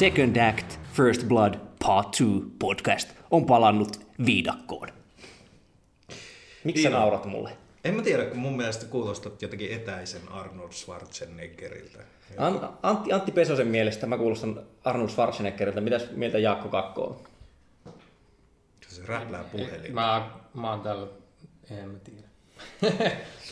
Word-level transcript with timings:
Second 0.00 0.36
Act, 0.36 0.78
First 0.92 1.28
Blood, 1.28 1.54
Part 1.84 2.06
2 2.06 2.24
podcast 2.58 3.08
on 3.30 3.46
palannut 3.46 4.00
viidakkoon. 4.26 4.88
Miksi 6.64 6.82
sä 6.82 6.90
naurat 6.90 7.24
mulle? 7.24 7.50
En 7.84 7.94
mä 7.94 8.02
tiedä, 8.02 8.24
kun 8.24 8.38
mun 8.38 8.56
mielestä 8.56 8.86
kuulostat 8.86 9.42
jotenkin 9.42 9.72
etäisen 9.72 10.20
Arnold 10.30 10.72
Schwarzeneggeriltä. 10.72 11.98
An- 12.38 12.78
Antti, 12.82 13.12
Antti 13.12 13.32
Pesosen 13.32 13.66
mielestä 13.66 14.06
mä 14.06 14.18
kuulostan 14.18 14.62
Arnold 14.84 15.08
Schwarzeneggeriltä. 15.08 15.80
Mitäs 15.80 16.10
mieltä 16.10 16.38
Jaakko 16.38 16.68
Kakko 16.68 17.02
on? 17.04 17.16
Se 18.88 19.02
räplää 19.06 19.44
puhelin. 19.44 19.94
Mä, 19.94 20.30
mä 20.54 20.70
oon 20.70 20.80
täällä, 20.80 21.06
en 21.70 21.88
mä 21.88 21.98
tiedä. 21.98 22.28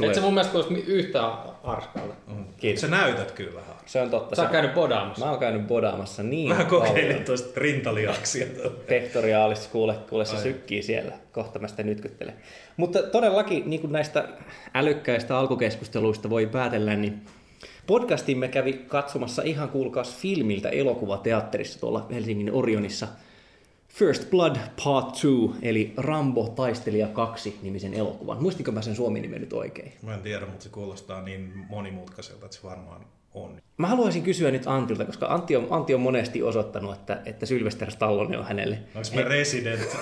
Et 0.08 0.14
se 0.14 0.20
mun 0.20 0.34
mielestä 0.34 0.52
kuulosti 0.52 0.74
yhtään 0.74 1.32
arskalta. 1.62 2.14
Kiitos. 2.56 2.80
Sä 2.80 2.88
näytät 2.88 3.30
kyllä 3.30 3.54
vähän. 3.54 3.76
Se 3.86 4.00
on 4.00 4.10
totta. 4.10 4.36
Sä 4.36 4.42
oot 4.42 4.50
käynyt 4.50 4.74
bodaamassa. 4.74 5.24
Mä 5.24 5.30
oon 5.30 5.40
käynyt 5.40 5.66
bodaamassa 5.66 6.22
niin 6.22 6.48
Mä 6.48 6.54
paljon. 6.54 6.70
kokeilin 6.70 7.24
tuosta 7.24 7.60
rintalihaksia. 7.60 8.46
Pektoriaalista, 8.88 9.68
kuule, 9.72 9.94
kuule 10.08 10.24
se 10.24 10.36
sykkii 10.42 10.82
siellä. 10.82 11.12
Kohta 11.32 11.58
mä 11.58 11.68
sitä 11.68 11.82
nytkyttelen. 11.82 12.34
Mutta 12.76 13.02
todellakin 13.02 13.70
niin 13.70 13.80
kuin 13.80 13.92
näistä 13.92 14.28
älykkäistä 14.74 15.38
alkukeskusteluista 15.38 16.30
voi 16.30 16.46
päätellä, 16.46 16.96
niin 16.96 17.22
podcastimme 17.86 18.48
kävi 18.48 18.72
katsomassa 18.72 19.42
ihan 19.42 19.68
kuulkaas 19.68 20.16
filmiltä 20.16 20.68
elokuvateatterissa 20.68 21.80
tuolla 21.80 22.06
Helsingin 22.12 22.52
Orionissa 22.52 23.08
First 23.88 24.30
Blood 24.30 24.56
Part 24.84 25.06
2, 25.06 25.28
eli 25.62 25.92
Rambo 25.96 26.48
Taistelija 26.48 27.06
2 27.06 27.58
nimisen 27.62 27.94
elokuvan. 27.94 28.42
Muistinko 28.42 28.72
mä 28.72 28.82
sen 28.82 28.96
suomi-nimen 28.96 29.40
nyt 29.40 29.52
oikein? 29.52 29.92
Mä 30.02 30.14
en 30.14 30.20
tiedä, 30.20 30.46
mutta 30.46 30.62
se 30.62 30.68
kuulostaa 30.68 31.22
niin 31.22 31.52
monimutkaiselta, 31.68 32.46
että 32.46 32.56
se 32.56 32.62
varmaan 32.62 33.00
on. 33.34 33.60
Mä 33.76 33.86
haluaisin 33.86 34.22
kysyä 34.22 34.50
nyt 34.50 34.66
Antilta, 34.66 35.04
koska 35.04 35.26
Antti 35.26 35.56
on, 35.56 35.66
Antti 35.70 35.94
on 35.94 36.00
monesti 36.00 36.42
osoittanut, 36.42 36.94
että, 36.94 37.22
että 37.24 37.46
Sylvester 37.46 37.90
Stallone 37.90 38.38
on 38.38 38.44
hänelle 38.44 38.78
Onko 38.94 39.08
me 39.14 39.22
Resident 39.22 39.80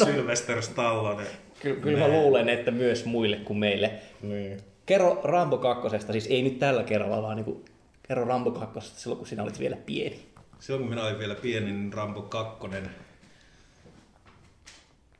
No. 0.00 0.06
Sylvester 0.06 0.62
Stallone? 0.62 1.24
Kyllä, 1.60 1.80
kyllä 1.80 1.98
mä 1.98 2.08
luulen, 2.08 2.48
että 2.48 2.70
myös 2.70 3.04
muille 3.04 3.36
kuin 3.36 3.58
meille. 3.58 3.90
Niin. 4.22 4.60
Kerro 4.86 5.20
Rambo 5.24 5.58
2, 5.58 5.88
siis 6.12 6.26
ei 6.26 6.42
nyt 6.42 6.58
tällä 6.58 6.84
kerralla, 6.84 7.22
vaan 7.22 7.36
niin 7.36 7.44
kuin, 7.44 7.64
kerro 8.08 8.24
Rambo 8.24 8.50
2 8.50 8.92
silloin, 8.96 9.18
kun 9.18 9.26
sinä 9.26 9.42
olit 9.42 9.58
vielä 9.58 9.76
pieni. 9.76 10.20
Silloin 10.60 10.82
kun 10.82 10.90
minä 10.90 11.04
olin 11.04 11.18
vielä 11.18 11.34
pieni, 11.34 11.72
niin 11.72 11.92
Rambo 11.92 12.22
2, 12.22 12.68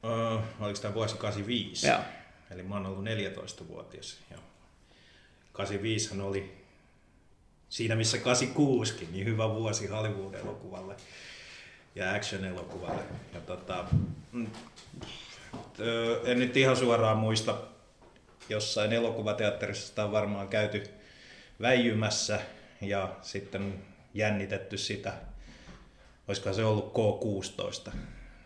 uh, 0.02 0.42
oliko 0.60 0.78
tämä 0.80 0.94
vuosi 0.94 1.16
85? 1.16 1.86
Joo. 1.86 1.98
Eli 2.50 2.62
mä 2.62 2.74
oon 2.74 2.86
ollut 2.86 3.04
14-vuotias. 3.04 4.18
Ja 4.30 4.38
85 5.52 6.20
oli 6.20 6.62
siinä 7.68 7.94
missä 7.94 8.16
86kin, 8.16 9.12
niin 9.12 9.26
hyvä 9.26 9.48
vuosi 9.48 9.86
Hollywood-elokuvalle 9.86 10.96
ja 11.94 12.14
action-elokuvalle. 12.14 13.02
Ja 13.34 13.40
tota, 13.40 13.84
mm, 14.32 14.46
en 16.24 16.38
nyt 16.38 16.56
ihan 16.56 16.76
suoraan 16.76 17.16
muista, 17.16 17.58
jossain 18.48 18.92
elokuvateatterissa 18.92 19.88
sitä 19.88 20.04
on 20.04 20.12
varmaan 20.12 20.48
käyty 20.48 20.82
väijymässä 21.60 22.40
ja 22.80 23.16
sitten 23.22 23.84
jännitetty 24.14 24.78
sitä, 24.78 25.12
olisikohan 26.28 26.54
se 26.54 26.64
ollut 26.64 26.92
K16, 26.94 27.92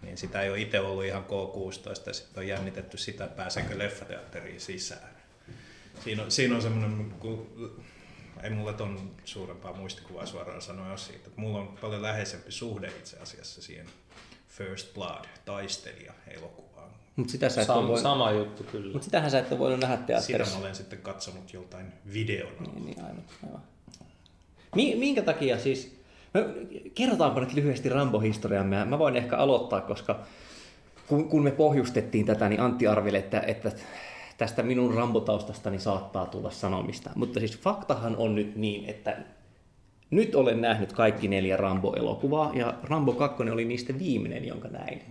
niin 0.07 0.19
sitä 0.19 0.43
ei 0.43 0.51
ole 0.51 0.61
itse 0.61 0.81
ollut 0.81 1.05
ihan 1.05 1.25
K16 1.25 2.07
ja 2.07 2.13
sitten 2.13 2.41
on 2.41 2.49
jännitetty 2.49 2.99
sitä, 2.99 3.27
pääseekö 3.27 3.79
leffateatteriin 3.79 4.61
sisään. 4.61 5.17
Siinä 6.05 6.23
on, 6.23 6.31
siinä 6.31 6.57
on 6.57 6.63
semmoinen, 6.63 7.11
kun, 7.19 7.49
ei 8.43 8.51
mulla 8.51 8.73
ton 8.73 9.11
suurempaa 9.25 9.73
muistikuvaa 9.73 10.27
suoraan 10.27 10.63
sanoa 10.63 10.97
siitä, 10.97 11.27
että 11.27 11.41
mulla 11.41 11.59
on 11.59 11.79
paljon 11.81 12.03
läheisempi 12.03 12.53
suhde 12.53 12.89
itse 12.89 13.17
asiassa 13.17 13.63
siihen 13.63 13.87
First 14.49 14.95
Blood, 14.95 15.25
taistelija 15.45 16.13
elokuvaan. 16.29 16.91
Mutta 17.17 17.33
sitä 17.33 17.49
sä 17.49 17.61
et 17.61 17.67
Sam, 17.67 17.77
voinut, 17.77 18.01
sama 18.01 18.31
juttu 18.31 18.65
kyllä. 18.65 18.93
mut 18.93 19.03
sitähän 19.03 19.31
sä 19.31 19.39
et 19.39 19.51
ole 19.53 19.59
voinut 19.59 19.81
nähdä 19.81 19.97
Sitä 19.97 20.07
teatterissa. 20.07 20.55
mä 20.57 20.61
olen 20.63 20.75
sitten 20.75 20.99
katsonut 20.99 21.53
joltain 21.53 21.93
videona. 22.13 22.61
Niin, 22.73 22.87
niin, 22.87 23.01
aivan, 23.05 23.25
aivan. 23.47 23.63
Mi- 24.75 24.95
minkä 24.97 25.23
takia 25.23 25.59
siis, 25.59 25.96
no, 26.41 26.45
kerrotaanpa 26.95 27.41
nyt 27.41 27.55
lyhyesti 27.55 27.89
Rambo-historiamme. 27.89 28.85
Mä 28.85 28.99
voin 28.99 29.17
ehkä 29.17 29.37
aloittaa, 29.37 29.81
koska 29.81 30.21
kun, 31.07 31.29
kun 31.29 31.43
me 31.43 31.51
pohjustettiin 31.51 32.27
tätä, 32.27 32.49
niin 32.49 32.61
Antti 32.61 32.87
arveli, 32.87 33.17
että, 33.17 33.41
että 33.41 33.73
tästä 34.39 34.63
minun 34.63 34.95
Rambo-taustastani 34.95 35.79
saattaa 35.79 36.27
tulla 36.27 36.51
sanomista. 36.51 37.11
Mutta 37.15 37.41
siis 37.41 37.59
faktahan 37.59 38.17
on 38.17 38.35
nyt 38.35 38.57
niin, 38.57 38.91
että 38.91 39.17
nyt 40.11 40.35
olen 40.35 40.61
nähnyt 40.61 40.93
kaikki 40.93 41.29
neljä 41.29 41.57
Rambo-elokuvaa, 41.57 42.51
ja 42.55 42.75
Rambo 42.83 43.13
2 43.13 43.43
oli 43.43 43.65
niistä 43.65 43.99
viimeinen, 43.99 44.45
jonka 44.45 44.69
näin. 44.69 45.03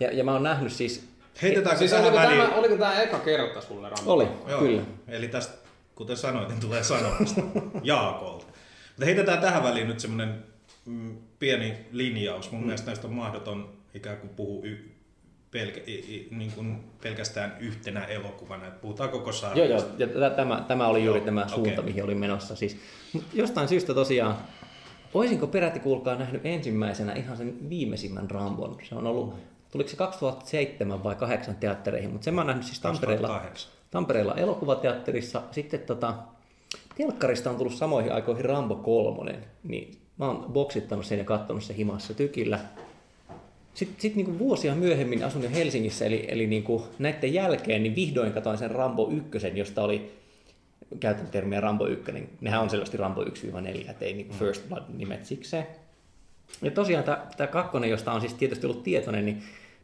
Ja, 0.00 0.12
ja 0.12 0.24
mä 0.24 0.32
oon 0.32 0.42
nähnyt 0.42 0.72
siis... 0.72 1.08
Heitetäänkö 1.42 1.78
Siis 1.78 1.90
tähän 1.90 2.06
oliko 2.06 2.22
väliin? 2.22 2.42
tämä, 2.42 2.54
oliko 2.54 2.76
tämä 2.76 3.02
eka 3.02 3.18
kerta 3.18 3.60
sulle 3.60 3.88
Rambo? 3.88 4.12
Oli, 4.12 4.28
Joo, 4.48 4.60
kyllä. 4.60 4.82
Eli 5.08 5.28
tästä, 5.28 5.54
kuten 5.94 6.16
sanoit, 6.16 6.48
niin 6.48 6.60
tulee 6.60 6.82
sanomista 6.82 7.40
Jaakolta. 7.82 8.44
Mutta 8.88 9.04
heitetään 9.04 9.38
tähän 9.38 9.62
väliin 9.62 9.88
nyt 9.88 10.00
semmoinen 10.00 10.28
mm, 10.28 10.42
pieni 11.38 11.74
linjaus. 11.92 12.50
Mun 12.50 12.60
mm. 12.60 12.66
mielestä 12.66 12.86
näistä 12.86 13.06
on 13.06 13.12
mahdoton 13.12 13.72
ikään 13.94 14.16
kuin 14.16 14.30
puhua 14.30 14.64
y, 14.64 14.90
pelkä, 15.50 15.80
i, 15.86 15.94
i, 15.94 16.28
niin 16.30 16.52
kuin 16.52 16.84
pelkästään 17.02 17.56
yhtenä 17.60 18.04
elokuvana. 18.04 18.66
Et 18.66 18.80
puhutaan 18.80 19.10
koko 19.10 19.30
Joo, 19.30 19.32
sarjasta. 19.32 19.90
joo, 19.98 20.10
ja 20.12 20.20
tä- 20.20 20.36
tämä, 20.36 20.64
tämä 20.68 20.86
oli 20.86 21.04
juuri 21.04 21.20
Joo, 21.20 21.24
tämä 21.24 21.48
suunta, 21.48 21.70
okei. 21.72 21.84
mihin 21.84 22.04
olin 22.04 22.18
menossa. 22.18 22.56
Siis, 22.56 22.76
jostain 23.32 23.68
syystä 23.68 23.94
tosiaan, 23.94 24.36
olisinko 25.14 25.46
peräti 25.46 25.80
kuulkaa 25.80 26.16
nähnyt 26.16 26.46
ensimmäisenä 26.46 27.12
ihan 27.12 27.36
sen 27.36 27.68
viimeisimmän 27.68 28.30
Rambon. 28.30 28.78
Se 28.88 28.94
on 28.94 29.06
ollut, 29.06 29.34
tuliko 29.72 29.90
se 29.90 29.96
2007 29.96 31.04
vai 31.04 31.14
2008 31.14 31.56
teattereihin, 31.56 32.10
mutta 32.10 32.24
sen 32.24 32.34
mä 32.34 32.40
oon 32.40 32.46
nähnyt 32.46 32.66
siis 32.66 32.80
Tampereella, 32.80 33.28
2008. 33.28 33.72
Tampereella 33.90 34.34
elokuvateatterissa. 34.34 35.42
Sitten 35.50 35.80
tota, 35.80 36.14
telkkarista 36.96 37.50
on 37.50 37.56
tullut 37.56 37.74
samoihin 37.74 38.12
aikoihin 38.12 38.44
Rambo 38.44 38.74
3, 38.76 39.38
niin 39.62 39.99
mä 40.20 40.26
oon 40.26 40.52
boksittanut 40.52 41.06
sen 41.06 41.18
ja 41.18 41.24
katsonut 41.24 41.64
sen 41.64 41.76
himassa 41.76 42.14
tykillä. 42.14 42.58
Sitten 43.74 44.00
sit 44.00 44.16
niinku 44.16 44.38
vuosia 44.38 44.74
myöhemmin 44.74 45.24
asun 45.24 45.42
jo 45.42 45.50
Helsingissä, 45.50 46.04
eli, 46.04 46.24
eli 46.28 46.46
niinku 46.46 46.86
näiden 46.98 47.34
jälkeen 47.34 47.82
niin 47.82 47.94
vihdoin 47.94 48.32
katsoin 48.32 48.58
sen 48.58 48.70
Rambo 48.70 49.10
1, 49.10 49.52
josta 49.54 49.82
oli, 49.82 50.12
käytän 51.00 51.26
termiä 51.26 51.60
Rambo 51.60 51.86
1, 51.86 52.12
niin 52.12 52.28
nehän 52.40 52.60
on 52.60 52.70
selvästi 52.70 52.96
Rambo 52.96 53.22
1-4, 53.22 53.90
ettei 53.90 54.12
niinku 54.12 54.34
First 54.34 54.68
Blood 54.68 54.82
nimet 54.96 55.24
sikseen. 55.24 55.66
Ja 56.62 56.70
tosiaan 56.70 57.04
tämä 57.36 57.46
kakkonen, 57.46 57.90
josta 57.90 58.12
on 58.12 58.20
siis 58.20 58.34
tietysti 58.34 58.66
ollut 58.66 58.82
tietoinen, 58.82 59.26
niin 59.26 59.42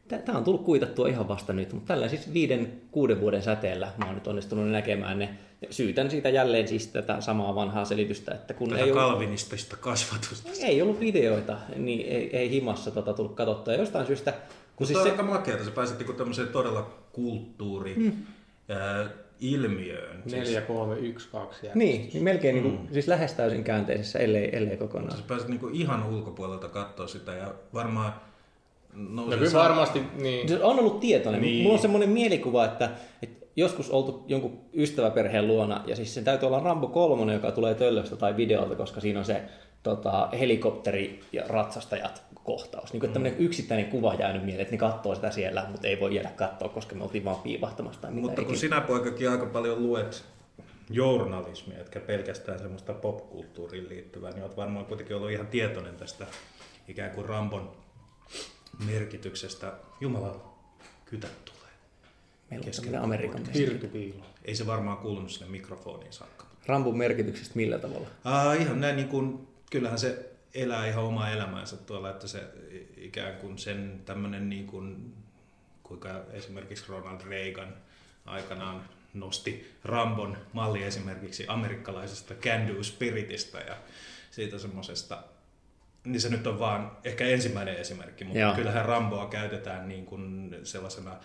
tämä 0.09 0.39
on 0.39 0.45
tullut 0.45 0.65
kuitattua 0.65 1.09
ihan 1.09 1.29
vasta 1.29 1.53
nyt, 1.53 1.73
mutta 1.73 1.89
tällä 1.89 2.09
siis 2.09 2.33
viiden, 2.33 2.73
kuuden 2.91 3.21
vuoden 3.21 3.43
säteellä 3.43 3.93
mä 3.97 4.05
oon 4.05 4.15
nyt 4.15 4.27
onnistunut 4.27 4.71
näkemään 4.71 5.19
ne. 5.19 5.29
Syytän 5.71 6.11
siitä 6.11 6.29
jälleen 6.29 6.69
siis 6.69 6.87
tätä 6.87 7.21
samaa 7.21 7.55
vanhaa 7.55 7.85
selitystä, 7.85 8.35
että 8.35 8.55
kun 8.55 8.69
Tätä 8.69 8.85
ei 8.85 8.93
ollut, 8.93 9.05
kalvinistista 9.05 9.77
kasvatusta. 9.77 10.51
ei 10.63 10.83
ollut 10.83 11.01
videoita, 11.01 11.59
niin 11.77 12.09
ei, 12.09 12.37
ei 12.37 12.51
himassa 12.51 12.91
tota 12.91 13.13
tullut 13.13 13.35
katsottua. 13.35 13.73
Ja 13.73 13.81
jostain 13.81 14.07
syystä, 14.07 14.35
kun 14.77 14.87
siis 14.87 14.99
se, 14.99 15.05
on 15.05 15.11
aika 15.11 15.23
makeata, 15.23 15.65
sä 15.65 15.71
pääset 15.71 15.99
niinku 15.99 16.13
tämmöiseen 16.13 16.49
todella 16.49 16.91
kulttuuri 17.13 17.95
mm. 17.95 18.13
ää, 18.69 19.09
ilmiöön. 19.41 20.23
Siis 20.23 20.45
4, 20.45 20.61
3, 20.61 20.99
1, 20.99 21.29
2 21.33 21.67
niin, 21.75 22.11
niin 22.13 22.25
melkein 22.25 22.57
mm. 22.57 22.63
niin 22.63 22.77
kuin, 22.77 22.89
siis 22.93 23.09
lähes 23.09 23.33
täysin 23.33 23.65
käänteisessä, 23.65 24.19
ellei, 24.19 24.57
ellei 24.57 24.77
kokonaan. 24.77 25.17
Sä 25.17 25.25
pääset 25.29 25.49
niinku 25.49 25.69
ihan 25.73 26.07
ulkopuolelta 26.07 26.69
katsoa 26.69 27.07
sitä 27.07 27.33
ja 27.33 27.55
varmaan 27.75 28.13
No 28.97 29.23
nousee 29.23 29.39
kyllä 29.39 29.53
varmasti, 29.53 30.03
niin. 30.15 30.49
Se 30.49 30.65
on 30.65 30.79
ollut 30.79 31.01
tietoinen. 31.01 31.41
Niin. 31.41 31.53
Niin. 31.53 31.63
Mulla 31.63 31.75
on 31.75 31.83
semmoinen 31.83 32.09
mielikuva, 32.09 32.65
että, 32.65 32.91
että 33.23 33.46
joskus 33.57 33.91
oltu 33.91 34.25
jonkun 34.29 34.59
ystäväperheen 34.75 35.47
luona, 35.49 35.85
ja 35.87 35.97
siis 35.97 36.15
sen 36.15 36.25
täytyy 36.25 36.47
olla 36.47 36.61
Rambo 36.61 36.89
3, 36.89 37.33
joka 37.33 37.53
tulee 37.53 37.75
töllöstä 37.75 38.17
tai 38.17 38.37
videolta, 38.37 38.75
koska 38.75 39.01
siinä 39.01 39.19
on 39.19 39.25
se 39.25 39.43
tota, 39.83 40.29
helikopteri 40.39 41.21
ja 41.33 41.43
ratsastajat 41.49 42.23
kohtaus. 42.45 42.93
Niin 42.93 43.01
kuin, 43.01 43.13
tämmöinen 43.13 43.39
yksittäinen 43.39 43.87
kuva 43.87 44.15
jäänyt 44.15 44.45
mieleen, 44.45 44.63
että 44.63 44.75
ne 44.75 44.79
katsoo 44.79 45.15
sitä 45.15 45.31
siellä, 45.31 45.67
mutta 45.71 45.89
ei 45.89 46.01
voi 46.01 46.15
jäädä 46.15 46.29
katsoa, 46.29 46.69
koska 46.69 46.95
me 46.95 47.05
oltiin 47.05 47.25
vaan 47.25 47.37
piivahtamassa 47.37 48.01
tai 48.01 48.11
mitä 48.11 48.21
Mutta 48.21 48.43
kun 48.43 48.45
ikinä. 48.45 48.59
sinä 48.59 48.81
poikakin 48.81 49.31
aika 49.31 49.47
paljon 49.47 49.83
luet 49.83 50.25
journalismia, 50.91 51.81
etkä 51.81 52.01
pelkästään 52.01 52.59
semmoista 52.59 52.95
popkulttuuriin 52.95 53.89
liittyvää, 53.89 54.31
niin 54.31 54.43
olet 54.43 54.57
varmaan 54.57 54.87
kuitenkin 54.87 55.17
ollut 55.17 55.31
ihan 55.31 55.47
tietoinen 55.47 55.97
tästä 55.97 56.27
ikään 56.89 57.11
kuin 57.11 57.27
Rambon 57.27 57.77
merkityksestä. 58.87 59.73
Jumala, 60.01 60.55
kytät 61.05 61.45
tulee. 61.45 61.56
Meillä 62.51 62.99
on 62.99 63.05
Amerikan. 63.05 63.43
Ei 64.45 64.55
se 64.55 64.67
varmaan 64.67 64.99
kuulunut 64.99 65.31
sinne 65.31 65.51
mikrofoniin 65.51 66.13
saakka. 66.13 66.47
Rambon 66.67 66.99
merkityksestä 66.99 67.57
millä 67.57 67.79
tavalla? 67.79 68.09
Aa, 68.25 68.55
ihan 68.55 68.81
näin 68.81 68.97
niin 68.97 69.09
kuin, 69.09 69.49
kyllähän 69.71 69.99
se 69.99 70.31
elää 70.55 70.87
ihan 70.87 71.05
omaa 71.05 71.31
elämäänsä 71.31 71.77
tuolla, 71.77 72.11
että 72.11 72.29
se 72.29 72.41
ikään 72.97 73.37
kuin 73.37 73.59
sen 73.59 74.01
tämmöinen 74.05 74.49
niin 74.49 74.67
kuin, 74.67 75.15
kuinka 75.83 76.21
esimerkiksi 76.33 76.85
Ronald 76.89 77.21
Reagan 77.29 77.75
aikanaan 78.27 78.83
nosti 79.15 79.73
Rambon 79.85 80.37
malli 80.53 80.83
esimerkiksi 80.83 81.45
amerikkalaisesta 81.49 82.35
can 82.35 82.69
do 82.69 82.83
spiritistä 82.83 83.59
ja 83.59 83.77
siitä 84.31 84.59
semmoisesta 84.59 85.23
niin 86.07 86.21
se 86.21 86.29
nyt 86.29 86.47
on 86.47 86.59
vaan 86.59 86.97
ehkä 87.05 87.25
ensimmäinen 87.25 87.77
esimerkki, 87.77 88.25
mutta 88.25 88.39
Joo. 88.41 88.55
kyllähän 88.55 88.85
Ramboa 88.85 89.27
käytetään 89.27 89.89
niin 89.89 90.07
kuin 90.07 90.57
sellaisena 90.63 91.17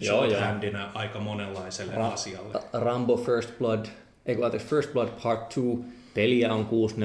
Joo, 0.00 0.24
joo. 0.24 0.30
shorthandina 0.30 0.90
aika 0.94 1.18
monenlaiselle 1.18 1.92
Ra- 1.92 2.12
asialle. 2.12 2.60
Rambo 2.72 3.16
First 3.16 3.58
Blood, 3.58 3.86
ei 4.26 4.34
kun 4.34 4.44
anteeksi, 4.44 4.68
First 4.68 4.92
Blood 4.92 5.08
Part 5.22 5.42
2, 5.54 5.60
peliä 6.14 6.54
on 6.54 6.66
6 6.66 6.96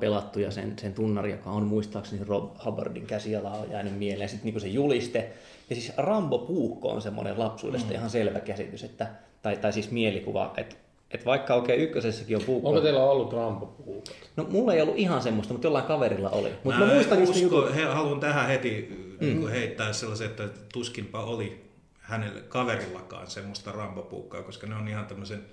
pelattu 0.00 0.40
ja 0.40 0.50
sen, 0.50 0.78
sen 0.78 0.94
tunnari, 0.94 1.30
joka 1.30 1.50
on 1.50 1.62
muistaakseni 1.62 2.24
Rob 2.24 2.50
Hubbardin 2.64 3.06
käsiala 3.06 3.50
on 3.50 3.70
jäänyt 3.70 3.98
mieleen. 3.98 4.28
Sitten 4.28 4.52
niin 4.52 4.60
se 4.60 4.68
juliste. 4.68 5.32
Ja 5.70 5.76
siis 5.76 5.92
Rambo 5.96 6.38
puukko 6.38 6.88
on 6.88 7.02
semmoinen 7.02 7.38
lapsuudesta 7.38 7.88
mm. 7.88 7.94
ihan 7.94 8.10
selvä 8.10 8.40
käsitys, 8.40 8.84
että, 8.84 9.06
tai, 9.42 9.56
tai 9.56 9.72
siis 9.72 9.90
mielikuva, 9.90 10.54
että, 10.56 10.76
että 11.10 11.26
vaikka 11.26 11.54
oikein 11.54 11.80
ykkösessäkin 11.80 12.36
on 12.36 12.42
puukko. 12.42 12.68
Onko 12.68 12.80
teillä 12.80 13.02
ollut 13.04 13.32
rampopuukot? 13.32 14.14
No 14.36 14.46
mulla 14.50 14.74
ei 14.74 14.82
ollut 14.82 14.98
ihan 14.98 15.22
semmoista, 15.22 15.54
mutta 15.54 15.66
jollain 15.66 15.84
kaverilla 15.84 16.30
oli. 16.30 16.48
Mutta 16.64 16.80
mä, 16.80 16.86
Mä 16.86 16.94
muistan 16.94 17.20
just 17.20 17.34
usko, 17.34 17.42
jutut. 17.42 17.74
he, 17.74 17.84
haluan 17.84 18.20
tähän 18.20 18.46
heti 18.48 18.88
mm. 19.20 19.48
heittää 19.48 19.92
sellaisen, 19.92 20.26
että 20.26 20.48
tuskinpa 20.72 21.24
oli 21.24 21.69
hänelle 22.10 22.40
kaverillakaan 22.40 23.30
semmoista 23.30 23.72
rambopuukkaa, 23.72 24.42
koska 24.42 24.66
ne 24.66 24.74
on 24.74 24.88
ihan 24.88 25.06
tämmöisen 25.06 25.46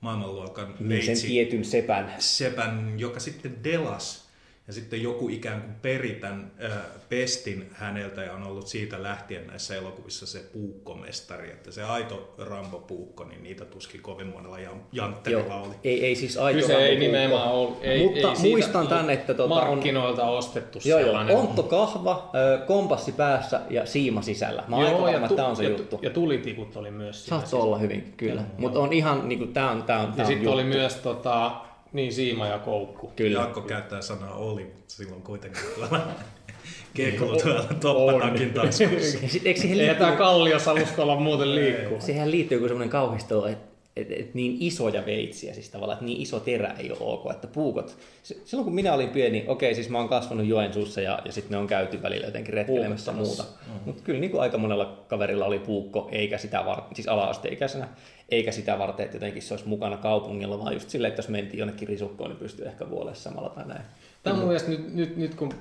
maailmanluokan 0.00 0.66
Niin 0.66 1.00
sen 1.02 1.06
veitsi 1.06 1.26
tietyn 1.26 1.64
sepän. 1.64 2.14
sepän, 2.18 2.94
joka 3.00 3.20
sitten 3.20 3.64
delas 3.64 4.29
ja 4.70 4.74
sitten 4.74 5.02
joku 5.02 5.28
ikään 5.28 5.60
kuin 5.62 5.74
peri 5.82 6.10
tämän 6.20 6.50
äh, 6.64 6.72
pestin 7.08 7.70
häneltä 7.72 8.22
ja 8.22 8.32
on 8.32 8.42
ollut 8.42 8.66
siitä 8.66 9.02
lähtien 9.02 9.46
näissä 9.46 9.74
elokuvissa 9.74 10.26
se 10.26 10.38
puukkomestari, 10.52 11.50
että 11.50 11.70
se 11.70 11.82
aito 11.82 12.34
Rambo-puukko, 12.38 13.24
niin 13.24 13.42
niitä 13.42 13.64
tuskin 13.64 14.02
kovin 14.02 14.26
monella 14.26 14.58
jan- 14.58 14.86
jantterilla 14.92 15.54
Joo, 15.54 15.62
oli. 15.66 15.74
ei, 15.84 16.06
ei 16.06 16.16
siis 16.16 16.36
aito 16.38 16.60
Kyse 16.60 16.76
ei 16.76 16.98
nimenomaan 16.98 17.50
ollut. 17.52 17.78
Ei, 17.82 18.02
Mutta 18.04 18.32
ei 18.44 18.50
muistan 18.50 18.88
tän, 18.88 19.10
että 19.10 19.34
tota 19.34 19.54
on- 19.54 19.68
markkinoilta 19.68 20.24
ostettu 20.24 20.78
Joo, 20.84 20.98
joo. 20.98 21.06
sellainen. 21.06 21.36
Ontto 21.36 21.62
kahva, 21.62 22.30
kompassi 22.66 23.12
päässä 23.12 23.60
ja 23.70 23.86
siima 23.86 24.22
sisällä. 24.22 24.64
Mä 24.68 24.76
aika 24.76 25.00
varma, 25.00 25.26
että 25.26 25.36
tämä 25.36 25.48
on 25.48 25.56
se 25.56 25.64
ja, 25.64 25.70
juttu. 25.70 25.98
Ja 26.02 26.10
tulitikut 26.10 26.76
oli 26.76 26.90
myös 26.90 27.24
siinä. 27.24 27.38
Saattoi 27.38 27.60
olla 27.60 27.78
hyvin, 27.78 28.14
kyllä. 28.16 28.42
Mutta 28.58 28.78
on 28.80 28.92
ihan, 28.92 29.28
niinku, 29.28 29.46
tää 29.46 29.70
on, 29.70 29.82
tää 29.82 29.98
on, 30.00 30.08
Ja 30.08 30.12
tää 30.16 30.26
on 30.26 30.32
sitten 30.32 30.48
oli 30.52 30.64
myös 30.64 30.94
tota, 30.94 31.50
niin 31.92 32.12
siima 32.12 32.46
ja 32.46 32.58
koukku. 32.58 33.12
Kyllä. 33.16 33.38
Jaakko 33.38 33.60
käyttää 33.60 34.02
sanaa 34.02 34.34
oli, 34.34 34.64
mutta 34.64 34.94
silloin 34.94 35.22
kuitenkin 35.22 35.62
tuolla 35.74 36.00
kekulu 36.94 37.36
tuolla 37.40 37.62
toppatakin 37.80 38.54
taskussa. 38.54 39.18
Eikö 39.44 39.60
siihen 39.60 39.80
Ei 39.80 39.86
liittyy, 39.86 40.06
tämä 40.06 40.16
kalliosaluskolla 40.16 41.16
muuten 41.16 41.54
liikkuu. 41.54 42.00
siihen 42.00 42.30
liittyy 42.30 42.56
joku 42.56 42.68
semmoinen 42.68 42.90
kauhistelu, 42.90 43.44
että 43.44 43.69
et, 44.00 44.12
et 44.12 44.34
niin 44.34 44.56
isoja 44.60 45.06
veitsiä, 45.06 45.54
siis 45.54 45.70
tavallaan, 45.70 45.94
että 45.94 46.04
niin 46.04 46.20
iso 46.20 46.40
terä 46.40 46.74
ei 46.78 46.90
ole 46.90 46.98
ok, 47.00 47.30
että 47.30 47.46
puukot. 47.46 47.96
Silloin 48.22 48.64
kun 48.64 48.74
minä 48.74 48.94
olin 48.94 49.08
pieni, 49.08 49.44
okei, 49.46 49.74
siis 49.74 49.88
mä 49.88 49.98
oon 49.98 50.08
kasvanut 50.08 50.46
Joensuussa 50.46 51.00
ja, 51.00 51.18
ja 51.24 51.32
sitten 51.32 51.52
me 51.52 51.58
on 51.58 51.66
käyty 51.66 52.02
välillä 52.02 52.26
jotenkin 52.26 52.54
retkeilemässä 52.54 53.10
ja 53.10 53.16
muuta. 53.16 53.42
Puukottamassa. 53.42 53.84
Mutta 53.86 54.02
kyllä 54.02 54.20
niin 54.20 54.30
kuin 54.30 54.40
aika 54.40 54.58
monella 54.58 55.04
kaverilla 55.08 55.44
oli 55.44 55.58
puukko, 55.58 56.08
eikä 56.12 56.38
sitä 56.38 56.64
varten, 56.66 56.96
siis 56.96 57.08
ala-asteikäisenä, 57.08 57.88
eikä 58.28 58.52
sitä 58.52 58.78
varten, 58.78 59.04
että 59.04 59.16
jotenkin 59.16 59.42
se 59.42 59.54
olisi 59.54 59.68
mukana 59.68 59.96
kaupungilla, 59.96 60.58
vaan 60.58 60.72
just 60.72 60.90
silleen, 60.90 61.08
että 61.08 61.18
jos 61.18 61.28
mentiin 61.28 61.58
jonnekin 61.58 61.88
risukkoon, 61.88 62.30
niin 62.30 62.38
pystyy 62.38 62.66
ehkä 62.66 62.90
vuolessa 62.90 63.30
samalla 63.30 63.48
tai 63.48 63.66
näin. 63.66 63.82
Tämä 64.22 64.34
on 64.34 64.38
mun 64.38 64.48
mielestä 64.48 64.70
nyt, 64.70 64.94
nyt, 64.94 65.16
nyt 65.16 65.34
kun 65.34 65.52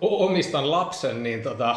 omistan 0.00 0.70
lapsen, 0.70 1.22
niin 1.22 1.42
tota, 1.42 1.76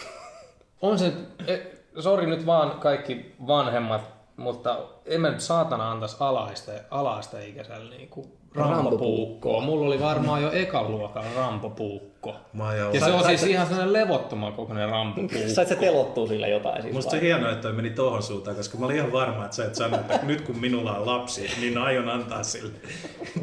on 0.82 0.98
se, 0.98 1.12
e, 1.46 1.58
sori 2.00 2.26
nyt 2.26 2.46
vaan 2.46 2.70
kaikki 2.70 3.34
vanhemmat, 3.46 4.15
mutta 4.36 4.78
en 5.04 5.20
mä 5.20 5.30
nyt 5.30 5.40
saatana 5.40 5.90
antaisi 5.90 6.16
alaista, 6.20 6.72
alaista 6.90 7.40
ikäiselle 7.40 7.96
niin 7.96 8.08
kuin 8.08 8.26
rampopuukkoa. 8.54 9.60
Mulla 9.60 9.86
oli 9.86 10.00
varmaan 10.00 10.42
jo 10.42 10.52
ekan 10.52 10.90
luokan 10.90 11.24
rampopuukko. 11.36 12.15
Oon 12.60 12.94
Ja 12.94 13.00
se 13.00 13.12
on 13.12 13.24
siis 13.24 13.40
sait- 13.40 13.50
ihan 13.50 13.66
sellainen 13.66 13.92
levottoman 13.92 14.52
kokoinen 14.52 14.88
rampopuukko. 14.88 15.38
Sait 15.48 15.68
sä 15.68 15.76
telottua 15.76 16.26
sillä 16.26 16.46
jotain 16.48 16.82
siis 16.82 16.94
Musta 16.94 17.10
vai? 17.12 17.20
se 17.20 17.26
hienoa, 17.26 17.50
että 17.50 17.62
toi 17.62 17.72
meni 17.72 17.90
tohon 17.90 18.22
suuntaan, 18.22 18.56
koska 18.56 18.78
mä 18.78 18.84
olin 18.86 18.96
ihan 18.96 19.12
varma, 19.12 19.44
että 19.44 19.56
sä 19.56 19.64
et 19.64 19.74
sano, 19.74 19.96
että 19.96 20.20
nyt 20.22 20.40
kun 20.40 20.58
minulla 20.60 20.92
on 20.96 21.06
lapsi, 21.06 21.50
niin 21.60 21.78
aion 21.78 22.08
antaa 22.08 22.42
sille 22.42 22.72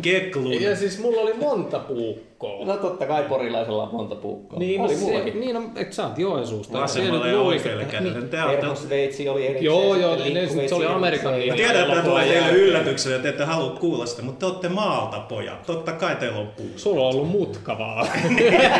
keklun. 0.02 0.62
Ja 0.62 0.76
siis 0.76 1.00
mulla 1.00 1.22
oli 1.22 1.34
monta 1.34 1.80
puukkoa. 1.80 2.66
No 2.66 2.78
totta 2.78 3.06
kai 3.06 3.24
porilaisella 3.24 3.84
on 3.84 3.90
monta 3.92 4.16
puukkoa. 4.16 4.60
Niin, 4.60 4.82
oli 4.82 4.94
no, 4.94 5.00
se, 5.00 5.06
mullakin. 5.06 5.40
niin 5.40 5.58
on, 5.58 5.72
et 5.76 5.94
sä 5.94 6.08
oot 6.08 6.18
Joensuusta. 6.18 6.80
Vasemmalle 6.80 7.26
Se 7.26 7.32
ja 7.32 7.40
oikealle 7.40 7.86
olette- 8.16 8.38
Perhosveitsi 8.62 9.30
oli 9.30 9.44
erikseen. 9.44 9.66
Joo, 9.66 9.96
joo, 9.96 10.16
ne- 10.16 10.68
se 10.68 10.76
oli. 10.76 10.86
Amerikan 10.86 11.32
Mä 11.32 11.38
niin. 11.38 11.56
tiedän, 11.56 11.90
että 11.90 12.02
tulee 12.04 12.26
teille 12.28 12.52
yllätyksenä, 12.52 13.16
että 13.16 13.24
te 13.24 13.30
ette 13.30 13.44
halua 13.44 13.70
kuulla 13.80 14.06
sitä, 14.06 14.22
mutta 14.22 14.40
te 14.40 14.46
olette 14.46 14.70
maalta, 14.70 15.20
pojat. 15.20 15.66
Totta 15.66 15.92
kai 15.92 16.16
teillä 16.16 16.40
on 16.40 16.48
puu. 16.48 16.70
Sulla 16.76 17.02
on 17.08 17.16
ollut 17.16 17.28
mutkavaa. 17.30 18.08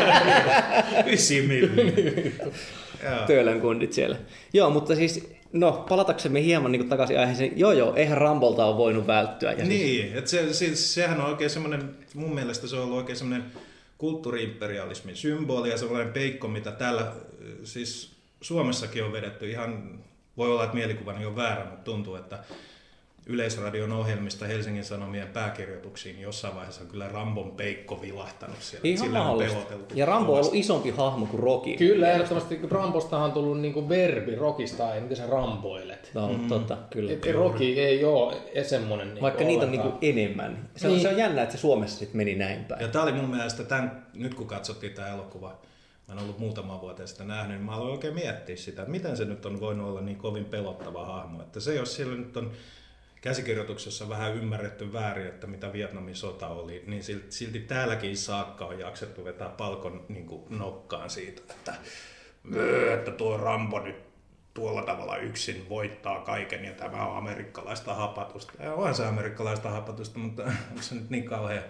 Ysi. 1.14 1.48
Töölön 3.26 3.60
kundit 3.60 3.92
siellä. 3.92 4.16
Joo, 4.52 4.70
mutta 4.70 4.94
siis, 4.94 5.28
no, 5.52 5.72
palataksemme 5.88 6.42
hieman 6.42 6.72
niin 6.72 6.88
takaisin 6.88 7.20
aiheeseen. 7.20 7.58
Joo, 7.58 7.72
joo, 7.72 7.94
eihän 7.94 8.18
Rambolta 8.18 8.64
ole 8.64 8.76
voinut 8.76 9.06
välttyä. 9.06 9.50
Ja 9.50 9.56
siis, 9.56 9.68
Niin, 9.68 10.18
että 10.18 10.30
se, 10.30 10.52
se, 10.52 10.76
sehän 10.76 11.20
on 11.20 11.26
oikein 11.26 11.50
semmoinen, 11.50 11.96
mun 12.14 12.34
mielestä 12.34 12.66
se 12.66 12.76
on 12.76 12.82
ollut 12.82 12.98
oikein 12.98 13.16
semmoinen 13.16 13.46
kulttuuriimperialismin 13.98 15.16
symboli 15.16 15.70
ja 15.70 15.78
sellainen 15.78 16.12
peikko, 16.12 16.48
mitä 16.48 16.72
täällä 16.72 17.12
siis 17.64 18.12
Suomessakin 18.40 19.04
on 19.04 19.12
vedetty 19.12 19.50
ihan, 19.50 20.00
voi 20.36 20.50
olla, 20.52 20.64
että 20.64 20.76
mielikuvani 20.76 21.26
on 21.26 21.36
väärä, 21.36 21.64
mutta 21.64 21.84
tuntuu, 21.84 22.14
että 22.14 22.38
Yleisradion 23.26 23.92
ohjelmista 23.92 24.46
Helsingin 24.46 24.84
Sanomien 24.84 25.28
pääkirjoituksiin 25.28 26.14
niin 26.14 26.22
jossain 26.22 26.54
vaiheessa 26.54 26.82
on 26.82 26.88
kyllä 26.88 27.08
Rambon 27.08 27.50
peikko 27.50 28.02
vilahtanut 28.02 28.56
siellä. 28.60 28.88
ihan 28.88 29.06
Sillä 29.06 29.22
on 29.22 29.38
peloteltu. 29.38 29.94
Ja 29.94 30.06
Rambo 30.06 30.32
on 30.32 30.40
ollut 30.40 30.54
isompi 30.54 30.90
hahmo 30.90 31.26
kuin 31.26 31.42
Rocky. 31.42 31.76
Kyllä, 31.76 32.10
ehdottomasti 32.10 32.60
Rambostahan 32.70 33.24
on 33.24 33.32
tullut 33.32 33.60
niinku 33.60 33.88
verbi 33.88 34.34
Rokista, 34.34 34.94
ei 34.94 35.00
miten 35.00 35.16
sä 35.16 35.26
rampoilet. 35.26 36.10
No, 36.14 36.32
mm. 36.32 36.48
totta, 36.48 36.78
kyllä. 36.90 37.12
Et, 37.12 37.34
Roki 37.34 37.80
ei 37.80 38.04
ole 38.04 38.36
semmonen 38.62 39.06
niinku 39.06 39.22
Vaikka 39.22 39.44
niitä 39.44 39.64
on 39.64 39.72
niinku 39.72 39.92
enemmän. 40.02 40.68
Se 40.76 40.86
on, 40.86 40.92
Niin. 40.92 41.02
se 41.02 41.08
on 41.08 41.16
jännä, 41.16 41.42
että 41.42 41.54
se 41.56 41.60
Suomessa 41.60 41.98
sitten 41.98 42.16
meni 42.16 42.34
näin 42.34 42.64
päin. 42.64 42.80
Ja 42.80 42.88
tämä 42.88 43.02
oli 43.02 43.12
mun 43.12 43.30
mielestä, 43.30 43.64
tämän, 43.64 44.06
nyt 44.14 44.34
kun 44.34 44.46
katsottiin 44.46 44.92
tämä 44.92 45.08
elokuva, 45.08 45.48
mä 46.08 46.14
en 46.14 46.20
ollut 46.20 46.38
muutama 46.38 46.80
vuotta 46.80 47.06
sitä 47.06 47.24
nähnyt, 47.24 47.56
niin 47.56 47.66
mä 47.66 47.72
aloin 47.72 47.92
oikein 47.92 48.14
miettiä 48.14 48.56
sitä, 48.56 48.82
että 48.82 48.92
miten 48.92 49.16
se 49.16 49.24
nyt 49.24 49.46
on 49.46 49.60
voinut 49.60 49.88
olla 49.88 50.00
niin 50.00 50.16
kovin 50.16 50.44
pelottava 50.44 51.04
hahmo. 51.06 51.42
Että 51.42 51.60
se, 51.60 51.74
jos 51.74 51.96
siellä 51.96 52.14
nyt 52.14 52.36
on 52.36 52.52
käsikirjoituksessa 53.24 54.08
vähän 54.08 54.34
ymmärretty 54.34 54.92
väärin, 54.92 55.26
että 55.26 55.46
mitä 55.46 55.72
Vietnamin 55.72 56.16
sota 56.16 56.48
oli, 56.48 56.84
niin 56.86 57.02
silti, 57.02 57.26
silti 57.32 57.60
täälläkin 57.60 58.16
saakka 58.16 58.66
on 58.66 58.78
jaksettu 58.78 59.24
vetää 59.24 59.48
palkon 59.48 60.06
niin 60.08 60.26
kuin 60.26 60.58
nokkaan 60.58 61.10
siitä, 61.10 61.42
että, 61.50 61.74
"Öö, 62.54 62.94
että 62.94 63.10
tuo 63.10 63.36
Rambo 63.36 63.80
nyt 63.80 63.96
tuolla 64.54 64.82
tavalla 64.82 65.16
yksin 65.16 65.68
voittaa 65.68 66.20
kaiken 66.20 66.64
ja 66.64 66.72
tämä 66.72 67.06
on 67.06 67.16
amerikkalaista 67.16 67.94
hapatusta. 67.94 68.52
Ja 68.62 68.74
onhan 68.74 68.94
se 68.94 69.06
amerikkalaista 69.06 69.70
hapatusta, 69.70 70.18
mutta 70.18 70.42
onko 70.70 70.82
se 70.82 70.94
nyt 70.94 71.10
niin 71.10 71.24
kauhean 71.24 71.62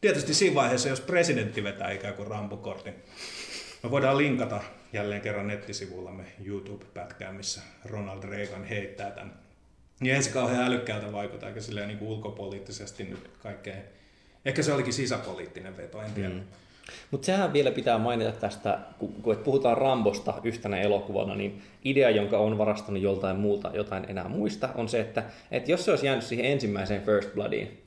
Tietysti 0.00 0.34
siinä 0.34 0.54
vaiheessa, 0.54 0.88
jos 0.88 1.00
presidentti 1.00 1.64
vetää 1.64 1.90
ikään 1.90 2.14
kuin 2.14 2.28
rampukortin, 2.28 2.94
me 3.82 3.90
voidaan 3.90 4.18
linkata 4.18 4.60
jälleen 4.92 5.20
kerran 5.20 5.46
nettisivullamme 5.46 6.24
YouTube-pätkään, 6.44 7.34
missä 7.34 7.60
Ronald 7.84 8.22
Reagan 8.22 8.64
heittää 8.64 9.10
tämän. 9.10 9.49
Niin 10.00 10.14
ei 10.14 10.22
se 10.22 10.30
kauhean 10.30 10.64
älykkäältä 10.64 11.12
vaikuta, 11.12 11.48
eikä 11.48 11.60
silleen 11.60 11.88
niin 11.88 12.02
ulkopoliittisesti 12.02 13.04
nyt 13.04 13.30
kaikkein... 13.42 13.82
Ehkä 14.44 14.62
se 14.62 14.72
olikin 14.72 14.92
sisäpoliittinen 14.92 15.76
veto, 15.76 16.02
en 16.02 16.12
tiedä. 16.12 16.28
Mm. 16.28 16.40
Mutta 17.10 17.26
sehän 17.26 17.52
vielä 17.52 17.70
pitää 17.70 17.98
mainita 17.98 18.32
tästä, 18.32 18.78
kun, 18.98 19.12
kun 19.22 19.32
et 19.32 19.44
puhutaan 19.44 19.78
Rambosta 19.78 20.34
yhtenä 20.44 20.80
elokuvana, 20.80 21.34
niin 21.34 21.62
idea, 21.84 22.10
jonka 22.10 22.38
on 22.38 22.58
varastanut 22.58 23.02
joltain 23.02 23.36
muulta, 23.36 23.70
jotain 23.74 24.04
enää 24.08 24.28
muista, 24.28 24.68
on 24.74 24.88
se, 24.88 25.00
että, 25.00 25.24
että 25.50 25.70
jos 25.70 25.84
se 25.84 25.90
olisi 25.90 26.06
jäänyt 26.06 26.24
siihen 26.24 26.46
ensimmäiseen 26.46 27.02
First 27.02 27.34
Bloodiin, 27.34 27.82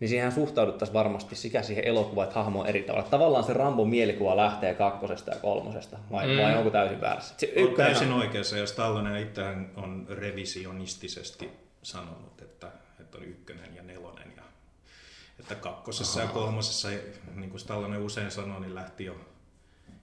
niin 0.00 0.08
siihen 0.08 0.32
suhtauduttaisiin 0.32 0.94
varmasti 0.94 1.36
sekä 1.36 1.62
siihen 1.62 1.84
elokuvaan 1.84 2.28
että 2.28 2.42
hahmoon 2.42 2.66
eri 2.66 2.82
tavalla. 2.82 3.08
Tavallaan 3.08 3.44
se 3.44 3.52
Rambon 3.52 3.88
mielikuva 3.88 4.36
lähtee 4.36 4.74
kakkosesta 4.74 5.30
ja 5.30 5.36
kolmosesta, 5.36 5.98
vai, 6.10 6.26
mm. 6.26 6.42
vai 6.42 6.58
onko 6.58 6.70
täysin 6.70 7.00
väärässä? 7.00 7.34
Se 7.38 7.46
ykkönen 7.46 7.92
täysin 7.92 8.12
on- 8.12 8.18
oikeassa, 8.18 8.58
jos 8.58 8.72
Tallonen 8.72 9.22
itsehän 9.22 9.70
on 9.76 10.06
revisionistisesti 10.10 11.50
sanonut, 11.82 12.42
että, 12.42 12.70
että 13.00 13.18
on 13.18 13.24
ykkönen 13.24 13.76
ja 13.76 13.82
nelonen. 13.82 14.32
Ja, 14.36 14.42
että 15.40 15.54
kakkosessa 15.54 16.20
Aha. 16.20 16.28
ja 16.28 16.34
kolmosessa, 16.34 16.88
niin 17.34 17.50
kuin 17.50 17.66
Tallonen 17.66 18.00
usein 18.00 18.30
sanoi, 18.30 18.60
niin 18.60 18.74
lähti 18.74 19.04
jo 19.04 19.16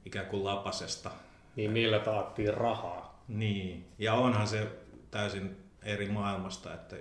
ikään 0.06 0.26
kuin 0.26 0.44
lapasesta. 0.44 1.12
Niin 1.56 1.74
niillä 1.74 2.00
taattiin 2.00 2.54
rahaa. 2.54 3.24
Niin, 3.28 3.88
ja 4.00 4.14
onhan 4.14 4.48
se 4.48 4.68
täysin 5.12 5.58
eri 5.84 6.10
maailmasta, 6.10 6.74
että 6.74 6.96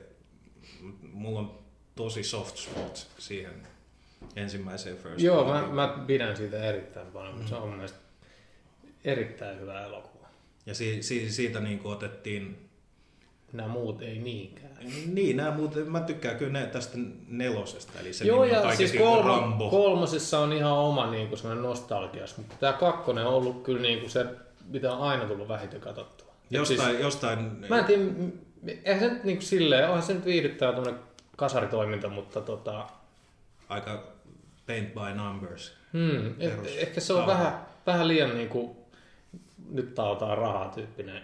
mulla 1.12 1.38
on 1.38 1.61
tosi 1.96 2.22
soft 2.22 2.56
spot 2.56 3.06
siihen 3.18 3.54
ensimmäiseen 4.36 4.96
First 4.96 5.20
Joo, 5.20 5.44
mä, 5.44 5.66
mä 5.66 5.98
pidän 6.06 6.36
siitä 6.36 6.64
erittäin 6.64 7.06
paljon, 7.06 7.34
mutta 7.34 7.48
se 7.48 7.54
on 7.54 7.68
mun 7.68 7.76
mielestä 7.76 7.98
erittäin 9.04 9.60
hyvä 9.60 9.84
elokuva. 9.84 10.26
Ja 10.66 10.74
si, 10.74 11.02
si, 11.02 11.32
siitä 11.32 11.60
niin 11.60 11.78
kuin 11.78 11.92
otettiin 11.92 12.68
nämä 13.52 13.68
muut 13.68 14.02
ei 14.02 14.18
niinkään. 14.18 14.72
Niin, 15.06 15.36
nämä 15.36 15.50
muuten, 15.50 15.92
mä 15.92 16.00
tykkään 16.00 16.36
kyllä 16.36 16.52
ne 16.52 16.66
tästä 16.66 16.98
nelosesta, 17.28 18.00
eli 18.00 18.12
se 18.12 18.24
Joo, 18.24 18.44
ja 18.44 18.76
siis 18.76 18.92
kolmo, 18.92 19.28
Rambo. 19.28 19.70
kolmosessa 19.70 20.38
on 20.38 20.52
ihan 20.52 20.72
oma 20.72 21.10
niin 21.10 21.28
kuin 21.28 21.38
sellainen 21.38 21.62
nostalgias, 21.62 22.36
mutta 22.36 22.54
tämä 22.60 22.72
kakkonen 22.72 23.26
on 23.26 23.34
ollut 23.34 23.62
kyllä 23.62 23.82
niin 23.82 24.00
kuin 24.00 24.10
se, 24.10 24.26
mitä 24.68 24.92
on 24.92 25.08
aina 25.08 25.24
tullut 25.24 25.48
vähiten 25.48 25.80
katsottua. 25.80 26.32
Et 26.44 26.50
Jostain, 26.50 26.90
Siis, 26.90 27.00
jostain 27.00 27.38
mä 27.68 27.78
en 27.78 27.84
tiedä, 27.84 28.02
eihän 28.84 29.00
se 29.00 29.14
nyt 29.14 29.24
niin 29.24 29.36
kuin 29.36 29.46
silleen, 29.46 29.88
onhan 29.88 30.02
se 30.02 30.14
nyt 30.14 30.24
viihdyttävä 30.24 30.72
tuommoinen 30.72 31.02
kasaritoiminta, 31.36 32.08
mutta 32.08 32.40
tota, 32.40 32.88
aika 33.68 34.12
paint 34.66 34.94
by 34.94 35.14
numbers. 35.16 35.72
hmm, 35.92 36.34
et, 36.38 36.76
ehkä 36.78 37.00
se 37.00 37.12
on 37.12 37.26
vähän, 37.26 37.66
vähän 37.86 38.08
liian 38.08 38.34
niin 38.34 38.48
kuin, 38.48 38.76
nyt 39.70 39.94
tautaa 39.94 40.34
rahaa 40.34 40.68
tyyppinen 40.68 41.22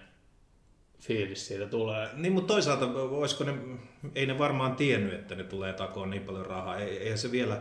fiilis 1.01 1.47
siitä 1.47 1.67
tulee. 1.67 2.09
Niin, 2.15 2.33
mutta 2.33 2.55
toisaalta 2.55 2.95
voisiko 2.95 3.45
ne, 3.45 3.55
ei 4.15 4.27
ne 4.27 4.39
varmaan 4.39 4.77
tiennyt, 4.77 5.15
että 5.15 5.35
ne 5.35 5.45
tulee 5.45 5.73
takoon 5.73 6.11
niin 6.11 6.23
paljon 6.23 6.47
rahaa. 6.47 6.77
Ei, 6.77 6.99
eihän 6.99 7.19
se 7.19 7.31
vielä, 7.31 7.61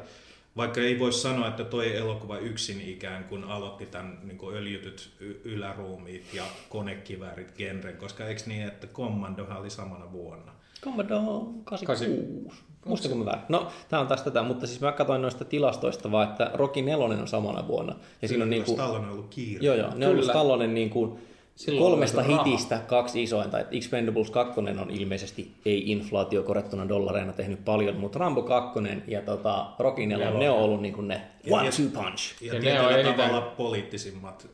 vaikka 0.58 0.82
ei 0.82 1.00
voi 1.00 1.13
sanoa, 1.13 1.48
että 1.48 1.63
toi 1.63 1.96
elokuva 1.96 2.38
yksin 2.38 2.82
ikään 2.82 3.24
kuin 3.24 3.44
aloitti 3.44 3.86
tämän 3.86 4.20
niin 4.24 4.38
kuin 4.38 4.56
öljytyt 4.56 5.10
yläruumiit 5.44 6.34
ja 6.34 6.44
konekiväärit 6.70 7.58
genren, 7.58 7.98
koska 7.98 8.27
eikö 8.27 8.42
niin, 8.46 8.68
että 8.68 8.88
Commandohan 8.88 9.60
oli 9.60 9.70
samana 9.70 10.12
vuonna? 10.12 10.57
Commodore 10.81 11.43
86. 11.63 12.63
Muistanko 12.86 13.17
mä 13.17 13.25
väärin? 13.25 13.43
No, 13.50 13.67
tää 13.89 14.00
on 14.00 14.07
taas 14.07 14.22
tätä, 14.22 14.43
mutta 14.43 14.67
siis 14.67 14.81
mä 14.81 14.91
katsoin 14.91 15.22
noista 15.22 15.46
tilastoista 15.46 16.12
vaan, 16.12 16.29
että 16.29 16.51
Rocky 16.53 16.81
4 16.81 17.05
on 17.05 17.27
samana 17.27 17.67
vuonna. 17.67 17.96
Ja 18.22 18.27
siinä 18.27 18.43
on 18.43 18.50
Kyllä, 18.50 18.63
niinku, 18.63 18.74
Stallone 18.74 19.05
on 19.07 19.12
ollut 19.13 19.27
kiire. 19.29 19.65
joo 19.65 19.75
joo, 19.75 19.88
ne 19.96 20.05
on 20.05 20.12
ollut 20.12 20.22
Kyllä. 20.22 20.34
Stallone 20.34 20.67
niinku 20.67 21.19
Silloin 21.55 21.84
kolmesta 21.84 22.22
hitistä 22.24 22.79
kaksi 22.88 23.24
isointa. 23.24 23.60
Et 23.60 23.67
Expendables 23.72 24.31
2 24.31 24.60
on 24.60 24.89
ilmeisesti 24.91 25.51
ei 25.65 25.91
inflaatio 25.91 26.43
korjattuna 26.43 26.89
dollareina 26.89 27.34
tehnyt 27.34 27.65
paljon, 27.65 27.96
mutta 27.96 28.19
Rambo 28.19 28.41
2 28.41 28.79
ja 29.07 29.22
tota, 29.22 29.65
Rocky 29.79 30.05
4, 30.05 30.31
ne 30.31 30.50
on 30.50 30.57
ollut 30.60 30.81
niinku 30.81 31.01
ne 31.01 31.22
Ja- 31.43 31.55
one 31.57 31.65
ja- 31.65 31.72
two 31.72 32.01
punch. 32.03 32.41
Ja, 32.43 32.53
Ja 32.53 32.60
ja 32.60 32.74
ne 32.74 32.81
on 32.81 32.91
eniten- 32.93 33.13
tavalla 33.13 33.41
poliittisimmat 33.41 34.48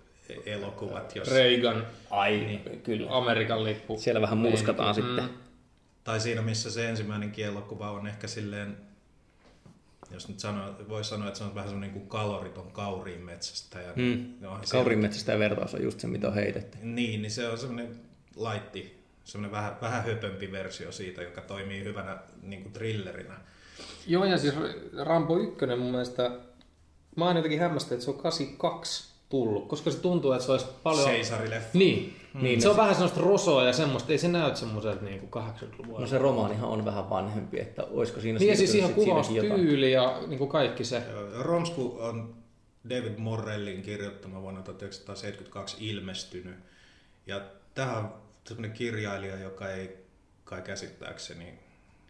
elokuvat, 0.45 1.15
jos, 1.15 1.31
Reagan, 1.31 1.83
Ai, 2.09 2.37
niin. 2.37 2.81
kyllä. 2.83 3.07
Amerikan 3.17 3.63
lippu. 3.63 3.97
Siellä 3.99 4.21
vähän 4.21 4.37
murskataan 4.37 4.95
Meininki. 4.95 5.21
sitten. 5.21 5.42
Tai 6.03 6.19
siinä 6.19 6.41
missä 6.41 6.71
se 6.71 6.89
ensimmäinenkin 6.89 7.45
elokuva 7.45 7.91
on 7.91 8.07
ehkä 8.07 8.27
silleen, 8.27 8.77
jos 10.11 10.27
nyt 10.27 10.39
sanoo, 10.39 10.75
voi 10.89 11.03
sanoa, 11.03 11.27
että 11.27 11.37
se 11.37 11.43
on 11.43 11.55
vähän 11.55 11.69
semmoinen 11.69 11.93
kuin 11.93 12.07
kaloriton 12.07 12.71
kauriin 12.71 13.21
metsästä. 13.21 13.79
Ja 13.81 13.93
Mm. 13.95 14.33
ja 15.27 15.39
vertaus 15.39 15.73
on 15.73 15.83
just 15.83 15.99
se, 15.99 16.07
mitä 16.07 16.27
on 16.27 16.33
heitetty. 16.33 16.77
Niin, 16.81 17.21
niin 17.21 17.31
se 17.31 17.49
on 17.49 17.57
semmoinen 17.57 17.99
laitti, 18.35 19.03
semmoinen 19.23 19.51
vähän, 19.51 19.77
vähän 19.81 20.03
höpömpi 20.03 20.51
versio 20.51 20.91
siitä, 20.91 21.21
joka 21.21 21.41
toimii 21.41 21.83
hyvänä 21.83 22.17
niin 22.41 22.61
kuin 22.61 22.73
thrillerinä. 22.73 23.33
Joo, 24.07 24.25
ja 24.25 24.37
siis 24.37 24.53
Rambo 25.03 25.37
1 25.37 25.65
mun 25.65 25.91
mielestä, 25.91 26.31
mä 27.15 27.25
oon 27.25 27.35
jotenkin 27.35 27.59
hämmästynyt, 27.59 27.93
että 27.93 28.05
se 28.05 28.11
on 28.11 28.17
82 28.17 29.13
tullut, 29.29 29.67
koska 29.67 29.91
se 29.91 29.99
tuntuu, 29.99 30.31
että 30.31 30.45
se 30.45 30.51
olisi 30.51 30.65
paljon... 30.83 31.05
Seisarileffa. 31.05 31.77
Niin, 31.77 32.15
Niin, 32.33 32.43
niin 32.43 32.61
se 32.61 32.69
on 32.69 32.77
vähän 32.77 32.95
semmoista 32.95 33.21
rosoa 33.21 33.63
ja 33.63 33.73
semmoista, 33.73 34.11
ei 34.11 34.17
se 34.17 34.27
näytä 34.27 34.55
semmoiselta 34.55 35.05
niin 35.05 35.19
kuin 35.19 35.43
80-luvulla. 35.43 35.99
No 35.99 36.07
se 36.07 36.17
romaanihan 36.17 36.69
on 36.69 36.85
vähän 36.85 37.09
vanhempi, 37.09 37.59
että 37.59 37.83
olisiko 37.83 38.21
siinä 38.21 38.39
niin 38.39 38.57
siis 38.57 38.75
ihan 38.75 38.93
kuvaustyyli 38.93 39.91
ja 39.91 40.21
niin 40.27 40.37
kuin 40.37 40.49
kaikki 40.49 40.83
se. 40.83 41.03
Romsku 41.39 41.97
on 41.99 42.35
David 42.89 43.17
Morrellin 43.17 43.81
kirjoittama 43.81 44.41
vuonna 44.41 44.61
1972 44.61 45.77
ilmestynyt. 45.79 46.55
Ja 47.27 47.41
tähän 47.73 47.97
on 47.97 48.13
sellainen 48.47 48.71
kirjailija, 48.71 49.39
joka 49.39 49.69
ei 49.69 49.97
kai 50.43 50.61
käsittääkseni 50.61 51.59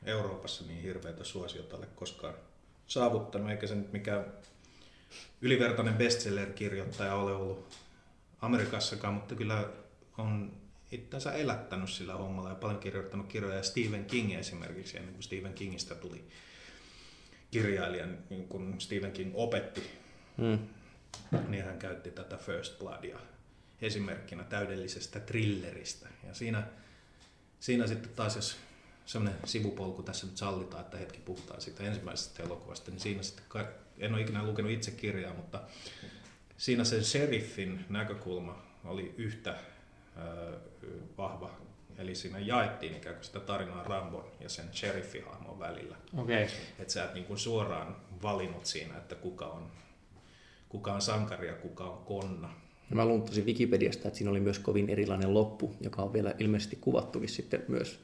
Euroopassa 0.05 0.63
niin 0.67 0.81
hirveätä 0.81 1.23
suosiota 1.23 1.77
ole 1.77 1.87
koskaan 1.95 2.33
saavuttanut, 2.87 3.51
eikä 3.51 3.67
se 3.67 3.75
nyt 3.75 3.93
mikään 3.93 4.25
ylivertainen 5.41 5.93
bestseller-kirjoittaja 5.93 7.15
ole 7.15 7.33
ollut 7.33 7.65
Amerikassakaan, 8.41 9.13
mutta 9.13 9.35
kyllä 9.35 9.63
on 10.17 10.57
itseänsä 10.91 11.33
elättänyt 11.33 11.89
sillä 11.89 12.13
hommalla 12.13 12.49
ja 12.49 12.55
paljon 12.55 12.79
kirjoittanut 12.79 13.27
kirjoja. 13.27 13.55
Ja 13.55 13.63
Stephen 13.63 14.05
King 14.05 14.33
esimerkiksi, 14.33 14.97
ennen 14.97 15.13
kuin 15.13 15.23
Stephen 15.23 15.53
Kingistä 15.53 15.95
tuli 15.95 16.27
kirjailijan, 17.51 18.17
niin 18.29 18.47
kun 18.47 18.75
Stephen 18.81 19.11
King 19.11 19.31
opetti, 19.33 20.03
Mm. 20.37 20.59
niin 21.47 21.65
hän 21.65 21.79
käytti 21.79 22.11
tätä 22.11 22.37
First 22.37 22.79
Bloodia 22.79 23.19
esimerkkinä 23.81 24.43
täydellisestä 24.43 25.19
thrilleristä. 25.19 26.09
Ja 26.27 26.33
siinä, 26.33 26.63
siinä 27.59 27.87
sitten 27.87 28.11
taas, 28.15 28.35
jos 28.35 28.57
semmoinen 29.05 29.39
sivupolku 29.45 30.03
tässä 30.03 30.25
nyt 30.27 30.37
sallitaan, 30.37 30.83
että 30.83 30.97
hetki 30.97 31.19
puhutaan 31.19 31.61
siitä 31.61 31.83
ensimmäisestä 31.83 32.43
elokuvasta, 32.43 32.91
niin 32.91 32.99
siinä 32.99 33.23
sitten, 33.23 33.45
en 33.97 34.13
ole 34.13 34.21
ikinä 34.21 34.43
lukenut 34.43 34.71
itse 34.71 34.91
kirjaa, 34.91 35.33
mutta 35.33 35.61
siinä 36.57 36.83
se 36.83 37.03
sheriffin 37.03 37.85
näkökulma 37.89 38.63
oli 38.85 39.13
yhtä 39.17 39.57
vahva. 41.17 41.49
Eli 41.97 42.15
siinä 42.15 42.39
jaettiin 42.39 42.95
ikään 42.95 43.15
kuin 43.15 43.25
sitä 43.25 43.39
tarinaa 43.39 43.83
Rambon 43.83 44.25
ja 44.39 44.49
sen 44.49 44.65
sheriffihahmon 44.73 45.59
välillä. 45.59 45.95
Okei. 46.17 46.43
Okay. 46.43 46.55
Että 46.79 46.93
sä 46.93 47.03
et 47.03 47.13
niin 47.13 47.25
kuin 47.25 47.39
suoraan 47.39 47.95
valinnut 48.23 48.65
siinä, 48.65 48.97
että 48.97 49.15
kuka 49.15 49.45
on, 49.45 49.71
kuka 50.69 50.93
on 50.93 51.01
sankari 51.01 51.47
ja 51.47 51.53
kuka 51.53 51.83
on 51.83 52.05
konna. 52.05 52.49
Ja 52.89 52.95
mä 52.95 53.05
lunttasin 53.05 53.45
Wikipediasta, 53.45 54.07
että 54.07 54.17
siinä 54.17 54.31
oli 54.31 54.39
myös 54.39 54.59
kovin 54.59 54.89
erilainen 54.89 55.33
loppu, 55.33 55.75
joka 55.81 56.01
on 56.01 56.13
vielä 56.13 56.33
ilmeisesti 56.39 56.75
kuvattukin 56.81 57.29
sitten 57.29 57.65
myös 57.67 57.99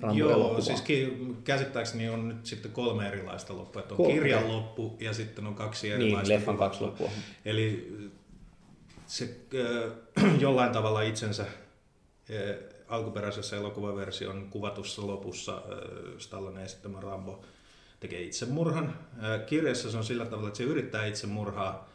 Joo, 0.00 0.08
Rambo-elokuvaan. 0.08 0.62
siis 0.62 0.80
ki- 0.80 1.18
käsittääkseni 1.44 2.08
on 2.08 2.28
nyt 2.28 2.46
sitten 2.46 2.70
kolme 2.72 3.08
erilaista 3.08 3.56
loppua. 3.56 3.82
Että 3.82 3.94
on 3.94 3.96
Kolme. 3.96 4.12
kirjan 4.12 4.48
loppu 4.48 4.96
ja 5.00 5.12
sitten 5.12 5.46
on 5.46 5.54
kaksi 5.54 5.86
Niin, 5.88 6.00
erilaista 6.00 6.32
leffan 6.34 6.56
kaksi 6.56 6.80
loppua. 6.80 7.10
Eli 7.44 7.96
se 9.14 9.36
äh, 9.54 10.40
jollain 10.44 10.72
tavalla 10.72 11.02
itsensä 11.02 11.42
äh, 11.42 11.48
alkuperäisessä 12.88 13.56
elokuvaversion 13.56 14.50
kuvatussa 14.50 15.06
lopussa 15.06 15.52
äh, 15.52 16.18
Stallone 16.18 16.64
esittämä 16.64 17.00
Rambo 17.00 17.44
tekee 18.00 18.22
itsemurhan. 18.22 18.98
Äh, 19.24 19.46
kirjassa 19.46 19.90
se 19.90 19.96
on 19.96 20.04
sillä 20.04 20.24
tavalla, 20.24 20.48
että 20.48 20.58
se 20.58 20.64
yrittää 20.64 21.06
itsemurhaa, 21.06 21.88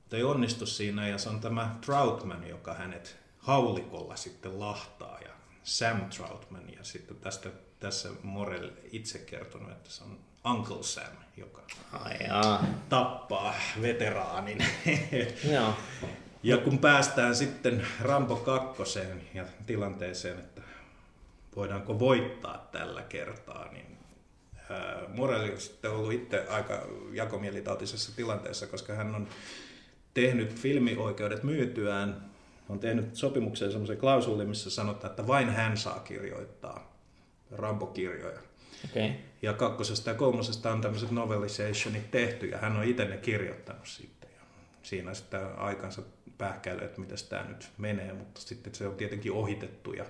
mutta 0.00 0.16
ei 0.16 0.22
onnistu 0.24 0.66
siinä 0.66 1.08
ja 1.08 1.18
se 1.18 1.28
on 1.28 1.40
tämä 1.40 1.76
Troutman, 1.86 2.48
joka 2.48 2.74
hänet 2.74 3.16
haulikolla 3.38 4.16
sitten 4.16 4.60
lahtaa 4.60 5.18
ja 5.20 5.30
Sam 5.62 6.00
Troutman 6.16 6.72
ja 6.72 6.84
sitten 6.84 7.16
tästä, 7.16 7.48
tässä 7.80 8.08
Morel 8.22 8.70
itse 8.92 9.18
kertonut, 9.18 9.70
että 9.70 9.90
se 9.90 10.04
on 10.04 10.18
Uncle 10.44 10.82
Sam, 10.82 11.16
joka 11.36 11.62
Ai 11.92 12.16
jaa. 12.26 12.64
tappaa 12.88 13.54
veteraanin. 13.82 14.58
Joo. 15.54 15.74
Ja 16.46 16.58
kun 16.58 16.78
päästään 16.78 17.36
sitten 17.36 17.86
Rambo 18.00 18.36
kakkoseen 18.36 19.22
ja 19.34 19.44
tilanteeseen, 19.66 20.38
että 20.38 20.62
voidaanko 21.56 21.98
voittaa 21.98 22.68
tällä 22.72 23.02
kertaa, 23.02 23.72
niin 23.72 23.86
Morelli 25.08 25.52
on 25.52 25.60
sitten 25.60 25.90
ollut 25.90 26.12
itse 26.12 26.46
aika 26.48 26.86
jakomielitautisessa 27.12 28.16
tilanteessa, 28.16 28.66
koska 28.66 28.94
hän 28.94 29.14
on 29.14 29.28
tehnyt 30.14 30.54
filmioikeudet 30.54 31.42
myytyään, 31.42 32.30
on 32.68 32.78
tehnyt 32.78 33.16
sopimukseen 33.16 33.70
semmoisen 33.70 33.98
klausulin, 33.98 34.48
missä 34.48 34.70
sanotaan, 34.70 35.10
että 35.10 35.26
vain 35.26 35.50
hän 35.50 35.76
saa 35.76 36.00
kirjoittaa 36.00 36.96
Rambo-kirjoja. 37.50 38.40
Okei. 38.90 39.06
Okay. 39.06 39.16
Ja 39.42 39.52
kakkosesta 39.52 40.10
ja 40.10 40.16
kolmosesta 40.16 40.72
on 40.72 40.80
tämmöiset 40.80 41.10
novelizationit 41.10 42.10
tehty 42.10 42.46
ja 42.46 42.58
hän 42.58 42.76
on 42.76 42.84
itse 42.84 43.04
ne 43.04 43.16
kirjoittanut 43.16 43.86
sitten. 43.86 44.15
Siinä 44.86 45.14
sitten 45.14 45.58
aikansa 45.58 46.02
pähkäily, 46.38 46.84
että 46.84 47.00
miten 47.00 47.18
tämä 47.28 47.42
nyt 47.48 47.68
menee, 47.78 48.12
mutta 48.12 48.40
sitten 48.40 48.74
se 48.74 48.86
on 48.86 48.94
tietenkin 48.94 49.32
ohitettu 49.32 49.92
ja 49.92 50.04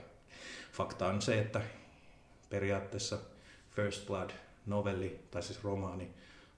fakta 0.73 1.07
on 1.07 1.23
se, 1.23 1.39
että 1.39 1.61
periaatteessa 2.51 3.19
First 3.71 4.07
Blood 4.07 4.31
novelli, 4.67 5.21
tai 5.31 5.43
siis 5.43 5.65
romaani, 5.65 6.11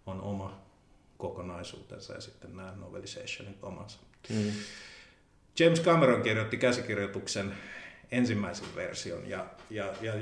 on 0.06 0.20
oma 0.20 0.60
kokonaisuutensa 1.18 2.12
ja 2.14 2.20
sitten 2.20 2.56
nämä 2.56 2.74
novelizationit 2.76 3.64
omansa. 3.64 3.98
Mm. 4.28 4.52
James 5.58 5.82
Cameron 5.82 6.22
kirjoitti 6.22 6.56
käsikirjoituksen 6.56 7.54
ensimmäisen 8.10 8.68
version 8.76 9.28
ja, 9.28 9.46
ja, 9.70 9.92
ja 10.00 10.12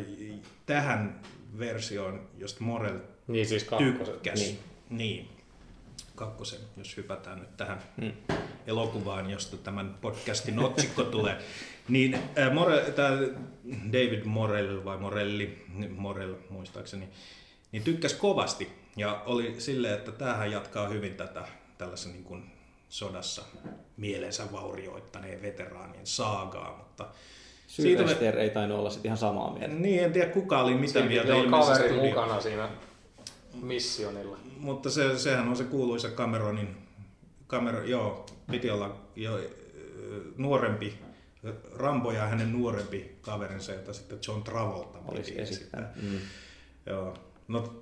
tähän 0.67 1.21
versioon, 1.59 2.29
josta 2.39 2.65
Morel 2.65 2.99
Niin 3.27 3.47
siis 3.47 3.65
kakkoset. 3.65 4.15
tykkäsi, 4.15 4.45
Niin. 4.45 4.59
niin. 4.91 5.36
Kakkosen, 6.17 6.61
jos 6.77 6.97
hypätään 6.97 7.39
nyt 7.39 7.57
tähän 7.57 7.83
Mm. 7.97 8.13
elokuvaan, 8.67 9.31
josta 9.31 9.57
tämän 9.57 9.97
podcastin 10.01 10.59
otsikko 10.59 11.05
tulee, 11.05 11.39
niin 11.89 12.15
äh, 12.15 12.53
Morel, 12.53 12.91
tämä 12.91 13.11
David 13.93 14.25
Morell 14.25 14.85
vai 14.85 14.97
Morelli, 14.99 15.65
Morell 15.97 16.35
muistaakseni, 16.51 17.09
niin 17.73 17.83
tykkäs 17.83 18.15
kovasti 18.15 18.73
ja 18.97 19.23
oli 19.27 19.55
silleen, 19.59 19.95
että 19.95 20.13
tämähän 20.13 20.51
jatkaa 20.53 20.89
hyvin 20.89 21.15
tätä 21.15 21.49
tällaisen 21.79 22.13
niin 22.13 22.25
kuin 22.25 22.51
sodassa 22.89 23.43
mielensä 23.97 24.53
vaurioittaneen 24.53 25.43
veteraanien 25.43 26.07
saagaa, 26.07 26.77
mutta 26.77 27.07
Sylvester 27.67 28.39
ei 28.39 28.51
tainnut 28.51 28.79
olla 28.79 28.91
sitten 28.91 29.09
ihan 29.09 29.19
samaa 29.19 29.53
mieltä. 29.59 29.75
Niin, 29.75 30.05
en 30.05 30.13
tiedä 30.13 30.33
kuka 30.33 30.61
oli 30.61 30.75
mitä 30.75 30.93
Siinä 30.93 31.09
mieltä 31.09 31.35
ilmeisesti 31.35 31.83
kaveri 31.83 32.09
mukana 32.09 32.41
siinä 32.41 32.69
missionilla. 33.63 34.39
Mutta 34.57 34.91
se, 34.91 35.19
sehän 35.19 35.49
on 35.49 35.57
se 35.57 35.65
kuuluisa 35.65 36.09
Cameronin, 36.09 36.77
Cameron, 37.49 37.89
joo, 37.91 38.27
piti 38.51 38.71
olla 38.71 38.97
jo 39.17 39.41
nuorempi, 40.37 40.99
Rambo 41.75 42.13
ja 42.13 42.27
hänen 42.27 42.53
nuorempi 42.53 43.17
kaverinsa, 43.21 43.73
jota 43.73 43.93
sitten 43.93 44.19
John 44.29 44.43
Travolta 44.43 44.99
piti 44.99 45.41
esittää. 45.41 45.93
Mm. 46.03 46.19
Joo. 46.87 47.17
No 47.49 47.75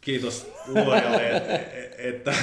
kiitos 0.00 0.52
luojalle, 0.66 1.30
että, 1.36 1.60
että 1.98 2.34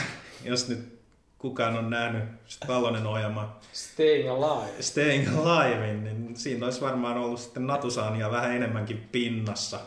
jos 0.44 0.70
nyt 0.70 0.94
kukaan 1.38 1.78
on 1.78 1.90
nähnyt 1.90 2.24
Stallonen 2.46 3.06
ohjelma 3.06 3.60
Staying 3.74 4.30
Alive. 4.30 4.82
Staying 4.82 5.28
Alive, 5.38 5.94
niin 5.94 6.36
siinä 6.36 6.66
olisi 6.66 6.82
varmaan 6.82 7.18
ollut 7.18 7.40
sitten 7.40 7.68
Natusaania 7.68 8.32
vähän 8.32 8.56
enemmänkin 8.56 9.08
pinnassa. 9.12 9.80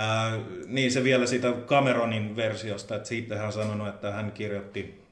Ää, 0.00 0.38
niin 0.66 0.92
se 0.92 1.04
vielä 1.04 1.26
siitä 1.26 1.52
Cameronin 1.66 2.36
versiosta, 2.36 2.96
että 2.96 3.08
siitä 3.08 3.36
hän 3.36 3.46
on 3.46 3.52
sanonut, 3.52 3.88
että 3.88 4.12
hän 4.12 4.32
kirjoitti 4.32 5.04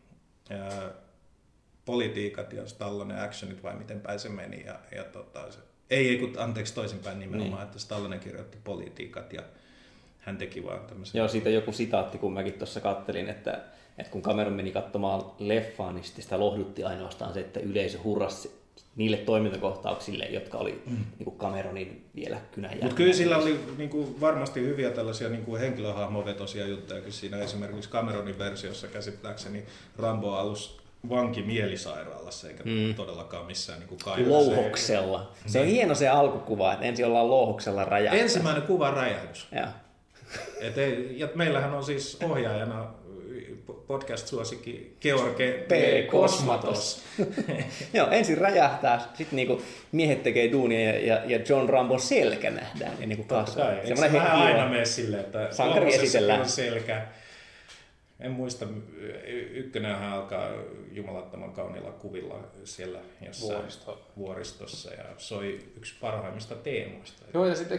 ää, 0.50 0.90
politiikat 1.85 2.52
ja 2.52 2.66
Stallonen 2.66 3.21
actionit 3.21 3.62
vai 3.62 3.76
miten 3.76 4.00
päin 4.00 4.21
se 4.21 4.28
meni. 4.28 4.64
Ja, 4.66 4.78
ja 4.97 5.04
tota, 5.04 5.52
se, 5.52 5.59
ei, 5.90 6.09
ei 6.09 6.18
kun, 6.18 6.33
anteeksi 6.38 6.75
toisinpäin 6.75 7.18
nimenomaan, 7.18 7.61
niin. 7.61 7.66
että 7.66 7.78
Stallonen 7.78 8.21
kirjoitti 8.21 8.59
politiikat 8.64 9.33
ja 9.33 9.42
hän 10.18 10.37
teki 10.37 10.64
vaan 10.64 10.87
tämmöisen. 10.87 11.18
Joo, 11.18 11.28
siitä 11.28 11.50
joku 11.50 11.73
sitaatti, 11.73 12.18
kun 12.18 12.33
mäkin 12.33 12.52
tuossa 12.52 12.80
kattelin, 12.80 13.28
että, 13.28 13.61
että 13.99 14.12
kun 14.12 14.23
Cameron 14.23 14.52
meni 14.52 14.73
katsomaan 14.73 15.23
leffaa, 15.38 15.92
niin 15.92 16.04
sitä 16.04 16.40
lohdutti 16.40 16.85
ainoastaan 16.85 17.35
se, 17.35 17.40
että 17.40 17.61
yleisö 17.61 17.99
hurrasi 18.04 18.57
niille 18.97 19.16
toimintakohtauksille, 19.16 20.25
jotka 20.25 20.58
oli 20.58 20.82
mm. 20.87 20.97
niin 20.97 21.25
kuin 21.25 21.38
Cameronin 21.38 22.04
vielä 22.14 22.40
kynän 22.52 22.78
Mutta 22.82 22.97
kyllä 22.97 23.12
sillä 23.12 23.37
oli 23.37 23.61
niin 23.78 23.90
kuin, 23.90 24.20
varmasti 24.20 24.61
hyviä 24.61 24.90
tällaisia 24.90 25.28
niin 25.28 25.44
kuin 25.44 25.61
henkilöhahmovetosia 25.61 26.66
juttuja, 26.66 27.00
kun 27.00 27.12
siinä 27.12 27.38
esimerkiksi 27.38 27.90
Cameronin 27.90 28.38
versiossa 28.38 28.87
käsittääkseni 28.87 29.64
Rambo 29.99 30.32
alus 30.32 30.78
vanki 31.08 31.42
mielisairaalassa, 31.42 32.49
eikä 32.49 32.64
mm. 32.64 32.94
todellakaan 32.94 33.47
missään 33.47 33.80
niin 33.80 33.88
kuin. 33.88 34.30
Louhoksella. 34.30 35.32
Se 35.47 35.61
on 35.61 35.66
hieno 35.66 35.94
se 35.94 36.08
alkukuva, 36.08 36.73
että 36.73 36.85
ensin 36.85 37.06
ollaan 37.06 37.30
louhoksella 37.30 37.85
räjähtää. 37.85 38.23
Ensimmäinen 38.23 38.62
kuva 38.62 38.90
räjähdys. 38.90 39.49
Joo. 39.52 39.66
Et 40.61 40.78
ei, 40.78 41.18
ja 41.18 41.28
meillähän 41.35 41.75
on 41.75 41.85
siis 41.85 42.18
ohjaajana 42.23 42.87
podcast-suosikki 43.88 44.97
George 45.00 45.52
P. 45.52 45.68
P. 45.68 46.11
Kosmatos. 46.11 47.02
Joo, 47.95 48.11
ensin 48.11 48.38
räjähtää, 48.38 49.00
sitten 49.14 49.37
niinku 49.37 49.62
miehet 49.92 50.23
tekee 50.23 50.52
duunia 50.52 50.80
ja, 50.92 50.99
ja, 51.07 51.23
ja 51.26 51.45
John 51.49 51.68
Rambon 51.68 52.00
selkä 52.00 52.50
nähdään 52.50 52.92
ennen 53.00 53.16
kuin 53.16 53.28
kasvaa. 53.28 53.66
Kai. 53.66 53.75
Eikö 53.75 53.87
se 53.87 53.95
Semmoinen 53.97 54.23
vähän 54.23 54.42
aina 54.47 54.64
on. 54.64 54.71
mene 54.71 54.85
silleen, 54.85 55.25
että 55.25 55.49
Sankari 55.50 55.95
esitellään. 55.95 56.40
on 56.40 56.49
selkä. 56.49 57.07
En 58.21 58.30
muista, 58.30 58.66
ykkönenhän 59.52 60.12
alkaa 60.12 60.49
jumalattoman 60.92 61.52
kauniilla 61.52 61.90
kuvilla 61.92 62.40
siellä 62.64 62.99
jossain 63.26 63.52
Vuoristo. 63.59 64.00
vuoristossa 64.16 64.90
ja 64.95 65.04
soi 65.18 65.59
yksi 65.76 65.95
parhaimmista 66.00 66.54
teemoista. 66.54 67.23
Joo, 67.35 67.47
ja 67.47 67.54
sitten 67.54 67.78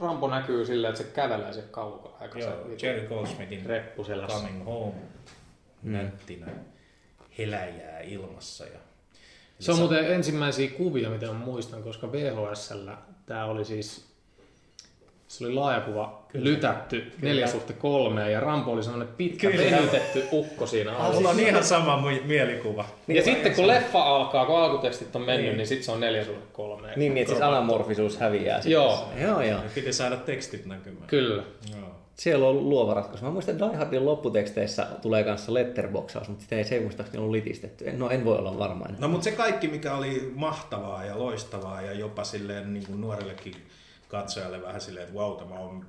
Rambo 0.00 0.28
näkyy 0.28 0.66
silleen, 0.66 0.92
että 0.92 1.02
se 1.02 1.10
kävelee 1.10 1.52
se 1.52 1.62
kaukaa. 1.62 2.16
Aika 2.20 2.38
Joo, 2.38 2.50
se 2.78 2.86
Jerry 2.86 3.08
Goldsmithin 3.08 3.66
reppu 3.66 4.04
selässä. 4.04 4.36
Coming 4.36 4.64
Home 4.64 4.94
nättinä 5.82 6.46
heläjää 7.38 8.00
ilmassa. 8.00 8.64
Ja 8.64 8.78
Se 9.58 9.72
on 9.72 9.78
muuten 9.78 10.12
ensimmäisiä 10.12 10.70
kuvia, 10.70 11.10
mitä 11.10 11.26
mä 11.26 11.32
muistan, 11.32 11.82
koska 11.82 12.12
VHSllä 12.12 12.98
tämä 13.26 13.44
oli 13.44 13.64
siis, 13.64 14.09
se 15.30 15.44
oli 15.46 15.54
laajakuva 15.54 16.22
Kyllä. 16.28 16.44
lytätty 16.44 17.12
neljä 17.22 17.46
suhte 17.46 17.72
kolmeen 17.72 18.32
ja 18.32 18.40
Rambo 18.40 18.70
oli 18.72 18.82
semmoinen 18.82 19.14
pitkä 19.16 19.50
Kyllä. 19.50 19.64
venytetty 19.76 20.24
ukko 20.32 20.66
siinä 20.66 20.96
alla. 20.96 21.14
Mulla 21.14 21.30
on 21.30 21.40
ihan 21.40 21.64
sama 21.64 21.96
mu- 21.96 22.24
mielikuva. 22.26 22.84
Ja 23.08 23.22
sitten 23.22 23.54
kun 23.54 23.66
leffa 23.66 24.02
alkaa, 24.02 24.46
kun 24.46 24.58
alkutekstit 24.58 25.16
on 25.16 25.22
mennyt, 25.22 25.36
Niin. 25.40 25.48
niin, 25.48 25.56
niin 25.56 25.66
sitten 25.66 25.84
se 25.84 25.92
on 25.92 26.00
neljä 26.00 26.24
suhde 26.24 26.40
kolmeen. 26.52 26.98
Niin, 26.98 27.14
niin 27.14 27.26
siis 27.28 27.40
anamorfisuus 27.42 28.18
häviää. 28.18 28.56
sitten. 28.56 28.72
Joo. 28.72 29.08
Joo, 29.20 29.40
joo. 29.42 29.62
Ja 29.62 29.70
piti 29.74 29.92
saada 29.92 30.16
tekstit 30.16 30.66
näkymään. 30.66 31.06
Kyllä. 31.06 31.42
Joo. 31.76 31.88
Siellä 32.14 32.48
on 32.48 32.68
luova 32.70 32.94
ratkaisu. 32.94 33.24
Mä 33.24 33.30
muistan, 33.30 33.52
että 33.54 33.66
Die 33.68 33.76
Hardin 33.76 34.04
lopputeksteissä 34.04 34.86
tulee 35.02 35.24
kanssa 35.24 35.54
letterboxaus, 35.54 36.28
mutta 36.28 36.42
sitä 36.42 36.56
ei 36.56 36.64
se 36.64 36.80
muistaakseni 36.80 37.18
ollut 37.18 37.32
litistetty. 37.32 37.88
En- 37.88 37.98
No 37.98 38.10
en 38.10 38.24
voi 38.24 38.38
olla 38.38 38.58
varma 38.58 38.84
enää. 38.84 39.00
No 39.00 39.08
mutta 39.08 39.24
se 39.24 39.32
kaikki, 39.32 39.68
mikä 39.68 39.94
oli 39.94 40.32
mahtavaa 40.34 41.04
ja 41.04 41.18
loistavaa 41.18 41.82
ja 41.82 41.92
jopa 41.92 42.24
silleen 42.24 42.74
niin 42.74 42.86
kuin 42.86 43.00
nuorellekin 43.00 43.54
katsojalle 44.10 44.62
vähän 44.62 44.80
silleen, 44.80 45.04
että 45.04 45.18
vau, 45.18 45.36
tämä 45.36 45.54
on, 45.54 45.86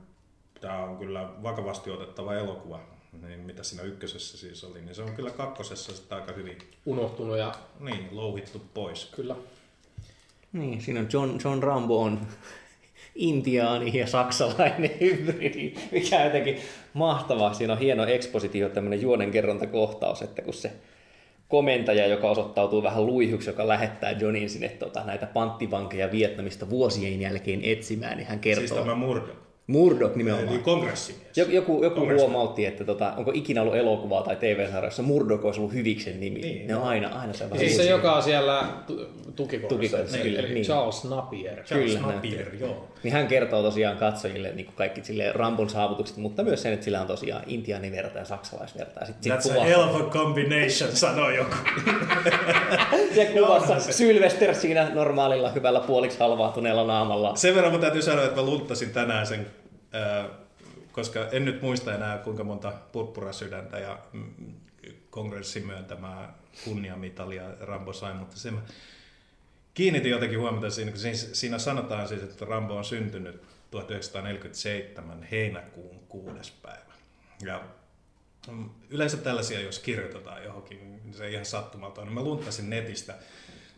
tämä 0.62 0.84
on 0.84 0.98
kyllä 0.98 1.30
vakavasti 1.44 1.92
otettava 1.92 2.36
elokuva, 2.36 2.80
niin 3.22 3.40
mitä 3.40 3.64
siinä 3.64 3.84
ykkösessä 3.84 4.38
siis 4.38 4.64
oli, 4.64 4.82
niin 4.82 4.96
se 4.96 5.02
on 5.02 5.14
kyllä 5.14 5.30
kakkosessa 5.30 5.96
sitten 5.96 6.18
aika 6.18 6.32
hyvin 6.32 6.58
Unohtunut 6.86 7.38
ja 7.38 7.52
niin, 7.80 8.08
louhittu 8.12 8.62
pois. 8.74 9.06
kyllä. 9.16 9.36
Niin, 10.54 10.82
siinä 10.82 11.00
on 11.00 11.08
John, 11.14 11.40
John 11.44 11.64
Rambo 11.64 12.02
on 12.02 12.28
intiaani 13.16 13.98
ja 13.98 14.08
saksalainen 14.08 14.92
hybridi, 15.00 15.74
mikä 15.92 16.18
on 16.18 16.26
jotenkin 16.26 16.60
mahtavaa. 16.94 17.54
Siinä 17.54 17.74
on 17.74 17.80
hieno 17.80 18.06
ekspositio, 18.06 18.70
tämmöinen 18.70 19.02
juonenkerrontakohtaus, 19.02 20.22
että 20.22 20.42
kun 20.42 20.54
se 20.54 20.72
komentaja, 21.52 22.08
joka 22.08 22.30
osoittautuu 22.30 22.84
vähän 22.84 23.06
luihuksi, 23.06 23.50
joka 23.50 23.68
lähettää 23.68 24.12
Johnin 24.12 24.50
sinne 24.50 24.70
tota, 24.70 25.04
näitä 25.04 25.26
panttivankeja 25.26 26.12
Vietnamista 26.12 26.70
vuosien 26.70 27.22
jälkeen 27.22 27.60
etsimään, 27.64 28.18
niin 28.18 28.28
hän 28.28 28.40
kertoo. 28.40 28.68
Siis 28.68 28.80
tämä 28.80 28.96
Murdoch, 28.96 29.51
Murdoch 29.68 30.16
nimenomaan. 30.16 30.48
eli 30.50 30.60
kongressimies. 30.60 31.38
Joku, 31.38 31.52
joku, 31.52 31.84
joku 31.84 31.96
Congressman. 31.96 32.32
huomautti, 32.32 32.66
että 32.66 32.84
tota, 32.86 33.14
onko 33.18 33.32
ikinä 33.34 33.62
ollut 33.62 33.76
elokuvaa 33.76 34.24
tai 34.24 34.36
TV-sarja, 34.36 34.88
jossa 34.88 35.04
Murdoch 35.04 35.46
olisi 35.46 35.60
ollut 35.60 35.74
hyviksen 35.74 36.20
nimi. 36.20 36.40
Niin. 36.42 36.68
ne 36.68 36.76
on 36.76 36.84
aina, 36.84 37.08
aina 37.20 37.34
se 37.34 37.44
vähän 37.46 37.60
Siis 37.60 37.76
se, 37.78 37.84
joka 37.84 38.14
on 38.16 38.24
siellä 38.24 38.64
tu- 38.88 39.10
tukikohdassa. 39.36 39.76
Tukikohdassa, 39.76 40.18
Eli- 40.18 40.30
kyllä, 40.30 40.40
Eli 40.40 40.54
niin. 40.54 40.66
Charles 40.66 41.04
Napier. 41.04 41.64
Charles 41.64 41.96
Kyllä, 41.96 42.08
Napier, 42.14 42.56
joo. 42.60 42.88
Niin 43.04 43.14
hän 43.14 43.28
kertoo 43.28 43.62
tosiaan 43.64 43.98
katsojille 43.98 44.52
niin 44.56 44.66
kuin 44.66 44.76
kaikki 44.76 45.04
sille 45.04 45.32
Rambon 45.34 45.70
saavutukset, 45.70 46.18
mutta 46.18 46.44
myös 46.44 46.62
sen, 46.62 46.74
että 46.74 46.84
sillä 46.84 47.02
on 47.02 47.08
tosiaan 47.08 47.44
intiaaniverta 47.48 48.20
ja 48.20 48.26
saksalaisverta. 48.26 49.00
Ja 49.00 49.06
sit, 49.06 49.16
sit 49.22 49.34
That's 49.34 49.52
a 49.52 49.54
kuva, 49.54 49.64
hell 49.66 49.82
of 49.82 49.96
a 50.02 50.04
combination, 50.10 50.92
sanoi 50.94 51.36
joku. 51.36 51.56
ja 53.16 53.26
kuvassa 53.34 53.80
Sylvester 53.92 54.56
siinä 54.56 54.90
normaalilla 54.94 55.50
hyvällä 55.52 55.80
puoliksi 55.80 56.20
halvaantuneella 56.20 56.84
naamalla. 56.84 57.36
Sen 57.36 57.56
verran 57.56 57.72
mun 57.72 57.82
täytyy 57.82 58.02
sanoa, 58.02 58.24
että 58.26 58.36
mä 58.42 58.46
lunttasin 58.46 58.90
tänään 58.90 59.28
sen, 59.28 59.46
koska 60.92 61.30
en 61.32 61.46
nyt 61.46 61.62
muista 61.62 61.96
enää 61.96 62.18
kuinka 62.18 62.44
monta 62.44 62.74
purppurasydäntä 62.92 63.80
ja 63.80 64.00
mm, 64.14 64.54
kongressin 65.10 65.66
myöntämää 65.66 66.34
kunniamitalia 66.66 67.44
Rambo 67.60 67.94
sai, 67.94 68.14
mutta 68.14 68.38
sen 68.38 68.54
mä 68.54 68.62
kiinnitin 69.74 70.12
jotenkin 70.12 70.40
huomiota 70.40 70.70
siinä, 70.70 70.92
kun 70.92 71.00
siinä, 71.34 71.58
sanotaan 71.58 72.08
siis, 72.08 72.24
että 72.24 72.46
Rambo 72.46 72.76
on 72.76 72.86
syntynyt 72.86 73.42
1947 73.72 75.28
heinäkuun 75.32 76.00
kuudes 76.10 76.52
päivä. 76.52 76.94
Ja 77.46 77.62
mm, 78.52 78.70
yleensä 78.90 79.18
tällaisia, 79.18 79.62
jos 79.62 79.80
kirjoitetaan 79.80 80.44
johonkin, 80.44 80.80
niin 80.80 81.14
se 81.14 81.26
ei 81.26 81.34
ihan 81.34 81.46
sattumalta. 81.46 82.02
Niin 82.02 82.14
mä 82.14 82.24
lunttasin 82.24 82.70
netistä 82.70 83.16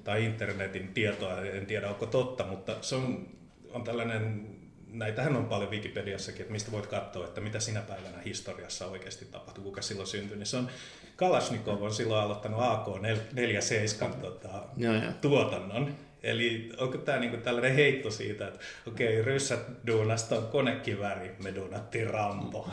tai 0.04 0.26
internetin 0.26 0.94
tietoa, 0.94 1.42
en 1.42 1.66
tiedä 1.66 1.90
onko 1.90 2.06
totta, 2.06 2.46
mutta 2.46 2.76
se 2.82 2.96
on, 2.96 3.28
on 3.72 3.84
tällainen, 3.84 4.48
näitähän 4.94 5.36
on 5.36 5.46
paljon 5.46 5.72
Wikipediassakin, 5.72 6.42
että 6.42 6.52
mistä 6.52 6.72
voit 6.72 6.88
katsoa, 6.88 7.26
että 7.26 7.42
mitä 7.42 7.60
sinä 7.60 7.82
päivänä 7.82 8.18
historiassa 8.26 8.88
oikeasti 8.88 9.26
tapahtui, 9.26 9.64
kuka 9.64 9.82
silloin 9.82 10.08
syntyi. 10.08 10.38
Niin 10.38 10.46
se 10.46 10.58
on, 10.58 10.70
Kalashnikov 11.16 11.82
on 11.82 11.94
silloin 11.94 12.24
aloittanut 12.24 12.62
AK-47 12.62 14.14
tota, 14.22 14.64
Joo, 14.78 14.94
joo. 14.94 15.12
tuotannon. 15.22 15.96
Eli 16.24 16.70
onko 16.78 16.98
tämä 16.98 17.20
niinku 17.20 17.38
tällainen 17.38 17.76
heitto 17.76 18.12
siitä, 18.12 18.48
että 18.48 18.60
okei, 18.88 19.22
ryssät 19.22 19.60
duunasta 19.88 20.36
on 20.38 20.48
konekivääri, 20.48 21.36
me 21.44 21.56
duunattiin 21.56 22.08
Rambo. 22.08 22.70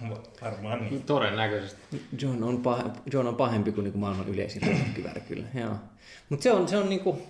Varmaan 0.42 0.80
niin. 0.80 1.02
Todennäköisesti. 1.02 2.02
John 2.22 2.42
on, 2.42 2.62
pah, 2.62 2.84
John 3.12 3.26
on 3.26 3.36
pahempi 3.36 3.72
kuin, 3.72 3.84
niin 3.84 3.92
kuin 3.92 4.00
maailman 4.00 4.28
yleisin 4.28 4.62
roskakivääri 4.62 5.20
kyllä. 5.20 5.46
Joo. 5.54 5.74
Mutta 6.28 6.42
se 6.42 6.52
on, 6.52 6.68
se 6.68 6.76
on 6.76 6.88
niinku, 6.88 7.22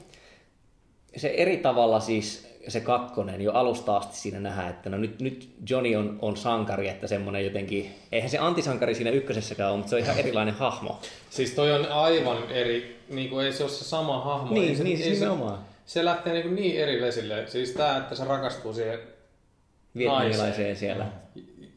se 1.17 1.29
eri 1.29 1.57
tavalla 1.57 2.01
siis 2.01 2.48
se 2.69 2.81
kakkonen 2.81 3.41
jo 3.41 3.53
alusta 3.53 3.97
asti 3.97 4.17
siinä 4.17 4.41
nähdään, 4.41 4.71
että 4.71 4.91
no 4.91 4.99
nyt, 4.99 5.21
nyt 5.21 5.49
Johnny 5.71 5.97
on, 5.97 6.19
on 6.23 6.37
sankari, 6.37 6.89
että 6.89 7.07
semmoinen 7.07 7.45
jotenkin, 7.45 7.95
eihän 8.13 8.31
se 8.31 8.39
antisankari 8.39 8.95
siinä 8.95 9.11
ykkösessäkään 9.11 9.71
ole, 9.71 9.77
mutta 9.77 9.91
se 9.91 9.97
on 9.97 10.03
ihan 10.03 10.19
erilainen 10.25 10.55
hahmo. 10.55 11.01
Siis 11.31 11.51
toi 11.51 11.73
on 11.73 11.93
aivan 11.93 12.51
eri, 12.51 13.01
niin 13.09 13.31
kuin 13.31 13.47
ei 13.47 13.53
se 13.53 13.63
ole 13.63 13.73
se 13.73 13.85
sama 13.85 14.21
hahmo. 14.21 14.55
Niin, 14.55 14.69
ei 14.69 14.77
se, 14.77 14.85
niin, 14.85 14.99
ei 14.99 15.05
se, 15.05 15.11
nimenomaan. 15.11 15.59
se 15.87 16.05
lähtee 16.05 16.33
niin, 16.33 16.55
niin 16.55 16.81
eri 16.81 17.01
vesille. 17.01 17.47
Siis 17.47 17.73
tää, 17.73 17.97
että 17.97 18.15
se 18.15 18.25
rakastuu 18.25 18.75
siihen 18.75 18.99
Vietnamilaiseen 19.97 20.49
naiseen, 20.49 20.77
siellä. 20.77 21.07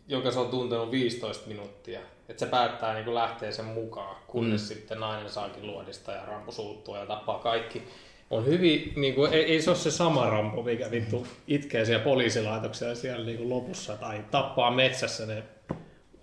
joka 0.07 0.31
se 0.31 0.39
on 0.39 0.47
tuntenut 0.47 0.91
15 0.91 1.47
minuuttia. 1.47 1.99
Että 2.29 2.45
se 2.45 2.51
päättää 2.51 2.93
niin 2.93 3.15
lähteä 3.15 3.51
sen 3.51 3.65
mukaan, 3.65 4.15
kunnes 4.27 4.61
mm. 4.61 4.67
sitten 4.67 4.99
nainen 4.99 5.29
saakin 5.29 5.67
luodista 5.67 6.11
ja 6.11 6.25
rampu 6.25 6.51
suuttuu 6.51 6.95
ja 6.95 7.05
tappaa 7.05 7.39
kaikki. 7.39 7.83
On 8.31 8.45
hyvin, 8.45 8.93
niin 8.95 9.13
kuin, 9.15 9.33
ei, 9.33 9.43
ei 9.43 9.61
se 9.61 9.69
ole 9.69 9.77
se 9.77 9.91
sama 9.91 10.29
Rambo, 10.29 10.63
mikä 10.63 10.91
vittu 10.91 11.27
itkee 11.47 11.85
siellä 11.85 12.03
poliisilaitoksia 12.03 12.95
siellä 12.95 13.25
niin 13.25 13.37
kuin 13.37 13.49
lopussa 13.49 13.97
tai 13.97 14.25
tappaa 14.31 14.71
metsässä 14.71 15.25
ne 15.25 15.43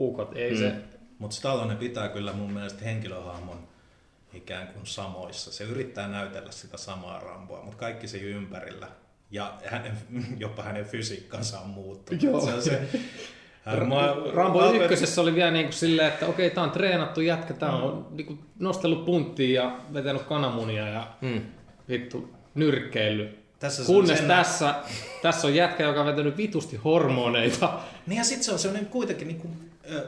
ukot. 0.00 0.36
Ei 0.36 0.50
mm. 0.50 0.56
se, 0.58 0.72
Mutta 1.18 1.36
Stallone 1.36 1.74
pitää 1.76 2.08
kyllä 2.08 2.32
mun 2.32 2.52
mielestä 2.52 2.84
henkilöhahmon 2.84 3.68
ikään 4.34 4.66
kuin 4.68 4.86
samoissa. 4.86 5.52
Se 5.52 5.64
yrittää 5.64 6.08
näytellä 6.08 6.52
sitä 6.52 6.76
samaa 6.76 7.20
Ramboa, 7.20 7.62
mutta 7.62 7.78
kaikki 7.78 8.08
se 8.08 8.18
ympärillä 8.18 8.88
ja 9.30 9.52
hänen, 9.64 9.92
jopa 10.38 10.62
hänen 10.62 10.84
fysiikkansa 10.84 11.60
on 11.60 11.68
muuttunut. 11.70 12.22
Joo. 12.22 12.40
Se 12.40 12.54
on 12.54 12.62
se, 12.62 12.80
mä- 13.88 14.16
Rambo 14.34 14.60
mä- 14.60 14.70
ykkösessä 14.70 15.20
oli 15.20 15.34
vielä 15.34 15.50
niin 15.50 15.66
kuin 15.66 15.72
silleen, 15.72 16.08
että 16.08 16.26
okei, 16.26 16.50
tää 16.50 16.64
on 16.64 16.70
treenattu 16.70 17.20
jätkä, 17.20 17.54
tää 17.54 17.72
on 17.72 18.06
niin 18.10 18.26
kuin 18.26 18.38
nostellut 18.58 19.04
punttia 19.04 19.62
ja 19.62 19.76
vetänyt 19.94 20.22
kananmunia 20.22 20.88
ja 20.88 21.06
Mm. 21.20 21.40
Vittu 21.88 22.30
nyrkkeily. 22.54 23.38
Tässä 23.58 23.84
Kunnes 23.84 24.18
sen- 24.18 24.28
tässä, 24.28 24.74
tässä 25.22 25.46
on 25.46 25.54
jätkä, 25.54 25.84
joka 25.84 26.00
on 26.00 26.06
vetänyt 26.06 26.36
vitusti 26.36 26.76
hormoneita. 26.76 27.80
Niin 28.06 28.18
ja 28.18 28.24
sitten 28.24 28.44
se 28.44 28.52
on 28.52 28.58
sellainen 28.58 28.86
kuitenkin, 28.90 29.28
niin 29.28 29.40
kuin, 29.40 29.70
äh, 29.94 30.02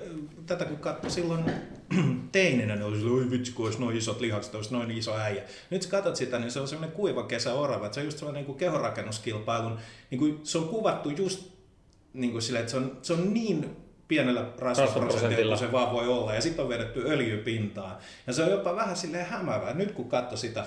tätä 0.47 0.65
kun 0.65 0.77
katsoi 0.77 1.11
silloin 1.11 1.45
teininä, 2.33 2.75
niin 2.77 2.85
oli 2.87 2.97
silleen, 2.97 3.15
oi 3.17 3.31
vitsi, 3.31 3.53
kun 3.53 3.65
olisi 3.67 3.81
noin 3.81 3.97
isot 3.97 4.21
lihakset, 4.21 4.55
olisi 4.55 4.73
noin 4.73 4.91
iso 4.91 5.17
äijä. 5.17 5.43
Nyt 5.71 5.83
sä 5.83 5.89
katsot 5.89 6.17
sitä, 6.17 6.39
niin 6.39 6.51
se 6.51 6.61
on 6.61 6.69
sellainen 6.69 6.97
kuiva 6.97 7.23
kesä 7.23 7.55
orava, 7.55 7.87
että 7.87 7.95
se 7.95 8.01
on 8.01 8.07
just 8.07 8.19
sellainen 8.19 8.41
niin 8.41 8.47
kuin 8.47 8.59
kehorakennuskilpailun, 8.59 9.79
niin 10.11 10.19
kuin, 10.19 10.41
se 10.43 10.59
on 10.59 10.69
kuvattu 10.69 11.11
just 11.11 11.49
niin 12.13 12.33
kuin 12.33 12.43
silleen, 12.43 12.61
että 12.61 12.71
se 12.71 12.77
on, 12.77 12.99
se 13.03 13.13
on 13.13 13.35
niin 13.35 13.77
pienellä 14.09 14.45
rasvaprosentilla 14.59 15.57
kuin 15.57 15.67
se 15.67 15.73
vaan 15.73 15.93
voi 15.93 16.09
olla, 16.09 16.35
ja 16.35 16.41
sitten 16.41 16.63
on 16.63 16.69
vedetty 16.69 17.03
öljypintaan. 17.07 17.97
Ja 18.27 18.33
se 18.33 18.43
on 18.43 18.51
jopa 18.51 18.77
vähän 18.77 18.97
silleen 18.97 19.27
hämäävää. 19.27 19.75
Nyt 19.75 19.93
kun 19.93 20.09
katso 20.09 20.37
sitä, 20.37 20.67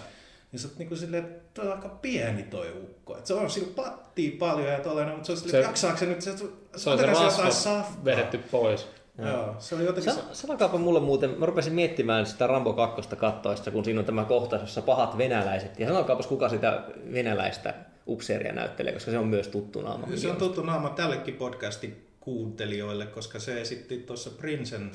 niin 0.53 0.59
se 0.59 0.67
on 0.67 0.73
niin 0.77 0.97
silleen, 0.97 1.23
että 1.25 1.41
toi 1.53 1.65
on 1.67 1.71
aika 1.75 1.89
pieni 1.89 2.43
toi 2.43 2.71
ukko. 2.83 3.17
Et 3.17 3.25
se 3.25 3.33
on 3.33 3.49
sillä 3.49 3.67
pattii 3.75 4.31
paljon 4.31 4.67
ja 4.67 4.79
tollainen, 4.79 5.13
mutta 5.13 5.25
se 5.25 5.31
on 5.31 5.37
silleen, 5.37 5.51
Se- 5.51 5.57
että 5.57 5.69
jaksaako 5.69 5.97
se 5.97 6.05
nyt, 6.05 6.21
se, 6.21 6.37
Se 6.37 6.43
on 6.43 6.51
se 6.75 6.89
otetaanko 6.89 7.23
jotain 7.23 7.43
rasva 7.43 7.85
vedetty 8.05 8.37
pois. 8.37 8.87
Joo, 9.17 9.55
se 9.59 9.75
oli 9.75 9.83
jotenkin... 9.85 10.13
Sa- 10.13 10.21
Sanokaapa 10.33 10.77
mulle 10.77 10.99
muuten, 10.99 11.29
mä 11.29 11.45
rupesin 11.45 11.73
miettimään 11.73 12.25
sitä 12.25 12.47
Rambo 12.47 12.73
2 12.73 13.15
kattoista, 13.15 13.71
kun 13.71 13.85
siinä 13.85 13.99
on 13.99 14.05
tämä 14.05 14.25
kohtaus, 14.25 14.61
jossa 14.61 14.81
pahat 14.81 15.17
venäläiset. 15.17 15.79
Ja 15.79 15.87
sanokaapas, 15.87 16.27
kuka 16.27 16.49
sitä 16.49 16.83
venäläistä 17.13 17.73
upseeria 18.07 18.53
näyttelee, 18.53 18.93
koska 18.93 19.11
se 19.11 19.17
on 19.17 19.27
myös 19.27 19.47
tuttu 19.47 19.81
naama. 19.81 20.07
Se 20.15 20.29
on 20.31 20.35
tuttu 20.37 20.61
naama 20.63 20.89
tällekin 20.89 21.35
podcastin 21.35 22.07
kuuntelijoille, 22.19 23.05
koska 23.05 23.39
se 23.39 23.61
esitti 23.61 23.97
tuossa 23.97 24.29
Prinsen 24.29 24.91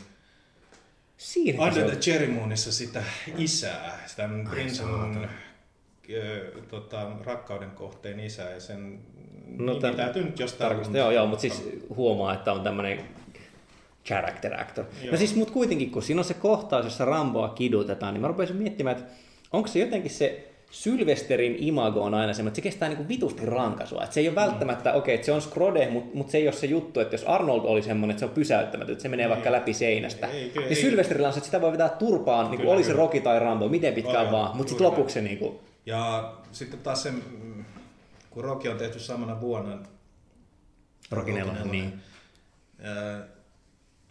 Siinä 1.17 1.59
se 1.59 1.65
Under 1.69 1.85
on. 1.85 1.91
the 1.91 2.01
Cherry 2.01 2.27
Moonissa 2.27 2.73
sitä 2.73 3.03
isää, 3.37 3.99
sitä 4.07 4.29
Prinsen 4.51 4.87
tota, 6.69 7.07
rakkauden 7.25 7.71
kohteen 7.71 8.21
isää 8.21 8.51
ja 8.51 8.61
sen 8.61 8.99
No, 9.49 9.65
no, 9.65 9.73
nimi 9.73 9.81
tämän- 9.81 9.97
täytyy 9.97 10.25
nyt 10.25 10.39
jostain... 10.39 10.97
Joo, 10.97 11.11
joo, 11.11 11.27
mutta 11.27 11.41
siis 11.41 11.69
huomaa, 11.97 12.35
että 12.35 12.53
on 12.53 12.61
tämmöinen 12.61 13.01
character 14.07 14.61
actor. 14.61 14.85
Joo. 15.03 15.11
No 15.13 15.17
siis, 15.19 15.37
mutta 15.37 15.55
kuitenkin, 15.55 15.91
kun 15.91 16.03
siinä 16.03 16.21
on 16.21 16.25
se 16.25 16.35
kohtaus, 16.35 16.85
jossa 16.85 17.05
Ramboa 17.05 17.49
kidutetaan, 17.49 18.15
niin 18.15 18.21
mä 18.23 18.29
rupesin 18.29 18.57
miettimään, 18.57 18.97
että 18.97 19.11
onko 19.53 19.69
se 19.69 19.79
jotenkin 19.79 20.11
se 20.11 20.45
Sylvesterin 20.71 21.57
imago 21.59 22.03
on 22.03 22.15
aina 22.15 22.33
semmoinen, 22.33 22.49
että 22.51 22.57
se 22.57 22.63
kestää 22.63 22.89
niinku 22.89 23.09
vitusti 23.09 23.47
rankasua. 23.47 24.03
Että 24.03 24.15
se 24.15 24.21
ei 24.21 24.29
ole 24.29 24.35
välttämättä, 24.35 24.93
okei, 24.93 25.15
että 25.15 25.25
se 25.25 25.33
on 25.33 25.43
Scrode, 25.43 25.89
mutta 25.91 26.17
mut 26.19 26.31
se 26.31 26.39
ei 26.39 26.47
ole 26.47 26.53
se 26.53 26.67
juttu, 26.67 27.01
että 27.01 27.15
jos 27.15 27.25
Arnold 27.25 27.65
oli 27.65 27.83
semmoinen, 27.83 28.11
että 28.11 28.19
se 28.19 28.25
on 28.25 28.31
pysäyttämätön, 28.31 28.93
että 28.93 29.03
se 29.03 29.09
menee 29.09 29.29
vaikka 29.29 29.53
läpi 29.53 29.75
seinästä. 29.75 30.27
Ei, 30.27 30.49
kyllä, 30.49 30.67
niin 30.67 30.77
ei. 30.77 30.83
Sylvesterillä 30.83 31.27
on 31.27 31.33
se, 31.33 31.39
että 31.39 31.47
sitä 31.47 31.61
voi 31.61 31.73
vetää 31.73 31.89
turpaan, 31.89 32.51
niin 32.51 32.61
kuin 32.61 32.71
oli 32.71 32.85
se. 32.85 32.93
Rocky 32.93 33.21
tai 33.21 33.39
Rambo, 33.39 33.69
miten 33.69 33.95
pitkään 33.95 34.33
vaan. 34.33 34.57
Mutta 34.57 34.69
sitten 34.71 34.87
lopuksi 34.87 35.15
se 35.15 35.21
niinku, 35.21 35.61
Ja 35.89 36.33
sitten 36.53 36.79
taas 36.81 37.03
se, 37.03 37.11
mm, 37.11 37.65
kun 38.31 38.45
Rocky 38.45 38.69
on 38.69 38.79
tehty 38.79 38.99
samana 39.01 39.41
vuonna, 39.41 39.79
Rocky 41.11 41.33
nelonen, 41.33 41.55
nelonen, 41.55 41.73
niin. 41.73 42.01
ää, 42.83 43.27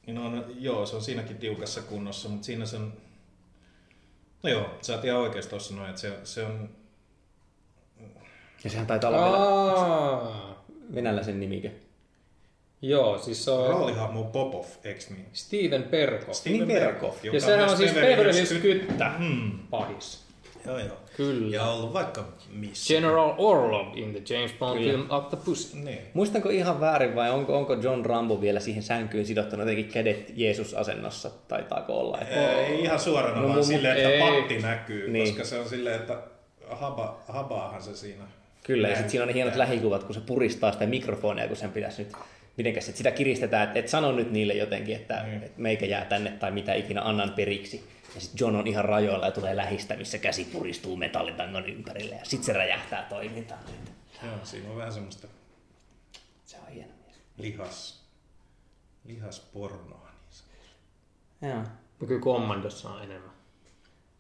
niin 0.08 0.18
on, 0.18 0.46
joo, 0.60 0.86
se 0.86 0.96
on 0.96 1.02
siinäkin 1.02 1.38
tiukassa 1.38 1.82
kunnossa, 1.82 2.30
mutta 2.30 2.46
siinä 2.46 2.66
se 2.66 2.76
on, 2.78 2.94
no 4.44 4.50
joo, 4.50 4.70
sä 4.82 4.96
oot 4.96 5.06
ihan 5.06 5.20
oikeassa 5.20 5.50
tuossa 5.50 5.76
noin, 5.76 5.90
että 5.90 6.02
se, 6.02 6.20
se 6.24 6.44
on, 6.44 6.70
Ja 8.64 8.70
sehän 8.70 8.88
taitaa 8.88 9.10
olla 9.10 10.56
venäläisen 10.96 11.40
nimikö. 11.40 11.70
joo, 12.82 13.18
siis 13.18 13.46
se 13.46 13.52
on 13.52 13.70
roolihahmo 13.70 14.24
Popov, 14.24 14.66
eks 14.84 15.10
niin? 15.10 15.26
Steven 15.34 15.84
Perko. 15.84 16.34
Steven 16.34 16.68
Berkov, 16.68 17.12
Berkov. 17.12 17.34
Ja 17.34 17.42
sehän 17.42 17.70
on 17.70 17.78
siis 17.78 17.94
Beverly 17.94 18.24
Hills 18.34 18.36
Hills 18.50 18.52
Kyt- 18.52 18.62
Kyttä 18.88 19.12
Mm. 19.20 19.60
pahis. 19.70 20.27
Joo, 20.68 20.80
joo. 20.80 20.98
Kyllä. 21.18 21.56
Ja 21.56 21.64
ollut 21.66 21.94
vaikka 21.94 22.26
missä. 22.52 22.94
General 22.94 23.34
Orlov 23.38 23.88
in 23.98 24.12
the 24.12 24.36
James 24.36 24.54
Bond 24.60 24.78
Kyllä. 24.80 24.92
film 24.92 25.06
Octopussy. 25.10 25.78
Niin. 25.78 26.00
Muistanko 26.14 26.50
ihan 26.50 26.80
väärin 26.80 27.16
vai 27.16 27.30
onko, 27.32 27.58
onko 27.58 27.74
John 27.74 28.06
Rambo 28.06 28.42
vielä 28.42 28.60
siihen 28.60 28.84
sänkyyn 28.84 29.26
sidottanut 29.26 29.68
jotenkin 29.68 29.94
kädet 29.94 30.34
Jeesus-asennossa? 30.36 31.30
Taitaako 31.48 32.00
olla? 32.00 32.18
Että... 32.22 32.52
Ei 32.52 32.82
ihan 32.84 33.00
suorana, 33.00 33.42
No, 33.42 33.48
vaan 33.48 33.64
silleen, 33.64 33.98
että 33.98 34.10
ei. 34.10 34.20
patti 34.42 34.58
näkyy, 34.60 35.10
Niin. 35.10 35.28
koska 35.28 35.44
se 35.44 35.60
on 35.60 35.70
silleen, 35.70 35.96
että 35.96 36.18
haba, 36.70 37.20
habaahan 37.28 37.82
se 37.82 37.96
siinä. 37.96 38.24
Kyllä, 38.64 38.88
ja 38.88 38.92
Näin. 38.92 38.96
sitten 38.98 39.12
siinä 39.12 39.24
on 39.24 39.28
ne 39.28 39.34
hienot 39.34 39.56
lähikuvat, 39.56 40.04
kun 40.04 40.16
se 40.16 40.22
puristaa 40.22 40.72
sitä 40.72 40.86
mikrofonia, 40.86 41.48
kun 41.48 41.58
sen 41.58 41.72
pitäisi 41.72 42.04
nyt, 42.04 42.12
mitenkäs, 42.58 42.86
että 42.88 42.98
sitä 42.98 43.12
kiristetään, 43.12 43.64
että 43.68 43.80
et 43.80 43.88
sano 43.88 44.12
nyt 44.12 44.32
niille 44.32 44.54
jotenkin, 44.54 44.96
että 44.96 45.24
Niin. 45.24 45.44
et 45.44 45.58
meikä 45.58 45.86
jää 45.86 46.06
tänne 46.06 46.32
tai 46.32 46.52
mitä 46.52 46.74
ikinä 46.74 47.02
annan 47.02 47.32
periksi. 47.36 47.84
Ja 48.16 48.22
sitten 48.22 48.40
John 48.40 48.56
on 48.56 48.68
ihan 48.68 48.86
rajoilla 48.86 49.26
ja 49.26 49.32
tulee 49.32 49.56
lähistä, 49.56 49.96
missä 49.96 50.18
käsi 50.18 50.46
puristuu 50.46 50.96
metallitangon 50.96 51.66
ympärille 51.70 52.16
ja 52.16 52.26
sitten 52.26 52.46
se 52.46 52.54
räjähtää 52.54 53.04
toimintaan. 53.10 53.60
Joo, 54.24 54.34
siinä 54.44 54.70
on 54.70 54.78
vähän 54.78 54.94
semmoista 54.94 55.28
Se 56.46 56.58
on 56.58 56.68
hieno 56.74 56.92
mies. 57.06 57.20
lihas, 57.38 58.04
lihaspornoa. 59.06 60.08
Niin 60.12 60.32
sanotusti. 60.32 60.76
Joo. 61.42 61.64
No 62.00 62.08
kyllä 62.08 62.22
Commandossa 62.22 62.90
on 62.90 63.04
enemmän. 63.04 63.32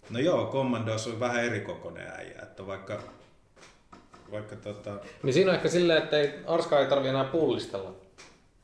no 0.10 0.19
joo, 0.19 0.52
Commandos 0.52 1.08
on 1.08 1.19
vähän 1.19 1.43
erikokoinen 1.45 2.08
äijä, 2.08 2.41
että 2.41 2.67
vaikka, 2.67 3.00
vaikka 4.32 4.56
tota, 4.56 5.00
Niin 5.23 5.34
siinä 5.34 5.52
on 5.52 5.56
ehkä 5.56 5.69
silleen, 5.69 6.04
että 6.04 6.17
ei, 6.17 6.34
Arska 6.47 6.80
ei 6.80 6.88
tarvi 6.88 7.08
enää 7.08 7.23
pullistella 7.23 7.95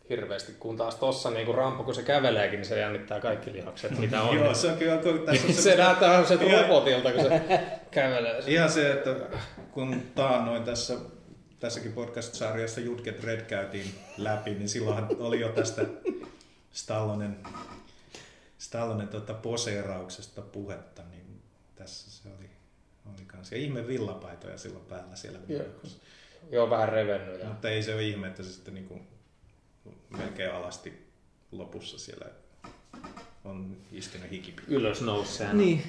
hirveästi, 0.10 0.52
kun 0.60 0.78
taas 0.78 0.96
tossa 0.96 1.30
niin 1.30 1.46
kuin 1.46 1.58
Rampo, 1.58 1.84
kun 1.84 1.96
se 1.96 2.04
käveleekin, 2.04 2.58
niin 2.58 2.68
se 2.68 2.80
jännittää 2.80 3.20
kaikki 3.20 3.54
lihakset, 3.54 3.98
mitä 4.00 4.22
on. 4.22 4.38
joo, 4.38 4.54
se 4.54 4.68
on 4.68 4.78
kyllä, 4.78 4.98
kun 4.98 5.20
tässä 5.26 5.48
on 5.48 5.54
se 5.54 5.62
se, 5.62 5.76
näyttää 5.76 6.26
se 6.26 6.34
Ihan- 6.36 6.62
robotilta, 6.62 7.12
kun 7.12 7.22
se 7.24 7.42
kävelee. 7.92 8.44
ihan 8.48 8.72
se, 8.72 8.92
että 8.92 9.16
kun 9.72 10.02
taannoin 10.16 10.64
tässä 10.64 10.98
tässäkin 11.60 11.94
podcast-sarjassa 11.94 12.80
Jutket 12.82 13.24
Red 13.24 13.42
käytiin 13.42 13.96
läpi, 14.18 14.54
niin 14.54 14.70
silloinhan 14.70 15.08
oli 15.20 15.40
jo 15.40 15.50
tästä 15.50 15.86
Stallonen, 16.72 17.38
Stallonen 18.58 19.08
tota 19.08 19.34
poseerauksesta 19.34 20.42
puhetta, 20.42 21.02
niin 21.12 21.42
tässä 21.76 22.12
se 22.12 22.30
oli, 22.40 22.50
oli 23.16 23.26
kans. 23.28 23.52
Ja 23.52 23.58
ihme 23.58 23.88
villapaitoja 23.88 24.58
silloin 24.58 24.86
päällä 24.86 25.16
siellä 25.16 25.40
Joo. 25.48 25.64
Joo, 26.52 26.70
vähän 26.70 26.90
revennyt. 26.90 27.44
Mutta 27.48 27.70
ei 27.70 27.84
se 27.84 27.94
ole 27.94 28.04
ihme, 28.04 28.28
että 28.28 28.44
se 28.44 28.52
sitten 28.54 28.74
niinku 28.74 29.00
melkein 30.10 30.54
alasti 30.54 31.08
lopussa 31.52 32.00
siellä 32.00 32.26
on 33.44 33.78
istunut 33.92 34.32
hikipi. 34.32 34.62
Ylös 34.68 35.02
nousee. 35.02 35.54
Niin, 35.54 35.84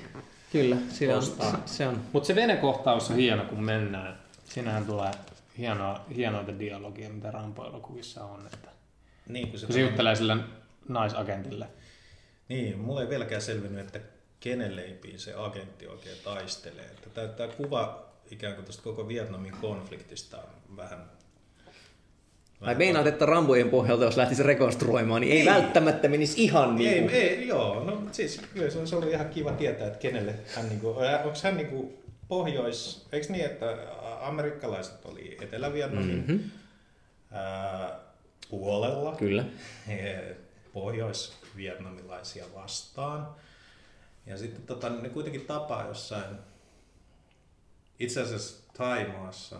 kyllä, 0.52 0.76
siinä 0.88 1.16
on, 1.16 1.22
se 1.66 1.88
on. 1.88 2.00
Mutta 2.12 2.26
se 2.26 2.34
venekohtaus 2.34 3.10
on 3.10 3.16
hieno, 3.16 3.44
kun 3.44 3.64
mennään. 3.64 4.18
Siinähän 4.44 4.86
tulee 4.86 5.10
hienoa, 5.58 6.04
hienoita 6.16 6.58
dialogia, 6.58 7.08
mitä 7.10 7.30
Rampo-elokuvissa 7.30 8.24
on. 8.24 8.46
Että 8.46 8.68
Niin, 9.28 9.50
kun 9.50 9.58
se, 9.58 9.66
kun 9.66 9.74
se 9.74 9.80
juttelee 9.80 10.16
sille 10.16 10.36
naisagentille. 10.88 11.68
niin, 12.48 12.78
mulla 12.78 13.00
ei 13.02 13.08
vieläkään 13.08 13.42
selvinnyt, 13.42 13.86
että 13.86 14.00
kenen 14.40 14.76
leipiin 14.76 15.18
se 15.18 15.34
agentti 15.34 15.86
oikein 15.86 16.16
taistelee. 16.24 16.84
Että 16.84 17.10
tämä, 17.10 17.28
tämä 17.28 17.52
kuva 17.52 18.04
ikään 18.30 18.54
kuin 18.54 18.64
tästä 18.64 18.82
koko 18.82 19.08
Vietnamin 19.08 19.56
konfliktista 19.60 20.36
on 20.36 20.76
vähän... 20.76 21.10
Ai 22.64 22.74
meinaat, 22.74 23.06
että 23.06 23.26
Rambojen 23.26 23.70
pohjalta, 23.70 24.04
jos 24.04 24.16
lähtisi 24.16 24.42
rekonstruoimaan, 24.42 25.20
niin 25.20 25.32
ei, 25.32 25.40
Ei. 25.40 25.46
välttämättä 25.46 26.08
menisi 26.08 26.44
ihan 26.44 26.76
niin 26.76 26.90
Ei, 26.92 27.00
kuin... 27.00 27.14
ei, 27.14 27.48
joo, 27.48 27.84
no 27.84 28.02
siis 28.12 28.40
kyllä 28.54 28.70
se 28.70 28.78
olisi 28.78 28.94
ollut 28.96 29.10
ihan 29.10 29.28
kiva 29.28 29.52
tietää, 29.52 29.86
että 29.86 29.98
kenelle 29.98 30.34
hän 30.56 30.68
niinku, 30.68 30.88
onko 30.88 31.38
hän 31.42 31.56
niinku 31.56 32.04
pohjois, 32.28 33.06
eikö 33.12 33.26
niin, 33.30 33.44
että 33.44 33.76
amerikkalaiset 34.20 35.04
oli 35.04 35.36
Etelä-Vietnamin 35.40 36.16
Mhm. 36.18 36.32
mm-hmm. 36.32 36.50
ää, 37.32 37.98
puolella, 38.50 39.16
Kyllä. 39.16 39.44
pohjois-vietnamilaisia 40.72 42.44
vastaan. 42.54 43.28
Ja 44.26 44.36
sitten 44.38 44.62
tota, 44.62 44.88
ne 44.90 45.08
kuitenkin 45.08 45.40
tapaa 45.46 45.86
jossain, 45.88 46.36
itse 47.98 48.20
asiassa 48.20 48.56
Taimaassa. 48.76 49.56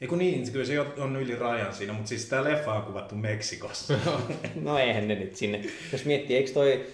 Eiku 0.00 0.16
niin, 0.16 0.52
kyllä 0.52 0.64
se 0.64 0.80
on 0.80 1.16
yli 1.16 1.34
rajan 1.34 1.74
siinä, 1.74 1.92
mutta 1.92 2.08
siis 2.08 2.24
tämä 2.24 2.44
leffa 2.44 2.72
on 2.72 2.82
kuvattu 2.82 3.14
Meksikossa. 3.14 3.94
No 4.62 4.78
eihän 4.78 5.08
ne 5.08 5.14
nyt 5.14 5.36
sinne. 5.36 5.64
Jos 5.92 6.04
miettii, 6.04 6.36
eikö 6.36 6.50
toi 6.52 6.86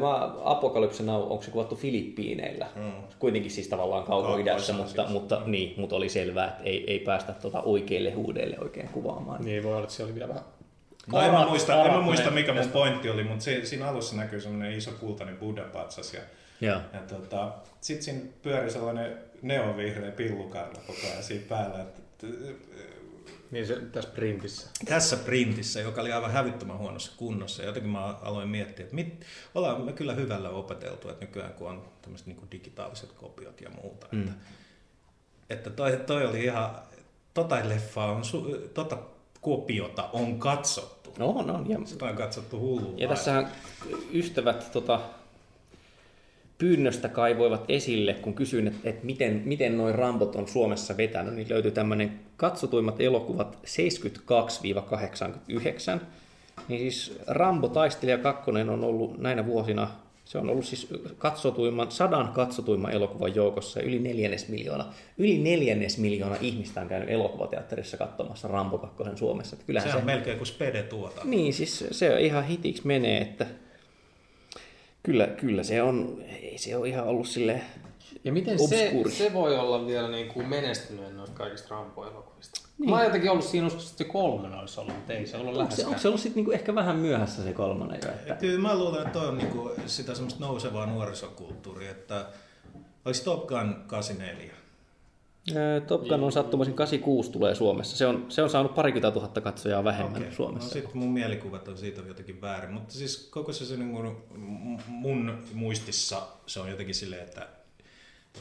Mä, 0.00 0.32
Apokalypse 0.44 1.02
Now, 1.02 1.22
onko 1.22 1.42
se 1.42 1.50
kuvattu 1.50 1.76
Filippiineillä? 1.76 2.66
Mm. 2.76 2.92
Kuitenkin 3.18 3.50
siis 3.50 3.68
tavallaan 3.68 4.04
kauko-idässä, 4.04 4.72
mutta, 4.72 5.06
mutta, 5.08 5.42
niin, 5.46 5.74
mutta 5.76 5.96
oli 5.96 6.08
selvää, 6.08 6.48
että 6.48 6.62
ei, 6.64 6.84
ei 6.92 6.98
päästä 6.98 7.32
tuota 7.32 7.62
oikeille 7.62 8.10
huudeille 8.10 8.56
oikein 8.60 8.88
kuvaamaan. 8.88 9.44
Niin 9.44 9.62
voi 9.62 9.72
olla, 9.72 9.82
että 9.82 9.94
siellä 9.94 10.08
oli 10.08 10.14
vielä 10.14 10.28
vähän 10.28 10.44
No 11.12 11.20
en 11.20 11.30
mä 11.30 11.44
Arat- 11.44 11.48
muista, 11.48 11.84
en 11.84 11.92
mä 11.92 12.00
muista 12.00 12.30
mikä 12.30 12.52
mun 12.52 12.68
pointti 12.68 13.10
oli, 13.10 13.24
mutta 13.24 13.44
se, 13.44 13.64
siinä 13.64 13.88
alussa 13.88 14.16
näkyy 14.16 14.40
semmoinen 14.40 14.72
iso 14.72 14.90
kultainen 15.00 15.36
Buddha-patsas 15.36 16.14
ja, 16.14 16.20
Joo. 16.60 16.80
ja 16.92 17.00
tota, 17.00 17.52
sit 17.80 18.02
siinä 18.02 18.20
pyöri 18.42 18.70
sellainen 18.70 19.18
neonvihreä 19.42 20.10
pillukarva 20.10 20.80
koko 20.86 20.98
ajan 21.12 21.22
siinä 21.22 21.44
päällä. 21.48 21.80
Että, 21.80 22.00
Niin 23.50 23.66
se 23.66 23.76
tässä 23.76 24.10
printissä. 24.10 24.70
tässä 24.84 25.16
printissä, 25.16 25.80
joka 25.80 26.00
oli 26.00 26.12
aivan 26.12 26.30
hävyttömän 26.30 26.78
huonossa 26.78 27.12
kunnossa. 27.16 27.62
Jotenkin 27.62 27.90
mä 27.92 28.04
aloin 28.22 28.48
miettiä, 28.48 28.82
että 28.84 28.94
mit, 28.94 29.24
ollaan 29.54 29.80
me 29.80 29.92
kyllä 29.92 30.14
hyvällä 30.14 30.50
opeteltu, 30.50 31.08
että 31.08 31.24
nykyään 31.24 31.52
kun 31.52 31.68
on 31.68 31.84
tämmöiset 32.02 32.26
niin 32.26 32.50
digitaaliset 32.52 33.12
kopiot 33.12 33.60
ja 33.60 33.70
muuta. 33.70 34.06
Mm. 34.12 34.22
Että, 34.22 34.32
että 35.50 35.70
toi, 35.70 35.96
toi 36.06 36.26
oli 36.26 36.44
ihan, 36.44 36.70
tota 37.34 37.68
leffaa 37.68 38.12
on, 38.12 38.22
su- 38.22 38.68
tota 38.74 38.98
kopiota 39.40 40.08
on 40.12 40.38
katsottu. 40.38 41.14
No, 41.18 41.42
no, 41.42 41.64
ja, 41.68 41.78
Sitä 41.84 42.04
on 42.04 42.16
katsottu 42.16 42.60
hullu. 42.60 42.94
ja 42.96 43.08
tässähän 43.08 43.52
ystävät 44.12 44.72
tota, 44.72 45.00
pyynnöstä 46.60 47.08
kaivoivat 47.08 47.64
esille, 47.68 48.14
kun 48.14 48.34
kysyin, 48.34 48.66
että, 48.66 48.90
että 48.90 49.06
miten, 49.06 49.42
miten 49.44 49.76
noin 49.78 49.94
Rambot 49.94 50.36
on 50.36 50.48
Suomessa 50.48 50.96
vetänyt, 50.96 51.34
niin 51.34 51.48
löytyi 51.48 51.70
tämmöinen 51.70 52.20
katsotuimmat 52.36 53.00
elokuvat 53.00 53.58
72-89. 55.96 56.00
Niin 56.68 56.80
siis 56.80 57.18
Rambo 57.26 57.68
Taistelija 57.68 58.18
2 58.18 58.50
on 58.50 58.84
ollut 58.84 59.18
näinä 59.18 59.46
vuosina, 59.46 59.90
se 60.24 60.38
on 60.38 60.50
ollut 60.50 60.64
siis 60.64 60.88
katsotuimman, 61.18 61.90
sadan 61.90 62.28
katsotuimman 62.28 62.92
elokuvan 62.92 63.34
joukossa 63.34 63.80
ja 63.80 63.86
yli 63.86 63.98
neljännes 63.98 64.48
miljoona, 64.48 64.92
yli 65.18 65.38
neljännes 65.38 65.98
miljoona 65.98 66.36
ihmistä 66.40 66.80
on 66.80 66.88
käynyt 66.88 67.10
elokuvateatterissa 67.10 67.96
katsomassa 67.96 68.48
Rambo 68.48 68.78
2 68.78 68.96
Suomessa. 69.16 69.56
Että 69.56 69.66
kyllähän 69.66 69.88
Se 69.88 69.92
se, 69.92 69.98
on 69.98 70.04
melkein 70.04 70.36
kuin 70.36 70.46
spede 70.46 70.82
tuota. 70.82 71.20
niin, 71.24 71.52
siis 71.52 71.84
se 71.90 72.14
on 72.14 72.18
ihan 72.20 72.44
hitiksi 72.44 72.86
menee, 72.86 73.20
että 73.20 73.46
kyllä, 75.02 75.26
kyllä 75.26 75.62
se 75.62 75.82
on, 75.82 76.22
ei 76.42 76.58
se 76.58 76.76
ole 76.76 76.88
ihan 76.88 77.04
ollut 77.06 77.26
sille 77.28 77.60
Ja 78.24 78.32
miten 78.32 78.58
se, 78.58 78.84
Obskuuri. 78.84 79.10
se 79.10 79.32
voi 79.32 79.58
olla 79.58 79.86
vielä 79.86 80.08
niin 80.08 80.28
kuin 80.28 80.48
menestyneen 80.48 81.16
noista 81.16 81.36
kaikista 81.36 81.68
Rambo-elokuvista? 81.74 82.60
Niin. 82.78 82.90
Mä 82.90 82.96
oon 82.96 83.04
jotenkin 83.04 83.30
ollut 83.30 83.44
siinä 83.44 83.66
uskossa, 83.66 83.90
että 83.90 84.04
se 84.04 84.10
kolmonen 84.10 84.58
olisi 84.58 84.80
ollut, 84.80 84.94
mutta 84.94 85.12
ei 85.12 85.26
se 85.26 85.36
ollut 85.36 85.48
Onko 85.48 85.56
se, 85.56 85.62
läheskään. 85.64 85.88
onko 85.88 86.00
se 86.00 86.08
ollut 86.08 86.20
sitten 86.20 86.36
niinku 86.36 86.50
ehkä 86.50 86.74
vähän 86.74 86.96
myöhässä 86.96 87.42
se 87.42 87.52
kolmonen 87.52 88.00
jo? 88.04 88.10
Että... 88.10 88.34
Kyllä 88.34 88.60
mä 88.60 88.78
luulen, 88.78 89.00
että 89.06 89.12
toi 89.18 89.28
on 89.28 89.38
niinku 89.38 89.70
sitä 89.86 90.14
semmoista 90.14 90.44
nousevaa 90.44 90.86
nuorisokulttuuria, 90.86 91.90
että 91.90 92.26
olisi 93.04 93.24
Top 93.24 93.46
Gun 93.46 93.76
84. 93.86 94.54
Ää, 95.56 95.80
Top 95.80 96.02
Gun 96.02 96.24
on 96.24 96.32
sattumoisin 96.32 96.74
86 96.74 97.32
tulee 97.32 97.54
Suomessa. 97.54 97.96
Se 97.96 98.06
on, 98.06 98.26
se 98.28 98.42
on 98.42 98.50
saanut 98.50 98.74
parikymmentä 98.74 99.14
tuhatta 99.14 99.40
katsojaa 99.40 99.84
vähemmän 99.84 100.16
okay. 100.16 100.28
No 100.28 100.34
Suomessa. 100.34 100.70
sitten 100.70 100.98
mun 100.98 101.12
mielikuvat 101.12 101.68
on 101.68 101.78
siitä 101.78 102.02
jotenkin 102.06 102.40
väärin, 102.40 102.72
mutta 102.72 102.94
siis 102.94 103.28
koko 103.30 103.52
se, 103.52 103.64
se 103.64 103.76
niin 103.76 103.92
kuin, 103.92 104.16
mun 104.86 105.38
muistissa 105.54 106.22
se 106.46 106.60
on 106.60 106.70
jotenkin 106.70 106.94
silleen, 106.94 107.22
että 107.22 107.48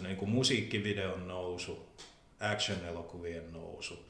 niin 0.03 0.17
kuin 0.17 0.31
musiikkivideon 0.31 1.27
nousu, 1.27 1.79
action-elokuvien 2.39 3.53
nousu. 3.53 4.09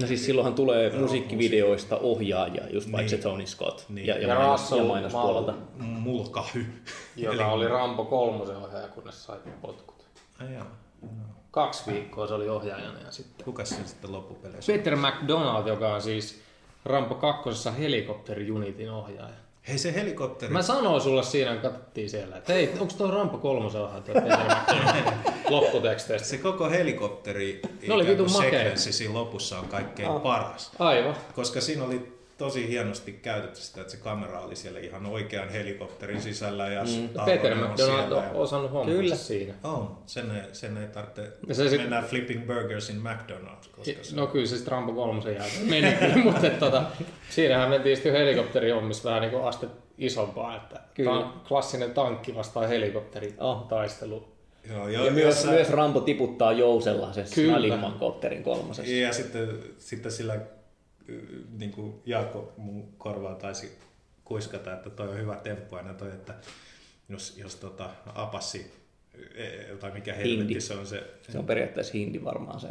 No 0.00 0.06
siis 0.06 0.24
silloinhan 0.26 0.54
tulee 0.54 0.98
musiikkivideoista 0.98 1.96
ohjaaja, 1.98 2.68
just 2.72 2.90
paitsi 2.92 3.14
Niin. 3.16 3.22
Tony 3.22 3.46
Scott 3.46 3.84
Niin. 3.88 4.06
ja, 4.06 4.14
ja, 4.18 4.28
Ja 4.28 4.34
mainos, 4.34 4.60
Russell 4.60 4.80
ja 4.80 4.86
mainospuolelta. 4.86 5.54
Mulkahy. 5.78 6.66
Joka 7.16 7.46
oli 7.46 7.68
Rambo 7.68 8.04
kolmosen 8.04 8.56
ohjaaja, 8.56 8.88
kunnes 8.88 9.24
sai 9.24 9.38
potkut. 9.62 10.04
Ai 10.40 10.54
jaa. 10.54 10.76
Kaksi 11.56 11.82
viikkoa 11.92 12.26
se 12.26 12.34
oli 12.34 12.48
ohjaajana 12.48 12.98
ja 13.04 13.10
sitten... 13.10 13.44
Kuka 13.44 13.64
se 13.64 13.76
sitten 13.86 14.12
loppupeleissä? 14.12 14.72
Peter 14.72 14.96
McDonald, 14.96 15.66
joka 15.66 15.94
on 15.94 16.02
siis 16.02 16.40
Rambo 16.84 17.14
kakkosessa 17.14 17.70
helikopteriunitin 17.70 18.90
ohjaaja. 18.90 19.34
Hei 19.68 19.78
se 19.78 19.94
helikopteri. 19.94 20.52
Mä 20.52 20.62
sanoin 20.62 21.00
sulle 21.00 21.22
siinä, 21.22 21.52
kun 21.52 21.60
katsottiin 21.60 22.10
siellä, 22.10 22.36
että 22.36 22.52
hei, 22.52 22.72
onko 22.80 22.94
tuo 22.98 23.10
Rambo 23.10 23.38
kolmosen 23.38 23.80
ohjaaja 23.80 24.56
lopputeksteistä? 25.48 26.28
Se 26.28 26.38
koko 26.38 26.70
helikopteri 26.70 27.60
oli 27.64 27.72
ikään 27.82 27.98
kuin 27.98 28.08
vitun 28.08 28.30
sekvenssi 28.30 28.92
siinä 28.92 29.14
lopussa 29.14 29.58
on 29.58 29.68
kaikkein 29.68 30.08
Ah. 30.10 30.22
paras. 30.22 30.70
Aivan. 30.78 31.14
Koska 31.34 31.60
siinä 31.60 31.84
oli 31.84 32.15
tosi 32.38 32.68
hienosti 32.68 33.12
käytetty 33.12 33.60
sitä, 33.60 33.80
että 33.80 33.90
se 33.90 33.96
kamera 33.96 34.40
oli 34.40 34.56
siellä 34.56 34.78
ihan 34.80 35.06
oikean 35.06 35.48
helikopterin 35.48 36.20
sisällä 36.22 36.68
ja 36.68 36.84
mm. 36.84 37.24
Peter 37.24 37.54
McDonald 37.54 38.12
on 38.12 38.24
osannut 38.34 38.72
hommata 38.72 38.96
Kyllä. 38.98 39.16
siinä. 39.16 39.54
On, 39.64 39.98
sen 40.06 40.30
ei, 40.30 40.42
sen 40.52 40.76
ei 40.76 40.88
tarvitse 40.88 41.32
Ja 41.46 41.54
se 41.54 41.68
sit- 41.68 41.80
mennä 41.80 42.02
Flipping 42.02 42.46
Burgersin 42.46 42.96
McDonald's, 43.02 43.68
koska 43.76 44.04
se... 44.04 44.16
No 44.16 44.26
kyllä 44.26 44.46
se 44.46 44.54
sitten 44.56 44.72
Rambo 44.72 44.92
kolmosen 44.92 45.34
jälkeen 45.34 45.66
meni 45.68 45.92
kyllä, 45.92 46.16
mutta 46.32 46.46
että, 46.46 46.58
tota, 46.60 46.82
siinähän 47.30 47.70
mentiin 47.70 47.96
sitten 47.96 48.12
helikopterihommissa 48.12 49.08
vähän 49.08 49.22
niin 49.22 49.30
kuin 49.32 49.44
aste 49.44 49.66
isompaa, 49.98 50.56
että 50.56 50.80
Kyllä. 50.94 51.10
Kyllä. 51.10 51.26
klassinen 51.48 51.90
tankki 51.90 52.34
vastaan 52.34 52.68
helikopteri 52.68 53.34
Oh. 53.38 53.68
taistelu. 53.68 54.28
Joo, 54.70 54.88
Ja 54.88 55.10
myös, 55.10 55.24
jossa- 55.24 55.50
myös 55.50 55.70
Rambo 55.70 56.00
tiputtaa 56.00 56.52
jousella 56.52 57.12
sen 57.12 57.26
Kyllä. 57.34 57.52
Snalimman 57.52 57.92
kopterin 57.92 58.42
kolmosessa. 58.42 58.92
Ja 58.92 59.12
sitten, 59.12 59.58
sitten 59.78 60.12
sillä 60.12 60.36
niin 61.58 61.72
kuin 61.72 61.94
Jaakko 62.06 62.54
mun 62.56 62.88
korvaan 62.98 63.36
taisi 63.36 63.78
kuiskata, 64.24 64.72
että 64.72 64.90
toi 64.90 65.08
on 65.08 65.18
hyvä 65.18 65.36
temppu 65.36 65.76
aina 65.76 65.94
toi, 65.94 66.08
että 66.08 66.34
jos, 67.08 67.38
jos 67.38 67.56
tota 67.56 67.90
apassi, 68.14 68.72
e- 69.34 69.76
tai 69.80 69.90
mikä 69.90 70.14
helvetti 70.14 70.60
se 70.60 70.74
on 70.74 70.86
se, 70.86 71.04
Se 71.28 71.38
on 71.38 71.46
periaatteessa 71.46 71.92
hindi 71.92 72.24
varmaan 72.24 72.60
se 72.60 72.68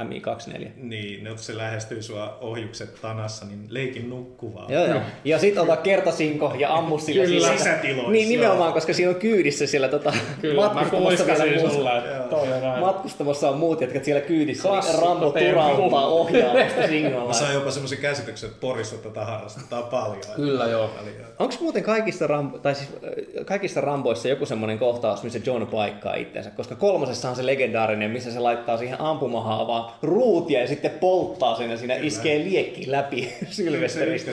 MI24. 0.00 0.68
niin, 0.76 1.24
jos 1.24 1.46
se 1.46 1.56
lähestyy 1.56 2.02
sua 2.02 2.38
ohjukset 2.40 2.94
tanassa, 3.02 3.46
niin 3.46 3.66
leikin 3.68 4.10
nukkuvaa. 4.10 4.66
Joo, 4.68 4.86
joo. 4.86 5.00
Ja 5.24 5.38
sit 5.38 5.58
ota 5.58 5.76
kertasinko 5.76 6.54
ja 6.58 6.74
ammu 6.76 6.98
sillä 6.98 7.24
Kyllä. 7.24 7.52
Sisätiloissa, 7.56 8.10
Niin 8.12 8.28
nimenomaan, 8.28 8.66
joo. 8.68 8.72
koska 8.74 8.92
siinä 8.92 9.08
on 9.10 9.16
kyydissä 9.16 9.66
siellä 9.66 9.88
tota, 9.88 10.12
Kyllä, 10.40 10.62
mä 10.62 10.74
matkustamossa 10.74 11.26
vielä 11.26 11.38
kuiskasin 11.38 11.60
muut. 11.78 11.96
että 12.04 12.28
toi 12.28 13.48
on 13.50 13.56
muut, 13.58 13.80
jotka 13.80 13.98
siellä 14.02 14.20
kyydissä, 14.20 14.68
niin 14.68 14.72
Klassikko 14.72 15.06
Rambo 15.06 15.30
temppu. 15.30 15.50
turauttaa 15.50 16.06
ohjaamosta 16.06 16.80
Mä 16.80 16.86
singolla. 16.86 17.32
sain 17.32 17.54
jopa 17.54 17.70
semmoisen 17.70 17.98
käsityksen, 17.98 18.48
että 18.48 18.60
Porissa 18.60 18.96
tätä 18.96 19.24
harrastetaan 19.24 19.84
paljon. 19.84 20.16
Kyllä 20.36 20.64
joo. 20.66 20.90
Onko 21.38 21.54
muuten 21.60 21.82
kaikissa, 21.82 22.26
Rambo, 22.26 22.58
tai 22.58 22.74
siis, 22.74 22.88
äh, 23.04 23.44
kaikissa 23.46 23.80
Ramboissa 23.80 24.28
joku 24.28 24.46
semmoinen 24.46 24.78
kohtaus, 24.78 25.22
missä 25.22 25.38
John 25.46 25.66
paikkaa 25.66 26.14
itseensä? 26.14 26.50
Koska 26.50 26.74
kolmosessa 26.74 27.30
on 27.30 27.36
se 27.36 27.46
legendaarinen, 27.46 28.10
missä 28.10 28.30
se 28.32 28.38
laittaa 28.38 28.76
siihen 28.76 29.00
ampumahaavaan 29.00 29.83
ruutia 30.02 30.60
ja 30.60 30.66
sitten 30.66 30.90
polttaa 30.90 31.56
sen 31.56 31.70
ja 31.70 31.76
siinä 31.76 31.94
iskee 31.94 32.38
liekki 32.38 32.90
läpi 32.90 33.32
Sylvesteristä. 33.50 34.30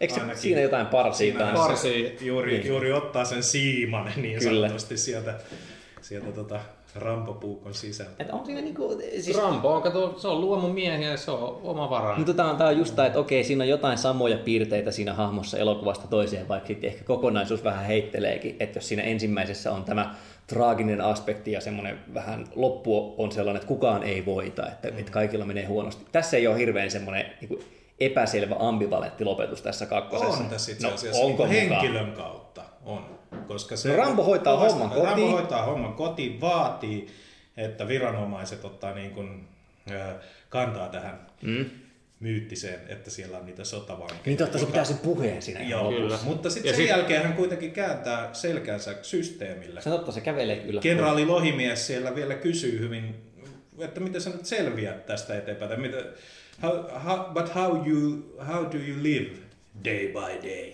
Eikö 0.00 0.14
se, 0.14 0.20
siinä 0.34 0.60
jotain 0.60 0.86
parsia 0.86 1.18
Siinä 1.18 1.38
kanssa? 1.38 1.66
Parsi. 1.66 2.16
juuri, 2.20 2.66
juuri 2.66 2.92
ottaa 2.92 3.24
sen 3.24 3.42
siiman 3.42 4.12
niin 4.16 4.38
Kyllä. 4.38 4.68
sanotusti 4.68 4.96
sieltä, 4.96 5.34
sieltä 6.00 6.32
tota 6.32 6.60
rampopuukon 6.98 7.74
sisältä. 7.74 8.12
Että 8.18 8.34
on 8.34 8.46
siinä 8.46 8.60
niinku, 8.60 9.00
siis 9.20 9.36
Rambo 9.36 9.74
on, 9.74 9.82
kato, 9.82 10.14
se 10.18 10.28
on 10.28 10.40
luomun 10.40 10.70
miehiä 10.70 11.10
ja 11.10 11.16
se 11.16 11.30
on 11.30 11.60
oma 11.62 11.90
varainen. 11.90 12.18
Mutta 12.18 12.34
tämä 12.34 12.50
on, 12.50 12.56
tää 12.56 12.66
on 12.66 12.78
just 12.78 12.96
tämä, 12.96 13.06
että 13.06 13.18
okei, 13.18 13.44
siinä 13.44 13.64
on 13.64 13.68
jotain 13.68 13.98
samoja 13.98 14.38
piirteitä 14.38 14.90
siinä 14.90 15.14
hahmossa 15.14 15.58
elokuvasta 15.58 16.08
toiseen, 16.08 16.48
vaikka 16.48 16.66
sitten 16.66 16.90
ehkä 16.90 17.04
kokonaisuus 17.04 17.64
vähän 17.64 17.84
heitteleekin, 17.84 18.56
että 18.60 18.76
jos 18.76 18.88
siinä 18.88 19.02
ensimmäisessä 19.02 19.72
on 19.72 19.84
tämä 19.84 20.14
traaginen 20.46 21.00
aspekti 21.00 21.52
ja 21.52 21.60
semmoinen 21.60 21.98
vähän 22.14 22.46
loppu 22.54 23.14
on 23.18 23.32
sellainen, 23.32 23.56
että 23.56 23.68
kukaan 23.68 24.02
ei 24.02 24.26
voita, 24.26 24.66
että, 24.66 24.88
että 24.88 25.12
kaikilla 25.12 25.44
menee 25.44 25.66
huonosti. 25.66 26.04
Tässä 26.12 26.36
ei 26.36 26.46
ole 26.46 26.58
hirveän 26.58 26.90
semmoinen 26.90 27.26
niin 27.40 27.60
epäselvä 28.00 28.56
ambivalentti 28.58 29.24
lopetus 29.24 29.62
tässä 29.62 29.86
kakkosessa. 29.86 30.42
On 30.44 30.50
tässä 30.50 30.72
itse 30.72 30.86
asiassa 30.86 31.20
no, 31.20 31.26
no, 31.26 31.30
onko 31.30 31.46
niin 31.46 31.62
mukaan? 31.62 31.80
henkilön 31.80 32.12
kautta. 32.12 32.62
On. 32.84 33.17
Koska 33.46 33.76
se, 33.76 33.88
No 33.88 33.96
Rambo 33.96 34.22
hoitaa 34.24 34.54
kovasti- 34.56 34.72
homman 34.78 34.88
kotiin. 34.90 35.06
Rambo 35.08 35.30
hoitaa 35.30 35.62
homman 35.62 35.92
kotiin, 35.94 36.40
vaatii, 36.40 37.06
että 37.56 37.88
viranomaiset 37.88 38.64
ottaa 38.64 38.94
niin 38.94 39.10
kuin, 39.10 39.48
kantaa 40.48 40.88
tähän 40.88 41.26
mm. 41.42 41.64
myyttiseen, 42.20 42.80
että 42.88 43.10
siellä 43.10 43.38
on 43.38 43.46
niitä 43.46 43.64
sotavankeja. 43.64 44.20
Niin 44.26 44.36
totta, 44.38 44.58
se 44.58 44.66
pitää 44.66 44.84
sen 44.84 44.98
puheen 44.98 45.42
siinä 45.42 45.60
Joo. 45.62 45.90
Kyllä. 45.90 46.18
mutta 46.24 46.50
sitten 46.50 46.70
sen 46.74 46.80
sit- 46.80 46.88
jälkeen 46.88 47.22
hän 47.22 47.32
kuitenkin 47.32 47.72
kääntää 47.72 48.34
selkänsä 48.34 48.94
systeemille. 49.02 49.80
Se 49.82 49.90
totta, 49.90 50.12
se 50.12 50.20
kävelee 50.20 50.56
kyllä. 50.56 50.80
Kenraali 50.80 51.24
Lohimies 51.26 51.86
siellä 51.86 52.14
vielä 52.14 52.34
kysyy 52.34 52.78
hyvin, 52.80 53.14
että 53.78 54.00
miten 54.00 54.20
sä 54.20 54.30
nyt 54.30 54.46
selviät 54.46 55.06
tästä 55.06 55.38
eteenpäin. 55.38 55.68
tai 55.68 55.78
Mitä, 55.80 56.04
how, 56.62 56.72
how, 57.04 57.18
but 57.34 57.54
how, 57.54 57.88
you, 57.88 58.34
how 58.46 58.64
do 58.64 58.78
you 58.88 59.02
live 59.02 59.30
day 59.84 60.06
by 60.08 60.48
day? 60.48 60.72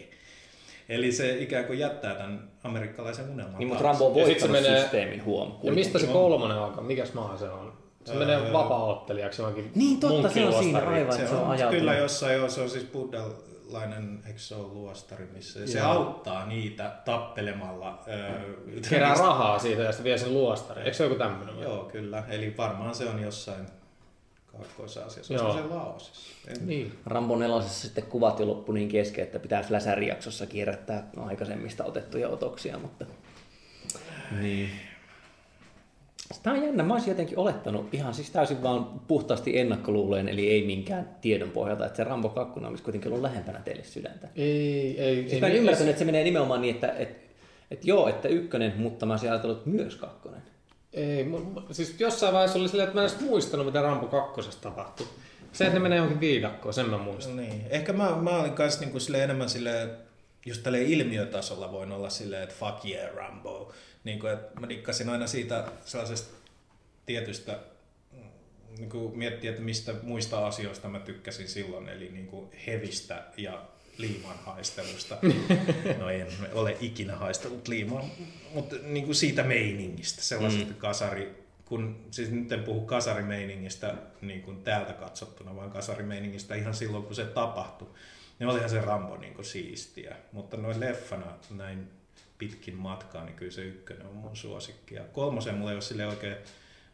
Eli 0.88 1.12
se 1.12 1.36
ikään 1.38 1.64
kuin 1.64 1.78
jättää 1.78 2.14
tämän 2.14 2.50
amerikkalaisen 2.64 3.30
unelman 3.30 3.58
Niin, 3.58 3.68
mutta. 3.68 3.84
Rambo 3.84 4.06
on 4.06 4.16
Ja 4.16 4.24
se 4.24 4.28
voittanut 4.30 4.56
menee- 4.62 4.80
systeemin 4.80 5.24
huom. 5.24 5.52
Ja 5.62 5.72
mistä 5.72 5.98
se 5.98 6.06
on. 6.06 6.12
kolmonen 6.12 6.56
alkaa? 6.58 6.84
Mikäs 6.84 7.14
maa 7.14 7.36
se 7.36 7.48
on? 7.48 7.72
Se 8.04 8.14
menee 8.14 8.52
vapaa-ottelijaksi 8.52 9.42
johonkin 9.42 9.72
Niin 9.74 10.00
totta, 10.00 10.28
se 10.30 10.46
on 10.46 10.62
siinä 10.62 10.78
aivan, 10.78 11.12
Se 11.12 11.18
että 11.22 11.30
se 11.30 11.36
on 11.36 11.50
on 11.50 11.70
kyllä 11.70 11.94
jossain, 11.94 12.36
joo, 12.36 12.48
se 12.48 12.60
on 12.60 12.70
siis 12.70 12.84
Buddha 12.84 13.24
sellainen, 13.74 14.22
eikö 14.26 14.38
se 14.38 14.54
ole 14.54 14.66
luostari, 14.72 15.26
missä 15.32 15.66
se 15.66 15.78
Joo. 15.78 15.90
auttaa 15.90 16.46
niitä 16.46 16.92
tappelemalla. 17.04 18.02
Öö, 18.08 18.30
Kerää 18.90 19.14
rahaa 19.14 19.58
siitä 19.58 19.82
ja 19.82 19.92
sitten 19.92 20.04
vie 20.04 20.18
sen 20.18 20.34
luostari. 20.34 20.80
Eikö 20.82 20.92
se 20.96 21.04
joku 21.04 21.16
tämmöinen? 21.16 21.58
Joo, 21.60 21.84
kyllä. 21.84 22.22
Eli 22.28 22.54
varmaan 22.58 22.94
se 22.94 23.08
on 23.08 23.22
jossain 23.22 23.66
Kaakkois-Aasiassa. 24.56 25.34
Joo. 25.34 25.52
Se 25.52 25.62
Laosissa? 25.62 26.34
En... 26.48 26.66
Niin. 26.66 26.92
Rambo 27.06 27.36
nelosessa 27.36 27.82
sitten 27.82 28.04
kuvat 28.04 28.40
jo 28.40 28.46
loppu 28.46 28.72
niin 28.72 28.88
kesken, 28.88 29.24
että 29.24 29.38
pitää 29.38 29.62
Flasher-jaksossa 29.62 30.46
kierrättää 30.46 31.10
aikaisemmista 31.16 31.84
otettuja 31.84 32.28
otoksia, 32.28 32.78
mutta... 32.78 33.06
Niin. 34.40 34.70
Tämä 36.42 36.56
on 36.56 36.62
jännä. 36.62 36.82
Mä 36.82 36.94
olisin 36.94 37.10
jotenkin 37.10 37.38
olettanut 37.38 37.94
ihan 37.94 38.14
siis 38.14 38.30
täysin 38.30 38.62
vaan 38.62 38.84
puhtaasti 38.84 39.58
ennakkoluuleen, 39.58 40.28
eli 40.28 40.50
ei 40.50 40.66
minkään 40.66 41.16
tiedon 41.20 41.50
pohjalta, 41.50 41.86
että 41.86 41.96
se 41.96 42.04
Rambo 42.04 42.28
2 42.28 42.60
olisi 42.60 42.82
kuitenkin 42.82 43.10
ollut 43.10 43.22
lähempänä 43.22 43.60
teille 43.60 43.84
sydäntä. 43.84 44.28
Ei, 44.36 45.00
ei. 45.00 45.28
Siis 45.28 45.40
mä 45.40 45.46
en 45.46 45.56
ymmärtänyt, 45.56 45.90
että 45.90 45.98
se 45.98 46.04
menee 46.04 46.24
nimenomaan 46.24 46.60
niin, 46.60 46.74
että, 46.74 46.88
että, 46.88 47.34
että 47.70 47.86
joo, 47.86 48.08
että 48.08 48.28
ykkönen, 48.28 48.72
mutta 48.76 49.06
mä 49.06 49.12
olisin 49.12 49.30
ajatellut 49.30 49.58
että 49.58 49.70
myös 49.70 49.96
kakkonen. 49.96 50.42
Ei, 50.94 51.26
siis 51.70 52.00
jossain 52.00 52.34
vaiheessa 52.34 52.58
oli 52.58 52.68
silleen, 52.68 52.88
että 52.88 53.00
mä 53.00 53.06
en 53.06 53.10
edes 53.10 53.20
muistanut, 53.20 53.66
mitä 53.66 53.82
Rambo 53.82 54.06
2 54.06 54.60
tapahtui. 54.60 55.06
Se, 55.52 55.64
että 55.64 55.78
ne 55.78 55.82
menee 55.82 55.96
johonkin 55.96 56.20
viidakkoon, 56.20 56.74
sen 56.74 56.90
mä 56.90 56.98
muistan. 56.98 57.36
Niin. 57.36 57.66
Ehkä 57.70 57.92
mä, 57.92 58.16
mä 58.22 58.30
olin 58.30 58.52
kans 58.52 58.80
niinku 58.80 59.00
sille 59.00 59.24
enemmän 59.24 59.48
sille, 59.48 59.88
just 60.46 60.62
tälle 60.62 60.82
ilmiötasolla 60.82 61.72
voin 61.72 61.92
olla 61.92 62.10
silleen, 62.10 62.42
että 62.42 62.54
fuck 62.54 62.84
yeah 62.84 63.14
Rambo. 63.14 63.72
Niin 64.04 64.18
kuin, 64.18 64.32
että 64.32 64.60
mä 64.60 64.68
dikkasin 64.68 65.08
aina 65.08 65.26
siitä 65.26 65.64
sellaisesta 65.84 66.34
tietystä 67.06 67.58
mm, 68.12 68.18
niin 68.78 68.90
kuin 68.90 69.18
miettiä, 69.18 69.50
että 69.50 69.62
mistä 69.62 69.94
muista 70.02 70.46
asioista 70.46 70.88
mä 70.88 70.98
tykkäsin 70.98 71.48
silloin, 71.48 71.88
eli 71.88 72.08
niin 72.08 72.26
kuin 72.26 72.50
hevistä 72.66 73.22
ja 73.36 73.62
liiman 73.96 74.38
haistelusta. 74.44 75.18
No 75.98 76.10
en 76.10 76.26
ole 76.52 76.76
ikinä 76.80 77.16
haistellut 77.16 77.68
liimaa, 77.68 78.08
mutta 78.54 78.76
niin 78.82 79.04
kuin 79.04 79.14
siitä 79.14 79.42
meiningistä, 79.42 80.22
sellaisesta 80.22 80.72
mm. 80.72 80.78
kasari, 80.78 81.44
kun 81.64 82.06
siis 82.10 82.30
nyt 82.30 82.52
en 82.52 82.62
puhu 82.62 82.80
kasarimeiningistä 82.80 83.94
niin 84.20 84.42
kuin 84.42 84.62
täältä 84.62 84.92
katsottuna, 84.92 85.56
vaan 85.56 85.70
kasarimeiningistä 85.70 86.54
ihan 86.54 86.74
silloin, 86.74 87.04
kun 87.04 87.14
se 87.14 87.24
tapahtui. 87.24 87.88
Niin 88.38 88.48
olihan 88.48 88.70
se 88.70 88.80
Rambo 88.80 89.16
niin 89.16 89.34
kuin 89.34 89.44
siistiä, 89.44 90.16
mutta 90.32 90.56
noin 90.56 90.80
leffana 90.80 91.26
näin 91.50 91.88
pitkin 92.38 92.74
matkaa, 92.74 93.24
niin 93.24 93.36
kyllä 93.36 93.52
se 93.52 93.62
ykkönen 93.62 94.06
on 94.06 94.14
mun 94.14 94.36
suosikki. 94.36 94.94
Ja 94.94 95.04
kolmosen 95.04 95.54
mulla 95.54 95.70
ei 95.70 95.76
ole 95.76 95.82
sille 95.82 96.06
oikein 96.06 96.36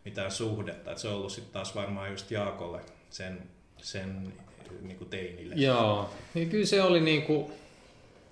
mitään 0.04 0.30
suhdetta, 0.30 0.90
että 0.90 1.02
se 1.02 1.08
on 1.08 1.14
ollut 1.14 1.32
sitten 1.32 1.52
taas 1.52 1.74
varmaan 1.74 2.10
just 2.10 2.30
Jaakolle 2.30 2.80
sen, 3.10 3.42
sen 3.76 4.32
niin 4.82 4.98
kuin 4.98 5.10
teinille. 5.10 5.54
Joo. 5.58 6.10
Niin 6.34 6.48
kyllä 6.50 6.66
se 6.66 6.82
oli 6.82 7.00
niinku... 7.00 7.50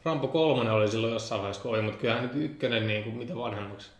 Rambo 0.04 0.28
3 0.28 0.70
oli 0.70 0.88
silloin 0.88 1.12
jossain 1.12 1.40
vaiheessa 1.40 1.62
kun 1.62 1.70
oli, 1.70 1.82
mutta 1.82 2.00
kyllähän 2.00 2.22
nyt 2.22 2.44
ykkönen 2.44 2.86
niinku, 2.86 3.10
mitä 3.10 3.36
vanhemmaksi, 3.36 3.90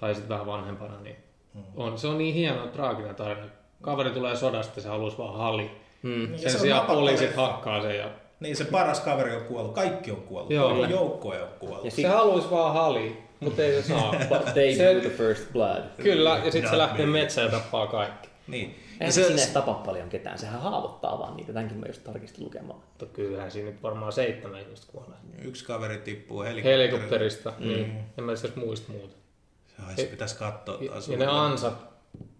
tai 0.00 0.14
sitten 0.14 0.28
vähän 0.28 0.46
vanhempana, 0.46 1.00
niin 1.00 1.16
on, 1.76 1.98
se 1.98 2.06
on 2.06 2.18
niin 2.18 2.34
hieno 2.34 2.66
traaginen 2.66 3.14
tarina. 3.14 3.46
Kaveri 3.82 4.10
tulee 4.10 4.36
sodasta, 4.36 4.80
se 4.80 4.88
haluaisi 4.88 5.18
vaan 5.18 5.38
hali. 5.38 5.70
Hmm. 6.02 6.32
Ja 6.32 6.38
Sen 6.38 6.50
se 6.50 6.58
sijaan 6.58 6.86
poliisit 6.86 7.36
hakkaa 7.36 7.82
sen 7.82 7.96
ja 7.98 8.10
Niin 8.40 8.56
se 8.56 8.64
paras 8.64 9.00
kaveri 9.00 9.36
on 9.36 9.42
kuollut, 9.44 9.74
kaikki 9.74 10.10
on 10.10 10.16
kuollut, 10.22 10.50
Joo. 10.52 10.68
koko 10.74 10.84
joukkoja 10.86 11.42
on 11.42 11.48
kuollut. 11.58 11.84
Ja 11.84 11.90
se 11.90 11.94
sit, 11.94 12.06
haluaisi 12.06 12.50
vaan 12.50 12.74
hali, 12.74 13.18
mutta 13.40 13.62
ei 13.62 13.82
se 13.82 13.88
saa. 13.88 14.14
but 14.28 14.52
they 14.54 14.74
Se- 14.74 14.94
do 14.94 15.00
the 15.00 15.10
first 15.10 15.52
blood. 15.52 15.82
Kyllä, 16.02 16.40
ja 16.44 16.50
sitten 16.50 16.70
se 16.70 16.78
lähtee 16.78 17.06
me. 17.06 17.12
metsään 17.20 17.44
ja 17.46 17.50
tappaa 17.58 17.86
kaikki. 17.86 18.28
Niin. 18.46 18.81
Ja 19.02 19.06
Eihän 19.06 19.12
se, 19.12 19.22
se, 19.22 19.38
sinne 19.38 19.52
tapa 19.52 19.74
paljon 19.74 20.08
ketään, 20.08 20.38
sehän 20.38 20.60
haavoittaa 20.60 21.18
vaan 21.18 21.36
niitä. 21.36 21.52
Tämänkin 21.52 21.78
mä 21.78 21.86
just 21.86 22.04
tarkistin 22.04 22.44
lukemaan. 22.44 22.80
Mutta 22.80 23.06
kyllähän 23.06 23.50
siinä 23.50 23.70
nyt 23.70 23.82
varmaan 23.82 24.12
seitsemän 24.12 24.60
ihmistä 24.60 24.92
kuolee. 24.92 25.16
yksi 25.42 25.64
kaveri 25.64 25.98
tippuu 25.98 26.42
helikopterista. 26.42 26.92
Helikopterista, 26.92 27.52
mm. 27.58 27.66
niin 27.66 27.98
en 28.18 28.24
mä 28.24 28.32
edes 28.32 28.56
muista 28.56 28.92
muuta. 28.92 29.16
Ai, 29.86 29.96
se 29.96 30.04
pitäisi 30.04 30.36
katsoa 30.36 30.78
taas. 30.88 31.08
Ja 31.08 31.16
ne 31.16 31.26
ansat, 31.26 31.74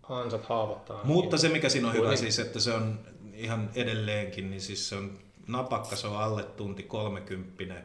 ansat 0.03 0.45
haavoittaa. 0.45 1.01
Mutta 1.05 1.39
se 1.39 1.49
mikä 1.49 1.69
siinä 1.69 1.89
on 1.89 1.95
hyvä 1.95 2.17
siis, 2.17 2.39
että 2.39 2.61
se 2.61 2.73
on 2.73 3.01
ihan 3.35 3.71
edelleenkin, 3.75 4.51
niin 4.51 4.61
siis 4.61 4.89
se 4.89 4.97
on 4.97 5.19
napakka, 5.47 5.97
se 5.97 6.07
on 6.07 6.17
alle 6.17 6.43
tunti 6.43 6.83
30. 6.83 7.83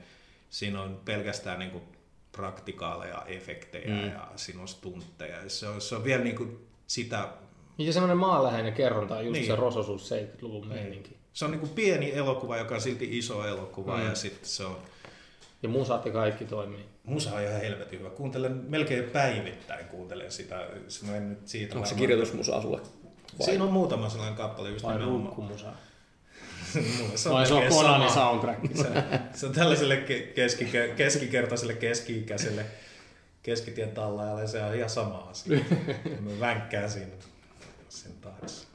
Siinä 0.49 0.81
on 0.81 1.01
pelkästään 1.05 1.59
niin 1.59 1.71
kuin 1.71 1.83
praktikaaleja, 2.31 3.23
efektejä 3.27 3.87
mm. 3.87 4.07
ja 4.07 4.31
siinä 4.35 4.61
on 4.61 4.67
stuntteja. 4.67 5.43
Ja 5.43 5.49
Se 5.49 5.67
on, 5.67 5.81
se 5.81 5.95
on 5.95 6.03
vielä 6.03 6.23
niin 6.23 6.35
kuin 6.35 6.67
sitä, 6.87 7.29
Ja 7.77 7.93
semmoinen 7.93 8.17
maanläheinen 8.17 8.73
kerronta 8.73 9.15
on 9.15 9.25
just 9.25 9.33
Niin. 9.33 9.41
niin. 9.41 9.51
se 9.51 9.55
rososuus 9.55 10.11
70-luvun 10.11 10.67
meininki. 10.67 11.17
se 11.33 11.45
on 11.45 11.51
niin 11.51 11.59
kuin 11.59 11.69
pieni 11.69 12.13
elokuva, 12.13 12.57
joka 12.57 12.75
on 12.75 12.81
silti 12.81 13.17
iso 13.17 13.47
elokuva 13.47 13.97
mm. 13.97 14.05
ja 14.05 14.15
sitten 14.15 14.49
se 14.49 14.65
on, 14.65 14.77
Ja 15.63 15.69
musat 15.69 16.05
ja 16.05 16.11
kaikki 16.11 16.45
toimii. 16.45 16.85
musa 17.03 17.33
on 17.33 17.41
ihan 17.41 17.61
helvetin 17.61 17.99
hyvä. 17.99 18.09
Kuuntelen 18.09 18.51
melkein 18.67 19.03
päivittäin, 19.03 19.85
kuuntelen 19.85 20.31
sitä. 20.31 20.67
Se 20.87 21.17
en 21.17 21.29
nyt 21.29 21.47
siitä 21.47 21.75
Onko 21.75 21.87
se 21.87 21.95
kirjoitusmusaa 21.95 22.61
sulle? 22.61 22.79
Siinä 23.39 23.63
on 23.63 23.71
muutama 23.71 24.09
sellainen 24.09 24.37
kappale 24.37 24.69
just 24.69 24.85
Vai. 24.85 24.99
Mulle 25.05 25.29
se 27.17 27.29
Vai 27.29 27.47
se 27.47 27.53
on 27.53 27.63
Konanin 27.69 28.11
soundtrack. 28.11 28.59
Se, 28.75 28.87
se 29.33 29.45
on 29.45 29.51
tällaiselle 29.51 29.95
ke- 30.07 30.33
keski, 30.35 30.67
keskikertaiselle 30.97 31.73
keski-ikäiselle 31.73 32.65
keskitien 33.43 33.91
tallaajalle 33.91 34.47
se 34.47 34.63
on 34.63 34.75
ihan 34.75 34.89
sama 34.89 35.17
asia. 35.17 35.59
Mä 36.25 36.39
vänkkään 36.39 36.89
siinä 36.89 37.11
sen 37.97 38.11
taakse. 38.21 38.67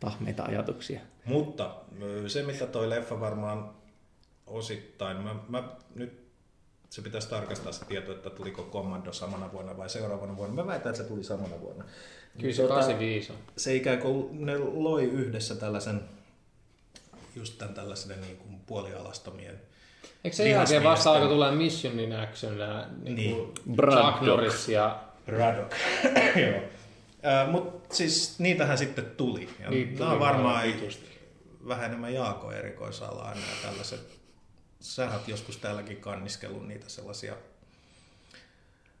Tahmeita 0.00 0.42
ajatuksia. 0.42 1.00
Mutta 1.24 1.74
se, 2.26 2.42
mitä 2.42 2.66
toi 2.66 2.90
leffa 2.90 3.20
varmaan 3.20 3.70
osittain, 4.46 5.16
mä, 5.16 5.34
mä 5.48 5.68
nyt 5.94 6.24
se 6.90 7.02
pitäisi 7.02 7.28
tarkastaa 7.28 7.72
se 7.72 7.84
tieto, 7.84 8.12
että 8.12 8.30
tuliko 8.30 8.62
Commando 8.72 9.12
samana 9.12 9.52
vuonna 9.52 9.76
vai 9.76 9.88
seuraavana 9.90 10.36
vuonna. 10.36 10.54
Mä 10.54 10.66
väitän, 10.66 10.90
että 10.90 11.02
se 11.02 11.08
tuli 11.08 11.24
samana 11.24 11.60
vuonna. 11.60 11.84
Kyllä 12.40 12.54
se 12.54 12.62
Tota, 12.62 12.74
85 12.74 13.32
on. 13.32 13.38
se 13.56 13.74
ikään 13.74 13.98
kuin 13.98 14.46
ne 14.46 14.58
loi 14.58 15.04
yhdessä 15.04 15.54
tällaisen 15.54 16.00
just 17.36 17.58
tämän 17.58 17.74
tällaisen 17.74 18.20
niin 18.20 18.36
kuin 18.36 18.60
puolialastomien 18.66 19.60
Eikö 20.24 20.36
sen 20.36 20.46
Lihasmiesten. 20.46 20.74
jälkeen 20.74 20.82
vasta 20.92 21.12
alkoi 21.12 21.28
tulla 21.28 21.52
Mission 21.52 22.00
in 22.00 22.12
Action 22.20 22.54
niin 23.02 23.14
Niin. 23.14 23.36
Chuck 23.76 24.20
Norris 24.20 24.68
ja 24.68 25.02
Braddock. 25.26 25.72
Joo. 26.42 26.60
Mutta 27.50 27.83
siis 27.94 28.38
niitähän 28.38 28.78
sitten 28.78 29.04
tuli. 29.16 29.48
Ja 29.60 29.70
Niitä 29.70 29.98
nämä 29.98 30.10
on 30.12 30.20
varmaan 30.20 30.64
vähän 31.68 31.84
enemmän 31.84 32.14
Jaako 32.14 32.52
erikoisalaa 32.52 33.34
nämä 33.34 33.46
tällaiset. 33.62 34.00
Sä 34.80 35.10
oot 35.12 35.28
joskus 35.28 35.56
täälläkin 35.56 35.96
kanniskellut 35.96 36.68
niitä 36.68 36.88
sellaisia, 36.88 37.34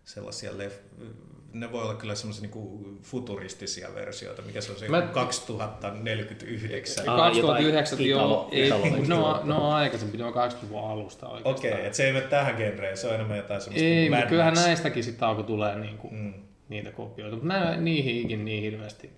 sellaisia 0.04 0.50
leff- 0.50 1.04
ne 1.52 1.72
voi 1.72 1.82
olla 1.82 1.94
kyllä 1.94 2.14
semmoisia 2.14 2.42
niinku 2.42 2.88
futuristisia 3.02 3.94
versioita. 3.94 4.42
Mikä 4.42 4.60
se 4.60 4.72
on 4.72 4.78
se 4.78 4.88
Mä- 4.88 5.02
2049? 5.02 7.08
Ah, 7.08 7.16
2009, 7.16 7.98
jotain 7.98 8.10
joo, 8.10 8.48
ei, 8.52 8.66
Italo- 8.68 8.86
ne 9.08 9.14
on, 9.14 9.48
ne 9.48 9.54
on 9.54 9.72
aikaisempi, 9.74 10.18
ne 10.18 10.24
on 10.24 10.32
80-luvun 10.34 10.90
alusta 10.90 11.26
oikeastaan. 11.28 11.54
Okei, 11.56 11.72
okay, 11.72 11.84
että 11.84 11.96
se 11.96 12.06
ei 12.06 12.12
mene 12.12 12.26
tähän 12.26 12.56
genreen, 12.56 12.96
se 12.96 13.08
on 13.08 13.14
enemmän 13.14 13.36
jotain 13.36 13.60
semmoista 13.60 13.86
Ei, 13.88 14.08
kuin 14.08 14.20
Mad 14.20 14.28
kyllähän 14.28 14.54
näistäkin 14.54 15.04
sitten 15.04 15.28
alkoi 15.28 15.44
tulee 15.44 15.78
niinku, 15.78 16.08
Mm. 16.10 16.34
Niitä 16.68 16.90
kopioita, 16.92 17.36
mutta 17.36 17.46
mä 17.46 17.74
en 17.74 17.84
niihin 17.84 18.16
ikin 18.16 18.44
niin 18.44 18.62
hirveästi. 18.62 19.10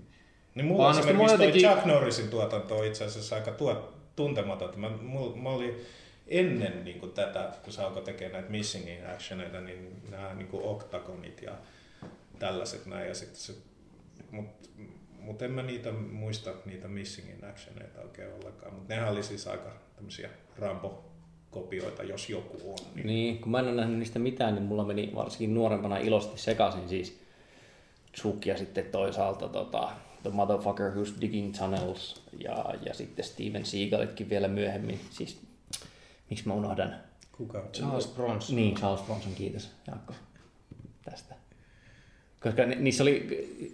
Niin 0.55 0.67
mulla 0.67 0.83
Vaan 0.83 0.91
esimerkiksi 0.99 1.17
mulla 1.17 1.37
toi 1.37 1.47
jotenkin- 1.47 1.71
Chuck 1.71 1.87
Norrisin 1.87 2.29
tuotanto 2.29 2.77
on 2.79 2.87
itse 2.87 3.05
asiassa 3.05 3.37
aika 3.37 3.51
tuot, 3.51 3.97
tuntematon. 4.17 4.81
Mä, 4.81 4.91
mulla, 5.03 5.37
mä 5.37 5.49
olin 5.49 5.75
ennen 6.29 6.85
niin 6.85 7.01
kuin 7.01 7.13
tätä, 7.13 7.53
kun 7.65 7.73
se 7.73 7.83
alkoi 7.83 8.03
tekemään 8.03 8.33
näitä 8.33 8.51
missing 8.51 8.89
in 8.89 9.11
actioneita, 9.15 9.61
niin 9.61 10.03
nämä 10.11 10.35
niin 10.35 10.49
kuin 10.49 10.63
octagonit 10.65 11.43
ja 11.43 11.53
tällaiset 12.39 12.87
näin. 12.87 13.09
Ja 13.09 13.15
sitten 13.15 13.37
se, 13.41 13.53
mut, 14.31 14.47
mut 15.21 15.43
en 15.43 15.51
mä 15.51 15.63
niitä 15.63 15.93
muista, 15.93 16.51
niitä 16.65 16.89
missing 16.89 17.29
in 17.29 17.45
actioneita 17.45 18.01
oikein 18.01 18.33
ollenkaan. 18.33 18.75
Mutta 18.75 18.95
nehän 18.95 19.13
oli 19.13 19.23
siis 19.23 19.47
aika 19.47 19.73
tämmöisiä 19.97 20.29
Rambo-kopioita, 20.59 22.03
jos 22.03 22.31
joku 22.31 22.71
on. 22.71 22.79
Niin. 22.95 23.07
Niin, 23.07 23.39
kun 23.39 23.51
mä 23.53 23.59
en 23.59 23.65
ole 23.65 23.75
nähnyt 23.75 23.99
niistä 23.99 24.19
mitään, 24.19 24.55
niin 24.55 24.65
mulla 24.65 24.85
meni 24.85 25.13
varsinkin 25.15 25.55
nuorempana 25.55 25.99
ilosti 25.99 26.39
sekaisin 26.41 26.89
siis 26.89 27.26
Chuck 28.21 28.47
ja 28.47 28.57
sitten 28.59 28.85
toisaalta 28.85 29.49
tota, 29.49 29.89
The 30.23 30.31
Motherfucker 30.31 30.91
Who's 30.93 31.21
Digging 31.21 31.55
Tunnels 31.59 32.23
ja, 32.45 32.65
ja 32.87 32.95
sitten 32.95 33.25
Steven 33.25 33.65
Seagalitkin 33.65 34.31
vielä 34.31 34.49
myöhemmin. 34.49 35.01
Siis, 35.11 35.41
miksi 36.31 36.49
mä 36.49 36.55
unohdan? 36.55 36.95
Kuka 37.33 37.59
on? 37.59 37.69
Charles 37.73 38.07
Bronson. 38.07 38.57
Niin, 38.57 38.75
Charles 38.75 39.01
Bronson, 39.03 39.33
kiitos 39.35 39.71
Jaakko 39.87 40.15
tästä. 41.05 41.35
Koska 42.43 42.67
ni- 42.67 42.77
niissä 42.77 43.03
oli, 43.03 43.27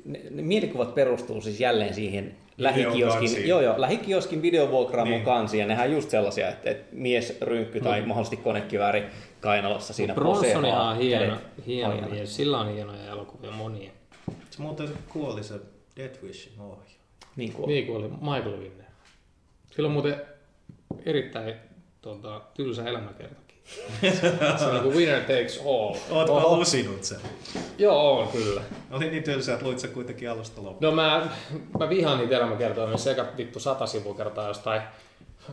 ne, 0.04 0.20
ne 0.30 0.42
mielikuvat 0.42 0.94
perustuu 0.94 1.40
siis 1.40 1.60
jälleen 1.60 1.94
siihen 1.94 2.34
lähikioskin, 2.58 3.48
joo 3.48 3.60
joo, 3.60 3.80
lähikioskin 3.80 4.42
videovuokraamon 4.42 5.12
Niin. 5.12 5.24
kansi, 5.24 5.58
ja 5.58 5.66
nehän 5.66 5.86
on 5.86 5.92
just 5.92 6.10
sellaisia, 6.10 6.48
että, 6.48 6.70
että 6.70 6.86
mies 6.92 7.38
rynkky 7.40 7.80
tai 7.80 8.00
No. 8.00 8.06
mahdollisesti 8.06 8.36
konekivääri 8.36 9.04
kainalossa 9.40 9.92
siinä 9.92 10.14
Bronson 10.14 10.36
on 10.36 10.40
poseeraa 10.54 10.92
ihan 10.92 10.96
hieno, 10.96 11.36
hieno 11.66 12.08
mies, 12.10 12.36
sillä 12.36 12.58
on 12.60 12.74
hienoja 12.74 13.04
elokuvia 13.10 13.50
monia. 13.50 13.90
Se 14.50 14.62
muuten 14.62 14.88
kuoli 15.08 15.44
se 15.44 15.54
Death 15.96 16.22
Wishin 16.22 16.60
ohjaaja. 16.60 16.92
Niin 17.36 17.52
kuin 17.52 17.68
Niin 17.68 17.86
kuin 17.86 17.96
oli 17.96 18.08
Michael 18.08 18.60
Winner. 18.60 18.86
Sillä 19.70 19.86
on 19.86 19.92
muuten 19.92 20.22
erittäin 21.04 21.54
tota, 22.02 22.42
tylsä 22.54 22.84
elämäkertakin. 22.84 23.42
se 24.58 24.66
on 24.66 24.82
niin 24.82 24.96
winner 24.96 25.20
takes 25.20 25.60
all. 25.66 25.94
Ootko 26.10 26.36
Oho. 26.36 26.56
lusinut 26.56 27.04
sen? 27.04 27.20
Joo, 27.78 28.18
on 28.20 28.28
kyllä. 28.28 28.62
Oli 28.90 29.10
niin 29.10 29.22
tylsä, 29.22 29.52
että 29.52 29.64
luit 29.64 29.78
sen 29.78 29.90
kuitenkin 29.90 30.30
alusta 30.30 30.62
loppuun. 30.62 30.90
No 30.90 31.02
mä, 31.02 31.28
mä 31.78 31.88
vihaan 31.88 32.18
niitä 32.18 32.36
elämäkertoja, 32.36 32.86
mä 32.86 32.96
sekä 32.96 33.26
vittu 33.36 33.60
sata 33.60 33.86
sivua 33.86 34.14
kertaa 34.14 34.48
jostain 34.48 34.82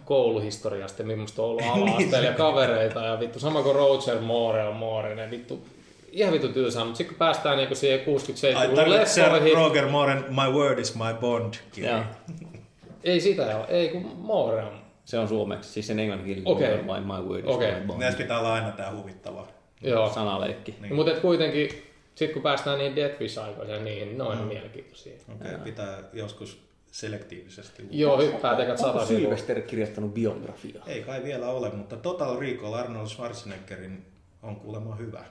kouluhistoriasta, 0.05 1.03
millaista 1.03 1.41
on 1.41 1.49
ollut 1.49 1.63
ala 2.11 2.17
ja 2.17 2.34
kavereita 2.34 3.05
ja 3.05 3.20
vittu 3.20 3.39
sama 3.39 3.63
kuin 3.63 3.76
Roger 3.76 4.22
Moore 4.22 4.63
on 4.63 4.76
Moore, 4.76 5.15
ne 5.15 5.32
vittu 5.32 5.67
ihan 6.12 6.34
vittu 6.34 6.47
tylsää, 6.47 6.84
mutta 6.84 6.97
sitten 6.97 7.16
kun 7.16 7.20
päästään 7.20 7.57
niinku 7.57 7.76
siihen 7.76 7.99
67 7.99 8.91
leffoihin... 8.91 9.53
Roger 9.53 9.88
Mooren 9.88 10.26
My 10.30 10.53
Word 10.53 10.80
is 10.80 10.95
My 10.95 11.14
Bond 11.20 11.53
kirja. 11.72 12.03
Ei 13.03 13.22
sitä 13.22 13.57
ole, 13.57 13.66
ei 13.70 13.89
kun 13.89 14.01
Moore 14.18 14.64
on. 14.64 14.80
Se 15.05 15.20
on 15.20 15.28
suomeksi, 15.28 15.70
siis 15.70 15.88
sen 15.88 15.99
englanninkielinen 15.99 16.47
okay. 16.47 16.78
My, 16.78 17.05
my 17.05 17.30
Word 17.30 17.43
is 17.43 17.55
okay. 17.55 17.80
My 17.80 17.88
Bond. 17.88 17.99
Näissä 17.99 18.18
pitää 18.18 18.39
olla 18.39 18.53
aina 18.53 18.72
tää 18.72 18.95
huvittava 18.95 19.47
Joo. 19.82 20.10
sanaleikki. 20.10 20.76
Niin. 20.82 20.95
Mutta 20.95 21.12
kuitenkin, 21.12 21.70
sitten 22.16 22.34
kun 22.34 22.41
päästään 22.41 22.78
niin 22.78 22.95
Death 22.95 23.22
Wish-aikoihin, 23.22 23.84
niin 23.84 24.18
ne 24.18 24.24
on 24.24 24.38
mm. 24.38 24.43
mielenkiintoisia. 24.43 25.14
Okei, 25.36 25.51
okay, 25.51 25.64
pitää 25.64 26.03
joskus 26.14 26.62
selektiivisesti. 26.91 27.84
Joo, 27.91 28.18
hyppää 28.18 28.55
tekat 28.55 28.78
sata 28.78 28.91
Onko 28.91 29.05
Sylvester 29.05 29.62
kirjoittanut 29.62 30.14
biografiaa? 30.14 30.84
Ei 30.88 31.03
kai 31.03 31.24
vielä 31.24 31.49
ole, 31.49 31.70
mutta 31.70 31.97
Total 31.97 32.39
Recall 32.39 32.74
Arnold 32.74 33.07
Schwarzeneggerin 33.07 34.05
on 34.43 34.55
kuulemma 34.55 34.95
hyvä. 34.95 35.24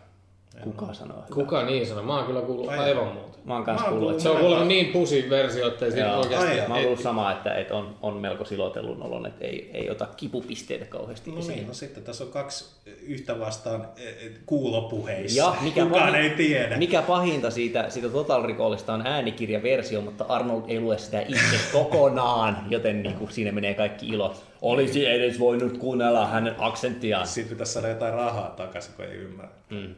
Kuka 0.65 0.95
sanoo? 0.95 1.25
Kuka 1.35 1.63
niin 1.63 1.87
sanoo? 1.87 2.03
Mä 2.03 2.17
oon 2.17 2.27
kyllä 2.27 2.41
kuullut 2.41 2.69
aivan, 2.69 2.85
aivan 2.85 3.15
muuta. 3.15 3.39
Mä 3.45 3.55
oon 3.55 3.65
kanssa 3.65 3.91
kuullut. 3.91 4.21
Se 4.21 4.29
on 4.29 4.37
kuulemma 4.37 4.65
niin 4.65 4.87
pusi 4.87 5.31
versio, 5.31 5.69
että 5.69 5.85
ei 5.85 5.93
siinä 5.93 6.17
oikeasti... 6.17 6.57
Mä 6.69 6.75
oon 6.75 6.83
kuullut 6.83 7.03
samaa, 7.03 7.33
että, 7.33 7.55
että 7.55 7.75
on, 7.75 7.97
on 8.03 8.17
melko 8.17 8.45
silotellun 8.45 9.03
olon, 9.03 9.27
että 9.27 9.45
ei, 9.45 9.71
ei 9.75 9.91
ota 9.91 10.09
kipupisteitä 10.17 10.85
kauheasti 10.85 11.31
no 11.31 11.41
Niin, 11.49 11.67
no 11.67 11.75
sitten 11.75 12.03
tässä 12.03 12.25
on 12.25 12.31
kaksi 12.31 12.65
yhtä 13.03 13.41
vastaan 13.41 13.89
e, 13.97 14.09
e, 14.09 14.31
kuulopuheissa. 14.47 15.39
Ja 15.39 15.57
mikä 15.61 15.85
Kukaan 15.85 16.13
pahin, 16.13 16.23
ei 16.23 16.31
tiedä. 16.31 16.77
Mikä 16.77 17.03
pahinta 17.03 17.51
siitä, 17.51 17.91
siitä 17.91 18.09
Total 18.09 18.43
Recallista 18.43 18.95
on 18.95 19.07
äänikirjaversio, 19.07 20.01
mutta 20.01 20.25
Arnold 20.29 20.63
ei 20.69 20.81
lue 20.81 20.99
sitä 20.99 21.21
itse 21.21 21.57
kokonaan, 21.73 22.59
joten 22.69 23.03
niin 23.03 23.15
kuin 23.15 23.31
siinä 23.31 23.53
menee 23.53 23.75
kaikki 23.75 24.09
ilo. 24.09 24.35
Olisi 24.63 25.07
edes 25.07 25.39
voinut 25.39 25.79
kuunnella 25.79 26.27
hänen 26.27 26.55
aksenttiaan. 26.59 27.27
Sitten 27.27 27.51
pitäisi 27.51 27.73
saada 27.73 27.89
jotain 27.89 28.15
rahaa 28.15 28.51
takaisin, 28.51 28.95
kun 28.97 29.05
ei 29.05 29.17
ymmärrä. 29.17 29.51
Mm. 29.71 29.95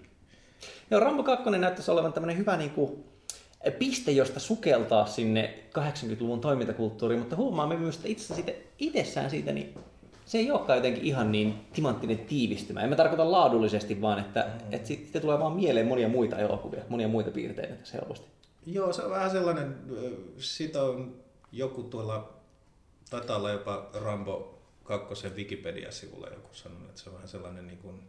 Joo, 0.90 1.00
Rambo 1.00 1.22
2 1.22 1.50
näyttäisi 1.50 1.90
olevan 1.90 2.12
tämmöinen 2.12 2.38
hyvä 2.38 2.56
niin 2.56 2.70
kuin, 2.70 3.04
piste, 3.78 4.12
josta 4.12 4.40
sukeltaa 4.40 5.06
sinne 5.06 5.58
80-luvun 5.78 6.40
toimintakulttuuriin, 6.40 7.20
mutta 7.20 7.36
huomaamme 7.36 7.76
myös, 7.76 7.96
että 7.96 8.08
itse 8.08 8.34
siitä, 8.34 8.52
itsessään 8.78 9.30
siitä, 9.30 9.52
niin 9.52 9.74
se 10.26 10.38
ei 10.38 10.50
olekaan 10.50 10.76
jotenkin 10.76 11.04
ihan 11.04 11.32
niin 11.32 11.54
timanttinen 11.72 12.18
tiivistymä. 12.18 12.80
En 12.80 12.90
mä 12.90 12.96
tarkoita 12.96 13.32
laadullisesti, 13.32 14.00
vaan 14.00 14.18
että, 14.18 14.40
mm. 14.40 14.72
että 14.72 14.88
siitä 14.88 15.20
tulee 15.20 15.38
vaan 15.38 15.52
mieleen 15.52 15.86
monia 15.86 16.08
muita 16.08 16.38
elokuvia, 16.38 16.82
monia 16.88 17.08
muita 17.08 17.30
piirteitä 17.30 17.74
tässä 17.74 17.98
helposti. 17.98 18.26
Joo, 18.66 18.92
se 18.92 19.02
on 19.02 19.10
vähän 19.10 19.30
sellainen, 19.30 19.76
siitä 20.38 20.82
on 20.82 21.14
joku 21.52 21.82
tuolla, 21.82 22.32
taitaa 23.10 23.36
olla 23.36 23.50
jopa 23.50 23.90
Rambo 23.94 24.58
2 24.84 25.28
Wikipedia-sivulla 25.28 26.26
joku 26.28 26.48
sanonut, 26.52 26.88
että 26.88 27.00
se 27.00 27.08
on 27.08 27.14
vähän 27.14 27.28
sellainen 27.28 27.66
niin 27.66 27.78
kuin 27.78 28.00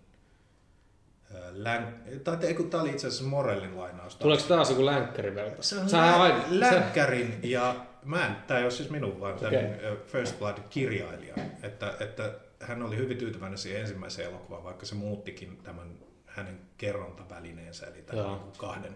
Länk... 1.52 1.90
Tai 2.24 2.38
tämä 2.70 2.84
oli 2.84 2.90
itse 2.90 3.08
asiassa 3.08 3.26
Morellin 3.26 3.78
lainaus. 3.78 4.16
Tuleeko 4.16 4.44
taas 4.48 4.70
joku 4.70 4.86
länkkäri 4.86 5.36
vielä? 5.36 5.52
Se 5.60 5.80
on 5.80 5.92
lä- 5.92 6.22
aina... 6.22 6.44
länkkärin 6.50 7.40
ja 7.44 7.76
mä 8.06 8.26
en, 8.26 8.36
tämä 8.48 8.58
ei 8.58 8.64
ole 8.64 8.72
siis 8.72 8.90
minun, 8.90 9.20
vaan 9.20 9.34
okay. 9.34 9.52
tämän 9.52 9.80
First 10.08 10.40
Blood-kirjailijan. 10.40 11.40
Että, 11.64 11.94
että 12.00 12.34
hän 12.60 12.84
oli 12.84 12.98
hyvin 12.98 13.18
tyytyväinen 13.18 13.58
siihen 13.58 13.82
ensimmäiseen 13.82 14.30
elokuvaan, 14.30 14.64
vaikka 14.64 14.86
se 14.86 14.96
muuttikin 14.96 15.60
tämän 15.64 15.98
hänen 16.26 16.60
kerrontavälineensä, 16.78 17.86
eli 17.86 18.02
tämän 18.02 18.26
niin 18.26 18.52
kahden 18.58 18.96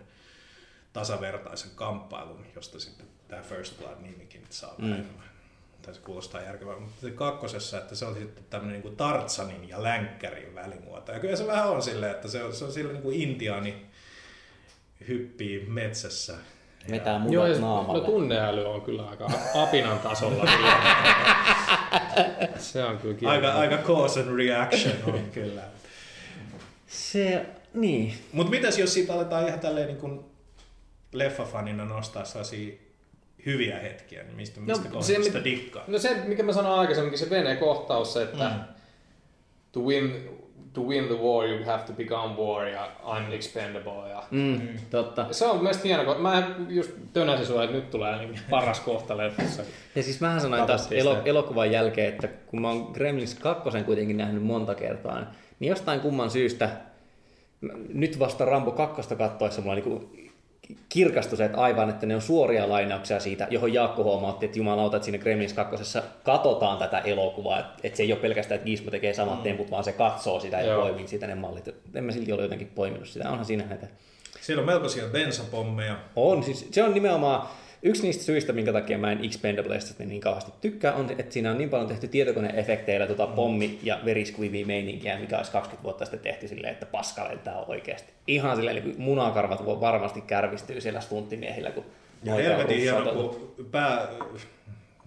tasavertaisen 0.93 1.71
kamppailun, 1.75 2.45
josta 2.55 2.79
sitten 2.79 3.05
tämä 3.27 3.41
First 3.41 3.77
Blood-nimikin 3.79 4.41
saa 4.49 4.75
mm 4.77 5.03
tai 5.85 5.93
se 5.93 6.01
kuulostaa 6.01 6.41
järkevää, 6.41 6.79
mutta 6.79 7.01
se 7.01 7.11
kakkosessa, 7.11 7.77
että 7.77 7.95
se 7.95 8.05
on 8.05 8.15
sitten 8.15 8.43
tämmöinen 8.49 8.81
niin 8.81 8.95
Tartsanin 8.95 9.69
ja 9.69 9.83
Länkkärin 9.83 10.55
välimuoto. 10.55 11.11
Ja 11.11 11.19
kyllä 11.19 11.35
se 11.35 11.47
vähän 11.47 11.69
on 11.69 11.81
silleen, 11.81 12.11
että 12.11 12.27
se 12.27 12.43
on, 12.43 12.53
se 12.53 12.65
on 12.65 12.71
sillä 12.71 12.91
niin 12.91 13.01
kuin 13.01 13.21
intiaani 13.21 13.85
hyppii 15.07 15.65
metsässä. 15.67 16.33
Vetää 16.91 17.19
mudat 17.19 17.33
Joo, 17.33 17.59
naamalle. 17.59 18.01
No 18.01 18.05
tunneäly 18.05 18.65
on 18.65 18.81
kyllä 18.81 19.09
aika 19.09 19.27
apinan 19.55 19.99
tasolla. 19.99 20.45
se 22.57 22.83
on 22.83 22.97
kyllä 22.97 23.15
kiinni. 23.15 23.35
Aika, 23.35 23.53
aika 23.53 23.77
cause 23.77 24.19
and 24.19 24.35
reaction 24.35 24.95
on 25.07 25.31
kyllä. 25.33 25.63
Se, 26.87 27.45
niin. 27.73 28.13
Mutta 28.31 28.51
mitäs 28.51 28.79
jos 28.79 28.93
siitä 28.93 29.13
aletaan 29.13 29.47
ihan 29.47 29.59
tälleen 29.59 29.87
niin 29.87 29.97
kuin 29.97 30.25
leffafanina 31.11 31.85
nostaa 31.85 32.25
sellaisia 32.25 32.73
hyviä 33.45 33.79
hetkiä, 33.79 34.23
niin 34.23 34.35
mistä, 34.35 34.59
no, 34.59 34.65
mistä 34.65 34.89
no, 34.89 35.01
se, 35.01 35.23
sitä 35.23 35.43
dikkaa? 35.43 35.83
No 35.87 35.99
se, 35.99 36.15
mikä 36.25 36.43
mä 36.43 36.53
sanoin 36.53 36.79
aikaisemmin, 36.79 37.17
se 37.17 37.29
Vene-kohtaus, 37.29 38.13
se, 38.13 38.23
että 38.23 38.49
mm. 38.49 38.59
to, 39.71 39.79
win, 39.79 40.29
to 40.73 40.81
win 40.81 41.05
the 41.05 41.15
war 41.15 41.47
you 41.47 41.65
have 41.65 41.83
to 41.83 41.93
become 41.93 42.35
war 42.37 42.67
ja 42.67 42.91
I'm 43.03 43.33
expendable. 43.33 44.09
Ja... 44.09 44.23
Mm, 44.31 44.39
mm. 44.39 44.67
Totta. 44.89 45.27
Se 45.31 45.45
on 45.45 45.57
mielestäni 45.57 45.89
hieno, 45.89 46.15
mä 46.15 46.55
just 46.69 46.91
tönäsin 47.13 47.45
sua, 47.45 47.63
että 47.63 47.75
nyt 47.75 47.89
tulee 47.89 48.17
niin 48.17 48.39
paras 48.49 48.79
kohta 48.79 49.17
leffassa. 49.17 49.63
Ja 49.95 50.03
siis 50.03 50.21
mähän 50.21 50.41
sanoin 50.41 50.67
taas 50.67 50.91
elo, 50.91 51.17
elokuvan 51.25 51.71
jälkeen, 51.71 52.13
että 52.13 52.27
kun 52.27 52.61
mä 52.61 52.69
oon 52.69 52.91
Gremlins 52.93 53.35
2 53.35 53.83
kuitenkin 53.83 54.17
nähnyt 54.17 54.43
monta 54.43 54.75
kertaa, 54.75 55.33
niin 55.59 55.69
jostain 55.69 55.99
kumman 55.99 56.31
syystä 56.31 56.69
nyt 57.93 58.19
vasta 58.19 58.45
Rambo 58.45 58.71
2 58.71 59.15
kattoessa 59.15 59.61
mulla 59.61 59.75
niin 59.75 60.24
kirkastui 60.89 61.37
se, 61.37 61.45
että 61.45 61.57
aivan, 61.57 61.89
että 61.89 62.05
ne 62.05 62.15
on 62.15 62.21
suoria 62.21 62.69
lainauksia 62.69 63.19
siitä, 63.19 63.47
johon 63.49 63.73
Jaakko 63.73 64.03
huomautti, 64.03 64.45
että 64.45 64.59
jumalauta, 64.59 64.97
että 64.97 65.05
siinä 65.05 65.17
Gremlins 65.17 65.53
2. 65.53 65.99
katsotaan 66.23 66.77
tätä 66.77 66.99
elokuvaa, 66.99 67.59
että, 67.59 67.73
että 67.83 67.97
se 67.97 68.03
ei 68.03 68.11
ole 68.11 68.21
pelkästään, 68.21 68.55
että 68.55 68.65
Gizmo 68.65 68.91
tekee 68.91 69.13
samat 69.13 69.37
mm. 69.37 69.43
temput, 69.43 69.71
vaan 69.71 69.83
se 69.83 69.91
katsoo 69.91 70.39
sitä 70.39 70.61
ja 70.61 70.75
poimii 70.75 71.07
siitä 71.07 71.27
ne 71.27 71.35
mallit. 71.35 71.67
En 71.95 72.03
mä 72.03 72.11
silti 72.11 72.31
ole 72.31 72.41
jotenkin 72.41 72.71
poiminut 72.75 73.07
sitä, 73.07 73.29
onhan 73.29 73.45
siinä 73.45 73.65
näitä. 73.65 73.87
Siellä 74.41 74.61
on 74.61 74.65
melkoisia 74.65 75.03
bensapommeja. 75.07 75.95
On, 76.15 76.43
siis 76.43 76.67
se 76.71 76.83
on 76.83 76.93
nimenomaan, 76.93 77.47
Yksi 77.85 78.03
niistä 78.03 78.23
syistä, 78.23 78.53
minkä 78.53 78.73
takia 78.73 78.97
mä 78.97 79.11
en 79.11 79.25
Expendablesista 79.25 80.03
niin 80.03 80.21
kauheasti 80.21 80.51
tykkää, 80.61 80.93
on, 80.93 81.09
että 81.17 81.33
siinä 81.33 81.51
on 81.51 81.57
niin 81.57 81.69
paljon 81.69 81.87
tehty 81.87 82.07
tietokoneefekteillä 82.07 83.07
tota 83.07 83.27
pommi- 83.27 83.79
ja 83.83 83.99
veriskuivia 84.05 84.65
meininkiä, 84.65 85.19
mikä 85.19 85.37
olisi 85.37 85.51
20 85.51 85.83
vuotta 85.83 86.05
sitten 86.05 86.19
tehty 86.19 86.47
silleen, 86.47 86.73
että 86.73 86.85
paska 86.85 87.23
lentää 87.23 87.57
oikeasti. 87.57 88.13
Ihan 88.27 88.55
silleen, 88.55 88.83
niin 88.83 88.95
munakarvat 88.97 89.65
voi 89.65 89.79
varmasti 89.79 90.21
kärvistyy 90.21 90.81
siellä 90.81 91.01
stunttimiehillä, 91.01 91.71
kun 91.71 91.85
ja 92.23 92.35
helvetin 92.35 92.77
hieno, 92.77 93.13
kun 93.13 93.55
pää, 93.71 94.07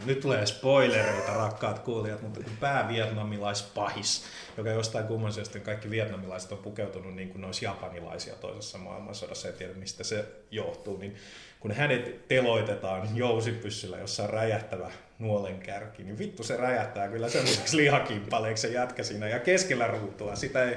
nyt 0.07 0.21
tulee 0.21 0.47
spoilereita 0.47 1.35
rakkaat 1.35 1.79
kuulijat, 1.79 2.23
mutta 2.23 2.41
kun 2.41 2.53
päävietnamilaispahis, 2.61 4.25
joka 4.57 4.71
jostain 4.71 5.07
kumman 5.07 5.33
syystä 5.33 5.59
kaikki 5.59 5.91
vietnamilaiset 5.91 6.53
on 6.53 6.59
pukeutunut 6.59 7.15
niin 7.15 7.29
kuin 7.29 7.41
ne 7.41 7.47
olisi 7.47 7.65
japanilaisia 7.65 8.35
toisessa 8.35 8.79
maailmansodassa, 8.79 9.49
en 9.49 9.55
tiedä 9.55 9.75
mistä 9.75 10.05
se 10.05 10.25
johtuu, 10.51 10.97
niin 10.97 11.17
kun 11.61 11.73
hänet 11.73 12.29
teloitetaan 12.29 13.17
jousipyssyllä, 13.17 13.99
jossa 13.99 14.23
on 14.23 14.31
räjähtävä 14.31 14.91
nuolen 15.19 15.59
kärki, 15.59 16.03
niin 16.03 16.19
vittu 16.19 16.43
se 16.43 16.57
räjähtää 16.57 17.09
kyllä 17.09 17.29
semmoiseksi 17.29 17.77
lihakimpaleeksi 17.77 18.69
se 18.69 18.75
jätkä 18.75 19.03
siinä 19.03 19.29
ja 19.29 19.39
keskellä 19.39 19.87
ruutua. 19.87 20.37
Sitä 20.37 20.65
ei, 20.65 20.77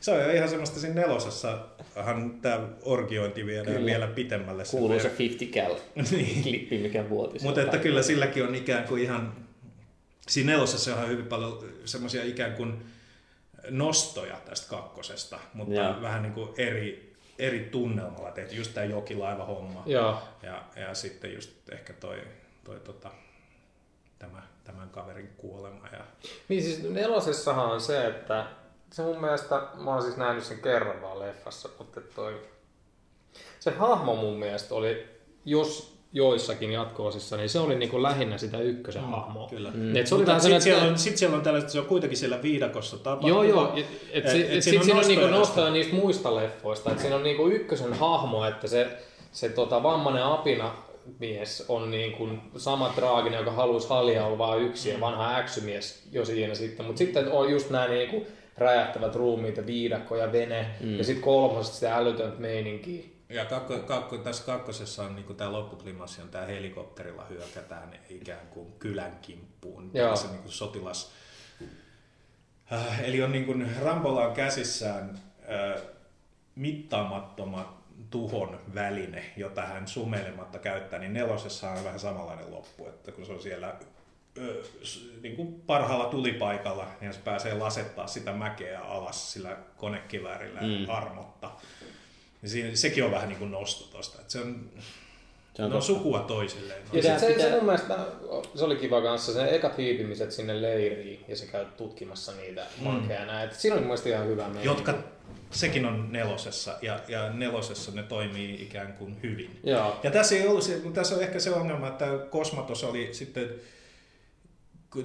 se 0.00 0.10
on 0.10 0.34
ihan 0.34 0.48
semmoista 0.48 0.80
siinä 0.80 1.00
nelosessa, 1.00 1.58
tämä 2.42 2.60
orgiointi 2.82 3.46
vielä, 3.46 3.64
kyllä. 3.64 3.86
vielä 3.86 4.06
pitemmälle. 4.06 4.64
Kuuluu 4.70 5.00
se 5.00 5.12
50 5.18 5.60
cal 5.60 5.76
niin. 6.10 6.42
klippi, 6.42 6.78
mikä 6.78 7.08
vuoti. 7.08 7.38
Mutta 7.42 7.62
että 7.62 7.78
kyllä 7.78 8.02
silläkin 8.02 8.44
on 8.44 8.54
ikään 8.54 8.84
kuin 8.84 9.02
ihan, 9.02 9.34
siinä 10.28 10.52
nelosessa 10.52 10.96
on 10.96 11.08
hyvin 11.08 11.26
paljon 11.26 11.64
semmoisia 11.84 12.24
ikään 12.24 12.52
kuin 12.52 12.84
nostoja 13.70 14.36
tästä 14.44 14.70
kakkosesta, 14.70 15.38
mutta 15.54 15.74
ja. 15.74 15.98
vähän 16.02 16.22
niin 16.22 16.32
kuin 16.32 16.48
eri, 16.58 17.03
eri 17.38 17.68
tunnelmalla 17.72 18.30
tehty, 18.30 18.54
just 18.54 18.74
tämä 18.74 18.86
jokilaiva-homma. 18.86 19.82
Ja, 19.86 20.22
ja, 20.42 20.64
ja 20.76 20.94
sitten 20.94 21.34
just 21.34 21.68
ehkä 21.72 21.92
toi, 21.92 22.20
toi 22.64 22.80
tota, 22.80 23.10
tämä, 24.18 24.42
tämän 24.64 24.90
kaverin 24.90 25.34
kuolema. 25.36 25.88
Ja... 25.92 26.04
Niin 26.48 26.62
siis 26.62 26.82
nelosessahan 26.82 27.66
on 27.66 27.80
se, 27.80 28.06
että 28.06 28.46
se 28.92 29.02
mun 29.02 29.20
mielestä, 29.20 29.62
mä 29.74 29.90
oon 29.90 30.02
siis 30.02 30.16
nähnyt 30.16 30.44
sen 30.44 30.58
kerran 30.58 31.02
vaan 31.02 31.20
leffassa, 31.20 31.68
mutta 31.78 32.00
toi, 32.00 32.42
se 33.60 33.70
hahmo 33.70 34.16
mun 34.16 34.38
mielestä 34.38 34.74
oli, 34.74 35.08
jos 35.44 35.93
joissakin 36.14 36.72
jatkoosissa, 36.72 37.36
niin 37.36 37.48
se 37.48 37.58
oli 37.58 37.74
niin 37.74 37.90
kuin 37.90 38.02
lähinnä 38.02 38.38
sitä 38.38 38.58
ykkösen 38.58 39.02
mm, 39.02 39.08
hahmoa. 39.08 39.48
Kyllä. 39.48 39.70
Mm. 39.74 39.96
Et 39.96 40.06
se 40.06 40.14
oli 40.14 40.24
sitten 40.40 40.60
siellä, 40.60 40.84
on, 40.84 40.98
sit 40.98 41.16
siellä 41.16 41.36
on 41.36 41.42
tällaista, 41.42 41.70
se 41.70 41.80
on 41.80 41.86
kuitenkin 41.86 42.18
siellä 42.18 42.42
viidakossa 42.42 42.98
tapahtuva. 42.98 43.28
Joo, 43.28 43.42
joo. 43.42 43.72
Et, 43.76 43.86
et, 44.12 44.26
et, 44.26 44.50
et, 44.50 44.62
siinä 44.62 44.80
on, 44.80 44.84
siinä 44.84 45.00
on 45.00 45.06
niinku 45.06 45.26
nostoja 45.26 45.70
niistä 45.70 45.94
muista 45.94 46.34
leffoista. 46.34 46.92
Et 46.92 46.98
siinä 46.98 47.16
on 47.16 47.22
niinku 47.22 47.48
ykkösen 47.48 47.92
hahmo, 47.92 48.44
että 48.44 48.68
se, 48.68 48.88
se 49.32 49.48
tota, 49.48 49.82
vammainen 49.82 50.24
apina 50.24 50.74
mies 51.18 51.64
on 51.68 51.90
niin 51.90 52.12
kuin 52.12 52.40
sama 52.56 52.88
traaginen, 52.88 53.38
joka 53.38 53.50
haluaisi 53.50 53.88
halia 53.88 54.26
olla 54.26 54.38
vain 54.38 54.62
yksi 54.62 54.90
ja 54.90 55.00
vanha 55.00 55.36
äksymies 55.36 56.02
jo 56.12 56.24
siinä 56.24 56.54
sitten. 56.54 56.86
Mutta 56.86 56.98
sitten 56.98 57.32
on 57.32 57.50
just 57.50 57.70
nämä 57.70 57.88
niin 57.88 58.10
kuin 58.10 58.26
räjähtävät 58.58 59.14
ruumiit 59.14 59.56
ja 59.56 59.66
viidakko 59.66 60.16
ja 60.16 60.32
vene. 60.32 60.66
Mm. 60.80 60.98
Ja 60.98 61.04
sitten 61.04 61.24
kolmosesta 61.24 61.74
sitä 61.74 61.96
älytöntä 61.96 62.40
meininkiä. 62.40 63.13
Ja 63.34 63.44
kakko, 63.44 63.78
kakko, 63.78 64.18
tässä 64.18 64.44
kakkosessa 64.44 65.02
on 65.02 65.16
niin 65.16 65.36
tämä 65.36 65.52
loppuklimassi 65.52 66.22
on 66.22 66.28
tämä 66.28 66.44
helikopterilla 66.44 67.24
hyökätään 67.24 67.98
ikään 68.08 68.46
kuin 68.46 68.72
kylän 68.78 69.18
kimppuun. 69.22 69.90
Joo. 69.94 70.16
Se 70.16 70.26
niin 70.26 70.42
kuin 70.42 70.52
sotilas. 70.52 71.12
Äh, 72.72 73.04
eli 73.04 73.22
on 73.22 73.32
niin 73.32 73.46
kuin 73.46 73.76
Rambolla 73.80 74.26
on 74.26 74.34
käsissään 74.34 75.20
äh, 75.40 75.82
mittaamattomat 76.54 77.84
tuhon 78.10 78.60
väline, 78.74 79.24
jota 79.36 79.62
hän 79.62 79.88
sumeilematta 79.88 80.58
käyttää, 80.58 80.98
niin 80.98 81.12
nelosessa 81.12 81.70
on 81.70 81.84
vähän 81.84 82.00
samanlainen 82.00 82.50
loppu, 82.50 82.86
että 82.86 83.12
kun 83.12 83.26
se 83.26 83.32
on 83.32 83.42
siellä 83.42 83.74
ö, 84.38 84.62
niin 85.22 85.36
kuin 85.36 85.60
parhaalla 85.60 86.04
tulipaikalla, 86.04 86.86
niin 87.00 87.14
se 87.14 87.20
pääsee 87.20 87.54
lasettaa 87.54 88.06
sitä 88.06 88.32
mäkeä 88.32 88.80
alas 88.80 89.32
sillä 89.32 89.56
konekiväärillä 89.76 90.60
mm. 90.60 90.88
armotta. 90.88 91.50
Ja 92.44 92.50
siinä, 92.50 92.76
sekin 92.76 93.04
on 93.04 93.10
vähän 93.10 93.28
niin 93.28 93.38
kuin 93.38 93.50
nosto 93.50 93.96
tosta. 93.96 94.20
Että 94.20 94.32
se 94.32 94.38
on, 94.40 94.70
Se 95.54 95.62
on 95.62 95.70
totta. 95.70 95.86
sukua 95.86 96.20
toisilleen. 96.20 96.80
Ja 96.82 96.88
Pitää- 96.92 97.18
sit 97.18 97.28
se, 97.28 97.34
pitää- 97.34 97.50
se 97.50 97.56
mun 97.56 97.64
mielestä 97.64 97.98
se 98.54 98.64
oli 98.64 98.76
kiva 98.76 99.02
kanssa, 99.02 99.32
se 99.32 99.48
eka 99.54 99.74
hiipimiset 99.78 100.32
sinne 100.32 100.62
leiriin 100.62 101.24
ja 101.28 101.36
se 101.36 101.46
käy 101.46 101.64
tutkimassa 101.76 102.32
niitä 102.32 102.66
vankeja 102.84 103.20
ja 103.20 103.26
näin. 103.26 103.50
Siinä 103.54 103.74
oli 103.74 103.80
mun 103.80 103.88
mielestä 103.88 104.08
ihan 104.08 104.26
hyvä 104.26 104.42
meininki. 104.42 104.66
Jotka, 104.66 104.94
sekin 105.50 105.86
on 105.86 106.12
nelosessa, 106.12 106.78
ja, 106.82 107.00
ja 107.08 107.30
nelosessa 107.32 107.92
ne 107.92 108.02
toimii 108.02 108.62
ikään 108.62 108.92
kuin 108.92 109.22
hyvin. 109.22 109.60
Joo. 109.64 110.00
Ja 110.02 110.10
tässä, 110.10 110.34
ei 110.34 110.46
ollut, 110.46 110.62
se- 110.64 110.80
tässä 110.94 111.14
on 111.14 111.22
ehkä 111.22 111.40
se 111.40 111.50
ongelma, 111.50 111.88
että 111.88 112.06
Kosmatos 112.30 112.84
oli 112.84 113.08
sitten 113.14 113.50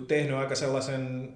tehnyt 0.08 0.36
aika 0.36 0.56
sellaisen 0.56 1.34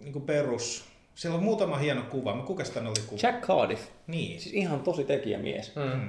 niin 0.00 0.22
perus... 0.22 0.84
Siellä 1.16 1.38
on 1.38 1.44
muutama 1.44 1.76
hieno 1.76 2.02
kuva. 2.02 2.34
Mä 2.34 2.42
kuka 2.42 2.64
sitä 2.64 2.80
oli 2.80 3.00
kuva? 3.06 3.20
Jack 3.22 3.46
Cardiff. 3.46 3.88
Niin. 4.06 4.40
Siis 4.40 4.54
ihan 4.54 4.80
tosi 4.80 5.04
tekijämies. 5.04 5.72
Mm. 5.76 6.08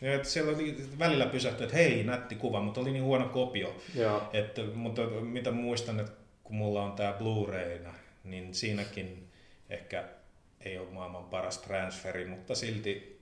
Ja 0.00 0.14
että 0.14 0.28
siellä 0.28 0.56
oli 0.56 0.76
välillä 0.98 1.26
pysähty, 1.26 1.64
että 1.64 1.76
hei, 1.76 2.04
nätti 2.04 2.34
kuva, 2.34 2.60
mutta 2.60 2.80
oli 2.80 2.92
niin 2.92 3.04
huono 3.04 3.28
kopio. 3.28 3.76
Joo. 3.94 4.22
Että, 4.32 4.62
mutta 4.74 5.02
mitä 5.06 5.50
muistan, 5.50 6.00
että 6.00 6.12
kun 6.44 6.56
mulla 6.56 6.82
on 6.82 6.92
tämä 6.92 7.12
Blu-rayna, 7.12 7.94
niin 8.24 8.54
siinäkin 8.54 9.28
ehkä 9.70 10.04
ei 10.60 10.78
ole 10.78 10.90
maailman 10.90 11.24
paras 11.24 11.58
transferi, 11.58 12.24
mutta 12.24 12.54
silti 12.54 13.20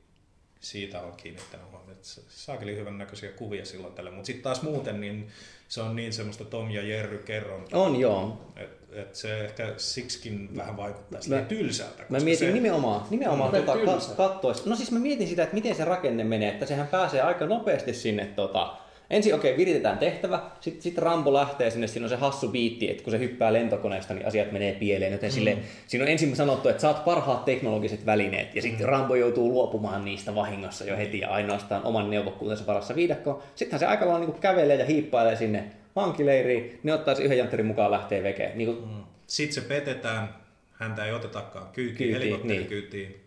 siitä 0.60 1.00
on 1.00 1.12
kiinnittänyt 1.16 1.70
huomioon, 1.70 1.98
saakeli 2.28 2.76
hyvän 2.76 2.98
näköisiä 2.98 3.32
kuvia 3.32 3.64
silloin 3.64 3.94
tällä. 3.94 4.10
Mutta 4.10 4.26
sitten 4.26 4.42
taas 4.42 4.62
muuten, 4.62 5.00
niin 5.00 5.28
se 5.68 5.82
on 5.82 5.96
niin 5.96 6.12
semmoista 6.12 6.44
Tom 6.44 6.70
ja 6.70 6.82
Jerry 6.82 7.18
kerrontaa, 7.18 7.80
On 7.80 8.00
joo. 8.00 8.50
että 8.56 8.83
et 8.96 9.14
se 9.14 9.40
ehkä 9.44 9.74
siksikin 9.76 10.56
vähän 10.56 10.76
vaikuttaa 10.76 11.18
Mä- 11.18 11.22
siihen 11.22 11.46
tylsältä. 11.46 12.02
Mä 12.08 12.18
mietin 12.18 12.48
se, 12.48 12.52
nimenomaan, 12.54 13.02
nimenomaan 13.10 13.52
Mm. 13.54 13.60
tota, 13.62 13.78
Tylsä. 13.78 14.08
ka- 14.08 14.14
kattois. 14.28 14.66
No 14.66 14.76
siis 14.76 14.90
mä 14.92 14.98
mietin 14.98 15.28
sitä, 15.28 15.42
että 15.42 15.54
miten 15.54 15.74
se 15.74 15.84
rakenne 15.84 16.24
menee, 16.24 16.48
että 16.50 16.66
sehän 16.66 16.86
pääsee 16.86 17.20
aika 17.22 17.46
nopeasti 17.46 17.94
sinne 17.94 18.26
tota, 18.36 18.76
Ensin 19.10 19.34
okei, 19.34 19.50
okay, 19.50 19.58
viritetään 19.58 19.98
tehtävä, 19.98 20.40
sitten 20.60 20.82
sit 20.82 20.98
Rambo 20.98 21.32
lähtee 21.32 21.70
sinne, 21.70 21.86
siinä 21.86 22.04
on 22.06 22.10
se 22.10 22.16
hassu 22.16 22.48
biitti, 22.48 22.90
että 22.90 23.02
kun 23.02 23.10
se 23.10 23.18
hyppää 23.18 23.52
lentokoneesta, 23.52 24.14
niin 24.14 24.26
asiat 24.26 24.52
menee 24.52 24.72
pieleen. 24.72 25.12
Joten 25.12 25.30
mm. 25.30 25.34
sille, 25.34 25.56
siinä 25.86 26.02
on 26.04 26.08
ensin 26.10 26.36
sanottu, 26.36 26.68
että 26.68 26.80
saat 26.82 27.04
parhaat 27.04 27.44
teknologiset 27.44 28.06
välineet, 28.06 28.54
ja 28.54 28.62
sitten 28.62 28.88
Rambo 28.88 29.14
joutuu 29.14 29.48
luopumaan 29.48 30.04
niistä 30.04 30.34
vahingossa 30.34 30.84
jo 30.84 30.96
heti 30.96 31.18
ja 31.18 31.28
ainoastaan 31.30 31.84
oman 31.84 32.10
neuvokkuutensa 32.10 32.66
varassa 32.66 32.94
viidakkoon. 32.96 33.42
Sittenhän 33.54 33.78
se 33.80 33.86
aika 33.86 34.06
lailla 34.08 34.26
niin 34.26 34.40
kävelee 34.40 34.76
ja 34.76 34.84
hiippailee 34.84 35.36
sinne 35.36 35.64
vankileiriin, 35.96 36.80
ne 36.82 36.92
ottaa 36.94 37.14
sen 37.14 37.24
yhden 37.24 37.38
jantterin 37.38 37.66
mukaan 37.66 37.90
lähtee 37.90 38.22
vekeen. 38.22 38.58
Niin 38.58 38.66
kuin, 38.76 38.88
Sitten 39.26 39.54
se 39.62 39.68
petetään, 39.68 40.34
häntä 40.72 41.04
ei 41.04 41.12
otetakaan 41.12 41.66
kyytiin, 41.72 41.96
Kyytiin, 41.96 42.14
helikopterikyytiin, 42.18 43.20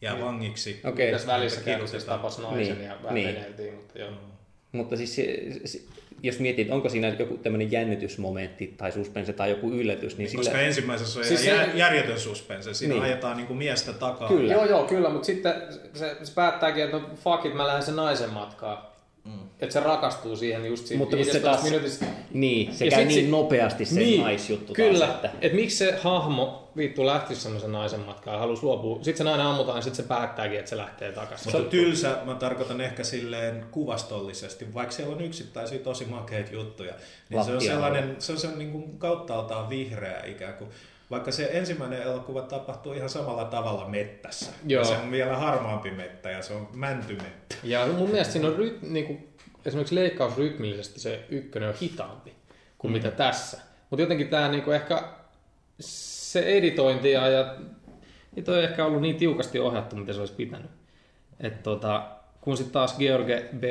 jää 0.00 0.20
vangiksi. 0.20 0.80
Okei. 0.84 1.12
Tässä 1.12 1.26
välissä 1.32 1.60
kidutus 1.60 2.04
tapas 2.04 2.38
naisen 2.38 2.78
Niin, 2.78 2.88
ja 2.88 2.96
vähän 3.02 3.14
niin. 3.14 3.28
veneltiin, 3.36 3.74
mutta 3.74 3.98
joo. 3.98 4.10
Mutta 4.72 4.96
siis 4.96 5.20
jos 6.22 6.38
mietit, 6.38 6.70
onko 6.70 6.88
siinä 6.88 7.08
joku 7.18 7.36
tämmöinen 7.36 7.72
jännitysmomentti 7.72 8.74
tai 8.76 8.92
suspense 8.92 9.32
tai 9.32 9.50
joku 9.50 9.70
yllätys, 9.72 10.18
niin 10.18 10.36
Koska 10.36 10.52
sillä... 10.52 10.60
ensimmäisessä 10.66 11.18
on 11.20 11.24
Siis 11.26 11.44
se- 11.44 11.50
jär, 11.50 11.68
järjetön 11.76 12.20
suspense. 12.20 12.74
Siinä 12.74 12.94
Niin. 12.94 13.02
niin. 13.02 13.12
ajetaan 13.12 13.36
niin 13.36 13.46
kuin 13.46 13.56
miestä 13.58 13.92
takaa. 13.92 14.28
Kyllä. 14.28 14.52
Joo, 14.52 14.64
joo, 14.64 14.84
kyllä, 14.84 15.08
mutta 15.10 15.26
sitten 15.26 15.54
se, 15.94 16.16
se 16.22 16.34
päättääkin, 16.34 16.84
että 16.84 16.96
no 16.96 17.10
fuck 17.24 17.46
it, 17.46 17.54
mä 17.54 17.66
lähden 17.66 17.82
sen 17.82 17.96
naisen 17.96 18.30
matkaan. 18.30 18.78
Mm. 19.24 19.32
Että 19.60 19.72
se 19.72 19.80
rakastuu 19.80 20.36
siihen 20.36 20.66
just 20.66 20.86
siinä 20.86 20.98
Mutta 20.98 21.16
se 21.16 21.22
15 21.22 21.48
taas- 21.50 21.62
minuutissa. 21.64 22.04
Niin, 22.32 22.74
se 22.74 22.84
Ja 22.84 22.90
käy 22.90 23.04
niin 23.04 23.24
se- 23.24 23.30
nopeasti 23.30 23.84
se 23.84 24.00
niin, 24.00 24.20
naisjuttu 24.20 24.72
Kyllä, 24.72 25.06
taas, 25.06 25.10
että... 25.16 25.30
että 25.40 25.56
miksi 25.56 25.76
se 25.76 25.98
hahmo 26.02 26.70
vittu 26.76 27.06
lähtisi 27.06 27.40
semmoisen 27.40 27.72
naisen 27.72 28.00
matkaan 28.00 28.34
ja 28.34 28.40
halusi 28.40 28.62
luopua. 28.62 28.96
Sitten 28.96 29.16
se 29.16 29.24
nainen 29.24 29.46
ammutaan 29.46 29.78
ja 29.78 29.82
sitten 29.82 30.04
se 30.04 30.08
päättääkin, 30.08 30.58
että 30.58 30.68
se 30.68 30.76
lähtee 30.76 31.12
takaisin. 31.12 31.52
Mutta 31.52 31.70
tylsä, 31.70 32.16
mä 32.24 32.34
tarkoitan 32.34 32.80
ehkä 32.80 33.04
silleen 33.04 33.66
kuvastollisesti, 33.70 34.74
vaikka 34.74 34.94
siellä 34.94 35.14
on 35.16 35.20
yksittäisiä 35.24 35.78
tosi 35.78 36.04
makeita 36.04 36.52
juttuja, 36.52 36.94
niin 37.28 37.44
se 37.44 37.52
on 37.52 37.60
sellainen, 37.62 38.16
se 38.18 38.32
on 38.32 38.38
se 38.38 38.48
niin 38.56 38.72
kuin 38.72 38.98
kauttaaltaan 38.98 39.68
vihreä 39.68 40.24
ikään 40.26 40.54
kuin. 40.54 40.70
Vaikka 41.12 41.32
se 41.32 41.48
ensimmäinen 41.52 42.02
elokuva 42.02 42.42
tapahtuu 42.42 42.92
ihan 42.92 43.08
samalla 43.08 43.44
tavalla 43.44 43.88
mettässä. 43.88 44.52
Joo. 44.66 44.82
Ja 44.82 44.88
se 44.88 44.96
on 44.96 45.10
vielä 45.10 45.36
harmaampi 45.36 45.90
mettä 45.90 46.30
ja 46.30 46.42
se 46.42 46.52
on 46.52 46.68
mäntymettä. 46.74 47.56
Ja 47.62 47.86
mun 47.86 48.10
mielestä 48.10 48.32
siinä 48.32 48.48
on 48.48 48.56
ry, 48.56 48.78
niin 48.82 49.06
kuin, 49.06 49.28
esimerkiksi 49.64 49.94
leikkausrytmillisesti 49.94 51.00
se 51.00 51.24
ykkönen 51.28 51.68
on 51.68 51.74
hitaampi 51.74 52.32
kuin 52.78 52.90
mm. 52.90 52.96
mitä 52.96 53.10
tässä. 53.10 53.58
Mutta 53.90 54.02
jotenkin 54.02 54.28
tämä 54.28 54.48
niin 54.48 54.62
kuin 54.62 54.74
ehkä 54.74 55.02
se 55.80 56.40
editointi 56.40 57.10
ja, 57.10 57.28
ja 57.28 57.56
ei 58.36 58.42
toi 58.42 58.64
ehkä 58.64 58.84
ollut 58.84 59.00
niin 59.00 59.16
tiukasti 59.16 59.58
ohjattu, 59.58 59.96
mitä 59.96 60.12
se 60.12 60.20
olisi 60.20 60.34
pitänyt. 60.34 60.70
Et 61.40 61.62
tota, 61.62 62.08
kun 62.40 62.56
sitten 62.56 62.72
taas 62.72 62.98
George 62.98 63.48
B. 63.58 63.64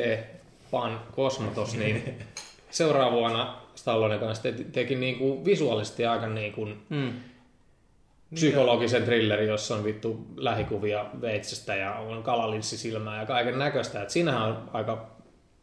Pan 0.72 1.00
Kosmotos, 1.12 1.76
niin 1.76 2.18
seuraavana 2.72 3.12
vuonna 3.18 3.62
Stallonen 3.76 4.20
kanssa 4.20 4.44
te, 4.44 4.52
teki 4.52 4.96
niin 4.96 5.18
kuin 5.18 5.46
visuaalisesti 5.46 6.06
aika 6.06 6.28
niin 6.28 6.54
kuin 6.54 6.82
Mm. 6.90 7.14
Psykologisen 8.34 9.04
thrillerin, 9.04 9.48
jossa 9.50 9.76
on 9.76 9.84
vittu 9.84 10.26
lähikuvia 10.36 11.06
veitsestä 11.22 11.76
ja 11.76 11.94
on 11.94 12.24
kalalinssi 12.24 12.78
silmää 12.78 13.20
ja 13.20 13.26
kaiken 13.26 13.60
näköistä. 13.60 14.02
Et 14.02 14.10
siinähän 14.10 14.42
on 14.42 14.70
aika 14.74 15.10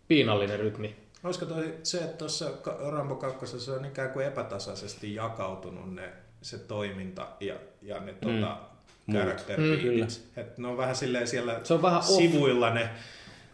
piinallinen 0.08 0.60
rytmi. 0.60 0.96
Olisiko 1.24 1.46
toi 1.46 1.74
se, 1.82 1.98
että 1.98 2.16
tuossa 2.16 2.50
Rambo 2.90 3.14
2 3.14 3.60
se 3.60 3.72
on 3.72 3.84
ikään 3.84 4.10
kuin 4.10 4.26
epätasaisesti 4.26 5.14
jakautunut 5.14 5.94
ne, 5.94 6.08
se 6.42 6.58
toiminta 6.58 7.26
ja, 7.40 7.54
ja 7.82 8.00
ne 8.00 8.14
character 9.12 9.60
Mm, 9.60 9.64
beatit. 9.66 9.82
kyllä. 9.82 10.06
Et 10.36 10.58
ne 10.58 10.68
on 10.68 10.76
vähän 10.76 10.96
silleen 10.96 11.28
siellä 11.28 11.60
Se 11.64 11.74
on 11.74 11.82
vähän 11.82 11.98
off. 11.98 12.06
sivuilla 12.08 12.74
ne, 12.74 12.88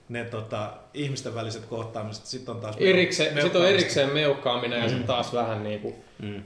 ne 0.09 0.25
tota, 0.25 0.73
ihmisten 0.95 1.35
väliset 1.35 1.65
kohtaamiset. 1.65 2.27
Sitten 2.27 2.55
on 2.55 2.61
taas 2.61 2.77
Erikseen, 2.79 3.43
sit 3.43 3.57
on 3.57 3.69
erikseen 3.69 4.13
meukkaaminen 4.13 4.83
ja 4.83 4.89
sitten 4.89 5.07
taas 5.07 5.33
vähän 5.35 5.65
niin 5.65 5.81
kuin, 5.81 5.95
Mm. 6.23 6.43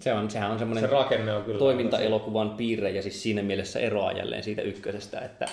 Se 0.00 0.12
on, 0.12 0.30
sehän 0.30 0.50
on 0.50 0.56
se 0.56 0.60
semmoinen 0.60 0.90
rakenne 0.90 1.34
on 1.34 1.44
kyllä. 1.44 1.58
toimintaelokuvan 1.58 2.50
piirre 2.50 2.90
ja 2.90 3.02
siis 3.02 3.22
siinä 3.22 3.42
mielessä 3.42 3.80
eroaa 3.80 4.12
jälleen 4.12 4.42
siitä 4.42 4.62
ykkösestä, 4.62 5.20
että 5.20 5.46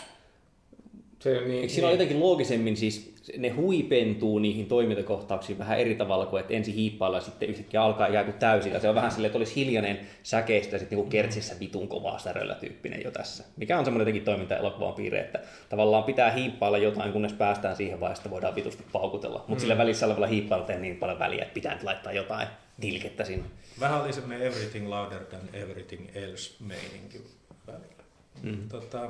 Se, 1.20 1.41
niin, 1.41 1.52
Eikö 1.52 1.70
siinä 1.70 1.88
on 1.88 1.93
jotenkin 1.93 2.20
loogisemmin 2.20 2.78
siis, 2.78 3.14
ne 3.38 3.50
huipentuu 3.50 4.39
niihin 4.39 4.66
toimintakohtauksiin 4.66 5.60
vähän 5.60 5.80
eri 5.80 5.95
tavalla 5.95 6.26
kuin, 6.26 6.39
että 6.41 6.54
ensin 6.54 6.74
hiippailla 6.74 7.18
ja 7.18 7.22
sitten 7.22 7.50
yhtäkkiä 7.50 7.82
alkaa 7.82 8.08
ikään 8.08 8.26
kuin 8.26 8.38
täysillä. 8.38 8.80
Se 8.80 8.89
on 8.89 8.95
vähän 8.95 9.12
silleen, 9.12 9.30
että 9.30 9.38
olisi 9.38 9.56
hiljainen 9.56 10.00
säkeistä 10.24 10.76
ja 10.76 10.80
sitten 10.80 10.98
niin 10.98 11.10
kertsissä 11.10 11.56
vitun 11.60 11.88
kovaa 11.88 12.20
säröllä 12.20 12.56
tyyppinen 12.56 13.04
jo 13.04 13.12
tässä. 13.12 13.43
Mikä 13.58 13.80
on 13.80 13.86
semmoinen 13.86 14.02
jotenkin 14.02 14.26
toimintaelokuvan 14.26 14.93
piirre, 14.93 15.20
että 15.20 15.39
tavallaan 15.70 16.04
pitää 16.04 16.32
hiippailla 16.32 16.78
jotain, 16.78 17.14
kunnes 17.14 17.34
päästään 17.34 17.76
siihen 17.76 18.00
vaiheeseen, 18.00 18.22
että 18.22 18.32
voidaan 18.32 18.56
vitusti 18.56 18.84
paukutella. 18.91 19.45
Mutta 19.48 19.62
sillä 19.62 19.78
välissä 19.78 20.06
olevalla 20.06 20.28
hiippailla 20.28 20.68
ei 20.68 20.80
niin 20.80 20.98
paljon 20.98 21.20
väliä, 21.20 21.41
että 21.41 21.54
pitää 21.54 21.74
nyt 21.74 21.84
laittaa 21.84 22.14
jotain 22.14 22.48
tilkettä 22.82 23.23
sinne. 23.23 23.45
Vähän 23.80 24.01
oli 24.01 24.13
semmoinen 24.13 24.47
everything 24.47 24.88
louder 24.89 25.25
than 25.25 25.41
everything 25.53 26.09
else 26.15 26.55
meininki 26.59 27.21
välillä. 27.67 28.03
Mm. 28.43 28.69
Tota, 28.69 29.09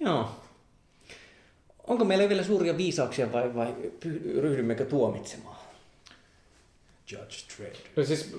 Joo. 0.00 0.30
Onko 1.86 2.04
meillä 2.04 2.28
vielä 2.28 2.42
suuria 2.42 2.76
viisauksia 2.76 3.32
vai, 3.32 3.54
vai 3.54 3.74
ryhdymmekö 4.40 4.84
tuomitsemaan? 4.84 5.56
Judge 7.12 7.36
Dredd. 7.56 7.76
No 7.96 8.04
siis, 8.04 8.36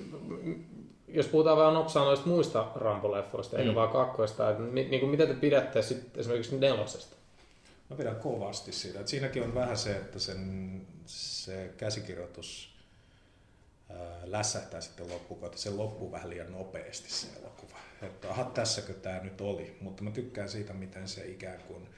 jos 1.08 1.26
puhutaan 1.26 1.58
vähän 1.58 1.74
nopsaa 1.74 2.04
noista 2.04 2.26
muista 2.26 2.66
Rambo-leffoista, 2.74 3.58
eikä 3.58 3.74
vaan 3.74 3.88
kakkoista, 3.88 4.50
että 4.50 4.62
mi, 4.62 4.84
niin 4.84 5.00
kuin 5.00 5.10
mitä 5.10 5.26
te 5.26 5.34
pidätte 5.34 5.82
sit 5.82 6.16
esimerkiksi 6.16 6.56
nelosesta? 6.56 7.16
Mä 7.90 7.96
pidän 7.96 8.16
kovasti 8.16 8.72
siitä. 8.72 9.00
Et 9.00 9.08
siinäkin 9.08 9.42
on 9.42 9.54
vähän 9.54 9.76
se, 9.76 9.96
että 9.96 10.18
sen, 10.18 10.82
se 11.06 11.70
käsikirjoitus 11.76 12.73
lässähtää 14.24 14.80
sitten 14.80 15.08
loppukautta. 15.08 15.58
Se 15.58 15.70
loppuu 15.70 16.12
vähän 16.12 16.30
liian 16.30 16.52
nopeasti 16.52 17.10
se 17.10 17.26
elokuva. 17.40 17.78
Että 18.02 18.30
aha, 18.30 18.44
tässäkö 18.44 18.94
tämä 18.94 19.20
nyt 19.20 19.40
oli. 19.40 19.76
Mutta 19.80 20.02
mä 20.02 20.10
tykkään 20.10 20.48
siitä, 20.48 20.72
miten 20.72 21.08
se 21.08 21.26
ikään 21.26 21.60
kuin 21.60 21.88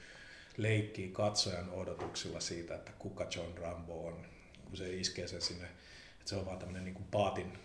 leikkii 0.57 1.09
katsojan 1.09 1.69
odotuksilla 1.69 2.39
siitä, 2.39 2.75
että 2.75 2.91
kuka 2.99 3.27
John 3.35 3.57
Rambo 3.57 4.07
on, 4.07 4.25
kun 4.65 4.77
se 4.77 4.93
iskee 4.93 5.27
sen 5.27 5.41
sinne, 5.41 5.65
että 5.65 6.29
se 6.29 6.35
on 6.35 6.45
vaan 6.45 6.59
tämmöinen 6.59 6.85
niin 6.85 6.95
kuin 6.95 7.07
paatin 7.11 7.59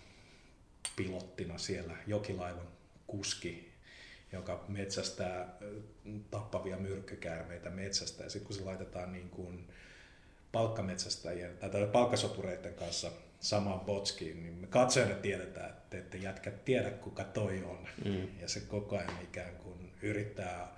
pilottina 0.96 1.58
siellä, 1.58 1.96
jokilaivan 2.06 2.68
kuski, 3.06 3.72
joka 4.32 4.64
metsästää 4.68 5.58
tappavia 6.30 6.76
myrkkykäärmeitä 6.76 7.70
metsästä. 7.70 8.24
Ja 8.24 8.30
sitten 8.30 8.46
kun 8.46 8.56
se 8.56 8.64
laitetaan 8.64 9.12
niin 9.12 9.30
kuin 9.30 9.68
palkkametsästäjien 10.52 11.58
tai 11.58 11.86
palkkasotureiden 11.92 12.74
kanssa 12.74 13.12
samaan 13.42 13.80
botskiin, 13.80 14.42
niin 14.42 14.54
me 14.54 14.66
katsojana 14.66 15.14
tiedetään, 15.14 15.70
että 15.70 15.82
te 15.90 15.98
ette 15.98 16.18
jätkät 16.18 16.64
tiedä, 16.64 16.90
kuka 16.90 17.24
toi 17.24 17.64
on. 17.64 17.88
Mm. 18.04 18.40
Ja 18.40 18.48
se 18.48 18.60
koko 18.60 18.96
ajan 18.96 19.22
ikään 19.22 19.56
kuin 19.56 19.92
yrittää 20.02 20.76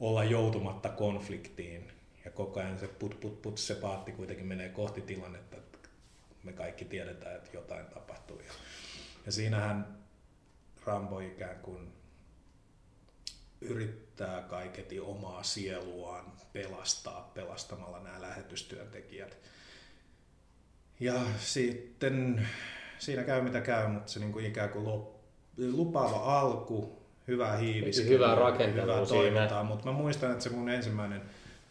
olla 0.00 0.24
joutumatta 0.24 0.88
konfliktiin. 0.88 1.92
Ja 2.24 2.30
koko 2.30 2.60
ajan 2.60 2.78
se 2.78 2.88
put, 2.88 3.20
put, 3.20 3.42
put, 3.42 3.58
se 3.58 3.74
paatti 3.74 4.12
kuitenkin 4.12 4.46
menee 4.46 4.68
kohti 4.68 5.00
tilannetta, 5.00 5.56
että 5.56 5.78
me 6.42 6.52
kaikki 6.52 6.84
tiedetään, 6.84 7.36
että 7.36 7.50
jotain 7.54 7.86
tapahtuu. 7.86 8.40
Ja, 8.40 8.52
ja 9.26 9.32
siinähän 9.32 9.98
Rambo 10.84 11.20
ikään 11.20 11.56
kuin 11.56 11.92
yrittää 13.60 14.42
kaiketi 14.42 15.00
omaa 15.00 15.42
sieluaan 15.42 16.32
pelastaa 16.52 17.30
pelastamalla 17.34 18.00
nämä 18.00 18.20
lähetystyöntekijät. 18.20 19.38
Ja 21.02 21.14
sitten 21.38 22.46
siinä 22.98 23.22
käy 23.22 23.42
mitä 23.42 23.60
käy, 23.60 23.88
mutta 23.88 24.12
se 24.12 24.20
niin 24.20 24.32
kuin 24.32 24.46
ikään 24.46 24.68
kuin 24.70 24.84
lop, 24.84 25.14
lupaava 25.56 26.40
alku, 26.40 27.02
hyvä 27.28 27.56
hiivis, 27.56 28.04
hyvä 28.08 28.34
rakentelu 28.34 29.06
toimintaa, 29.06 29.64
mutta 29.64 29.86
mä 29.86 29.92
muistan, 29.92 30.30
että 30.32 30.44
se 30.44 30.50
mun 30.50 30.68
ensimmäinen 30.68 31.22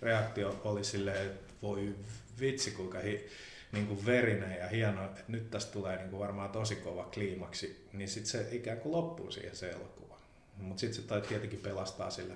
reaktio 0.01 0.61
oli 0.63 0.83
silleen, 0.83 1.25
että 1.25 1.53
voi 1.61 1.95
vitsi 2.39 2.71
kuinka 2.71 2.99
hi, 2.99 3.27
niin 3.71 3.87
kuin 3.87 4.05
verinen 4.05 4.59
ja 4.59 4.67
hieno, 4.67 5.05
että 5.05 5.21
nyt 5.27 5.51
tästä 5.51 5.71
tulee 5.73 5.97
niin 5.97 6.09
kuin 6.09 6.19
varmaan 6.19 6.49
tosi 6.49 6.75
kova 6.75 7.03
kliimaksi, 7.03 7.87
niin 7.93 8.09
sitten 8.09 8.31
se 8.31 8.47
ikään 8.55 8.77
kuin 8.77 8.91
loppuu 8.91 9.31
siihen 9.31 9.55
se 9.55 9.69
elokuva. 9.69 10.17
Mutta 10.57 10.79
sitten 10.79 11.01
se 11.01 11.07
tai 11.07 11.21
tietenkin 11.21 11.59
pelastaa 11.59 12.09
sillä 12.09 12.33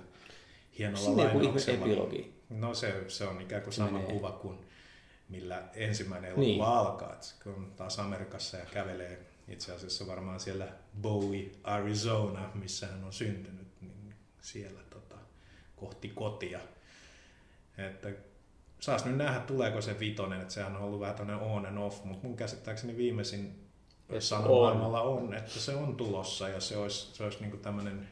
hienolla 0.78 1.04
Siinä 1.04 1.24
lainauksella. 1.24 1.86
epilogi. 1.86 2.34
No 2.50 2.74
se, 2.74 3.04
se 3.08 3.24
on 3.24 3.40
ikään 3.40 3.62
kuin 3.62 3.74
sama 3.74 3.90
Menee. 3.98 4.12
kuva 4.12 4.32
kuin 4.32 4.65
millä 5.28 5.62
ensimmäinen 5.74 6.30
elokuva 6.30 6.46
niin. 6.46 6.62
alkaa. 6.62 7.12
Et 7.12 7.36
kun 7.42 7.72
taas 7.76 7.98
Amerikassa 7.98 8.56
ja 8.56 8.66
kävelee 8.66 9.26
itse 9.48 9.72
asiassa 9.72 10.06
varmaan 10.06 10.40
siellä 10.40 10.68
Bowie, 11.02 11.50
Arizona, 11.64 12.50
missä 12.54 12.86
hän 12.86 13.04
on 13.04 13.12
syntynyt, 13.12 13.68
niin 13.80 14.14
siellä 14.40 14.80
tota, 14.90 15.16
kohti 15.76 16.08
kotia. 16.08 16.60
Että 17.78 18.08
saas 18.80 19.04
nyt 19.04 19.16
nähdä, 19.16 19.40
tuleeko 19.40 19.80
se 19.80 20.00
vitonen, 20.00 20.40
että 20.40 20.54
sehän 20.54 20.76
on 20.76 20.82
ollut 20.82 21.00
vähän 21.00 21.14
tämmöinen 21.14 21.42
on 21.42 21.66
and 21.66 21.78
off, 21.78 22.04
mutta 22.04 22.26
mun 22.26 22.36
käsittääkseni 22.36 22.96
viimeisin 22.96 23.66
sanomaailmalla 24.18 25.02
on. 25.02 25.22
on, 25.22 25.34
että 25.34 25.58
se 25.60 25.74
on 25.74 25.96
tulossa 25.96 26.48
ja 26.48 26.60
se 26.60 26.76
olisi, 26.76 27.16
se 27.16 27.24
olisi 27.24 27.40
niin 27.40 27.58
tämmöinen 27.58 28.08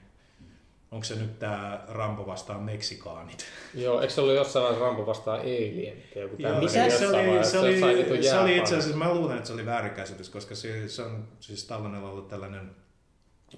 Onko 0.94 1.04
se 1.04 1.14
nyt 1.14 1.38
tämä 1.38 1.84
Rambo 1.88 2.26
vastaan 2.26 2.62
Meksikaanit? 2.62 3.46
Joo, 3.74 4.00
eikö 4.00 4.12
se 4.12 4.20
ollut 4.20 4.34
jossain 4.34 4.62
vaiheessa 4.62 4.86
Rambo 4.86 5.06
vastaan 5.06 5.40
Alien? 5.40 6.02
Joku 6.16 6.36
Joo, 6.38 6.60
Mikä 6.60 6.90
se, 6.90 7.06
oli, 7.06 7.44
se, 7.44 7.58
oli, 7.58 8.22
se 8.22 8.38
oli 8.38 8.56
itse 8.56 8.76
asiassa, 8.76 8.98
mä 8.98 9.14
luulen, 9.14 9.36
että 9.36 9.46
se 9.46 9.52
oli 9.52 9.66
väärinkäsitys, 9.66 10.28
koska 10.28 10.54
se, 10.54 10.88
se 10.88 11.02
on 11.02 11.28
siis 11.40 11.64
tällainen 11.64 12.02
ollut 12.02 12.28
tällainen, 12.28 12.76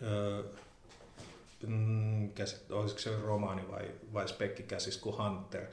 öö, 0.02 0.42
mm, 1.66 2.32
käsit, 2.32 2.70
olisiko 2.70 3.00
se 3.00 3.16
romaani 3.16 3.68
vai, 3.70 3.90
vai 4.12 4.28
spekkikäsis 4.28 4.96
kuin 4.96 5.16
Hunter, 5.18 5.66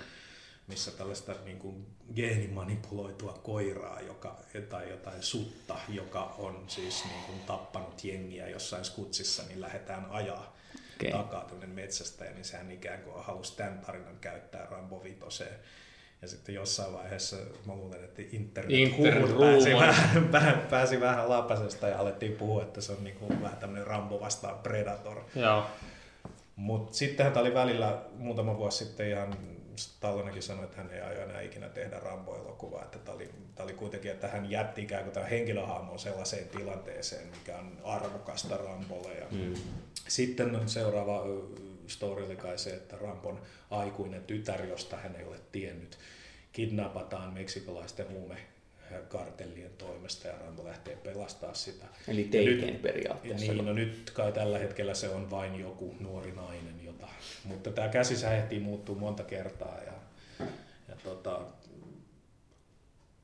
missä 0.67 0.91
tällaista 0.91 1.35
niin 1.45 1.59
kuin 1.59 1.87
geenimanipuloitua 2.15 3.39
koiraa 3.43 4.01
joka, 4.01 4.39
tai 4.69 4.89
jotain 4.89 5.23
sutta, 5.23 5.75
joka 5.89 6.35
on 6.37 6.63
siis 6.67 7.05
niin 7.05 7.23
kuin 7.25 7.39
tappanut 7.39 8.03
jengiä 8.03 8.49
jossain 8.49 8.85
skutsissa, 8.85 9.43
niin 9.43 9.61
lähdetään 9.61 10.05
ajaa 10.09 10.53
okay. 10.95 11.11
takaa 11.11 11.43
tämmöinen 11.43 11.69
metsästäjä, 11.69 12.31
niin 12.31 12.45
sehän 12.45 12.71
ikään 12.71 12.99
kuin 12.99 13.23
halusi 13.23 13.57
tämän 13.57 13.79
tarinan 13.79 14.17
käyttää 14.21 14.67
Rambo 14.71 15.03
Vitoseen. 15.03 15.55
Ja 16.21 16.27
sitten 16.27 16.55
jossain 16.55 16.93
vaiheessa 16.93 17.37
mä 17.65 17.75
luulen, 17.75 18.03
että 18.03 18.21
internet, 18.31 18.71
internet 18.71 19.37
pääsi, 19.37 19.73
vähän, 19.73 20.67
pääsi 20.69 20.99
vähän 20.99 21.29
lapasesta 21.29 21.87
ja 21.87 21.99
alettiin 21.99 22.31
puhua, 22.31 22.63
että 22.63 22.81
se 22.81 22.91
on 22.91 23.03
niin 23.03 23.15
kuin 23.15 23.41
vähän 23.41 23.57
tämmöinen 23.57 23.87
Rambo 23.87 24.19
vastaan 24.19 24.59
Predator. 24.59 25.21
Joo. 25.35 25.65
Mutta 26.55 26.97
sittenhän 26.97 27.33
tämä 27.33 27.41
oli 27.41 27.53
välillä 27.53 28.01
muutama 28.17 28.57
vuosi 28.57 28.85
sitten 28.85 29.09
ihan 29.09 29.37
Stallonekin 29.75 30.43
sanoi, 30.43 30.63
että 30.63 30.77
hän 30.77 30.91
ei 30.91 31.01
aio 31.01 31.21
enää 31.21 31.41
ikinä 31.41 31.69
tehdä 31.69 31.99
Rambo-elokuvaa. 31.99 32.83
Että 32.83 32.99
tämä 32.99 33.15
oli, 33.15 33.29
tämä 33.55 33.65
oli 33.65 33.73
kuitenkin, 33.73 34.11
että 34.11 34.27
hän 34.27 34.51
jätti 34.51 34.81
ikään 34.81 35.03
kuin 35.03 35.13
tämän 35.13 35.29
henkilöhahmon 35.29 35.99
sellaiseen 35.99 36.49
tilanteeseen, 36.49 37.27
mikä 37.27 37.57
on 37.57 37.77
arvokasta 37.83 38.57
Rambolle. 38.57 39.13
Ja 39.13 39.25
mm. 39.31 39.53
Sitten 40.07 40.55
on 40.55 40.69
seuraava 40.69 41.23
story 41.87 42.25
oli 42.25 42.35
kai 42.35 42.57
se, 42.57 42.69
että 42.69 42.97
Rampon 42.97 43.41
aikuinen 43.69 44.23
tytär, 44.23 44.65
josta 44.65 44.97
hän 44.97 45.15
ei 45.15 45.25
ole 45.25 45.39
tiennyt, 45.51 45.97
kidnapataan 46.51 47.33
meksikolaisten 47.33 48.09
huume 48.09 48.52
kartellien 48.99 49.71
toimesta 49.77 50.27
ja 50.27 50.37
Rambo 50.37 50.63
lähtee 50.63 50.95
pelastaa 50.95 51.53
sitä. 51.53 51.85
Eli 52.07 52.23
teikeen 52.23 52.79
periaatteessa. 52.79 53.53
Niin, 53.53 53.65
no 53.65 53.73
nyt 53.73 54.11
kai 54.11 54.31
tällä 54.31 54.59
hetkellä 54.59 54.93
se 54.93 55.09
on 55.09 55.31
vain 55.31 55.59
joku 55.59 55.95
nuori 55.99 56.31
nainen, 56.31 56.85
jota, 56.85 57.07
mutta 57.43 57.71
tämä 57.71 57.87
käsi 57.87 58.25
ehtii 58.25 58.59
muuttuu 58.59 58.95
monta 58.95 59.23
kertaa 59.23 59.77
ja, 59.85 59.93
ja 60.89 60.95
tota, 61.03 61.41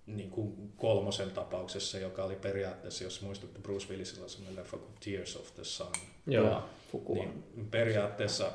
niin 0.08 0.30
kuin 0.30 0.74
kolmosen 0.78 1.32
tapauksessa, 1.32 2.00
joka 2.00 2.24
oli 2.24 2.36
periaatteessa, 2.36 3.04
jos 3.04 3.22
muistatte 3.22 3.60
Bruce 3.60 3.88
Willisilla 3.90 4.28
sellainen 4.28 4.56
leffa 4.56 4.78
kuin 4.78 4.94
Tears 5.06 5.36
of 5.36 5.56
the 5.56 5.64
Sun. 5.64 5.92
Joo, 6.28 6.70
niin 7.14 7.44
periaatteessa 7.72 8.52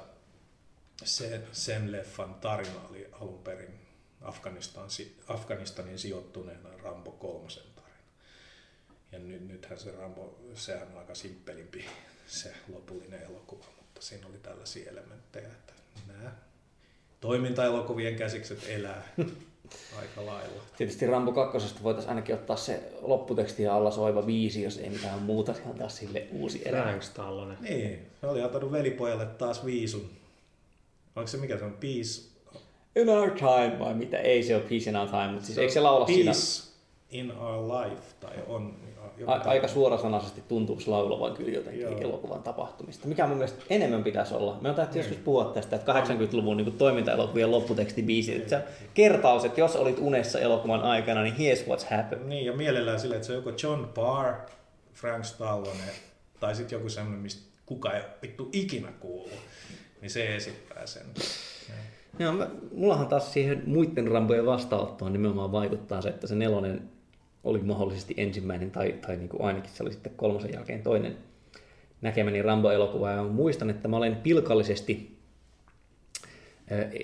se, 1.05 1.41
sen 1.53 1.93
leffan 1.93 2.35
tarina 2.35 2.89
oli 2.91 3.07
alun 3.13 3.39
perin 3.39 3.84
Afganistan, 4.25 4.89
Afganistanin 5.29 5.99
sijoittuneena 5.99 6.69
Rambo 6.83 7.11
kolmosen 7.11 7.65
tarina. 7.77 7.99
Ja 9.13 9.19
nyt, 9.19 9.49
nythän 9.49 9.79
se 9.79 9.91
Rambo, 9.91 10.39
sehän 10.55 10.89
on 10.93 10.99
aika 10.99 11.15
simppelimpi 11.15 11.85
se 12.27 12.53
lopullinen 12.73 13.23
elokuva, 13.23 13.65
mutta 13.79 14.03
siinä 14.03 14.27
oli 14.27 14.39
tällaisia 14.39 14.91
elementtejä, 14.91 15.49
että 15.49 15.73
nämä 16.07 16.33
toimintaelokuvien 17.21 18.17
käsikset 18.17 18.65
elää 18.69 19.09
aika 20.01 20.27
lailla. 20.27 20.63
Tietysti 20.77 21.07
Rambo 21.07 21.33
2. 21.33 21.75
voitaisiin 21.83 22.09
ainakin 22.11 22.35
ottaa 22.35 22.57
se 22.57 22.93
lopputeksti 23.01 23.63
ja 23.63 23.77
alla 23.77 23.91
soiva 23.91 24.27
viisi, 24.27 24.63
jos 24.63 24.79
ei 24.79 24.91
mitään 24.91 25.23
muuta, 25.23 25.53
niin 25.53 25.67
antaa 25.67 25.89
sille 25.89 26.27
uusi 26.31 26.63
erä. 26.69 26.83
Frank 26.83 27.03
Stallone. 27.03 27.57
Niin, 27.61 28.07
se 28.21 28.27
oli 28.27 28.43
antanut 28.43 28.73
velipojalle 28.73 29.27
taas 29.27 29.65
viisun. 29.65 30.11
Onko 31.17 31.29
se 31.29 31.37
mikä 31.37 31.59
se 31.59 31.65
on? 31.65 31.73
Peace 31.73 32.34
in 32.97 33.09
our 33.09 33.31
time, 33.31 33.79
vai 33.79 33.95
mitä? 33.95 34.19
Ei 34.19 34.43
se 34.43 34.57
ole 34.57 34.65
Peace 34.69 34.91
in 34.91 34.97
our 34.97 35.09
time, 35.09 35.29
mutta 35.29 35.47
siis 35.47 35.59
eikö 35.59 35.73
se 35.73 35.81
laula 35.81 36.07
Peace 36.07 36.35
siinä? 36.35 36.75
in 37.11 37.33
our 37.33 37.73
life, 37.73 38.03
tai 38.21 38.33
on... 38.47 38.77
A- 39.27 39.33
aika 39.33 39.69
suorasanaisesti 39.69 40.43
tuntuu 40.49 40.79
laulavan 40.87 41.37
kyllä 41.37 41.51
jotenkin 41.51 41.83
Joo. 41.83 42.01
elokuvan 42.01 42.43
tapahtumista. 42.43 43.09
Mikä 43.09 43.27
mun 43.27 43.37
mielestä 43.37 43.63
enemmän 43.71 44.05
pitäisi 44.05 44.35
olla. 44.35 44.59
Me 44.61 44.71
on 44.71 44.77
joskus 44.79 45.07
niin. 45.07 45.25
puhua 45.25 45.45
tästä, 45.45 45.77
että 45.77 45.93
80-luvun 45.93 46.57
niin 46.57 46.73
toimintaelokuvien 46.73 47.51
lopputekstibiisi. 47.51 48.37
Että 48.37 48.49
se 48.49 48.65
kertaus, 48.95 49.45
että 49.45 49.61
jos 49.61 49.77
olit 49.77 49.99
unessa 49.99 50.41
elokuvan 50.41 50.83
aikana, 50.83 51.23
niin 51.23 51.35
here's 51.35 51.69
what's 51.69 51.97
happened. 51.97 52.25
Niin, 52.25 52.47
ja 52.47 52.53
mielellään 52.53 53.01
sille, 53.01 53.15
että 53.15 53.27
se 53.27 53.33
on 53.33 53.39
joko 53.39 53.53
John 53.63 53.89
Parr, 53.95 54.35
Frank 54.95 55.25
Stallone, 55.25 55.91
tai 56.41 56.55
sitten 56.55 56.77
joku 56.77 56.89
semmoinen, 56.89 57.23
mistä 57.23 57.43
kuka 57.67 57.93
ei 57.93 58.03
vittu 58.23 58.49
ikinä 58.53 58.93
kuulu. 59.01 59.31
Niin 60.01 60.11
se 60.11 60.37
esittää 60.37 60.87
sen. 60.87 61.07
Joo, 62.19 62.33
mä, 62.33 62.51
mullahan 62.75 63.07
taas 63.07 63.33
siihen 63.33 63.63
muiden 63.67 64.09
Rambojen 64.09 64.47
vastaanottoon 64.47 65.13
nimenomaan 65.13 65.53
vaikuttaa 65.53 66.03
se, 66.03 66.09
että 66.09 66.27
se 66.27 66.35
nelonen 66.35 66.83
oli 67.45 67.59
mahdollisesti 67.59 68.15
ensimmäinen 68.17 68.71
tai, 68.71 68.95
tai 69.07 69.17
niin 69.17 69.29
kuin 69.29 69.43
ainakin 69.43 69.71
se 69.71 69.83
oli 69.83 69.93
sitten 69.93 70.13
kolmosen 70.17 70.53
jälkeen 70.53 70.83
toinen 70.83 71.17
näkemäni 72.01 72.43
Rambo-elokuva. 72.43 73.11
Ja 73.11 73.23
muistan, 73.25 73.71
että 73.71 73.89
mä 73.89 73.97
olen 73.97 74.17
pilkallisesti 74.17 75.19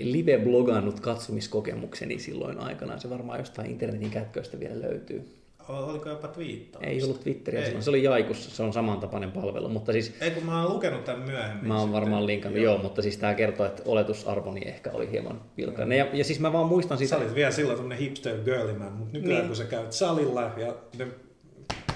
live-blogannut 0.01 1.01
katsomiskokemukseni 1.01 2.19
silloin 2.19 2.59
aikana. 2.59 2.99
Se 2.99 3.11
varmaan 3.11 3.39
jostain 3.39 3.71
internetin 3.71 4.11
kätköistä 4.11 4.61
vielä 4.61 4.81
löytyy. 4.81 5.40
Oliko 5.79 6.09
jopa 6.09 6.29
Twiittaa? 6.29 6.83
Ei 6.83 7.03
ollut 7.03 7.21
Twitteriä 7.21 7.65
silloin. 7.65 7.83
Se 7.83 7.91
oli 7.91 8.03
Jaikussa, 8.03 8.51
se 8.51 8.63
on 8.63 8.73
samantapainen 8.73 9.33
palvelu. 9.33 9.69
Mutta 9.69 9.93
siis, 9.93 10.15
Ei 10.21 10.31
kun 10.31 10.47
mä 10.47 10.63
oon 10.63 10.75
lukenut 10.75 11.05
tämän 11.05 11.23
myöhemmin. 11.23 11.69
Mä 11.69 11.81
oon 11.81 11.93
varmaan 11.93 12.27
linkannut, 12.27 12.63
joo. 12.63 12.75
joo. 12.75 12.83
mutta 12.83 13.03
siis 13.03 13.17
tämä 13.17 13.35
kertoo, 13.35 13.67
että 13.67 13.83
oletusarvoni 13.87 14.61
ehkä 14.65 14.91
oli 14.93 15.11
hieman 15.11 15.41
pilkainen. 15.57 15.99
Ja, 15.99 16.07
ja 16.13 16.25
siis 16.25 16.41
mä 16.41 16.53
vaan 16.53 16.67
muistan 16.67 16.99
sitä... 16.99 17.11
Sä 17.11 17.17
olit 17.17 17.35
vielä 17.35 17.51
silloin 17.51 17.77
tämmönen 17.77 17.99
hipster 17.99 18.39
girly 18.45 18.73
man, 18.73 18.93
mutta 18.93 19.19
nykyään 19.19 19.39
niin. 19.39 19.47
kun 19.47 19.57
sä 19.57 19.65
käyt 19.65 19.93
salilla 19.93 20.53
ja 20.57 20.75
ne 20.99 21.07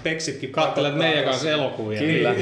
Peksitkin 0.04 0.52
Kattelet 0.52 0.96
meidän 0.96 1.24
kanssa 1.24 1.50
elokuvia. 1.50 1.98
Kyllä. 1.98 2.34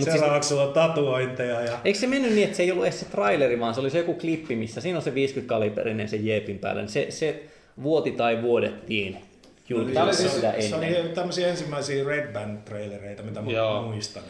Seuraavaksi 0.00 0.48
sulla 0.48 0.62
on 0.62 0.72
tatuointeja 0.72 1.60
ja 1.60 1.78
Eikö 1.84 1.98
se 1.98 2.06
mennyt 2.06 2.32
niin, 2.32 2.44
että 2.44 2.56
se 2.56 2.62
ei 2.62 2.70
ollut 2.70 2.84
edes 2.84 3.00
se 3.00 3.06
traileri, 3.06 3.60
vaan 3.60 3.74
se 3.74 3.80
oli 3.80 3.90
se 3.90 3.98
joku 3.98 4.14
klippi, 4.14 4.56
missä 4.56 4.80
siinä 4.80 4.98
on 4.98 5.02
se 5.02 5.10
50-kaliberinen 5.10 6.08
se 6.08 6.16
jeepin 6.16 6.58
päällä. 6.58 6.82
niin 6.82 6.88
Se, 6.88 7.06
se 7.10 7.42
vuoti 7.82 8.12
tai 8.12 8.42
vuodettiin 8.42 9.16
Julkisuudessa 9.68 10.28
sitä 10.28 10.52
se 10.52 10.74
ennen. 10.74 11.02
oli 11.02 11.08
tämmöisiä 11.08 11.48
ensimmäisiä 11.48 12.04
Red 12.04 12.32
Band-trailereita, 12.32 13.22
mitä 13.22 13.42
mä 13.42 13.50
Joo. 13.50 13.82
muistan. 13.82 14.22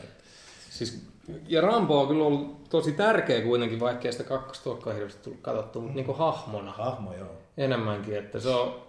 Siis, 0.71 1.07
ja 1.49 1.61
Rambo 1.61 2.01
on 2.01 2.09
kyllä 2.09 2.25
ollut 2.25 2.69
tosi 2.69 2.93
tärkeä 2.93 3.41
kuitenkin, 3.43 3.81
vaikkei 3.81 4.13
sitä 4.13 4.25
kakkostuokkoa 4.25 4.93
hirveästi 4.93 5.23
tullut 5.23 5.41
katsottua, 5.41 5.83
mutta 5.83 5.97
niin 5.97 6.17
hahmona 6.17 6.73
Hahmo, 6.73 7.13
joo. 7.13 7.33
enemmänkin, 7.57 8.17
että 8.17 8.41
se 8.41 8.49
on, 8.49 8.83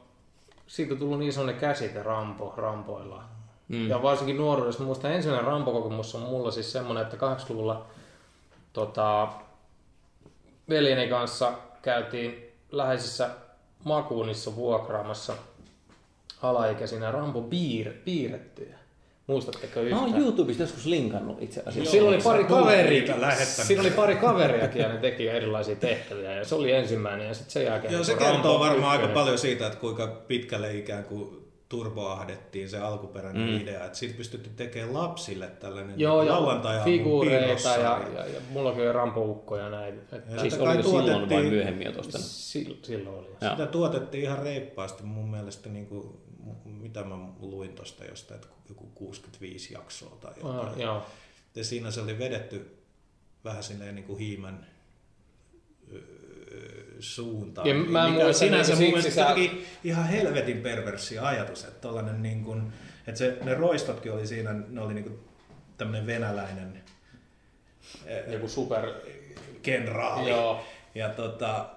siitä 0.67 0.93
on 0.93 0.99
tullut 0.99 1.19
niin 1.19 1.33
sellainen 1.33 1.61
käsite 1.61 2.03
Rambo, 2.03 2.53
Rampoilla. 2.57 3.23
Mm. 3.67 3.77
Mm. 3.77 3.89
Ja 3.89 4.01
varsinkin 4.01 4.37
nuoruudessa, 4.37 4.83
muistan 4.83 5.11
ensimmäinen 5.11 5.47
Rambo-kokemus 5.47 6.15
on 6.15 6.21
mulla 6.21 6.51
siis 6.51 6.71
semmoinen, 6.71 7.03
että 7.03 7.17
80-luvulla 7.17 7.85
tota, 8.73 9.27
veljeni 10.69 11.07
kanssa 11.07 11.53
käytiin 11.81 12.53
läheisissä 12.71 13.29
makuunissa 13.83 14.55
vuokraamassa 14.55 15.33
alaikäisinä 16.41 17.11
Rambo 17.11 17.41
piir, 17.41 17.93
piirrettyjä. 18.05 18.77
Muistatteko 19.27 19.79
Mä 19.79 19.85
yhtään? 19.85 20.03
oon 20.03 20.17
YouTubesta 20.21 20.63
joskus 20.63 20.85
linkannut 20.85 21.41
itse 21.41 21.63
asiassa. 21.65 21.91
Siinä 21.91 22.07
oli 22.07 22.17
pari 22.23 22.43
kaveria, 22.43 23.21
lähettänyt. 23.21 23.67
siinä 23.67 23.81
oli 23.81 23.91
pari 23.91 24.15
kaveriakin 24.15 24.81
ja 24.81 24.89
ne 24.89 24.97
teki 24.97 25.27
erilaisia 25.27 25.75
tehtäviä 25.75 26.33
ja 26.35 26.45
se 26.45 26.55
oli 26.55 26.71
ensimmäinen 26.71 27.27
ja 27.27 27.33
sitten 27.33 27.51
sen 27.51 27.65
jälkeen... 27.65 27.93
Joo, 27.93 28.03
se 28.03 28.15
kertoo 28.15 28.59
varmaan 28.59 28.91
aika 28.91 29.03
ykkönen- 29.03 29.13
paljon 29.13 29.37
siitä, 29.37 29.67
että 29.67 29.79
kuinka 29.79 30.07
pitkälle 30.07 30.77
ikään 30.77 31.03
kuin 31.03 31.47
turboahdettiin 31.69 32.69
se 32.69 32.79
alkuperäinen 32.79 33.49
mm. 33.49 33.57
idea, 33.61 33.85
että 33.85 33.97
siitä 33.97 34.17
pystyttiin 34.17 34.55
tekemään 34.55 34.93
lapsille 34.93 35.47
tällainen 35.47 35.99
Joo, 35.99 36.23
ja 36.23 36.33
lauantai 36.33 36.79
figuureita 36.83 37.69
ja, 37.69 38.01
ja, 38.15 38.25
ja, 38.25 38.39
mullakin 38.49 38.81
oli 38.83 38.91
Rampo-ukkoja 38.93 39.63
ja 39.63 39.69
näin. 39.69 39.93
Että 39.93 40.15
Ja 40.29 40.39
Siis 40.41 40.53
sitä 40.53 40.65
oli 40.69 40.75
jo 40.77 40.83
silloin 40.83 41.05
vai 41.05 41.13
tuotettiin- 41.19 41.53
myöhemmin 41.53 41.87
jo 41.95 42.03
sil, 42.51 42.73
silloin 42.83 43.15
oli. 43.19 43.27
Sitä 43.51 43.65
tuotettiin 43.65 44.23
ihan 44.23 44.39
reippaasti 44.39 45.03
mun 45.03 45.29
mielestä, 45.31 45.69
niin 45.69 45.85
kuin, 45.87 46.19
mitä 46.65 47.03
mä 47.03 47.15
luin 47.39 47.73
tuosta 47.73 48.05
jostain, 48.05 48.41
että 48.41 48.53
joku 48.69 48.85
65 48.95 49.73
jaksoa 49.73 50.17
tai 50.21 50.33
jotain. 50.37 50.67
Ah, 50.67 50.79
joo. 50.79 51.05
Ja 51.55 51.63
siinä 51.63 51.91
se 51.91 52.01
oli 52.01 52.19
vedetty 52.19 52.77
vähän 53.43 53.63
silleen 53.63 53.95
niin 53.95 54.05
kuin 54.05 54.19
hiimän 54.19 54.67
suuntaan. 56.99 57.67
Ja 57.67 57.73
mä 57.73 58.05
en 58.05 58.11
Mikä 58.11 58.23
muista, 58.23 58.39
sinänsä 58.39 58.73
niin 58.73 58.83
mun 58.83 58.99
mielestä 58.99 59.11
sä- 59.11 59.35
ihan 59.83 60.07
helvetin 60.07 60.57
perverssi 60.57 61.19
ajatus, 61.19 61.63
että 61.63 61.81
tollanen 61.81 62.23
niin 62.23 62.43
kuin, 62.43 62.73
että 63.07 63.19
se, 63.19 63.37
ne 63.43 63.53
roistotkin 63.53 64.11
oli 64.13 64.27
siinä, 64.27 64.53
ne 64.53 64.81
oli 64.81 64.93
niin 64.93 65.03
kuin 65.03 65.19
tämmöinen 65.77 66.07
venäläinen 66.07 66.83
Joku 68.27 68.47
super... 68.47 68.93
kenraali. 69.61 70.29
Joo. 70.29 70.63
Ja 70.95 71.09
tota, 71.09 71.69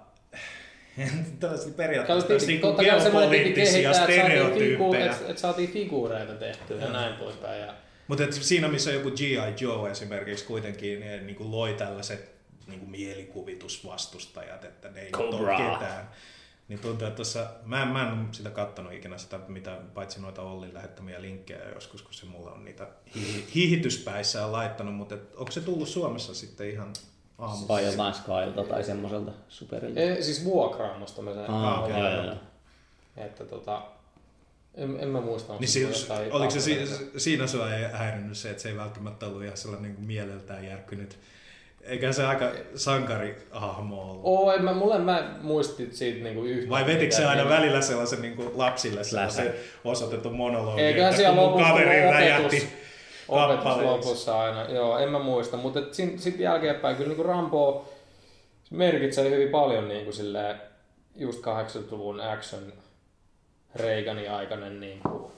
tällaisia 1.40 1.72
periaatteessa 1.72 2.46
niin 2.46 2.60
kuin 2.60 2.76
geopoliittisia 2.76 3.92
stereotyyppejä. 3.92 5.12
että, 5.12 5.28
että 5.28 5.40
saatiin 5.42 5.72
figuureita 5.72 6.34
tehtyä 6.34 6.80
ja 6.80 6.92
näin 6.92 7.14
poispäin. 7.14 7.60
Ja, 7.60 7.74
Mutta 8.08 8.24
siinä, 8.30 8.68
missä 8.68 8.90
joku 8.90 9.10
G.I. 9.10 9.54
Joe 9.60 9.90
esimerkiksi 9.90 10.44
kuitenkin 10.44 11.00
ne, 11.00 11.20
niin 11.20 11.36
kuin 11.36 11.50
loi 11.50 11.74
tällaiset 11.74 12.30
niin 12.66 12.80
kuin 12.80 12.90
mielikuvitusvastustajat, 12.90 14.64
että 14.64 14.90
ne 14.90 15.00
ei 15.00 15.10
Cobra. 15.10 15.56
ole 15.56 15.72
ketään. 15.72 16.10
Niin 16.68 16.80
tuntuu, 16.80 17.06
että 17.06 17.16
tuossa, 17.16 17.46
mä, 17.64 17.82
en, 17.82 17.88
mä 17.88 18.08
en 18.08 18.28
sitä 18.32 18.50
kattonut 18.50 18.92
ikinä 18.92 19.18
sitä, 19.18 19.40
mitä, 19.48 19.78
paitsi 19.94 20.20
noita 20.20 20.42
Ollin 20.42 20.74
lähettämiä 20.74 21.22
linkkejä 21.22 21.70
joskus, 21.74 22.02
kun 22.02 22.14
se 22.14 22.26
mulla 22.26 22.50
on 22.52 22.64
niitä 22.64 22.88
hihi, 23.14 23.46
hihityspäissään 23.54 24.52
laittanut, 24.52 24.94
mutta 24.94 25.14
et, 25.14 25.34
onko 25.36 25.52
se 25.52 25.60
tullut 25.60 25.88
Suomessa 25.88 26.34
sitten 26.34 26.70
ihan 26.70 26.92
aamulla? 27.40 27.68
Vai 27.68 27.84
jotain 27.86 28.14
Skylta 28.14 28.64
tai 28.64 28.84
semmoiselta 28.84 29.32
superilta. 29.48 30.00
e, 30.00 30.22
siis 30.22 30.44
vuokraamosta 30.44 31.22
mä 31.22 31.34
sen. 31.34 31.50
Ah, 31.50 31.82
okei. 31.84 31.98
joo, 31.98 32.24
joo. 32.24 32.34
Että 33.16 33.44
tota... 33.44 33.82
En, 34.74 34.96
en 35.00 35.08
mä 35.08 35.20
muista, 35.20 35.52
Niin 35.58 35.68
se 35.68 35.80
jotain 35.80 36.32
oliko 36.32 36.50
se 36.50 36.60
si- 36.60 36.74
papereita. 36.74 37.20
siinä 37.20 37.46
sua 37.46 37.74
ei 37.74 37.84
häirinnyt 37.92 38.36
se, 38.36 38.50
että 38.50 38.62
se 38.62 38.68
ei 38.68 38.76
välttämättä 38.76 39.26
ollut 39.26 39.42
ihan 39.44 39.56
sellainen 39.56 39.82
niin 39.82 39.94
kuin 39.96 40.06
mieleltään 40.06 40.64
järkynyt? 40.66 41.18
Eikä 41.82 42.12
se 42.12 42.26
aika 42.26 42.50
sankarihahmo 42.74 44.02
ollut? 44.02 44.20
Oo, 44.24 44.52
en 44.52 44.64
mä, 44.64 44.72
mulle 44.74 44.98
mä 44.98 45.34
muistin 45.42 45.94
siitä 45.96 46.24
niinku 46.24 46.44
yhtään. 46.44 46.70
Vai 46.70 46.86
vetikö 46.86 47.14
se 47.16 47.24
aina 47.26 47.48
välillä 47.48 47.80
sellaisen 47.80 48.22
niin 48.22 48.36
kuin 48.36 48.50
lapsille 48.58 49.04
sellaisen 49.04 49.54
osoitetun 49.84 50.34
monologin, 50.36 50.84
Eiköhän 50.84 51.10
että 51.10 51.16
siellä 51.22 51.40
kun 51.42 51.50
mun 51.50 51.62
kaveri 51.62 52.00
räjähti 52.10 52.68
opetus, 53.30 53.82
lopussa 53.82 54.40
aina. 54.40 54.64
Joo, 54.64 54.98
en 54.98 55.10
mä 55.10 55.18
muista. 55.18 55.56
Mutta 55.56 55.80
sitten 55.90 56.40
jälkeenpäin 56.40 56.96
kyllä 56.96 57.08
niinku 57.08 57.22
Rambo 57.22 57.88
merkitsee 58.70 59.30
hyvin 59.30 59.48
paljon 59.48 59.88
niinku 59.88 60.12
silleen, 60.12 60.60
just 61.16 61.40
80-luvun 61.40 62.20
action 62.20 62.72
Reaganin 63.74 64.30
aikainen 64.30 64.80
niinku 64.80 65.32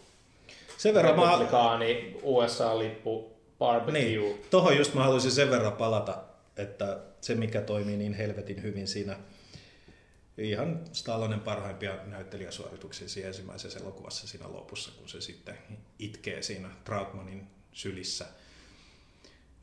Sen 0.78 0.94
verran 0.94 1.16
mä, 1.16 1.30
republikaani, 1.30 2.16
USA-lippu, 2.22 3.32
barbecue. 3.58 4.00
niin, 4.00 4.44
tohon 4.50 4.76
just 4.76 4.94
mä 4.94 5.02
haluaisin 5.02 5.30
sen 5.30 5.50
verran 5.50 5.72
palata, 5.72 6.18
että 6.56 6.98
se 7.20 7.34
mikä 7.34 7.60
toimii 7.60 7.96
niin 7.96 8.14
helvetin 8.14 8.62
hyvin 8.62 8.88
siinä 8.88 9.16
ihan 10.38 10.80
Stallonen 10.92 11.40
parhaimpia 11.40 11.96
näyttelijäsuorituksia 12.06 13.08
siinä 13.08 13.28
ensimmäisessä 13.28 13.80
elokuvassa 13.80 14.28
siinä 14.28 14.52
lopussa, 14.52 14.92
kun 14.98 15.08
se 15.08 15.20
sitten 15.20 15.58
itkee 15.98 16.42
siinä 16.42 16.70
Trautmanin 16.84 17.46
sylissä. 17.72 18.26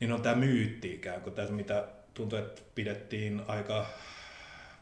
Niin 0.00 0.12
on 0.12 0.22
tämä 0.22 0.34
myytti 0.34 0.94
ikään 0.94 1.20
kuin, 1.20 1.34
tämä, 1.34 1.48
mitä 1.48 1.88
tuntuu, 2.14 2.38
että 2.38 2.62
pidettiin 2.74 3.42
aika 3.46 3.86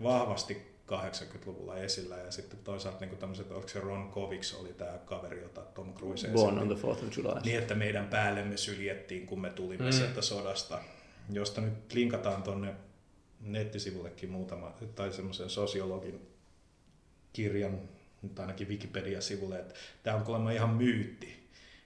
vahvasti 0.02 0.78
80-luvulla 0.88 1.76
esillä 1.76 2.16
ja 2.16 2.30
sitten 2.30 2.58
toisaalta 2.64 3.04
niin 3.06 3.18
tämmöiset, 3.18 3.50
onko 3.50 3.68
se 3.68 3.80
Ron 3.80 4.10
Kovics 4.10 4.54
oli 4.54 4.72
tämä 4.72 4.98
kaveri, 5.04 5.42
jota 5.42 5.60
Tom 5.60 5.94
Cruise 5.94 6.28
Born 6.28 6.58
on 6.58 6.68
the 6.68 6.76
4th 6.76 6.88
of 6.88 7.16
July. 7.16 7.40
Niin, 7.44 7.58
että 7.58 7.74
meidän 7.74 8.06
päällemme 8.06 8.56
syljettiin, 8.56 9.26
kun 9.26 9.40
me 9.40 9.50
tulimme 9.50 9.84
Mm. 9.84 9.90
mm. 9.90 9.98
sieltä 9.98 10.22
sodasta, 10.22 10.78
josta 11.32 11.60
nyt 11.60 11.92
linkataan 11.94 12.42
tonne 12.42 12.74
nettisivullekin 13.40 14.30
muutama, 14.30 14.74
tai 14.94 15.12
semmoisen 15.12 15.50
sosiologin 15.50 16.28
kirjan, 17.32 17.80
nyt 18.22 18.38
ainakin 18.38 18.68
Wikipedia-sivulle, 18.68 19.58
että 19.58 19.74
tämä 20.02 20.16
on 20.16 20.22
kuulemma 20.22 20.50
ihan 20.50 20.70
myytti, 20.70 21.37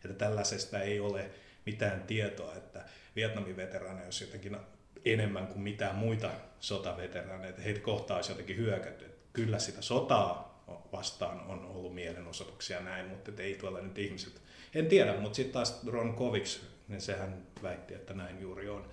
että 0.05 0.25
tällaisesta 0.25 0.81
ei 0.81 1.01
ole 1.01 1.31
mitään 1.67 2.03
tietoa, 2.03 2.55
että 2.55 2.85
Vietnamin 3.17 3.57
veteraaneja 3.57 4.05
olisi 4.05 4.25
jotenkin 4.25 4.57
enemmän 5.05 5.47
kuin 5.47 5.61
mitään 5.61 5.95
muita 5.95 6.31
sotaveteraaneja, 6.61 7.51
että 7.51 7.63
heitä 7.63 7.81
kohtaa 7.81 8.17
olisi 8.17 8.31
jotenkin 8.31 8.57
hyökätty. 8.57 9.05
Että 9.05 9.29
kyllä 9.33 9.59
sitä 9.59 9.83
sotaa 9.83 10.53
vastaan 10.93 11.41
on 11.41 11.65
ollut 11.65 11.95
mielenosoituksia 11.95 12.81
näin, 12.81 13.07
mutta 13.07 13.33
ei 13.39 13.55
tuolla 13.55 13.81
nyt 13.81 13.99
ihmiset, 13.99 14.43
en 14.75 14.87
tiedä, 14.87 15.15
mutta 15.15 15.37
sitten 15.37 15.53
taas 15.53 15.87
Ron 15.87 16.15
Kovics, 16.15 16.63
niin 16.89 17.01
sehän 17.01 17.47
väitti, 17.63 17.95
että 17.95 18.15
näin 18.15 18.41
juuri 18.41 18.69
on. 18.69 18.85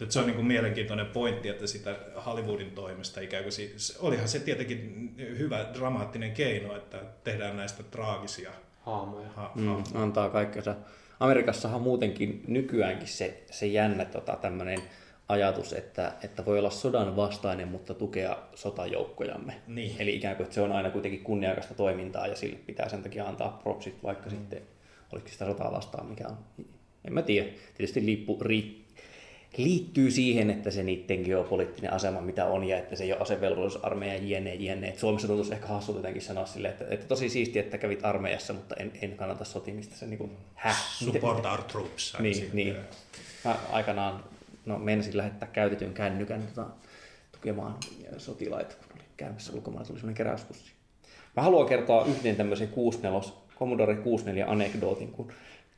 Että 0.00 0.12
se 0.12 0.18
on 0.18 0.26
niin 0.26 0.36
kuin 0.36 0.46
mielenkiintoinen 0.46 1.06
pointti, 1.06 1.48
että 1.48 1.66
sitä 1.66 1.96
Hollywoodin 2.26 2.70
toimesta 2.70 3.20
ikään 3.20 3.44
kuin, 3.44 3.52
olihan 3.98 4.28
se 4.28 4.40
tietenkin 4.40 5.14
hyvä 5.18 5.66
dramaattinen 5.74 6.32
keino, 6.32 6.76
että 6.76 6.98
tehdään 7.24 7.56
näistä 7.56 7.82
traagisia 7.82 8.50
Haamoja. 8.84 9.28
ha- 9.36 9.52
Mm, 9.54 9.82
antaa 9.94 10.30
kaikkensa. 10.30 10.74
Amerikassahan 11.20 11.82
muutenkin 11.82 12.44
nykyäänkin 12.48 13.08
se, 13.08 13.42
se 13.50 13.66
jännä 13.66 14.04
tota, 14.04 14.36
tämmöinen 14.36 14.78
ajatus, 15.28 15.72
että, 15.72 16.12
että 16.22 16.44
voi 16.44 16.58
olla 16.58 16.70
sodan 16.70 17.16
vastainen, 17.16 17.68
mutta 17.68 17.94
tukea 17.94 18.36
sotajoukkojamme. 18.54 19.54
Niin. 19.66 19.96
Eli 19.98 20.14
ikään 20.16 20.36
kuin, 20.36 20.44
että 20.44 20.54
se 20.54 20.60
on 20.60 20.72
aina 20.72 20.90
kuitenkin 20.90 21.24
kunniakasta 21.24 21.74
toimintaa 21.74 22.26
ja 22.26 22.36
sille 22.36 22.56
pitää 22.66 22.88
sen 22.88 23.02
takia 23.02 23.28
antaa 23.28 23.60
propsit, 23.62 24.02
vaikka 24.02 24.30
mm. 24.30 24.36
sitten 24.36 24.62
olisikin 25.12 25.32
sitä 25.32 25.44
sotaa 25.44 25.72
vastaan, 25.72 26.06
mikä 26.06 26.24
on, 26.28 26.36
en 27.04 27.12
mä 27.12 27.22
tiedä, 27.22 27.48
tietysti 27.76 28.06
liippu, 28.06 28.38
ri, 28.40 28.83
liittyy 29.56 30.10
siihen, 30.10 30.50
että 30.50 30.70
se 30.70 30.82
niiden 30.82 31.20
geopoliittinen 31.20 31.92
asema, 31.92 32.20
mitä 32.20 32.46
on, 32.46 32.64
ja 32.64 32.78
että 32.78 32.96
se 32.96 33.04
ei 33.04 33.12
ole 33.12 33.20
asevelvollisuusarmeija 33.20 34.38
jne, 34.38 34.54
jne. 34.54 34.88
Et 34.88 34.98
Suomessa 34.98 35.28
tuntuisi 35.28 35.52
ehkä 35.54 35.66
hassulta 35.66 35.98
jotenkin 35.98 36.22
sanoa 36.22 36.46
silleen, 36.46 36.72
että, 36.72 36.84
että 36.90 37.06
tosi 37.06 37.28
siistiä, 37.28 37.62
että 37.62 37.78
kävit 37.78 38.04
armeijassa, 38.04 38.52
mutta 38.52 38.74
en, 38.78 38.92
en 39.02 39.16
kannata 39.16 39.44
sotimista. 39.44 39.96
Se 39.96 40.06
niin 40.06 40.18
kuin, 40.18 40.30
häh? 40.54 40.76
Miten- 41.00 41.12
support 41.14 41.46
our 41.46 41.62
troops. 41.62 42.16
niin, 42.18 42.34
Sitten- 42.34 42.56
niin. 42.56 42.76
Mä 43.44 43.56
aikanaan 43.72 44.24
no, 44.66 44.78
menisin 44.78 45.16
lähettää 45.16 45.48
käytetyn 45.52 45.92
kännykän 45.94 46.42
tota, 46.54 46.70
tukemaan 47.32 47.76
sotilaita, 48.18 48.74
kun 48.74 48.96
oli 48.96 49.04
käymässä 49.16 49.52
ulkomailla, 49.52 49.86
tuli 49.86 49.98
semmoinen 49.98 50.16
keräyspussi. 50.16 50.72
Mä 51.36 51.42
haluan 51.42 51.68
kertoa 51.68 52.04
yhden 52.04 52.36
tämmöisen 52.36 52.68
64, 52.68 53.30
Commodore 53.58 53.94
64 53.94 54.46
anekdootin, 54.46 55.08
kun, 55.08 55.32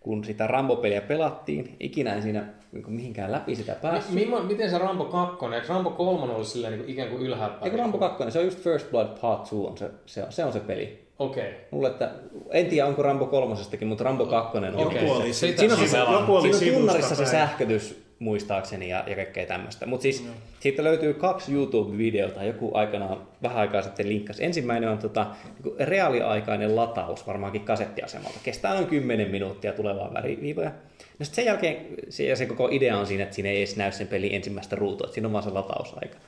kun 0.07 0.24
sitä 0.24 0.46
Rambo-peliä 0.46 1.00
pelattiin, 1.00 1.76
ikinä 1.80 2.14
en 2.14 2.22
siinä 2.22 2.44
niin 2.72 2.92
mihinkään 2.92 3.32
läpi 3.32 3.57
sitä 3.57 3.74
päässyt. 3.74 4.14
Mi- 4.14 4.28
miten 4.46 4.70
se 4.70 4.78
Rambo 4.78 5.04
2, 5.04 5.44
eikö 5.54 5.66
Rambo 5.68 5.90
3 5.90 6.32
ollut 6.32 6.46
silleen 6.46 6.72
niin 6.72 6.80
kuin 6.80 6.92
ikään 6.92 7.09
kuin 7.09 7.22
ylhäällä 7.22 7.59
Eikö 7.62 7.76
Rambo 7.76 7.98
2, 7.98 8.30
se 8.30 8.38
on 8.38 8.44
just 8.44 8.59
First 8.59 8.90
Blood 8.90 9.07
Part 9.20 9.40
2, 9.40 9.54
on 9.54 9.78
se, 9.78 9.90
se, 10.07 10.22
on, 10.22 10.32
se 10.32 10.44
on 10.44 10.52
se 10.52 10.61
peli. 10.61 11.07
Okei. 11.18 11.48
Okay. 11.48 11.54
Mulle, 11.70 11.88
että, 11.88 12.11
en 12.50 12.66
tiedä 12.66 12.88
onko 12.88 13.02
Rambo 13.02 13.26
kolmosestakin, 13.26 13.88
mutta 13.88 14.04
Rambo 14.04 14.26
2 14.26 14.59
on 14.59 14.64
Joku 14.64 14.92
se. 14.92 15.12
oli 15.12 15.32
Sitä 15.32 15.59
Siinä 15.61 15.74
on, 15.74 15.88
se, 15.88 15.98
joku 15.98 16.34
oli 16.34 16.54
siinä 16.54 16.76
on 16.76 16.82
tunnarissa 16.82 17.14
se 17.14 17.22
päin. 17.22 17.30
sähkötys 17.30 18.05
muistaakseni 18.18 18.88
ja, 18.88 19.04
ja 19.06 19.16
kaikkea 19.16 19.46
tämmöistä. 19.46 19.86
Mutta 19.86 20.02
siis 20.02 20.28
siitä 20.60 20.84
löytyy 20.84 21.14
kaksi 21.14 21.52
YouTube-videota, 21.52 22.44
joku 22.44 22.70
aikanaan 22.74 23.28
vähän 23.42 23.58
aikaa 23.58 23.82
sitten 23.82 24.08
linkkasi. 24.08 24.44
Ensimmäinen 24.44 24.90
on 24.90 24.98
tota, 24.98 25.26
niinku 25.54 25.76
reaaliaikainen 25.78 26.76
lataus 26.76 27.26
varmaankin 27.26 27.64
kasettiasemalta. 27.64 28.38
Kestää 28.42 28.74
noin 28.74 28.86
10 28.86 29.30
minuuttia 29.30 29.72
tulevaa 29.72 30.14
väriviivoja. 30.14 30.70
No 31.18 31.24
sitten 31.24 31.36
sen 31.36 31.44
jälkeen 31.44 31.86
se, 32.08 32.24
ja 32.24 32.36
se 32.36 32.46
koko 32.46 32.68
idea 32.72 32.98
on 32.98 33.06
siinä, 33.06 33.22
että 33.22 33.34
siinä 33.34 33.48
ei 33.48 33.58
edes 33.58 33.76
näy 33.76 33.92
sen 33.92 34.06
pelin 34.06 34.34
ensimmäistä 34.34 34.76
ruutua, 34.76 35.04
että 35.04 35.14
siinä 35.14 35.28
on 35.28 35.32
vaan 35.32 35.44
se 35.44 35.50
latausaika. 35.50 36.18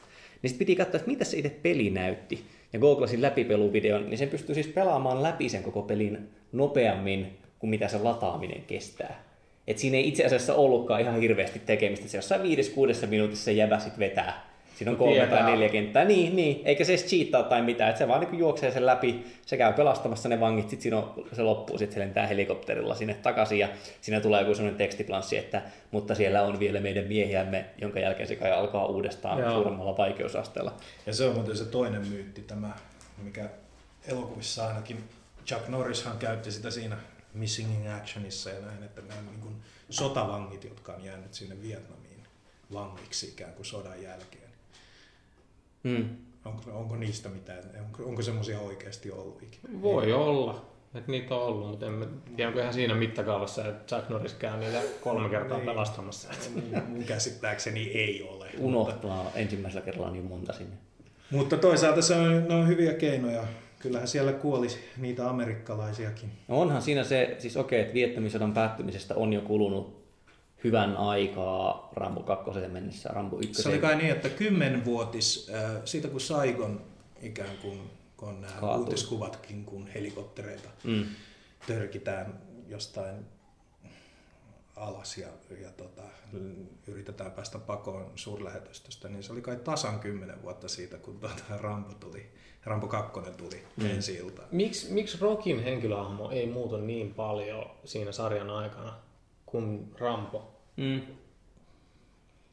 Niin 0.43 0.51
sitten 0.51 0.59
piti 0.59 0.77
katsoa, 0.77 0.97
että 0.97 1.11
mitä 1.11 1.25
se 1.25 1.37
itse 1.37 1.51
peli 1.63 1.91
näytti. 1.91 2.45
Ja 2.73 2.79
googlasin 2.79 3.23
läpipeluvideon, 3.23 4.11
niin 4.11 4.19
sen 4.19 4.29
pystyy 4.29 4.55
siis 4.55 4.67
pelaamaan 4.67 5.23
läpi 5.23 5.49
sen 5.49 5.63
koko 5.63 5.83
pelin 5.83 6.29
nopeammin 6.53 7.39
kuin 7.59 7.71
mitä 7.71 7.89
se 7.89 7.99
lataaminen 7.99 8.63
kestää. 8.63 9.28
Et 9.69 9.79
siinä 9.79 9.97
ei 9.97 10.09
itse 10.09 10.25
asiassa 10.25 10.55
ollutkaan 10.55 11.01
ihan 11.01 11.21
hirveästi 11.21 11.59
tekemistä. 11.59 12.09
Se 12.09 12.19
jossain 12.19 12.43
viides, 12.43 12.69
kuudessa 12.69 13.07
minuutissa 13.07 13.45
se 13.45 13.53
jäbä 13.53 13.79
sit 13.79 13.99
vetää. 13.99 14.49
Siinä 14.77 14.91
on 14.91 14.97
kolme 14.97 15.15
Tietää. 15.15 15.39
tai 15.39 15.51
neljä 15.51 15.69
kenttää. 15.69 16.05
Niin, 16.05 16.37
niin. 16.37 16.61
Eikä 16.65 16.85
se 16.85 16.93
edes 16.93 17.07
cheataa 17.07 17.43
tai 17.43 17.63
mitään. 17.63 17.91
Et 17.91 17.97
se 17.97 18.09
vaan 18.09 18.21
niin 18.21 18.39
juoksee 18.39 18.71
sen 18.71 18.87
läpi. 18.87 19.25
Se 19.47 19.57
käy 19.57 19.73
pelastamassa 19.73 20.29
ne 20.29 20.41
vangit. 20.41 20.69
Sitten 20.69 20.83
siinä 20.83 20.97
on, 20.97 21.25
se 21.33 21.43
loppuu. 21.43 21.79
Sitten 21.79 21.95
se 21.95 22.01
lentää 22.01 22.27
helikopterilla 22.27 22.95
sinne 22.95 23.15
takaisin. 23.15 23.59
Ja 23.59 23.69
siinä 24.01 24.21
tulee 24.21 24.41
joku 24.41 24.55
sellainen 24.55 24.79
tekstiplanssi, 24.79 25.37
että 25.37 25.63
mutta 25.91 26.15
siellä 26.15 26.43
on 26.43 26.59
vielä 26.59 26.81
meidän 26.81 27.05
miehiämme, 27.05 27.65
jonka 27.81 28.01
jälkeen 28.01 28.29
se 28.29 28.37
kai 28.37 28.53
alkaa 28.53 28.87
uudestaan 28.87 29.39
Joo. 29.39 29.53
suuremmalla 29.53 29.97
vaikeusasteella. 29.97 30.73
Ja 31.07 31.15
se 31.15 31.25
on 31.25 31.35
muuten 31.35 31.57
se 31.57 31.65
toinen 31.65 32.09
myytti, 32.09 32.43
tämä, 32.43 32.71
mikä 33.23 33.49
elokuvissa 34.09 34.69
ainakin 34.69 35.05
Chuck 35.47 35.69
Norrishan 35.69 36.19
käytti 36.19 36.53
sitä 36.53 36.71
siinä 36.71 36.97
Missing 37.35 37.75
in 37.75 37.91
Actionissa 37.93 38.51
ja 38.51 38.61
näin, 38.61 38.83
että 38.83 39.01
nämä 39.01 39.21
niin 39.21 39.41
kuin 39.41 39.55
sotavangit, 39.91 40.65
jotka 40.65 40.93
on 40.93 41.05
jäänyt 41.05 41.35
sinne 41.35 41.63
Vietnamiin 41.63 42.23
vangiksi 42.73 43.29
ikään 43.29 43.53
kuin 43.53 43.67
sodan 43.67 44.03
jälkeen. 44.03 44.49
Mm. 45.83 46.09
Onko, 46.45 46.71
onko 46.79 46.97
niistä 46.97 47.29
mitään, 47.29 47.63
onko, 47.85 48.05
onko 48.05 48.23
semmoisia 48.23 48.61
oikeasti 48.61 49.11
ollut 49.11 49.43
ikinä? 49.43 49.83
Voi 49.83 50.13
olla, 50.13 50.65
että 50.95 51.11
niitä 51.11 51.35
on 51.35 51.43
ollut, 51.43 51.69
mutta 51.71 51.87
en 51.87 51.93
mä 51.93 52.07
tiedä, 52.37 52.49
onko 52.49 52.61
ihan 52.61 52.75
siinä 52.75 52.95
mittakaavassa, 52.95 53.69
että 53.69 53.97
Jack 53.97 54.09
Norris 54.09 54.35
käy 54.35 54.57
niitä 54.61 54.83
kolme 55.01 55.29
kertaa 55.29 55.59
Niin. 55.59 55.67
pelastamassa. 55.67 56.29
Mun- 56.55 56.83
Mun 56.89 57.05
käsittääkseni 57.05 57.81
ei 57.81 58.23
ole. 58.23 58.45
Mutta, 58.47 58.59
Unohtaa 58.67 59.31
ensimmäisellä 59.35 59.85
kerralla 59.85 60.11
niin 60.11 60.25
monta 60.25 60.53
sinne. 60.53 60.77
mutta 61.31 61.57
toisaalta 61.57 62.03
se 62.03 62.15
on, 62.15 62.49
ne 62.49 62.55
on 62.55 62.69
hyviä 62.69 62.95
keinoja. 62.95 63.45
Kyllähän 63.79 64.09
siellä 64.09 64.33
kuoli 64.33 64.67
niitä 64.97 65.29
amerikkalaisiakin. 65.31 66.31
No 66.49 66.61
onhan 66.61 66.83
siinä 66.83 67.05
se, 67.05 67.37
siis 67.39 67.57
okei, 67.57 67.81
että 67.81 67.95
Vietnamin 67.95 68.31
sodan 68.31 68.55
päättymisestä 68.55 69.15
on 69.15 69.33
jo 69.33 69.41
kulunut 69.41 69.99
hyvän 70.65 70.97
aikaa 70.97 71.89
Rambo 71.97 72.21
2 72.23 72.51
mennessä, 72.73 73.09
Rambo 73.09 73.39
1. 73.39 73.63
Se 73.63 73.69
oli 73.69 73.79
kai 73.79 73.97
niin, 73.97 74.11
että 74.13 74.29
kymmenvuotis 74.29 75.51
äh, 75.55 75.71
siitä 75.85 76.09
kun 76.09 76.21
Saigon 76.21 76.81
ikään 77.23 77.57
kuin, 77.63 77.81
kun 78.17 78.29
on 78.29 78.41
nämä 78.41 78.53
Kaatui. 78.61 78.85
uutiskuvatkin, 78.85 79.65
kun 79.65 79.87
helikoptereita 79.87 80.69
Mm. 80.85 81.05
törkitään 81.67 82.41
jostain 82.69 83.17
alas 84.79 85.19
ja, 85.19 85.29
ja 85.63 85.71
tota, 85.71 86.03
yritetään 86.87 87.33
päästä 87.33 87.59
pakoon 87.59 88.13
suurlähetystöstä, 88.15 89.09
niin 89.09 89.23
se 89.23 89.33
oli 89.33 89.41
kai 89.41 89.57
tasan 89.57 90.01
kymmenen 90.01 90.43
vuotta 90.43 90.69
siitä, 90.69 90.99
kun 90.99 91.21
tota 91.21 91.43
Rambo 91.57 91.95
tuli, 92.01 92.31
Rambo 92.65 92.87
2 92.87 93.21
tuli 93.37 93.65
mm. 93.77 93.87
ensi 93.87 94.15
iltaan. 94.15 94.49
Miksi 94.53 94.93
miksi 94.93 95.19
Rockin 95.21 95.63
henkilöhahmo 95.63 96.31
ei 96.31 96.47
muutu 96.47 96.77
niin 96.77 97.15
paljon 97.15 97.71
siinä 97.85 98.13
sarjan 98.13 98.51
aikana 98.51 98.95
kuin 99.47 99.93
Rambo? 99.99 100.61
Mm. 100.77 101.01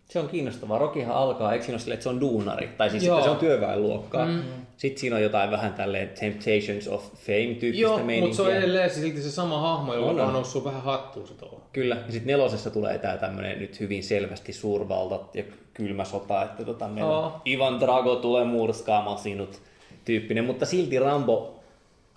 Se 0.10 0.20
on 0.20 0.28
kiinnostavaa. 0.28 0.78
Rokihan 0.78 1.16
alkaa, 1.16 1.54
eikö 1.54 1.66
siinä 1.66 1.74
ole 1.74 1.80
silleen, 1.80 1.94
että 1.94 2.04
se 2.04 2.10
on 2.10 2.22
duunari, 2.22 2.70
tai 2.78 2.90
siis 2.90 3.04
Joo. 3.04 3.24
se 3.24 3.30
on 3.30 3.38
työväenluokkaa. 3.38 4.26
Mm. 4.26 4.42
Sitten 4.78 5.00
siinä 5.00 5.16
on 5.16 5.22
jotain 5.22 5.52
vähän 5.52 5.74
tälleen 5.74 6.10
Temptations 6.10 6.88
of 6.88 7.04
Fame-tyyppistä 7.14 7.82
Joo, 7.82 7.98
meininkiä. 7.98 8.22
mutta 8.22 8.36
se 8.36 8.42
on 8.42 8.52
edelleen 8.56 8.90
silti 8.90 9.22
se 9.22 9.32
sama 9.32 9.60
hahmo, 9.60 9.94
jolla 9.94 10.10
On, 10.10 10.20
on, 10.28 10.34
noussut 10.34 10.66
vähän 10.66 10.82
hattuun 10.82 11.28
se 11.28 11.34
tuolla. 11.34 11.60
Kyllä, 11.74 11.96
ja 11.96 12.12
sitten 12.12 12.28
nelosessa 12.28 12.70
tulee 12.70 12.98
tämä 12.98 13.18
tämmöinen 13.18 13.60
nyt 13.60 13.80
hyvin 13.80 14.04
selvästi 14.04 14.54
suurvaltat 14.54 15.36
ja 15.36 15.44
kylmä 15.74 16.06
sota, 16.06 16.44
että 16.44 16.66
tota, 16.66 16.88
meillä 16.88 17.18
on 17.18 17.32
Ivan 17.48 17.80
Drago 17.80 18.16
tulee 18.16 18.46
murskaamaan 18.46 19.18
sinut 19.18 19.62
tyyppinen, 20.06 20.46
mutta 20.46 20.66
silti 20.66 21.00
Rambo, 21.00 21.60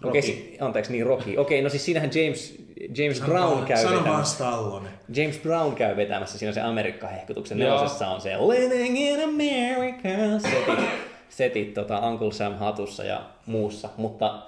Rocky. 0.03 0.23
si- 0.23 0.57
anteeksi, 0.61 0.93
niin 0.93 1.07
Rocky. 1.07 1.37
Okei, 1.37 1.63
no 1.63 1.69
siis 1.69 1.85
siinähän 1.85 2.11
James, 2.15 2.55
James 2.99 3.21
Brown 3.21 3.67
käy 3.67 3.83
Sano 3.83 3.99
vetämässä. 3.99 4.35
Stallone. 4.35 4.89
James 5.15 5.39
Brown 5.39 5.75
käy 5.75 5.97
vetämässä, 5.97 6.39
siinä 6.39 6.51
on 6.51 6.55
se 6.55 6.61
Amerikka-hehkutuksen 6.61 7.59
nelosessa 7.59 8.09
on 8.09 8.21
se 8.21 8.37
Living 8.37 8.99
in 9.01 9.25
America 9.25 10.09
setit, 10.49 10.85
setit 11.29 11.75
tota 11.75 11.99
Uncle 12.09 12.33
Sam 12.33 12.55
hatussa 12.55 13.05
ja 13.05 13.31
muussa, 13.47 13.89
mutta 13.97 14.43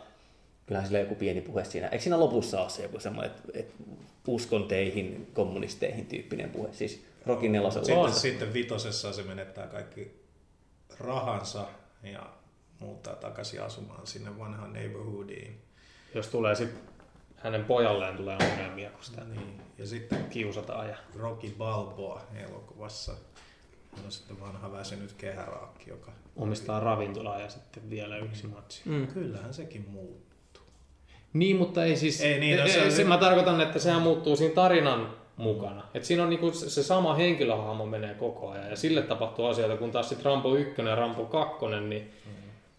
kyllähän 0.66 0.86
sillä 0.86 1.00
joku 1.00 1.14
pieni 1.14 1.40
puhe 1.40 1.64
siinä. 1.64 1.86
Eikö 1.88 2.02
siinä 2.02 2.20
lopussa 2.20 2.60
ole 2.60 2.70
se 2.70 2.82
joku 2.82 3.00
semmoinen, 3.00 3.30
että, 3.30 3.58
että 3.58 3.74
uskon 4.26 4.64
teihin, 4.64 5.30
kommunisteihin 5.34 6.06
tyyppinen 6.06 6.50
puhe, 6.50 6.68
siis 6.72 7.04
Rockin 7.26 7.52
nelosella. 7.52 7.84
Sitten, 7.84 8.04
On. 8.04 8.12
sitten 8.12 8.52
vitosessa 8.54 9.12
se 9.12 9.22
menettää 9.22 9.66
kaikki 9.66 10.10
rahansa 11.00 11.66
ja 12.02 12.26
muuttaa 12.80 13.14
takaisin 13.14 13.62
asumaan 13.62 14.06
sinne 14.06 14.38
vanhaan 14.38 14.72
neighborhoodiin. 14.72 15.60
Jos 16.14 16.28
tulee 16.28 16.54
sitten 16.54 16.80
hänen 17.36 17.64
pojalleen 17.64 18.16
tulee 18.16 18.36
ongelmia, 18.50 18.90
kun 18.90 19.04
sitä 19.04 19.24
Niin. 19.24 19.60
Ja 19.78 19.86
sitten 19.86 20.24
kiusataan. 20.24 20.88
Ja... 20.88 20.96
Rocky 21.16 21.54
Balboa 21.58 22.22
elokuvassa 22.48 23.12
on 24.04 24.12
sitten 24.12 24.40
vanha 24.40 24.72
väsynyt 24.72 25.12
kehäraakki, 25.12 25.90
joka 25.90 26.12
omistaa 26.36 26.80
ravintolaa 26.80 27.40
ja 27.40 27.48
sitten 27.48 27.90
vielä 27.90 28.16
yksi 28.16 28.46
matsi. 28.46 28.82
Mm. 28.84 29.06
kyllähän 29.06 29.54
sekin 29.54 29.86
muuttuu. 29.90 30.62
Niin, 31.32 31.56
mutta 31.56 31.84
ei 31.84 31.96
siis... 31.96 32.20
Ei 32.20 32.40
niin, 32.40 32.58
no 32.58 32.68
se, 32.68 32.90
se 32.90 33.04
mä 33.04 33.18
tarkoitan, 33.18 33.60
että 33.60 33.78
sehän 33.78 34.02
muuttuu 34.02 34.36
siinä 34.36 34.54
tarinan 34.54 35.14
mukana. 35.36 35.84
Et 35.94 36.04
siinä 36.04 36.22
on 36.22 36.30
niinku 36.30 36.52
se, 36.52 36.70
se 36.70 36.82
sama 36.82 37.14
henkilöhahmo 37.14 37.86
menee 37.86 38.14
koko 38.14 38.50
ajan 38.50 38.70
ja 38.70 38.76
sille 38.76 39.02
tapahtuu 39.02 39.46
asioita, 39.46 39.76
kun 39.76 39.90
taas 39.90 40.08
sitten 40.08 40.24
Rambo 40.24 40.54
1 40.54 40.82
ja 40.82 40.94
Rambo 40.94 41.24
2, 41.24 41.66
niin 41.88 42.12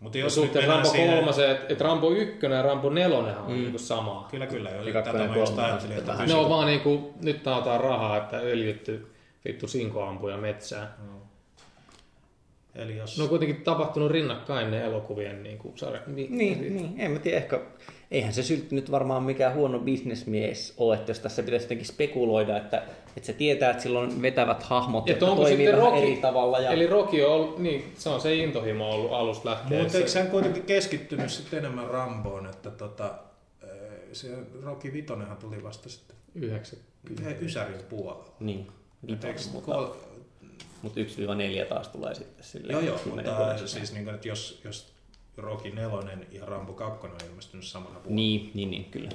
Mutta 0.02 0.18
jos 0.18 0.36
suhteen 0.36 0.64
mennään 0.64 0.78
Rambo 0.78 0.90
siihen, 0.90 1.26
3, 1.26 1.52
että 1.52 1.74
et 1.74 1.82
Rambo 1.82 2.12
1 2.12 2.46
ja 2.46 2.62
Rambo 2.62 2.90
4 2.90 3.18
on 3.18 3.26
mm. 3.48 3.54
niinku 3.54 3.78
samaa. 3.78 4.28
Kyllä, 4.32 4.48
kyllä. 4.48 4.70
Jos, 4.70 5.04
tätä 5.04 5.28
mä 5.28 5.36
just 5.36 5.60
ajattelin, 5.60 5.98
että 5.98 6.26
Ne 6.26 6.34
on 6.34 6.50
vaan 6.50 6.68
niinku, 6.68 7.14
nyt 7.22 7.44
taataan 7.44 7.82
rahaa, 7.82 8.18
että 8.18 8.38
öljytty 8.38 9.08
vittu 9.46 9.68
sinkoampuja 9.68 10.38
metsään. 10.38 10.90
Eli 12.82 12.98
jos... 12.98 13.18
Ne 13.18 13.24
on 13.24 13.30
kuitenkin 13.30 13.62
tapahtunut 13.62 14.12
rinnakkain 14.12 14.72
ne 14.72 14.82
elokuvien 14.86 15.44
niinku 15.44 15.74
sarja. 15.76 16.02
Mi- 16.08 16.28
Niin, 16.30 16.62
niin, 16.62 16.94
en 16.98 17.12
mä 17.12 17.20
tiedä, 17.20 17.38
ehkä, 17.38 17.60
eihän 18.12 18.34
se 18.34 18.44
syltti 18.44 18.76
nyt 18.76 18.92
varmaan 18.92 19.24
mikään 19.24 19.54
huono 19.54 19.80
bisnesmies 19.80 20.74
ole, 20.78 20.96
että 20.96 21.10
jos 21.12 21.20
tässä 21.20 21.44
pitäisi 21.44 21.64
jotenkin 21.66 21.88
spekuloida, 21.88 22.58
että, 22.58 22.78
että 23.18 23.28
se 23.28 23.34
tietää, 23.34 23.72
että 23.72 23.84
sillä 23.84 24.00
on 24.00 24.22
vetävät 24.22 24.64
hahmot, 24.64 25.10
Että 25.10 25.26
jotka 25.26 25.42
toimii 25.42 25.68
vähän 25.68 25.80
Rocky, 25.82 25.98
eri 25.98 26.18
tavalla. 26.18 26.60
Ja... 26.60 26.72
eli 26.72 26.88
Rocky 26.88 27.22
on 27.22 27.32
ollut, 27.34 27.60
niin 27.60 27.92
se 27.98 28.10
on 28.10 28.22
se 28.22 28.36
intohimo 28.36 28.90
ollut 28.92 29.12
alusta 29.14 29.50
lähtien. 29.50 29.82
Mutta 29.84 29.98
eikö 29.98 30.10
hän 30.20 30.28
kuitenkin 30.28 30.64
keskittynyt 30.64 31.30
sitten 31.30 31.60
enemmän 31.60 31.88
Ramboon, 31.88 32.46
että 32.46 32.70
tota, 32.72 33.14
eh, 33.64 33.70
se 34.14 34.28
Rocky 34.64 34.94
Vitonenhan 34.94 35.38
tuli 35.38 35.64
vasta 35.64 35.90
sitten 35.90 36.16
Yhdeksän. 36.36 36.80
yhden 37.20 37.38
Ysärin 37.42 37.80
puolella. 37.90 38.26
Niin, 38.40 38.68
vitonen, 39.08 39.36
mutta, 39.54 39.72
kol- 39.72 39.88
mutta 40.82 41.00
1-4 41.00 41.66
taas 41.70 41.88
tulee 41.88 42.16
sitten 42.16 42.46
sille. 42.46 42.72
Joo, 42.74 42.82
joo, 42.82 43.00
mutta 43.06 43.68
siis 43.68 43.94
niin 43.94 44.04
kuin, 44.04 44.16
että 44.16 44.28
jos, 44.28 44.62
jos 44.64 44.94
Rocky 45.38 45.70
4 45.70 46.18
ja 46.32 46.46
Rambo 46.46 46.74
2 46.74 47.08
on 47.08 47.18
ilmestynyt 47.30 47.66
samana 47.66 47.96
vuonna. 47.96 48.16
Niin, 48.16 48.52
niin, 48.54 48.72
niin, 48.72 48.86
kyllä. 48.86 49.10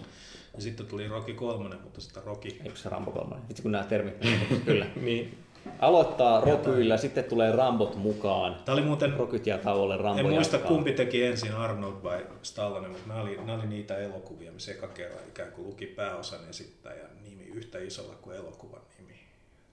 Ja 0.54 0.62
sitten 0.62 0.86
tuli 0.86 1.08
Rocky 1.08 1.34
3, 1.34 1.76
mutta 1.84 2.00
sitten 2.00 2.24
Rocky... 2.24 2.48
Eikö 2.48 2.76
se 2.76 2.88
Rambo 2.88 3.10
3? 3.10 3.36
Vitsi 3.48 3.62
kun 3.62 3.72
nämä 3.72 3.84
termit, 3.84 4.14
kyllä. 4.66 4.86
Niin. 5.00 5.38
Aloittaa 5.78 6.40
Rokyllä, 6.40 6.96
sitten 6.96 7.24
tulee 7.24 7.52
Rambot 7.52 7.96
mukaan. 7.96 8.54
Tämä 8.64 8.76
oli 8.76 8.82
muuten, 8.82 9.12
Rokyt 9.12 9.46
jää 9.46 9.58
tauolle, 9.58 9.96
Rambo 9.96 10.20
en 10.20 10.26
muista 10.26 10.56
jatkaa. 10.56 10.68
kumpi 10.68 10.92
teki 10.92 11.22
ensin 11.22 11.52
Arnold 11.52 12.02
vai 12.02 12.26
Stallone, 12.42 12.88
mutta 12.88 13.08
nämä 13.08 13.20
oli, 13.20 13.36
nämä 13.36 13.54
oli 13.54 13.66
niitä 13.66 13.98
elokuvia, 13.98 14.52
missä 14.52 14.72
eka 14.72 14.88
kerran 14.88 15.28
ikään 15.28 15.52
kuin 15.52 15.66
luki 15.66 15.86
pääosan 15.86 16.48
esittäjän 16.50 17.10
nimi 17.24 17.44
yhtä 17.44 17.78
isolla 17.78 18.14
kuin 18.14 18.36
elokuvan 18.36 18.80
nimi. 18.98 19.20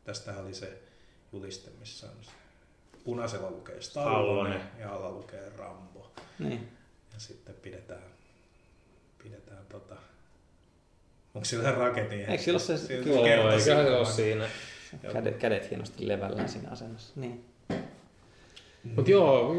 Tästähän 0.04 0.44
oli 0.46 0.54
se 0.54 0.82
juliste, 1.34 1.72
missä 1.80 2.08
on 2.08 2.24
se 2.24 2.32
punaisella 3.04 3.52
lukee 3.52 3.82
Stallone 3.82 4.62
ja 4.80 4.96
alla 4.96 5.12
lukee 5.12 5.52
Rambo. 5.58 6.12
Niin. 6.40 6.70
Ja 7.14 7.20
sitten 7.20 7.56
pidetään, 7.56 8.04
pidetään 9.24 9.66
tota 9.70 9.96
Onko 11.34 11.46
sillä 11.46 11.72
raketin? 11.72 12.20
Eikö 12.20 12.44
sillä 12.44 12.56
ole 12.58 12.78
se- 12.78 12.88
kyllä, 12.88 13.16
Joo, 13.16 13.24
kertasi 13.24 13.70
eiköhän 13.72 13.86
se 13.86 13.96
ole 13.98 14.06
siinä. 14.06 14.50
Kädet, 15.14 15.38
kädet 15.38 15.70
hienosti 15.70 16.08
levällään 16.08 16.50
siinä 16.50 16.70
asennossa. 16.72 17.14
Niin. 17.16 17.46
Mutta 18.84 19.12
joo, 19.12 19.56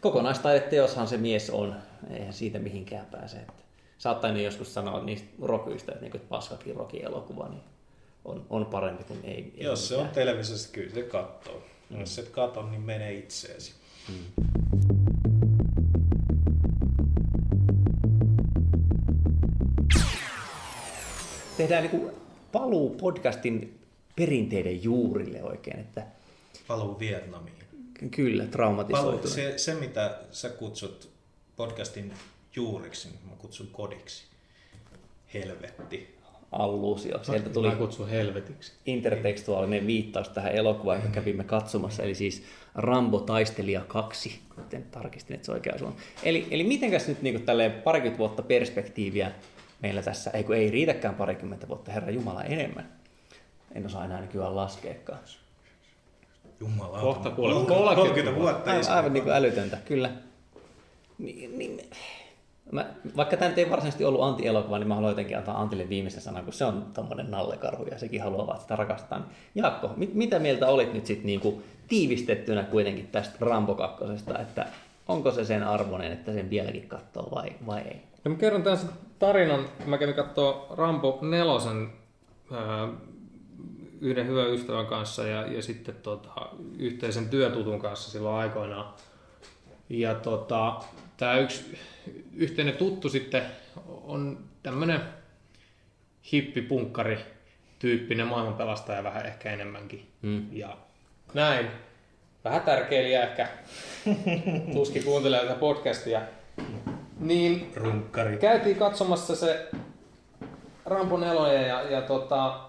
Kokonaistaideteoshan 0.00 1.08
se 1.08 1.16
mies 1.16 1.50
on. 1.50 1.74
Eihän 2.10 2.32
siitä 2.32 2.58
mihinkään 2.58 3.06
pääse. 3.06 3.36
Että 3.36 3.62
saattaa 3.98 4.32
ne 4.32 4.42
joskus 4.42 4.74
sanoa 4.74 5.04
niistä 5.04 5.28
rokyistä, 5.42 5.92
että, 5.92 6.02
niinku, 6.02 6.16
että 6.16 6.28
paskakin 6.28 6.76
rock-elokuva 6.76 7.48
niin 7.48 7.62
on, 8.24 8.46
on 8.50 8.66
parempi 8.66 9.04
kuin 9.04 9.20
ei. 9.24 9.52
ei 9.56 9.64
Jos 9.64 9.88
se 9.88 9.96
on 9.96 10.08
televisiossa, 10.08 10.68
kyllä 10.72 10.94
se 10.94 11.02
katsoo. 11.02 11.62
Mm. 11.90 12.00
Jos 12.00 12.18
et 12.18 12.28
katso, 12.28 12.70
niin 12.70 12.82
mene 12.82 13.14
itseesi. 13.14 13.74
Tehdään 21.56 21.82
niin 21.82 22.10
paluu 22.52 22.90
podcastin 22.90 23.80
perinteiden 24.16 24.82
juurille 24.82 25.42
oikein, 25.42 25.80
että 25.80 26.06
Paluu 26.66 26.98
Vietnamiin. 26.98 27.56
kyllä, 28.10 28.42
Paluu, 28.42 28.52
traumatisoitunut. 28.52 29.26
se, 29.26 29.58
se, 29.58 29.74
mitä 29.74 30.20
sä 30.30 30.48
kutsut 30.48 31.10
podcastin 31.56 32.12
juuriksi, 32.56 33.08
niin 33.08 33.20
mä 33.30 33.36
kutsun 33.38 33.68
kodiksi. 33.72 34.24
Helvetti. 35.34 36.14
Alluusio. 36.52 37.24
Sieltä 37.24 37.50
tuli 37.50 37.68
mä 37.68 37.76
kutsun 37.76 38.08
helvetiksi. 38.08 38.72
intertekstuaalinen 38.86 39.86
viittaus 39.86 40.28
tähän 40.28 40.52
elokuvaan, 40.52 40.98
jonka 40.98 41.14
kävimme 41.14 41.44
katsomassa, 41.44 42.02
eli 42.02 42.14
siis 42.14 42.42
Rambo 42.74 43.20
taistelija 43.20 43.80
2, 43.80 44.40
kuten 44.54 44.82
tarkistin, 44.82 45.34
että 45.34 45.46
se 45.46 45.52
oikea 45.52 45.74
on. 45.82 45.94
Eli, 46.22 46.46
eli 46.50 46.64
mitenkäs 46.64 47.08
nyt 47.08 47.22
niin 47.22 47.42
tälleen 47.42 47.72
parikymmentä 47.72 48.18
vuotta 48.18 48.42
perspektiiviä 48.42 49.32
meillä 49.82 50.02
tässä, 50.02 50.30
ei 50.30 50.44
kun 50.44 50.56
ei 50.56 50.70
riitäkään 50.70 51.14
parikymmentä 51.14 51.68
vuotta, 51.68 51.92
Herra 51.92 52.10
Jumala, 52.10 52.44
enemmän. 52.44 52.88
En 53.74 53.86
osaa 53.86 54.04
enää 54.04 54.20
nykyään 54.20 54.56
laskeekaan. 54.56 55.20
Jumala. 56.60 57.00
Kohta 57.00 57.30
kuulee 57.30 57.54
30 57.54 57.94
30 57.94 58.40
vuotta. 58.40 58.70
Aivan, 58.70 58.90
aivan 58.90 59.12
niin 59.12 59.24
kuin 59.24 59.34
älytöntä, 59.34 59.76
kyllä. 59.76 60.10
Niin, 61.18 61.58
niin, 61.58 61.90
mä, 62.72 62.86
vaikka 63.16 63.36
tämä 63.36 63.48
nyt 63.48 63.58
ei 63.58 63.70
varsinaisesti 63.70 64.04
ollut 64.04 64.22
anti-elokuva, 64.22 64.78
niin 64.78 64.88
mä 64.88 64.94
haluan 64.94 65.10
jotenkin 65.10 65.38
antaa 65.38 65.60
Antille 65.60 65.88
viimeisen 65.88 66.20
sanan, 66.20 66.44
kun 66.44 66.52
se 66.52 66.64
on 66.64 66.86
tommonen 66.94 67.30
nallekarhu 67.30 67.84
ja 67.84 67.98
sekin 67.98 68.22
haluaa 68.22 68.46
vaan 68.46 68.60
sitä 68.60 68.76
rakastaa. 68.76 69.28
Jaakko, 69.54 69.90
mit, 69.96 70.14
mitä 70.14 70.38
mieltä 70.38 70.68
olit 70.68 70.94
nyt 70.94 71.06
sitten 71.06 71.26
niinku 71.26 71.62
tiivistettynä 71.88 72.62
kuitenkin 72.62 73.06
tästä 73.06 73.36
Rambo 73.40 73.74
2, 73.74 74.04
että 74.42 74.66
onko 75.08 75.30
se 75.30 75.44
sen 75.44 75.62
arvoinen, 75.62 76.12
että 76.12 76.32
sen 76.32 76.50
vieläkin 76.50 76.88
katsoo 76.88 77.28
vai, 77.34 77.52
vai 77.66 77.80
ei? 77.80 78.02
No 78.24 78.30
mä 78.30 78.36
kerron 78.36 78.62
tämän 78.62 78.78
tarinan, 79.18 79.64
mä 79.86 79.98
kävin 79.98 80.14
katsoa 80.14 80.66
Rambo 80.76 81.18
nelosen 81.22 81.92
ää, 82.52 82.88
yhden 84.00 84.26
hyvän 84.26 84.50
ystävän 84.50 84.86
kanssa 84.86 85.26
ja, 85.26 85.46
ja 85.46 85.62
sitten 85.62 85.94
tota, 86.02 86.48
yhteisen 86.78 87.28
työtutun 87.28 87.80
kanssa 87.80 88.10
silloin 88.10 88.36
aikoinaan. 88.36 88.94
Ja 89.88 90.14
tota, 90.14 90.80
tämä 91.16 91.38
yksi 91.38 91.78
yhteinen 92.36 92.76
tuttu 92.76 93.08
sitten 93.08 93.42
on 93.86 94.38
tämmöinen 94.62 95.00
hippipunkkari 96.32 97.18
tyyppinen 97.78 98.26
maailmanpelastaja 98.26 99.04
vähän 99.04 99.26
ehkä 99.26 99.50
enemmänkin. 99.50 100.06
Mm. 100.22 100.46
Ja 100.52 100.76
näin. 101.34 101.70
Vähän 102.44 102.62
tärkeilijä 102.62 103.22
ehkä. 103.22 103.48
Tuskin 104.74 105.04
kuuntelee 105.04 105.40
tätä 105.40 105.54
podcastia. 105.54 106.22
Niin 107.20 107.72
Runkkari. 107.76 108.36
käytiin 108.36 108.76
katsomassa 108.76 109.36
se 109.36 109.68
Rambo 110.86 111.16
4 111.16 111.52
ja, 111.52 111.82
ja 111.82 112.02
tota, 112.02 112.60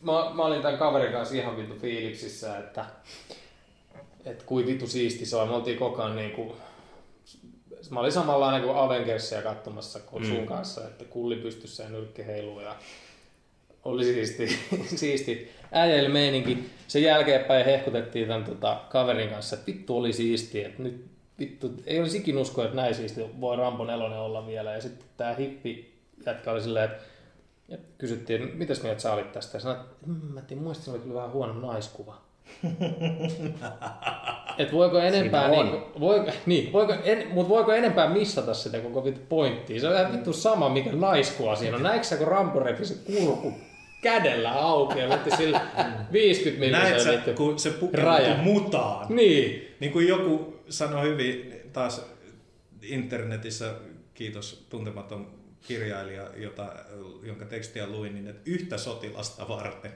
mä, 0.00 0.12
mä, 0.12 0.42
olin 0.42 0.62
tämän 0.62 0.78
kaverin 0.78 1.12
kanssa 1.12 1.34
ihan 1.34 1.56
vittu 1.56 1.74
fiiliksissä, 1.74 2.58
että 2.58 2.84
et 4.24 4.42
kuin 4.42 4.66
vittu 4.66 4.86
siisti 4.86 5.26
se 5.26 5.36
on. 5.36 5.48
Me 5.48 5.54
oltiin 5.54 5.78
koko 5.78 6.02
ajan 6.02 6.16
niinku, 6.16 6.56
mä 7.90 8.00
olin 8.00 8.12
samanlainen 8.12 8.62
kuin 8.62 8.76
Avengersia 8.76 9.42
katsomassa 9.42 10.00
kuin 10.00 10.26
sun 10.26 10.46
kanssa, 10.46 10.84
että 10.84 11.04
kulli 11.04 11.36
pystyssä 11.36 11.82
ja 11.82 11.88
nyrkki 11.88 12.26
heiluu 12.26 12.60
ja 12.60 12.76
oli 13.84 14.04
siisti, 14.04 14.58
siisti 15.00 15.50
äijäillä 15.72 16.08
meininki. 16.08 16.70
Sen 16.88 17.02
jälkeenpäin 17.02 17.64
hehkutettiin 17.64 18.28
tämän 18.28 18.44
tota, 18.44 18.80
kaverin 18.90 19.30
kanssa, 19.30 19.56
että 19.56 19.66
vittu 19.66 19.96
oli 19.96 20.12
siisti, 20.12 20.64
että 20.64 20.82
nyt 20.82 21.04
vittu, 21.38 21.74
ei 21.86 22.00
olisi 22.00 22.18
ikin 22.18 22.38
uskoa, 22.38 22.64
että 22.64 22.76
näin 22.76 22.94
siisti 22.94 23.20
voi 23.40 23.56
Rambo 23.56 23.84
4 23.84 24.20
olla 24.20 24.46
vielä. 24.46 24.72
Ja 24.72 24.80
sitten 24.80 25.08
tämä 25.16 25.34
hippi 25.34 25.98
jätkä 26.26 26.52
oli 26.52 26.62
silleen, 26.62 26.90
että 26.90 27.04
ja 27.68 27.78
kysyttiin, 27.98 28.42
että 28.42 28.56
mitäs 28.56 28.82
mieltä 28.82 29.00
sä 29.00 29.12
olit 29.12 29.32
tästä? 29.32 29.56
Ja 29.56 29.60
sanoin, 29.60 29.80
että 29.80 29.94
mm, 30.06 30.14
mä 30.14 30.42
tiedän, 30.42 30.64
muistin, 30.64 30.84
se 30.84 30.90
oli 30.90 30.98
kyllä 30.98 31.14
vähän 31.14 31.32
huono 31.32 31.52
naiskuva. 31.52 32.20
Et 34.58 34.72
voiko 34.72 34.98
enempää, 34.98 35.48
niin, 35.50 35.82
voiko, 36.00 36.30
niin, 36.46 36.72
voiko, 36.72 36.94
en, 37.04 37.28
mutta 37.30 37.48
voiko 37.48 37.72
enempää 37.72 38.08
missata 38.08 38.54
sitä 38.54 38.78
koko 38.78 39.04
vittu 39.04 39.20
pointtia? 39.28 39.80
Se 39.80 39.88
on 39.88 39.94
ihan 39.94 40.12
vittu 40.12 40.32
sama, 40.32 40.68
mikä 40.68 40.92
naiskuva 40.92 41.56
siinä 41.56 41.76
on. 41.76 41.82
Näetkö 41.82 42.06
sä, 42.06 42.16
kun 42.16 42.28
Rambo 42.28 42.60
se 42.82 42.94
kurku 42.94 43.52
kädellä 44.02 44.52
auki 44.52 44.98
ja 44.98 45.08
vetti 45.08 45.36
sillä 45.36 45.60
50 46.12 46.78
Näet 46.78 47.00
sä, 47.00 47.12
kun 47.36 47.58
se 47.58 47.72
raja. 47.92 48.18
pukeutuu 48.18 48.44
mutaan. 48.44 49.06
Niin. 49.08 49.76
Niin 49.80 49.92
kuin 49.92 50.08
joku 50.08 50.54
sanoi 50.68 51.02
hyvin 51.02 51.52
taas 51.72 52.06
internetissä, 52.82 53.74
kiitos 54.14 54.66
tuntematon 54.70 55.38
kirjailija, 55.66 56.30
jota, 56.36 56.66
jonka 57.22 57.44
tekstiä 57.44 57.86
luin, 57.86 58.14
niin 58.14 58.28
että 58.28 58.42
yhtä 58.50 58.78
sotilasta 58.78 59.48
varten. 59.48 59.92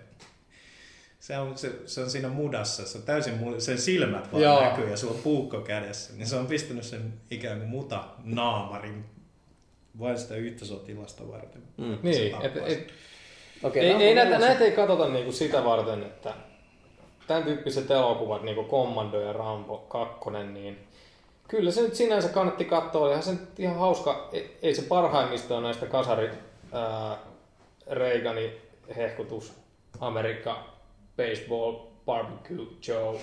Se 1.23 1.39
on, 1.39 1.59
se, 1.59 1.73
se 1.87 2.01
on 2.01 2.11
siinä 2.11 2.29
mudassa, 2.29 2.87
se 2.87 2.99
on 2.99 3.05
täysin, 3.05 3.35
mu- 3.41 3.61
sen 3.61 3.79
silmät 3.79 4.33
vaan 4.33 4.43
Joo. 4.43 4.61
näkyy 4.61 4.91
ja 4.91 4.97
sulla 4.97 5.15
on 5.15 5.21
puukko 5.23 5.61
kädessä. 5.61 6.13
Niin 6.13 6.27
se 6.27 6.37
on 6.37 6.47
pistänyt 6.47 6.85
sen 6.85 7.15
ikään 7.31 7.59
kuin 7.59 7.69
muta 7.69 8.05
naamarin 8.25 9.05
vain 10.01 10.19
sitä 10.19 10.35
yhtä 10.35 10.65
sotilasta 10.65 11.29
varten. 11.29 11.63
Mm. 11.77 11.99
Niin, 12.03 12.35
et, 12.43 12.57
et, 12.57 12.93
Okei, 13.63 13.91
ei, 13.91 13.95
ei 13.95 14.15
näitä, 14.15 14.39
näitä 14.39 14.65
ei 14.65 14.73
katsota 14.73 15.09
niinku 15.09 15.33
sitä 15.33 15.65
varten, 15.65 16.03
että 16.03 16.35
tämän 17.27 17.43
tyyppiset 17.43 17.91
elokuvat, 17.91 18.43
niinku 18.43 18.65
Commando 18.65 19.21
ja 19.21 19.33
Rambo 19.33 19.79
2, 19.79 20.31
niin 20.53 20.79
kyllä 21.49 21.71
se 21.71 21.83
nyt 21.83 21.95
sinänsä 21.95 22.29
kannatti 22.29 22.65
katsoa. 22.65 23.11
Ihan 23.11 23.23
se 23.23 23.31
nyt 23.31 23.61
ihan 23.61 23.79
hauska, 23.79 24.29
ei, 24.33 24.59
ei 24.63 24.75
se 24.75 24.83
parhaimmista 24.83 25.55
ole 25.55 25.63
näistä 25.63 25.87
kasari 25.87 26.31
ää, 26.73 27.19
Reaganin 27.91 28.53
hehkutus 28.97 29.53
Amerikka 30.01 30.72
Baseball 31.17 31.73
Barbecue 32.07 32.67
Joe 32.89 33.21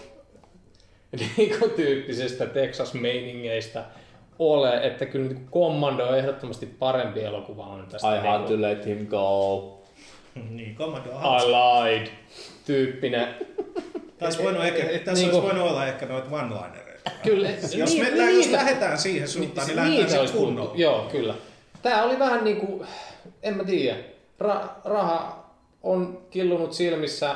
niinku 1.37 1.69
tyyppisestä 1.69 2.45
Texas-meiningeistä 2.45 3.83
ole, 4.39 4.77
että 4.87 5.05
kyllä 5.05 5.27
niin 5.27 5.47
Commando 5.51 6.07
on 6.07 6.17
ehdottomasti 6.17 6.65
parempi 6.65 7.23
elokuva 7.23 7.63
on 7.65 7.87
tästä. 7.91 8.15
I 8.15 8.19
had 8.19 8.37
niinku- 8.37 8.53
to 8.53 8.61
let 8.61 8.85
him 8.85 9.07
go. 9.07 9.75
Niin, 10.49 10.75
Commando 10.75 11.09
on 11.11 11.37
I 11.41 11.45
lied 11.47 12.07
tyyppinen. 12.65 13.27
Tässä, 14.17 14.43
voinut 14.43 14.63
ehkä, 14.65 14.99
tässä 15.05 15.13
niinku- 15.23 15.37
olisi 15.37 15.53
voinut 15.55 15.69
olla 15.71 15.87
ehkä 15.87 16.05
noita 16.05 16.27
one-linereita. 16.29 17.11
Kyllä, 17.23 17.49
Jos, 17.77 17.93
niin- 17.93 18.03
me, 18.03 18.09
niin, 18.25 18.37
jos 18.37 18.51
lähdetään 18.51 18.97
siihen 18.97 19.27
suuntaan, 19.27 19.67
niin, 19.67 19.83
ni- 19.83 19.95
lähdetään 19.97 20.19
olisi 20.19 20.33
kunnolla. 20.33 20.71
Joo, 20.75 21.05
kyllä. 21.11 21.33
Tää 21.81 22.03
oli 22.03 22.19
vähän 22.19 22.43
niinku, 22.43 22.85
en 23.43 23.57
mä 23.57 23.63
tiedä, 23.63 23.97
Ra- 24.43 24.69
raha 24.85 25.45
on 25.83 26.21
killunut 26.29 26.73
silmissä 26.73 27.35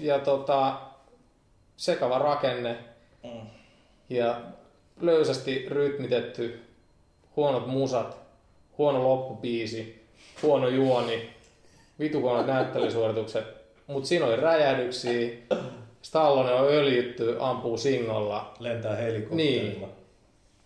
ja 0.00 0.18
tota, 0.18 0.80
sekava 1.76 2.18
rakenne 2.18 2.76
Mm. 3.24 3.46
ja 4.10 4.40
löysästi 5.00 5.66
rytmitetty, 5.68 6.60
huonot 7.36 7.66
musat, 7.66 8.16
huono 8.78 9.02
loppubiisi, 9.08 10.04
huono 10.42 10.68
juoni, 10.68 11.30
vitu 11.98 12.20
huonot 12.20 12.46
näyttelysuoritukset, 12.46 13.44
mutta 13.86 14.08
siinä 14.08 14.26
oli 14.26 14.36
räjähdyksiä, 14.36 15.30
Stallone 16.02 16.52
on 16.52 16.68
öljytty, 16.68 17.36
ampuu 17.40 17.78
singolla, 17.78 18.54
Lentää 18.58 18.96
helikopterilla. 18.96 19.86
Niin. 19.86 19.92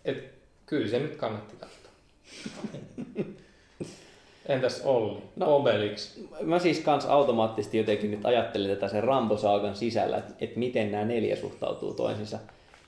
et 0.05 0.33
kyllä 0.65 0.87
se 0.87 0.99
nyt 0.99 1.15
kannatti 1.15 1.55
katsoa. 1.55 1.91
Entäs 4.47 4.81
Olli? 4.85 5.17
No. 5.35 5.55
Obelix. 5.55 6.17
Mä 6.41 6.59
siis 6.59 6.79
kans 6.79 7.05
automaattisesti 7.05 7.77
jotenkin 7.77 8.11
nyt 8.11 8.25
ajattelin 8.25 8.69
tätä 8.69 8.87
sen 8.87 9.03
Rambo-saagan 9.03 9.75
sisällä, 9.75 10.17
että, 10.17 10.33
että 10.41 10.59
miten 10.59 10.91
nämä 10.91 11.05
neljä 11.05 11.35
suhtautuu 11.35 11.93
toisiinsa. 11.93 12.39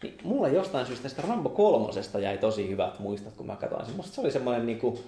Niin 0.04 0.18
mulle 0.24 0.50
jostain 0.50 0.86
syystä 0.86 1.04
tästä 1.04 1.22
Rambo 1.28 1.50
kolmosesta 1.50 2.20
jäi 2.20 2.38
tosi 2.38 2.70
hyvät 2.70 3.00
muistot, 3.00 3.34
kun 3.38 3.46
mä 3.46 3.56
katsoin 3.56 3.86
sen. 3.86 3.96
Musta 3.96 4.16
se 4.16 4.22
oli 4.22 4.32
semmoinen 4.32 4.66
niinku, 4.66 5.00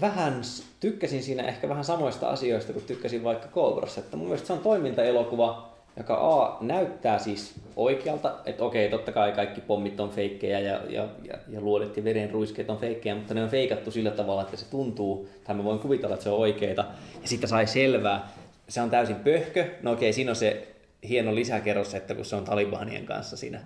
vähän, 0.00 0.42
tykkäsin 0.80 1.22
siinä 1.22 1.42
ehkä 1.42 1.68
vähän 1.68 1.84
samoista 1.84 2.28
asioista, 2.28 2.72
kuin 2.72 2.84
tykkäsin 2.84 3.24
vaikka 3.24 3.48
Cobrassa. 3.48 4.00
Että 4.00 4.16
mun 4.16 4.26
mielestä 4.26 4.46
se 4.46 4.52
on 4.52 4.58
toimintaelokuva, 4.58 5.68
joka 5.98 6.14
A 6.14 6.58
näyttää 6.60 7.18
siis 7.18 7.54
oikealta, 7.76 8.34
että 8.46 8.64
okei, 8.64 8.90
totta 8.90 9.12
kai 9.12 9.32
kaikki 9.32 9.60
pommit 9.60 10.00
on 10.00 10.10
feikkejä 10.10 10.60
ja, 10.60 10.80
ja, 10.88 11.08
ja, 11.24 11.38
ja 11.48 11.60
luodet 11.60 11.96
ja 11.96 12.04
verenruiskeet 12.04 12.70
on 12.70 12.78
feikkejä, 12.78 13.14
mutta 13.14 13.34
ne 13.34 13.42
on 13.42 13.50
feikattu 13.50 13.90
sillä 13.90 14.10
tavalla, 14.10 14.42
että 14.42 14.56
se 14.56 14.70
tuntuu, 14.70 15.28
tai 15.44 15.54
mä 15.54 15.64
voin 15.64 15.78
kuvitella, 15.78 16.14
että 16.14 16.24
se 16.24 16.30
on 16.30 16.38
oikeita. 16.38 16.84
Ja 17.22 17.28
sitten 17.28 17.48
sai 17.48 17.66
selvää, 17.66 18.32
se 18.68 18.80
on 18.80 18.90
täysin 18.90 19.16
pöhkö. 19.16 19.66
No 19.82 19.92
okei, 19.92 20.12
siinä 20.12 20.30
on 20.30 20.36
se 20.36 20.66
hieno 21.08 21.34
lisäkerros, 21.34 21.94
että 21.94 22.14
kun 22.14 22.24
se 22.24 22.36
on 22.36 22.44
talibanien 22.44 23.06
kanssa 23.06 23.36
siinä 23.36 23.60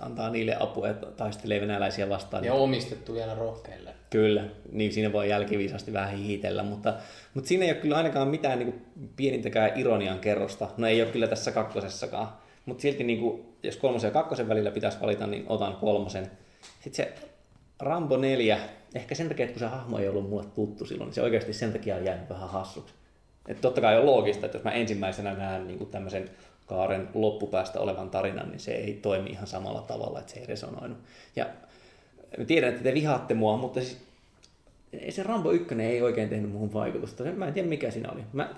antaa 0.00 0.30
niille 0.30 0.56
apua 0.60 0.88
ja 0.88 0.94
taistelee 0.94 1.60
venäläisiä 1.60 2.08
vastaan. 2.08 2.44
Ja 2.44 2.54
omistettu 2.54 3.14
vielä 3.14 3.34
rohkeille. 3.34 3.90
Kyllä, 4.10 4.44
niin 4.72 4.92
siinä 4.92 5.12
voi 5.12 5.28
jälkiviisasti 5.28 5.92
vähän 5.92 6.16
hihitellä, 6.16 6.62
mutta, 6.62 6.94
mutta 7.34 7.48
siinä 7.48 7.64
ei 7.64 7.70
ole 7.70 7.78
kyllä 7.78 7.96
ainakaan 7.96 8.28
mitään 8.28 8.58
niin 8.58 8.72
kuin, 8.72 8.86
pienintäkään 9.16 9.70
ironian 9.74 10.18
kerrosta. 10.18 10.68
No 10.76 10.86
ei 10.86 11.02
ole 11.02 11.10
kyllä 11.10 11.26
tässä 11.26 11.52
kakkosessakaan, 11.52 12.28
mutta 12.66 12.82
silti 12.82 13.04
niin 13.04 13.20
kuin, 13.20 13.56
jos 13.62 13.76
kolmosen 13.76 14.08
ja 14.08 14.12
kakkosen 14.12 14.48
välillä 14.48 14.70
pitäisi 14.70 15.00
valita, 15.00 15.26
niin 15.26 15.44
otan 15.48 15.76
kolmosen. 15.76 16.30
Sitten 16.80 17.06
se 17.06 17.14
Rambo 17.80 18.16
4, 18.16 18.58
ehkä 18.94 19.14
sen 19.14 19.28
takia, 19.28 19.44
että 19.44 19.52
kun 19.52 19.68
se 19.68 19.76
hahmo 19.76 19.98
ei 19.98 20.08
ollut 20.08 20.28
mulle 20.28 20.44
tuttu 20.54 20.86
silloin, 20.86 21.06
niin 21.06 21.14
se 21.14 21.22
oikeasti 21.22 21.52
sen 21.52 21.72
takia 21.72 21.96
on 21.96 22.04
jäänyt 22.04 22.28
vähän 22.28 22.48
hassuksi. 22.48 22.94
Että 23.48 23.60
totta 23.60 23.80
kai 23.80 23.98
on 23.98 24.06
loogista, 24.06 24.46
että 24.46 24.58
jos 24.58 24.64
mä 24.64 24.70
ensimmäisenä 24.70 25.34
näen 25.34 25.66
niin 25.66 25.78
kuin 25.78 25.90
tämmöisen 25.90 26.30
kaaren 26.66 27.08
loppupäästä 27.14 27.80
olevan 27.80 28.10
tarinan, 28.10 28.48
niin 28.50 28.60
se 28.60 28.72
ei 28.72 28.98
toimi 29.02 29.30
ihan 29.30 29.46
samalla 29.46 29.80
tavalla, 29.82 30.20
että 30.20 30.32
se 30.32 30.40
ei 30.40 30.46
resonoinut. 30.46 30.98
Ja 31.36 31.46
mä 32.38 32.44
tiedän, 32.44 32.70
että 32.70 32.82
te 32.82 32.94
vihaatte 32.94 33.34
mua, 33.34 33.56
mutta 33.56 33.80
siis 33.80 33.98
se 35.10 35.22
Rambo 35.22 35.50
1 35.50 35.74
ei 35.82 36.02
oikein 36.02 36.28
tehnyt 36.28 36.50
muuhun 36.50 36.72
vaikutusta. 36.72 37.24
Mä 37.24 37.46
en 37.46 37.52
tiedä 37.54 37.68
mikä 37.68 37.90
siinä 37.90 38.10
oli. 38.12 38.20
Mä, 38.32 38.54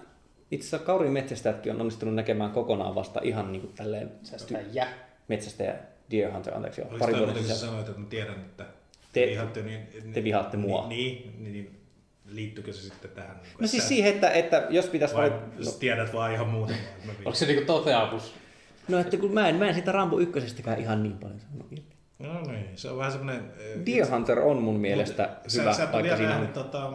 itse 0.50 0.66
asiassa 0.68 0.86
Kaurin 0.86 1.12
metsästäjätkin 1.12 1.72
on 1.72 1.80
onnistunut 1.80 2.14
näkemään 2.14 2.50
kokonaan 2.50 2.94
vasta 2.94 3.20
ihan 3.22 3.52
niin 3.52 3.60
kuin 3.62 3.72
tälleen 3.72 4.08
Metsästäjä. 4.20 4.86
metsästäjä 5.28 5.74
Deer 6.10 6.32
Hunter, 6.32 6.54
anteeksi 6.54 6.80
joo, 6.80 6.90
Oliko 6.90 7.04
pari 7.06 7.18
vuoden 7.18 7.34
sisällä. 7.36 7.60
sanoit, 7.60 7.88
että 7.88 8.00
mä 8.00 8.06
tiedän, 8.06 8.34
että 8.34 8.64
Te- 9.12 9.26
vihaatte, 9.26 9.62
niin, 9.62 9.80
te 10.12 10.24
vihaatte 10.24 10.56
mua. 10.56 10.88
Niin, 10.88 11.34
niin, 11.38 11.52
niin 11.52 11.77
liittyykö 12.28 12.72
se 12.72 12.82
sitten 12.82 13.10
tähän? 13.10 13.36
Niin 13.42 13.52
No 13.60 13.66
siis 13.66 13.88
siihen, 13.88 14.14
että, 14.14 14.30
että 14.30 14.66
jos 14.70 14.86
pitäisi 14.86 15.14
Vai 15.14 15.30
valita... 15.30 15.46
no. 15.64 15.70
tiedät 15.70 16.12
vaan 16.12 16.32
ihan 16.32 16.48
muuta. 16.48 16.74
Onko 17.18 17.34
se 17.34 17.46
niinku 17.46 17.64
toteamus? 17.66 18.34
No 18.88 18.98
että 18.98 19.16
kun 19.16 19.34
mä 19.34 19.48
en, 19.48 19.56
mä 19.56 19.68
en 19.68 19.74
siitä 19.74 19.92
Rambo 19.92 20.18
ykkösestäkään 20.18 20.78
ihan 20.78 21.02
niin 21.02 21.18
paljon 21.18 21.40
sano 21.40 21.64
irti. 21.70 21.96
No 22.18 22.42
niin, 22.42 22.66
se 22.78 22.90
on 22.90 22.98
vähän 22.98 23.12
semmoinen... 23.12 23.52
eh, 23.58 23.86
Deer 23.86 24.06
Hunter 24.10 24.38
on 24.38 24.62
mun 24.62 24.80
mielestä 24.80 25.28
Mut 25.44 25.54
hyvä, 25.54 25.72
sä, 25.72 25.86
sä 25.86 25.92
vaikka 25.92 26.16
siinä 26.16 26.36
on... 26.36 26.48
tota, 26.48 26.92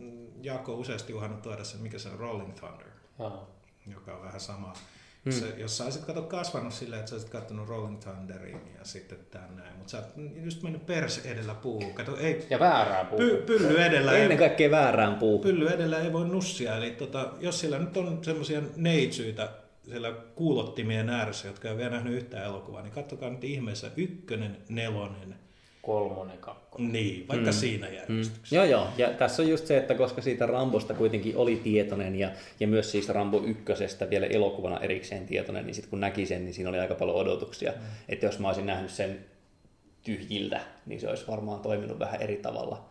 mm, 0.00 0.26
Jaakko 0.42 0.74
useasti 0.74 1.14
uhannut 1.14 1.42
tuoda 1.42 1.64
sen, 1.64 1.80
mikä 1.80 1.98
se 1.98 2.08
on 2.08 2.18
Rolling 2.18 2.54
Thunder, 2.54 2.86
Joo. 3.18 3.48
joka 3.92 4.14
on 4.14 4.22
vähän 4.22 4.40
sama. 4.40 4.72
Hmm. 5.24 5.32
Se, 5.32 5.54
jos 5.58 5.78
sä 5.78 5.84
olisit 5.84 6.04
kato 6.04 6.22
kasvanut 6.22 6.72
silleen, 6.72 7.00
että 7.00 7.10
sä 7.10 7.14
olisit 7.14 7.30
katsonut 7.30 7.68
Rolling 7.68 8.00
Thunderin 8.00 8.60
ja 8.78 8.84
sitten 8.84 9.18
tän 9.30 9.56
näin, 9.56 9.76
mutta 9.76 9.90
sä 9.90 9.98
oot 9.98 10.06
just 10.44 10.62
mennyt 10.62 10.86
pers 10.86 11.18
edellä 11.26 11.54
puuhun. 11.54 11.94
Kato, 11.94 12.16
ei, 12.16 12.46
Ja 12.50 12.58
väärää 12.58 13.04
puuta. 13.04 13.22
py, 13.24 13.42
pylly 13.46 13.78
edellä 13.82 14.12
Ennen 14.12 14.30
ei, 14.32 14.36
kaikkea 14.38 14.70
väärään 14.70 15.14
puuhun. 15.14 15.40
pylly 15.40 15.68
edellä 15.68 15.98
ei 15.98 16.12
voi 16.12 16.28
nussia. 16.28 16.76
Eli 16.76 16.90
tota, 16.90 17.32
jos 17.40 17.60
sillä 17.60 17.78
nyt 17.78 17.96
on 17.96 18.18
semmoisia 18.24 18.62
neitsyitä 18.76 19.48
siellä 19.84 20.12
kuulottimien 20.34 21.10
ääressä, 21.10 21.48
jotka 21.48 21.68
ei 21.68 21.72
ole 21.72 21.78
vielä 21.78 21.90
nähnyt 21.94 22.14
yhtään 22.14 22.44
elokuvaa, 22.44 22.82
niin 22.82 22.92
katsokaa 22.92 23.30
nyt 23.30 23.44
ihmeessä 23.44 23.90
ykkönen, 23.96 24.56
nelonen, 24.68 25.34
Kolmonen, 25.86 26.38
kakkonen. 26.38 26.92
niin, 26.92 27.28
vaikka 27.28 27.50
mm. 27.50 27.52
siinä 27.52 27.88
järjestyksessä. 27.88 28.56
Joo, 28.56 28.64
joo. 28.64 28.88
Ja 28.98 29.10
tässä 29.10 29.42
on 29.42 29.48
just 29.48 29.66
se, 29.66 29.76
että 29.76 29.94
koska 29.94 30.22
siitä 30.22 30.46
Rambosta 30.46 30.94
kuitenkin 30.94 31.36
oli 31.36 31.56
tietoinen 31.56 32.14
ja, 32.14 32.30
ja 32.60 32.66
myös 32.66 32.90
siitä 32.90 33.12
Rambo 33.12 33.42
ykkösestä 33.46 34.10
vielä 34.10 34.26
elokuvana 34.26 34.80
erikseen 34.80 35.26
tietoinen, 35.26 35.66
niin 35.66 35.74
sitten 35.74 35.90
kun 35.90 36.00
näki 36.00 36.26
sen, 36.26 36.44
niin 36.44 36.54
siinä 36.54 36.70
oli 36.70 36.78
aika 36.78 36.94
paljon 36.94 37.16
odotuksia. 37.16 37.72
Mm. 37.72 37.78
Että 38.08 38.26
jos 38.26 38.38
mä 38.38 38.48
olisin 38.48 38.66
nähnyt 38.66 38.90
sen 38.90 39.24
tyhjiltä, 40.02 40.60
niin 40.86 41.00
se 41.00 41.08
olisi 41.08 41.26
varmaan 41.26 41.60
toiminut 41.60 41.98
vähän 41.98 42.22
eri 42.22 42.36
tavalla. 42.36 42.84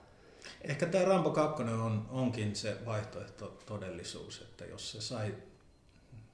Ehkä 0.61 0.85
tämä 0.85 1.05
Rambo 1.05 1.29
2 1.29 1.63
on, 1.63 2.05
onkin 2.11 2.55
se 2.55 2.75
vaihtoehto 2.85 3.57
todellisuus, 3.65 4.41
että 4.41 4.65
jos 4.65 4.91
se 4.91 5.01
sai 5.01 5.33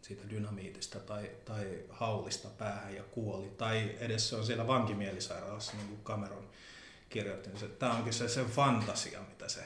siitä 0.09 0.29
dynamiitista 0.29 0.99
tai, 0.99 1.31
tai 1.45 1.83
haulista 1.89 2.49
päähän 2.49 2.95
ja 2.95 3.03
kuoli, 3.03 3.49
tai 3.49 3.95
edes 3.99 4.29
se 4.29 4.35
on 4.35 4.45
siellä 4.45 4.67
vankimielisairaalassa, 4.67 5.77
niin 5.77 5.87
kuin 5.87 6.03
Cameron 6.03 6.49
kirjoitti, 7.09 7.49
niin 7.49 7.71
tämä 7.79 7.93
onkin 7.93 8.13
se, 8.13 8.27
se 8.27 8.45
fantasia, 8.45 9.21
mitä 9.21 9.49
se 9.49 9.63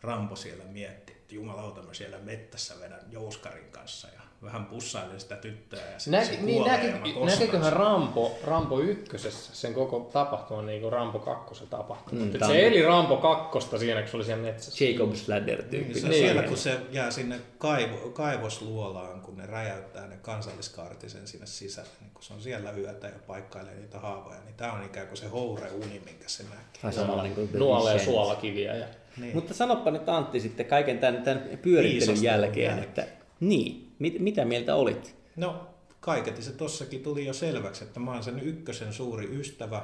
Rambo 0.00 0.36
siellä 0.36 0.64
mietti, 0.64 1.16
jumalauta 1.30 1.82
mä 1.82 1.94
siellä 1.94 2.18
mettässä 2.18 2.80
vedän 2.80 3.12
jouskarin 3.12 3.70
kanssa 3.70 4.08
vähän 4.42 4.64
pussailen 4.66 5.20
sitä 5.20 5.36
tyttöä 5.36 5.80
ja 5.92 5.98
sitten 5.98 6.20
Näki, 6.20 6.36
se 6.36 6.42
niin, 6.42 6.64
näki, 6.64 6.86
näkiköhän 7.24 7.64
sen. 7.64 7.72
Rambo, 7.72 8.38
Rambo 8.44 8.80
ykkösessä 8.80 9.54
sen 9.54 9.74
koko 9.74 10.10
tapahtuman 10.12 10.66
niin 10.66 10.80
kuin 10.80 10.92
Rambo 10.92 11.18
kakkosen 11.18 11.68
tapahtuma. 11.68 12.24
Mm, 12.24 12.32
se 12.46 12.66
eli 12.66 12.82
Rambo 12.82 13.16
kakkosta 13.16 13.78
siinä, 13.78 14.00
kun 14.00 14.10
se 14.10 14.16
oli 14.16 14.24
siellä 14.24 14.42
metsässä. 14.42 14.84
Jacob 14.84 15.14
Sladder 15.14 15.58
Niin, 15.62 15.70
tyyppi. 15.70 16.00
se 16.00 16.08
Niin. 16.08 16.18
siellä, 16.24 16.42
kun 16.42 16.56
se 16.56 16.80
jää 16.92 17.10
sinne 17.10 17.40
kaivo, 17.58 17.96
kaivosluolaan, 17.96 19.20
kun 19.20 19.36
ne 19.36 19.46
räjäyttää 19.46 20.06
ne 20.06 20.16
kansalliskaartisen 20.22 21.26
sinne 21.26 21.46
sisälle, 21.46 21.88
niin 22.00 22.10
kun 22.14 22.22
se 22.22 22.32
on 22.34 22.40
siellä 22.40 22.70
yötä 22.72 23.06
ja 23.06 23.18
paikkailee 23.26 23.74
niitä 23.74 23.98
haavoja, 23.98 24.38
niin 24.44 24.54
tämä 24.54 24.72
on 24.72 24.84
ikään 24.84 25.06
kuin 25.06 25.16
se 25.18 25.28
houreuni, 25.28 26.02
minkä 26.04 26.24
se 26.26 26.42
näkee. 26.42 26.82
Tai 26.82 26.92
samalla 26.92 27.22
niin 27.22 27.50
Nuolee 27.52 27.98
suolakiviä. 27.98 28.74
Ja... 28.74 28.86
Niin. 29.16 29.34
Mutta 29.34 29.54
sanoppa 29.54 29.90
nyt 29.90 30.08
Antti 30.08 30.40
sitten 30.40 30.66
kaiken 30.66 30.98
tämän, 30.98 31.22
tämän 31.22 31.42
pyörittelyn 31.62 32.22
jälkeen, 32.22 32.66
jälkeen. 32.66 32.88
että 32.88 33.15
niin, 33.40 33.92
mit, 33.98 34.18
mitä 34.18 34.44
mieltä 34.44 34.74
olit? 34.74 35.16
No, 35.36 35.68
kaiketi 36.00 36.42
se 36.42 36.52
tossakin 36.52 37.02
tuli 37.02 37.26
jo 37.26 37.32
selväksi, 37.32 37.84
että 37.84 38.00
mä 38.00 38.12
oon 38.12 38.24
sen 38.24 38.40
ykkösen 38.40 38.92
suuri 38.92 39.40
ystävä 39.40 39.82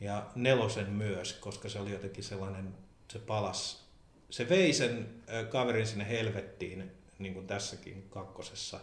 ja 0.00 0.26
nelosen 0.34 0.90
myös, 0.90 1.32
koska 1.32 1.68
se 1.68 1.78
oli 1.78 1.92
jotenkin 1.92 2.24
sellainen, 2.24 2.74
se 3.08 3.18
palas, 3.18 3.84
se 4.30 4.48
vei 4.48 4.72
sen 4.72 5.08
kaverin 5.50 5.86
sinne 5.86 6.08
helvettiin, 6.08 6.90
niin 7.18 7.34
kuin 7.34 7.46
tässäkin 7.46 8.06
kakkosessa 8.10 8.80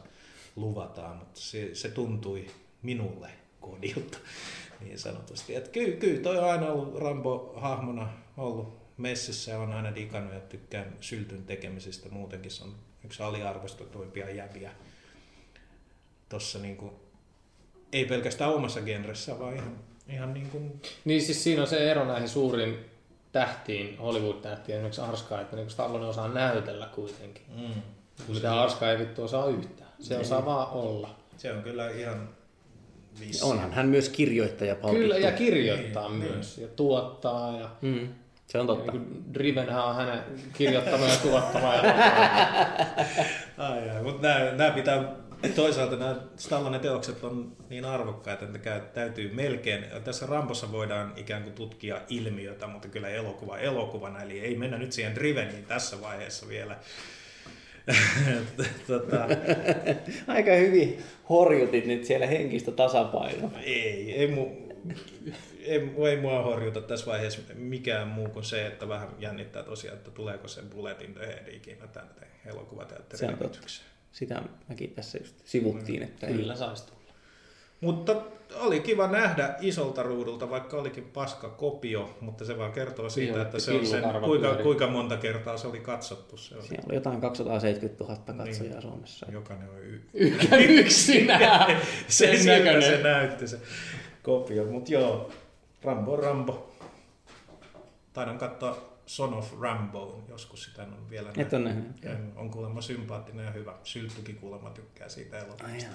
luvataan, 0.55 1.17
mutta 1.17 1.39
se, 1.39 1.75
se 1.75 1.89
tuntui 1.89 2.47
minulle 2.81 3.29
kodilta 3.59 4.17
niin 4.81 4.99
sanotusti. 4.99 5.55
Että 5.55 5.69
kyllä, 5.69 5.97
kyllä 5.97 6.21
toi 6.21 6.37
on 6.37 6.49
aina 6.49 6.67
ollut 6.67 6.95
Rambo-hahmona 6.95 8.07
ollut 8.37 8.77
messissä 8.97 9.51
ja 9.51 9.59
on 9.59 9.73
aina 9.73 9.95
digannut 9.95 10.33
ja 10.33 10.39
tykkään 10.39 10.97
syltyn 11.01 11.45
tekemisestä. 11.45 12.09
Muutenkin 12.09 12.51
se 12.51 12.63
on 12.63 12.75
yksi 13.05 13.23
aliarvostetuimpia 13.23 14.29
jäbiä 14.29 14.71
tossa 16.29 16.59
niinku, 16.59 16.93
ei 17.93 18.05
pelkästään 18.05 18.53
omassa 18.53 18.81
genressä, 18.81 19.39
vaan 19.39 19.55
ihan, 19.55 19.77
ihan 20.09 20.33
niin 20.33 20.49
kuin, 20.49 20.81
Niin 21.05 21.21
siis 21.21 21.43
siinä 21.43 21.61
on 21.61 21.67
se 21.67 21.91
ero 21.91 22.05
näihin 22.05 22.29
suuriin 22.29 22.77
tähtiin, 23.31 23.97
Hollywood-tähtiin, 23.97 24.75
esimerkiksi 24.75 25.01
Arska, 25.01 25.41
että 25.41 25.55
niin 25.55 25.69
Stallone 25.69 26.05
osaa 26.05 26.27
näytellä 26.27 26.85
kuitenkin. 26.95 27.43
mm, 27.57 27.81
Mitä 28.33 28.61
Arska 28.61 28.91
ei 28.91 28.99
vittu 28.99 29.23
osaa 29.23 29.47
yhtään. 29.47 29.89
Se 29.99 30.17
osaa 30.17 30.45
vaan 30.45 30.67
olla. 30.69 31.15
se 31.37 31.51
on 31.53 31.63
kyllä 31.63 31.89
ihan 31.89 32.29
vissi. 33.19 33.45
Onhan 33.45 33.73
hän 33.73 33.87
myös 33.87 34.09
kirjoittaja 34.09 34.75
palkittu. 34.75 35.01
Kyllä, 35.01 35.17
ja 35.17 35.31
kirjoittaa 35.31 36.09
Niin, 36.09 36.19
myös. 36.31 36.57
Ja 36.57 36.67
tuottaa. 36.67 37.57
Ja, 37.59 37.69
Mm, 37.81 38.07
se 38.47 38.59
on 38.59 38.67
totta. 38.67 38.91
niin 38.91 39.33
Drivenhän 39.33 39.85
on 39.85 39.95
hänen 39.95 40.19
kirjoittama 40.53 41.05
ja 41.05 41.15
tuottama. 41.15 41.75
Ja 41.75 41.81
Ai, 43.57 43.89
ai, 43.89 44.03
mutta 44.03 44.27
nämä, 44.27 44.51
nämä 44.51 44.71
pitää, 44.71 45.15
toisaalta 45.55 45.95
nämä 45.95 46.15
Stallonen 46.35 46.79
teokset 46.79 47.23
on 47.23 47.57
niin 47.69 47.85
arvokkaita, 47.85 48.45
että 48.45 48.79
täytyy 48.93 49.33
melkein, 49.33 49.85
tässä 50.03 50.25
Rambossa 50.25 50.71
voidaan 50.71 51.13
ikään 51.15 51.43
kuin 51.43 51.53
tutkia 51.53 52.01
ilmiötä, 52.09 52.67
mutta 52.67 52.87
kyllä 52.87 53.09
elokuva 53.09 53.57
elokuvana, 53.57 54.21
eli 54.21 54.39
ei 54.39 54.55
mennä 54.55 54.77
nyt 54.77 54.91
siihen 54.91 55.15
Driveniin 55.15 55.65
tässä 55.65 56.01
vaiheessa 56.01 56.47
vielä. 56.47 56.77
tota, 58.87 59.27
Aika 60.27 60.51
hyvin 60.51 61.03
horjutit 61.29 61.85
nyt 61.85 62.05
siellä 62.05 62.27
henkistä 62.27 62.71
tasapainoa. 62.71 63.51
Ei, 63.63 64.13
ei, 64.15 64.27
mu, 64.27 64.66
ei, 65.59 65.81
ei 66.09 66.17
mua 66.21 66.43
horjuta 66.43 66.81
tässä 66.81 67.05
vaiheessa 67.05 67.41
mikään 67.55 68.07
muu 68.07 68.29
kuin 68.29 68.45
se, 68.45 68.67
että 68.67 68.87
vähän 68.89 69.09
jännittää 69.19 69.63
tosiaan, 69.63 69.97
että 69.97 70.11
tuleeko 70.11 70.47
se 70.47 70.61
Bullet 70.61 71.01
in 71.01 71.13
the 71.13 71.27
Head 71.27 71.47
ikinä 71.53 71.87
tänne 71.87 72.27
elokuvateatterilevitykseen. 72.45 73.87
Sitä 74.11 74.41
mäkin 74.69 74.91
tässä 74.91 75.17
just 75.17 75.35
sivuttiin, 75.45 76.03
että 76.03 76.27
ei. 76.27 76.33
Kyllä 76.33 76.55
saisi 76.55 76.85
tulla. 76.85 76.97
Mutta 77.81 78.15
oli 78.55 78.79
kiva 78.79 79.07
nähdä 79.07 79.55
isolta 79.61 80.03
ruudulta, 80.03 80.49
vaikka 80.49 80.77
olikin 80.77 81.03
paska 81.03 81.49
kopio, 81.49 82.17
mutta 82.21 82.45
se 82.45 82.57
vaan 82.57 82.71
kertoo 82.71 83.09
siitä, 83.09 83.31
Niin, 83.33 83.41
että 83.41 83.57
että 83.57 83.65
se 83.65 83.71
on 83.71 83.85
sen, 83.85 84.03
kuinka, 84.25 84.55
kuinka 84.55 84.87
monta 84.87 85.17
kertaa 85.17 85.57
se 85.57 85.67
oli 85.67 85.79
katsottu. 85.79 86.37
Se 86.37 86.55
oli, 86.55 86.67
Siellä 86.67 86.83
oli 86.87 86.95
jotain 86.95 87.21
270 87.21 88.03
000 88.03 88.15
katsojaa 88.45 88.71
Niin. 88.73 88.81
Suomessa. 88.81 89.25
jokainen 89.31 89.69
on 89.69 89.79
y- 89.83 90.01
yksinään. 90.79 91.77
se, 92.07 92.37
Sen 92.37 92.45
näköinen. 92.45 92.83
se 92.83 93.03
näytti 93.03 93.47
se 93.47 93.59
kopio, 94.27 94.65
mutta 94.65 94.91
joo, 94.93 95.31
Rambo 95.83 96.13
on 96.13 96.19
Rambo. 96.19 96.71
Taidan 98.13 98.37
katsoa 98.37 98.97
Son 99.05 99.33
of 99.33 99.53
Rambo, 99.61 100.23
joskus 100.29 100.63
sitä 100.63 100.81
ole 100.83 101.09
vielä 101.09 101.29
Et 101.37 101.53
ole 101.53 101.63
nähnyt. 101.63 102.05
En- 102.05 102.33
On 102.35 102.49
kuulemma 102.49 102.81
sympaattinen 102.81 103.45
ja 103.45 103.51
hyvä. 103.51 103.73
Sylttykin 103.83 104.35
kuulemma 104.35 104.69
tykkää 104.69 105.09
siitä 105.09 105.37
elokuvasta. 105.39 105.87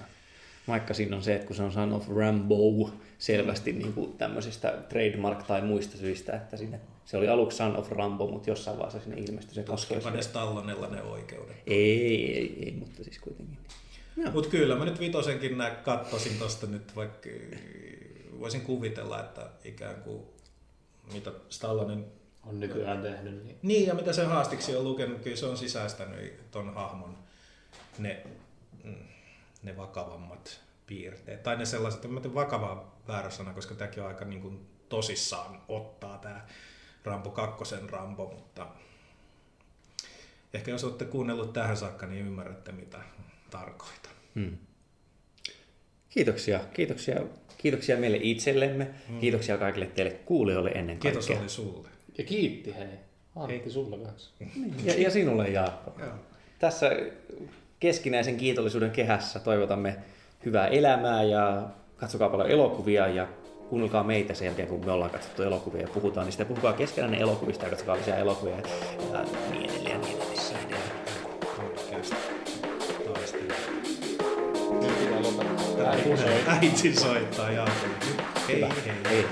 Vaikka 0.68 0.94
siinä 0.94 1.16
on 1.16 1.22
se, 1.22 1.34
että 1.34 1.46
kun 1.46 1.56
se 1.56 1.62
on 1.62 1.72
Son 1.72 1.92
of 1.92 2.08
Rambo 2.08 2.90
selvästi 3.18 3.72
niin 3.72 3.92
kuin 3.92 4.12
tämmöisistä 4.12 4.74
trademark- 4.88 5.44
tai 5.46 5.62
muista 5.62 5.96
syistä, 5.96 6.36
että 6.36 6.56
sinne, 6.56 6.80
se 7.04 7.16
oli 7.16 7.28
aluksi 7.28 7.56
Son 7.56 7.76
of 7.76 7.90
Rambo, 7.90 8.26
mutta 8.26 8.50
jossain 8.50 8.78
vaiheessa 8.78 9.00
sinne 9.10 9.22
ilmestyi 9.22 9.54
se 9.54 9.62
Tuskinpa 9.62 10.10
ne 10.10 10.22
Stallonella 10.22 10.88
ne 10.88 11.02
oikeudet. 11.02 11.56
Ei, 11.66 12.36
ei, 12.36 12.64
ei, 12.64 12.72
mutta 12.78 13.04
siis 13.04 13.18
kuitenkin. 13.18 13.58
Mutta 14.32 14.48
kyllä 14.50 14.76
mä 14.76 14.84
nyt 14.84 15.00
vitosenkin 15.00 15.58
nää 15.58 15.70
kattosin 15.70 16.38
tosta 16.38 16.66
nyt, 16.66 16.96
vaikka 16.96 17.28
voisin 18.40 18.60
kuvitella, 18.60 19.20
että 19.20 19.50
ikään 19.64 20.02
kuin 20.02 20.22
mitä 21.12 21.32
Stallonen 21.48 22.06
On 22.46 22.60
nykyään 22.60 23.02
tehnyt. 23.02 23.44
Niin. 23.44 23.58
Niin, 23.62 23.86
ja 23.86 23.94
mitä 23.94 24.12
se 24.12 24.24
haastiksi 24.24 24.76
on 24.76 24.84
lukenut, 24.84 25.20
kyllä 25.22 25.36
se 25.36 25.46
on 25.46 25.56
sisäistänyt 25.56 26.50
ton 26.50 26.74
hahmon 26.74 27.18
ne, 27.98 28.26
ne 29.62 29.76
vakavammat 29.76 30.60
piirteet. 30.86 31.42
Tai 31.42 31.56
ne 31.56 31.66
sellaiset, 31.66 32.04
en 32.04 32.34
vakava 32.34 32.92
väärä 33.08 33.30
sana, 33.30 33.52
koska 33.52 33.74
tämäkin 33.74 34.02
on 34.02 34.08
aika 34.08 34.24
niin 34.24 34.42
kuin 34.42 34.66
tosissaan 34.88 35.62
ottaa 35.68 36.18
tämä 36.18 36.46
Rambo 37.04 37.30
2 37.30 37.74
Rambo, 37.90 38.32
mutta 38.34 38.66
ehkä 40.54 40.70
jos 40.70 40.84
olette 40.84 41.04
kuunnellut 41.04 41.52
tähän 41.52 41.76
saakka, 41.76 42.06
niin 42.06 42.26
ymmärrätte 42.26 42.72
mitä 42.72 42.98
tarkoitan. 43.50 44.12
Hmm. 44.34 44.58
Kiitoksia, 46.10 46.60
kiitoksia, 46.74 47.16
kiitoksia 47.62 47.96
meille 47.96 48.18
itsellemme, 48.22 48.86
hmm. 49.08 49.20
kiitoksia 49.20 49.58
kaikille 49.58 49.86
teille 49.86 50.10
kuulijoille 50.10 50.70
ennen 50.70 50.98
kaikkea. 50.98 51.22
Kiitos 51.22 51.40
oli 51.40 51.48
sulle. 51.48 51.88
Ja 52.18 52.24
kiitti 52.24 52.74
hei. 52.78 52.86
Antti 53.36 53.70
sulle 53.70 53.98
kanssa. 53.98 54.30
Ja, 54.84 54.94
ja 55.02 55.10
sinulle 55.10 55.48
Jaakko. 55.48 55.92
Joo. 55.98 56.12
Tässä 56.58 56.90
keskinäisen 57.80 58.36
kiitollisuuden 58.36 58.90
kehässä 58.90 59.38
toivotamme 59.38 59.96
hyvää 60.44 60.66
elämää 60.66 61.22
ja 61.22 61.68
katsokaa 61.96 62.28
paljon 62.28 62.50
elokuvia 62.50 63.08
ja 63.08 63.28
kuunnelkaa 63.68 64.04
meitä 64.04 64.34
sen 64.34 64.46
jälkeen, 64.46 64.68
kun 64.68 64.84
me 64.84 64.92
ollaan 64.92 65.10
katsottu 65.10 65.42
elokuvia 65.42 65.82
ja 65.82 65.88
puhutaan, 65.88 66.26
niin 66.26 66.32
sitten 66.32 66.46
puhukaa 66.46 66.72
keskenään 66.72 67.14
elokuvista 67.14 67.64
ja 67.64 67.70
katsokaa 67.70 67.96
lisää 67.96 68.18
elokuvia 68.18 68.56
ja 68.56 68.62
niin 69.50 69.70
edelleen, 69.70 70.00
niin 70.00 70.16
edelleen. 70.18 70.91
Pitää 75.90 76.10
lopettaa. 76.10 76.54
Äiti 76.54 76.94
soittaa 76.94 77.50
Jaakolle. 77.50 77.94
Hei 78.48 78.60
hei. 78.60 78.70
Hei. 79.10 79.26